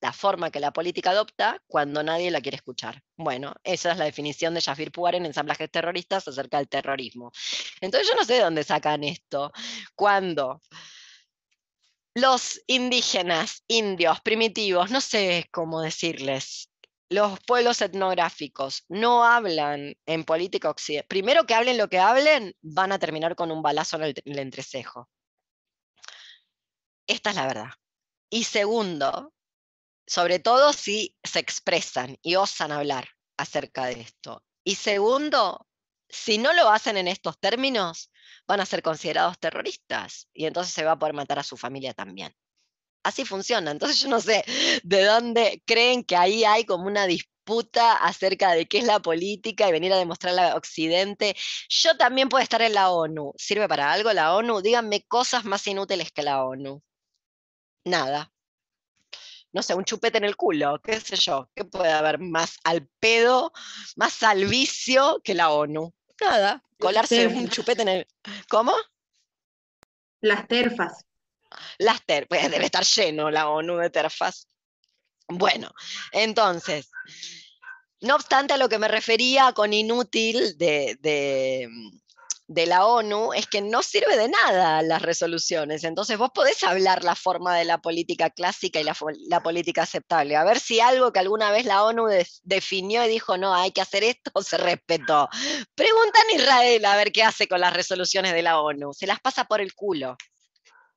[0.00, 3.02] la forma que la política adopta cuando nadie la quiere escuchar.
[3.16, 7.32] Bueno, esa es la definición de Jafir Puar en ensamblajes terroristas acerca del terrorismo.
[7.80, 9.52] Entonces yo no sé de dónde sacan esto.
[9.96, 10.60] Cuando
[12.20, 16.68] los indígenas, indios, primitivos, no sé cómo decirles,
[17.08, 21.06] los pueblos etnográficos no hablan en política occidental.
[21.08, 25.08] Primero que hablen lo que hablen, van a terminar con un balazo en el entrecejo.
[27.06, 27.70] Esta es la verdad.
[28.30, 29.32] Y segundo,
[30.06, 34.44] sobre todo si se expresan y osan hablar acerca de esto.
[34.64, 35.66] Y segundo,
[36.08, 38.10] si no lo hacen en estos términos,
[38.46, 41.94] van a ser considerados terroristas y entonces se va a poder matar a su familia
[41.94, 42.34] también.
[43.02, 43.70] Así funciona.
[43.70, 44.44] Entonces yo no sé
[44.82, 49.68] de dónde creen que ahí hay como una disputa acerca de qué es la política
[49.68, 51.36] y venir a demostrarla a Occidente.
[51.68, 53.32] Yo también puedo estar en la ONU.
[53.36, 54.60] ¿Sirve para algo la ONU?
[54.62, 56.82] Díganme cosas más inútiles que la ONU.
[57.84, 58.30] Nada
[59.52, 62.86] no sé, un chupete en el culo, qué sé yo, ¿qué puede haber más al
[63.00, 63.52] pedo,
[63.96, 65.94] más al vicio que la ONU?
[66.20, 68.06] Nada, colarse un chupete en el...
[68.48, 68.74] ¿Cómo?
[70.20, 71.04] Las terfas.
[71.78, 74.48] Las terfas, pues debe estar lleno la ONU de terfas.
[75.28, 75.70] Bueno,
[76.12, 76.90] entonces,
[78.00, 81.68] no obstante a lo que me refería con inútil de, de
[82.48, 85.84] de la ONU es que no sirve de nada las resoluciones.
[85.84, 90.34] Entonces vos podés hablar la forma de la política clásica y la, política aceptable.
[90.34, 92.06] A ver si algo que alguna vez la ONU
[92.42, 95.28] definió y dijo, no, hay que hacer esto, se respetó.
[95.74, 98.94] Preguntan a Israel a ver qué hace con las resoluciones de la ONU.
[98.94, 100.16] Se las pasa por el culo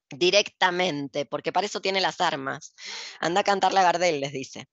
[0.10, 2.76] directamente, porque para eso tiene las armas.
[3.20, 4.68] Anda a cantar la Gardel, les dice.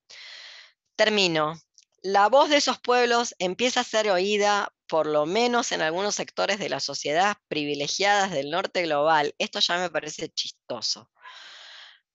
[0.94, 1.54] Termino.
[2.02, 6.58] La voz de esos pueblos empieza a ser oída por lo menos en algunos sectores
[6.58, 11.10] de la sociedad privilegiadas del norte global, esto ya me parece chistoso.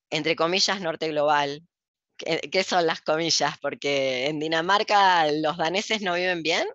[0.10, 1.64] Entre comillas, norte global.
[2.18, 3.58] ¿Qué, son las comillas?
[3.60, 6.68] Porque en Dinamarca los daneses no viven bien,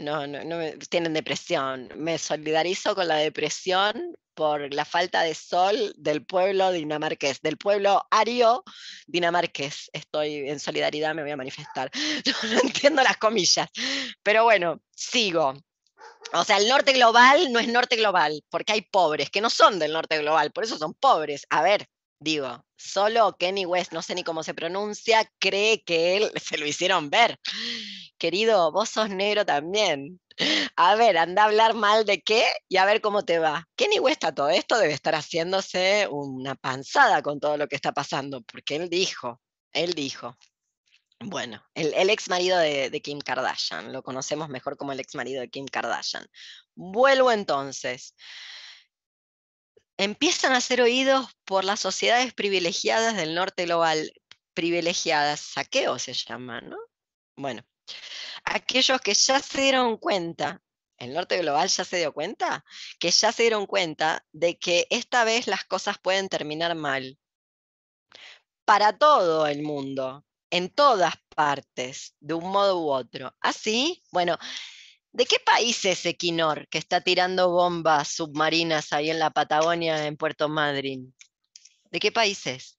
[0.00, 1.88] no, no, no, tienen depresión.
[1.96, 8.06] Me solidarizo con la depresión por la falta de sol del pueblo dinamarqués, del pueblo
[8.10, 8.64] ario
[9.06, 9.90] dinamarqués.
[9.92, 11.90] Estoy en solidaridad, me voy a manifestar.
[12.52, 13.68] no entiendo las comillas,
[14.22, 15.54] pero bueno, sigo.
[16.32, 19.78] O sea, el norte global no es norte global, porque hay pobres que no son
[19.78, 21.46] del norte global, por eso son pobres.
[21.50, 21.86] A ver,
[22.18, 26.66] digo, solo Kenny West, no sé ni cómo se pronuncia, cree que él se lo
[26.66, 27.38] hicieron ver.
[28.24, 30.18] Querido, vos sos negro también.
[30.76, 33.68] A ver, anda a hablar mal de qué y a ver cómo te va.
[33.76, 37.92] Kenny West a todo esto debe estar haciéndose una panzada con todo lo que está
[37.92, 40.38] pasando, porque él dijo, él dijo.
[41.20, 45.42] Bueno, el, ex marido de, de Kim Kardashian, lo conocemos mejor como el ex marido
[45.42, 46.26] de Kim Kardashian.
[46.74, 48.14] Vuelvo entonces
[49.98, 54.14] empiezan a ser oídos por las sociedades privilegiadas del norte global.
[54.54, 56.78] Privilegiadas, saqueo se llama, ¿no?
[57.36, 57.62] Bueno,
[58.44, 60.62] aquellos que ya se dieron cuenta,
[60.98, 62.64] el norte global ya se dio cuenta,
[62.98, 67.18] que ya se dieron cuenta de que esta vez las cosas pueden terminar mal.
[68.64, 73.34] Para todo el mundo, en todas partes, de un modo u otro.
[73.40, 74.38] Así, bueno,
[75.14, 80.16] ¿De qué país es Equinor que está tirando bombas submarinas ahí en la Patagonia, en
[80.16, 81.14] Puerto Madryn?
[81.92, 82.76] ¿De qué país es?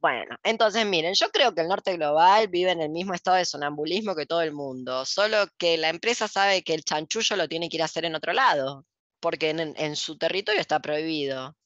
[0.00, 3.44] Bueno, entonces miren, yo creo que el norte global vive en el mismo estado de
[3.44, 7.68] sonambulismo que todo el mundo, solo que la empresa sabe que el chanchullo lo tiene
[7.68, 8.86] que ir a hacer en otro lado,
[9.20, 11.56] porque en, su territorio está prohibido.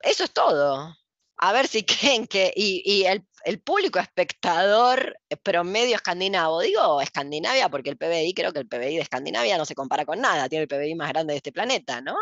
[0.00, 0.96] Eso es todo.
[1.36, 7.90] A ver si creen que, y, el, el público espectador promedio escandinavo, digo Escandinavia porque
[7.90, 10.68] el PBI, creo que el PBI de Escandinavia no se compara con nada, tiene el
[10.68, 12.16] PBI más grande de este planeta, ¿no?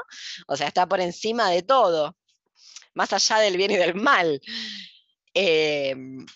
[0.48, 2.16] O sea, está por encima de todo,
[2.94, 4.40] más allá del bien y del mal.
[5.34, 6.26] Em,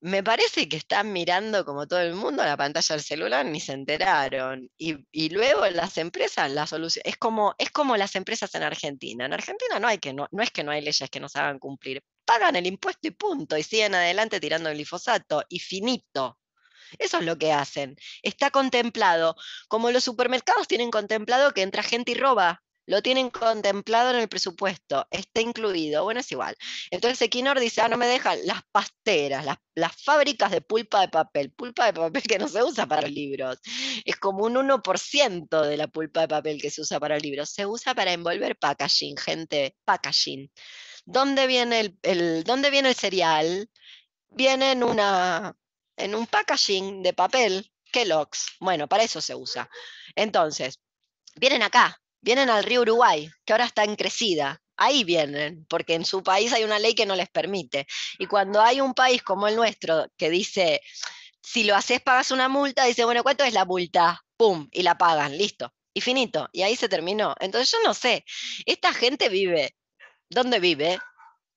[0.00, 3.72] me parece que están mirando como todo el mundo la pantalla del celular, ni se
[3.72, 4.70] enteraron.
[4.78, 9.26] Y, y luego las empresas, la solución, es como, es como las empresas en Argentina.
[9.26, 11.58] En Argentina no, hay que, no, no es que no hay leyes que nos hagan
[11.58, 16.38] cumplir, pagan el impuesto y punto, y siguen adelante tirando el glifosato, y finito.
[16.98, 17.96] Eso es lo que hacen.
[18.22, 19.34] Está contemplado,
[19.68, 24.28] como los supermercados tienen contemplado que entra gente y roba, lo tienen contemplado en el
[24.28, 26.56] presupuesto, está incluido, bueno, es igual.
[26.90, 31.08] Entonces Equinor dice, ah, no me dejan las pasteras, las, las, fábricas de pulpa de
[31.08, 33.58] papel, pulpa de papel que no se usa para libros,
[34.04, 37.66] es como un 1% de la pulpa de papel que se usa para libros, se
[37.66, 40.50] usa para envolver packaging, gente, packaging.
[41.04, 43.68] ¿Dónde viene el, el, ¿dónde viene el cereal?
[44.28, 45.56] Viene en, una,
[45.96, 49.68] en un packaging de papel, Kellogg's, bueno, para eso se usa.
[50.14, 50.80] Entonces,
[51.36, 54.60] vienen acá, vienen al río Uruguay, que ahora está en crecida.
[54.76, 57.86] Ahí vienen, porque en su país hay una ley que no les permite.
[58.18, 60.82] Y cuando hay un país como el nuestro que dice,
[61.40, 64.24] si lo haces pagas una multa, dice, bueno, ¿cuánto es la multa?
[64.36, 64.68] ¡Pum!
[64.72, 65.72] Y la pagan, listo.
[65.94, 66.48] Y finito.
[66.52, 67.32] Y ahí se terminó.
[67.38, 68.24] Entonces yo no sé,
[68.66, 69.76] esta gente vive,
[70.28, 70.98] ¿dónde vive?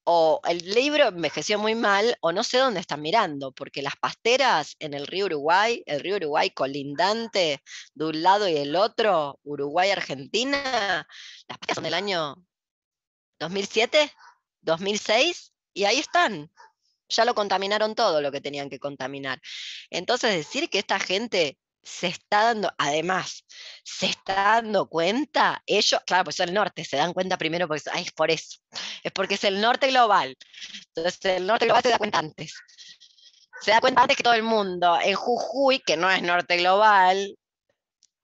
[0.03, 4.75] O el libro envejeció muy mal, o no sé dónde están mirando, porque las pasteras
[4.79, 7.61] en el río Uruguay, el río Uruguay colindante
[7.93, 11.07] de un lado y el otro, Uruguay-Argentina,
[11.47, 12.35] las pasteras son del año
[13.39, 14.11] 2007,
[14.61, 16.51] 2006, y ahí están.
[17.09, 19.41] Ya lo contaminaron todo lo que tenían que contaminar.
[19.89, 23.45] Entonces, decir que esta gente se está dando, además,
[23.83, 27.83] se está dando cuenta, ellos, claro, pues son el norte, se dan cuenta primero porque
[27.95, 28.59] es por eso,
[29.03, 30.37] es porque es el norte global.
[30.95, 32.53] Entonces el norte global se da cuenta antes.
[33.61, 34.97] Se da cuenta antes que todo el mundo.
[35.01, 37.37] En Jujuy, que no es norte global,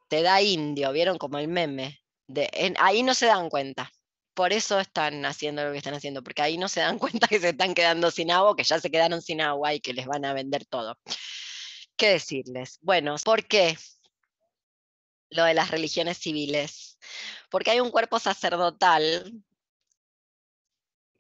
[0.08, 2.00] te da indio, ¿vieron como el meme?
[2.28, 3.92] De, ahí no se dan cuenta.
[4.34, 7.40] Por eso están haciendo lo que están haciendo, porque ahí no se dan cuenta que
[7.40, 10.26] se están quedando sin agua, que ya se quedaron sin agua y que les van
[10.26, 10.98] a vender todo.
[11.98, 12.80] ¿Qué decirles?
[12.82, 13.78] Bueno, ¿por qué
[15.30, 16.98] lo de las religiones civiles?
[17.50, 19.44] Porque hay un cuerpo sacerdotal,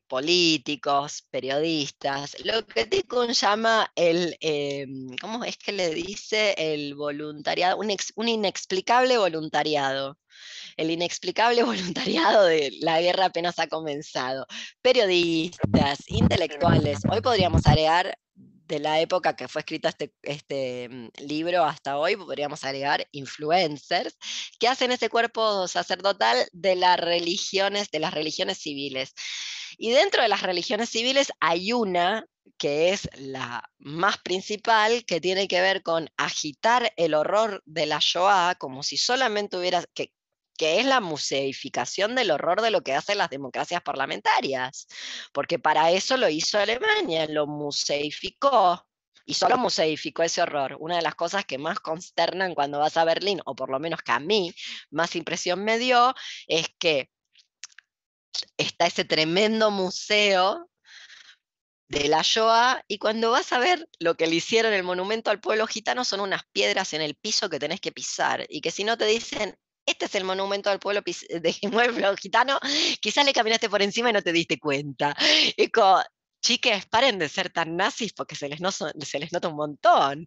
[0.08, 4.86] políticos, periodistas, lo que Tikkun llama el, eh,
[5.22, 6.54] ¿cómo es que le dice?
[6.58, 10.18] El voluntariado, un, un inexplicable voluntariado
[10.78, 14.46] el inexplicable voluntariado de la guerra apenas ha comenzado.
[14.82, 18.18] Periodistas, intelectuales, hoy podríamos agregar
[18.68, 24.18] de la época que fue escrito este, este mm, libro hasta hoy, podríamos agregar influencers,
[24.60, 29.14] que hacen ese cuerpo sacerdotal de las religiones, de las religiones civiles.
[29.78, 32.26] Y dentro de las religiones civiles hay una
[32.58, 38.00] que es la más principal, que tiene que ver con agitar el horror de la
[38.00, 40.12] Shoah como si solamente hubiera, que,
[40.58, 44.88] que es la museificación del horror de lo que hacen las democracias parlamentarias,
[45.34, 48.86] porque para eso lo hizo Alemania, lo museificó.
[49.28, 50.78] Y solo museificó ese horror.
[50.80, 54.02] Una de las cosas que más consternan cuando vas a Berlín, o por lo menos
[54.04, 54.54] que a mí
[54.92, 56.14] más impresión me dio,
[56.48, 57.10] es que
[58.56, 60.70] está ese tremendo museo
[61.88, 65.40] de la Shoah, y cuando vas a ver lo que le hicieron el monumento al
[65.40, 68.84] pueblo gitano son unas piedras en el piso que tenés que pisar, y que si
[68.84, 72.60] no te dicen, este es el monumento al pueblo de pueblo gitano,
[73.00, 75.16] quizás le caminaste por encima y no te diste cuenta.
[75.58, 76.02] Y como,
[76.42, 80.26] chiques, paren de ser tan nazis porque se les, nota un montón.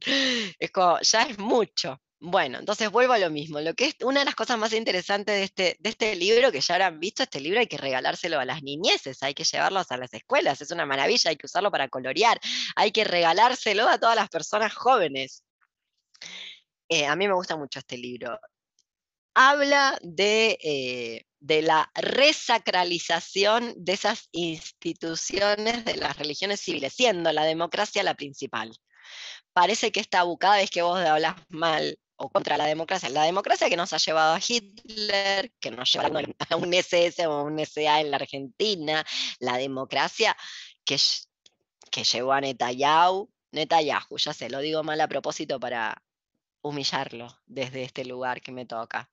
[0.58, 2.00] Es como, ya es mucho.
[2.20, 3.60] Bueno, entonces vuelvo a lo mismo.
[3.60, 6.60] Lo que es una de las cosas más interesantes de este, de este libro, que
[6.60, 9.96] ya habrán visto, este libro hay que regalárselo a las niñeces, hay que llevarlos a
[9.96, 12.40] las escuelas, es una maravilla, hay que usarlo para colorear,
[12.74, 15.44] hay que regalárselo a todas las personas jóvenes.
[16.88, 18.38] Eh, a mí me gusta mucho este libro
[19.38, 27.44] habla de, eh, de, la resacralización de esas instituciones de las religiones civiles, siendo la
[27.44, 28.76] democracia la principal.
[29.52, 33.68] Parece que esta cada vez que vos hablas mal o contra la democracia, la democracia
[33.68, 36.18] que nos ha llevado a Hitler, que nos llevó
[36.50, 39.06] a un SS o un SA en la Argentina,
[39.38, 40.36] la democracia
[40.84, 40.96] que,
[41.92, 46.02] que llevó a Netanyahu, Netanyahu, ya sé, lo digo mal a propósito para,
[46.62, 49.10] humillarlo desde este lugar que me toca.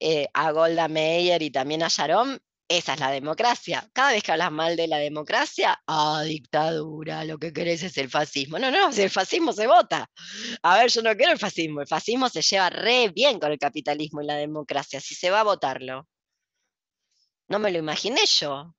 [0.00, 3.88] Eh, a Golda Meir y también a Sharon, Esa es la democracia.
[3.92, 8.08] Cada vez que hablas mal de la democracia, ah, dictadura, lo que querés es el
[8.10, 8.58] fascismo.
[8.58, 10.08] No, no, el fascismo se vota.
[10.62, 11.80] A ver, yo no quiero el fascismo.
[11.82, 15.40] El fascismo se lleva re bien con el capitalismo y la democracia, si se va
[15.40, 16.08] a votarlo.
[17.48, 18.74] No me lo imaginé yo.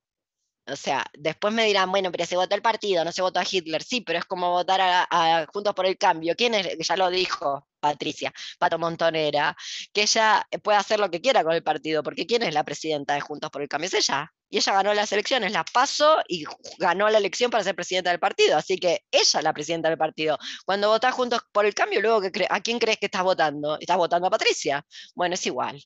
[0.66, 3.44] O sea, después me dirán, bueno, pero se votó el partido, no se votó a
[3.50, 3.82] Hitler.
[3.82, 6.34] Sí, pero es como votar a, Juntos por el Cambio.
[6.36, 6.78] ¿Quién es?
[6.78, 9.56] Ya lo dijo Patricia, Pato Montonera,
[9.92, 13.14] que ella puede hacer lo que quiera con el partido, porque ¿quién es la presidenta
[13.14, 13.88] de Juntos por el Cambio?
[13.88, 14.32] Es ella.
[14.54, 16.44] Y ella ganó las elecciones, las pasó y
[16.78, 18.56] ganó la elección para ser presidenta del partido.
[18.56, 20.38] Así que ella es la presidenta del partido.
[20.64, 23.76] Cuando votás Juntos por el Cambio, luego, ¿a quién crees que estás votando?
[23.80, 24.86] Estás votando a Patricia.
[25.16, 25.82] Bueno, es igual.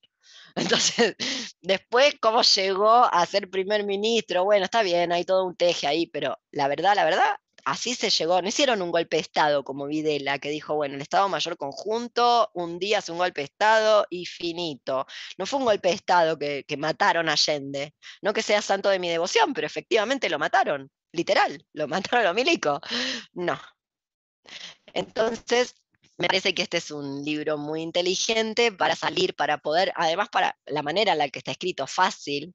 [0.54, 1.14] Entonces,
[1.62, 4.44] después, ¿cómo llegó a ser primer ministro?
[4.44, 7.36] Bueno, está bien, hay todo un teje ahí, pero la verdad, la verdad,
[7.68, 8.40] así se llegó.
[8.40, 12.50] No hicieron un golpe de Estado como Videla, que dijo, bueno, el Estado Mayor Conjunto,
[12.54, 15.06] un día hace un golpe de Estado y finito.
[15.36, 17.94] No fue un golpe de Estado que, que mataron a Allende.
[18.22, 20.90] No que sea santo de mi devoción, pero efectivamente lo mataron.
[21.12, 22.80] Literal, lo mataron a los milicos.
[23.32, 23.58] No.
[24.94, 25.74] Entonces,
[26.16, 30.56] me parece que este es un libro muy inteligente para salir, para poder, además para
[30.66, 32.54] la manera en la que está escrito, fácil,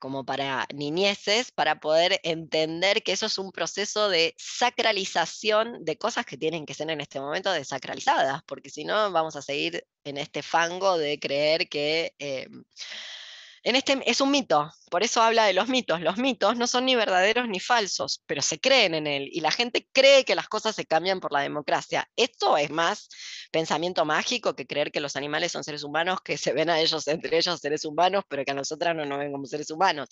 [0.00, 6.26] como para niñeces, para poder entender que eso es un proceso de sacralización de cosas
[6.26, 10.16] que tienen que ser en este momento desacralizadas, porque si no vamos a seguir en
[10.16, 12.14] este fango de creer que...
[12.18, 12.48] Eh,
[13.62, 16.00] en este, es un mito, por eso habla de los mitos.
[16.00, 19.52] Los mitos no son ni verdaderos ni falsos, pero se creen en él y la
[19.52, 22.10] gente cree que las cosas se cambian por la democracia.
[22.16, 23.08] Esto es más
[23.52, 27.06] pensamiento mágico que creer que los animales son seres humanos, que se ven a ellos
[27.06, 30.08] entre ellos seres humanos, pero que a nosotras no nos ven como seres humanos.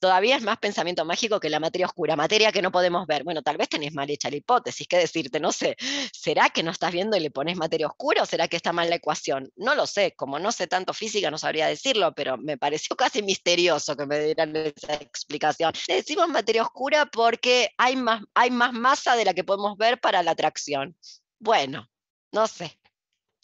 [0.00, 3.24] Todavía es más pensamiento mágico que la materia oscura, materia que no podemos ver.
[3.24, 5.76] Bueno, tal vez tenés mal hecha la hipótesis, qué decirte, no sé.
[6.12, 8.88] ¿Será que no estás viendo y le pones materia oscura o será que está mal
[8.88, 9.50] la ecuación?
[9.56, 13.22] No lo sé, como no sé tanto física no sabría decirlo, pero me pareció casi
[13.22, 15.72] misterioso que me dieran esa explicación.
[15.88, 20.00] Le decimos materia oscura porque hay más, hay más masa de la que podemos ver
[20.00, 20.96] para la atracción.
[21.38, 21.88] Bueno,
[22.32, 22.78] no sé.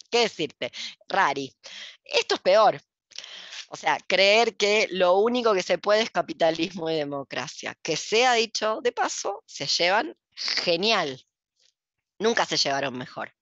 [0.09, 0.71] ¿Qué decirte?
[1.07, 1.53] Rari.
[2.03, 2.81] Esto es peor.
[3.69, 7.77] O sea, creer que lo único que se puede es capitalismo y democracia.
[7.83, 11.23] Que sea dicho de paso, se llevan genial.
[12.17, 13.33] Nunca se llevaron mejor.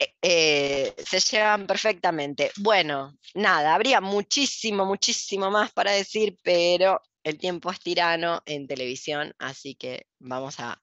[0.00, 2.50] Eh, eh, se llevan perfectamente.
[2.56, 9.34] Bueno, nada, habría muchísimo, muchísimo más para decir, pero el tiempo es tirano en televisión,
[9.38, 10.80] así que vamos a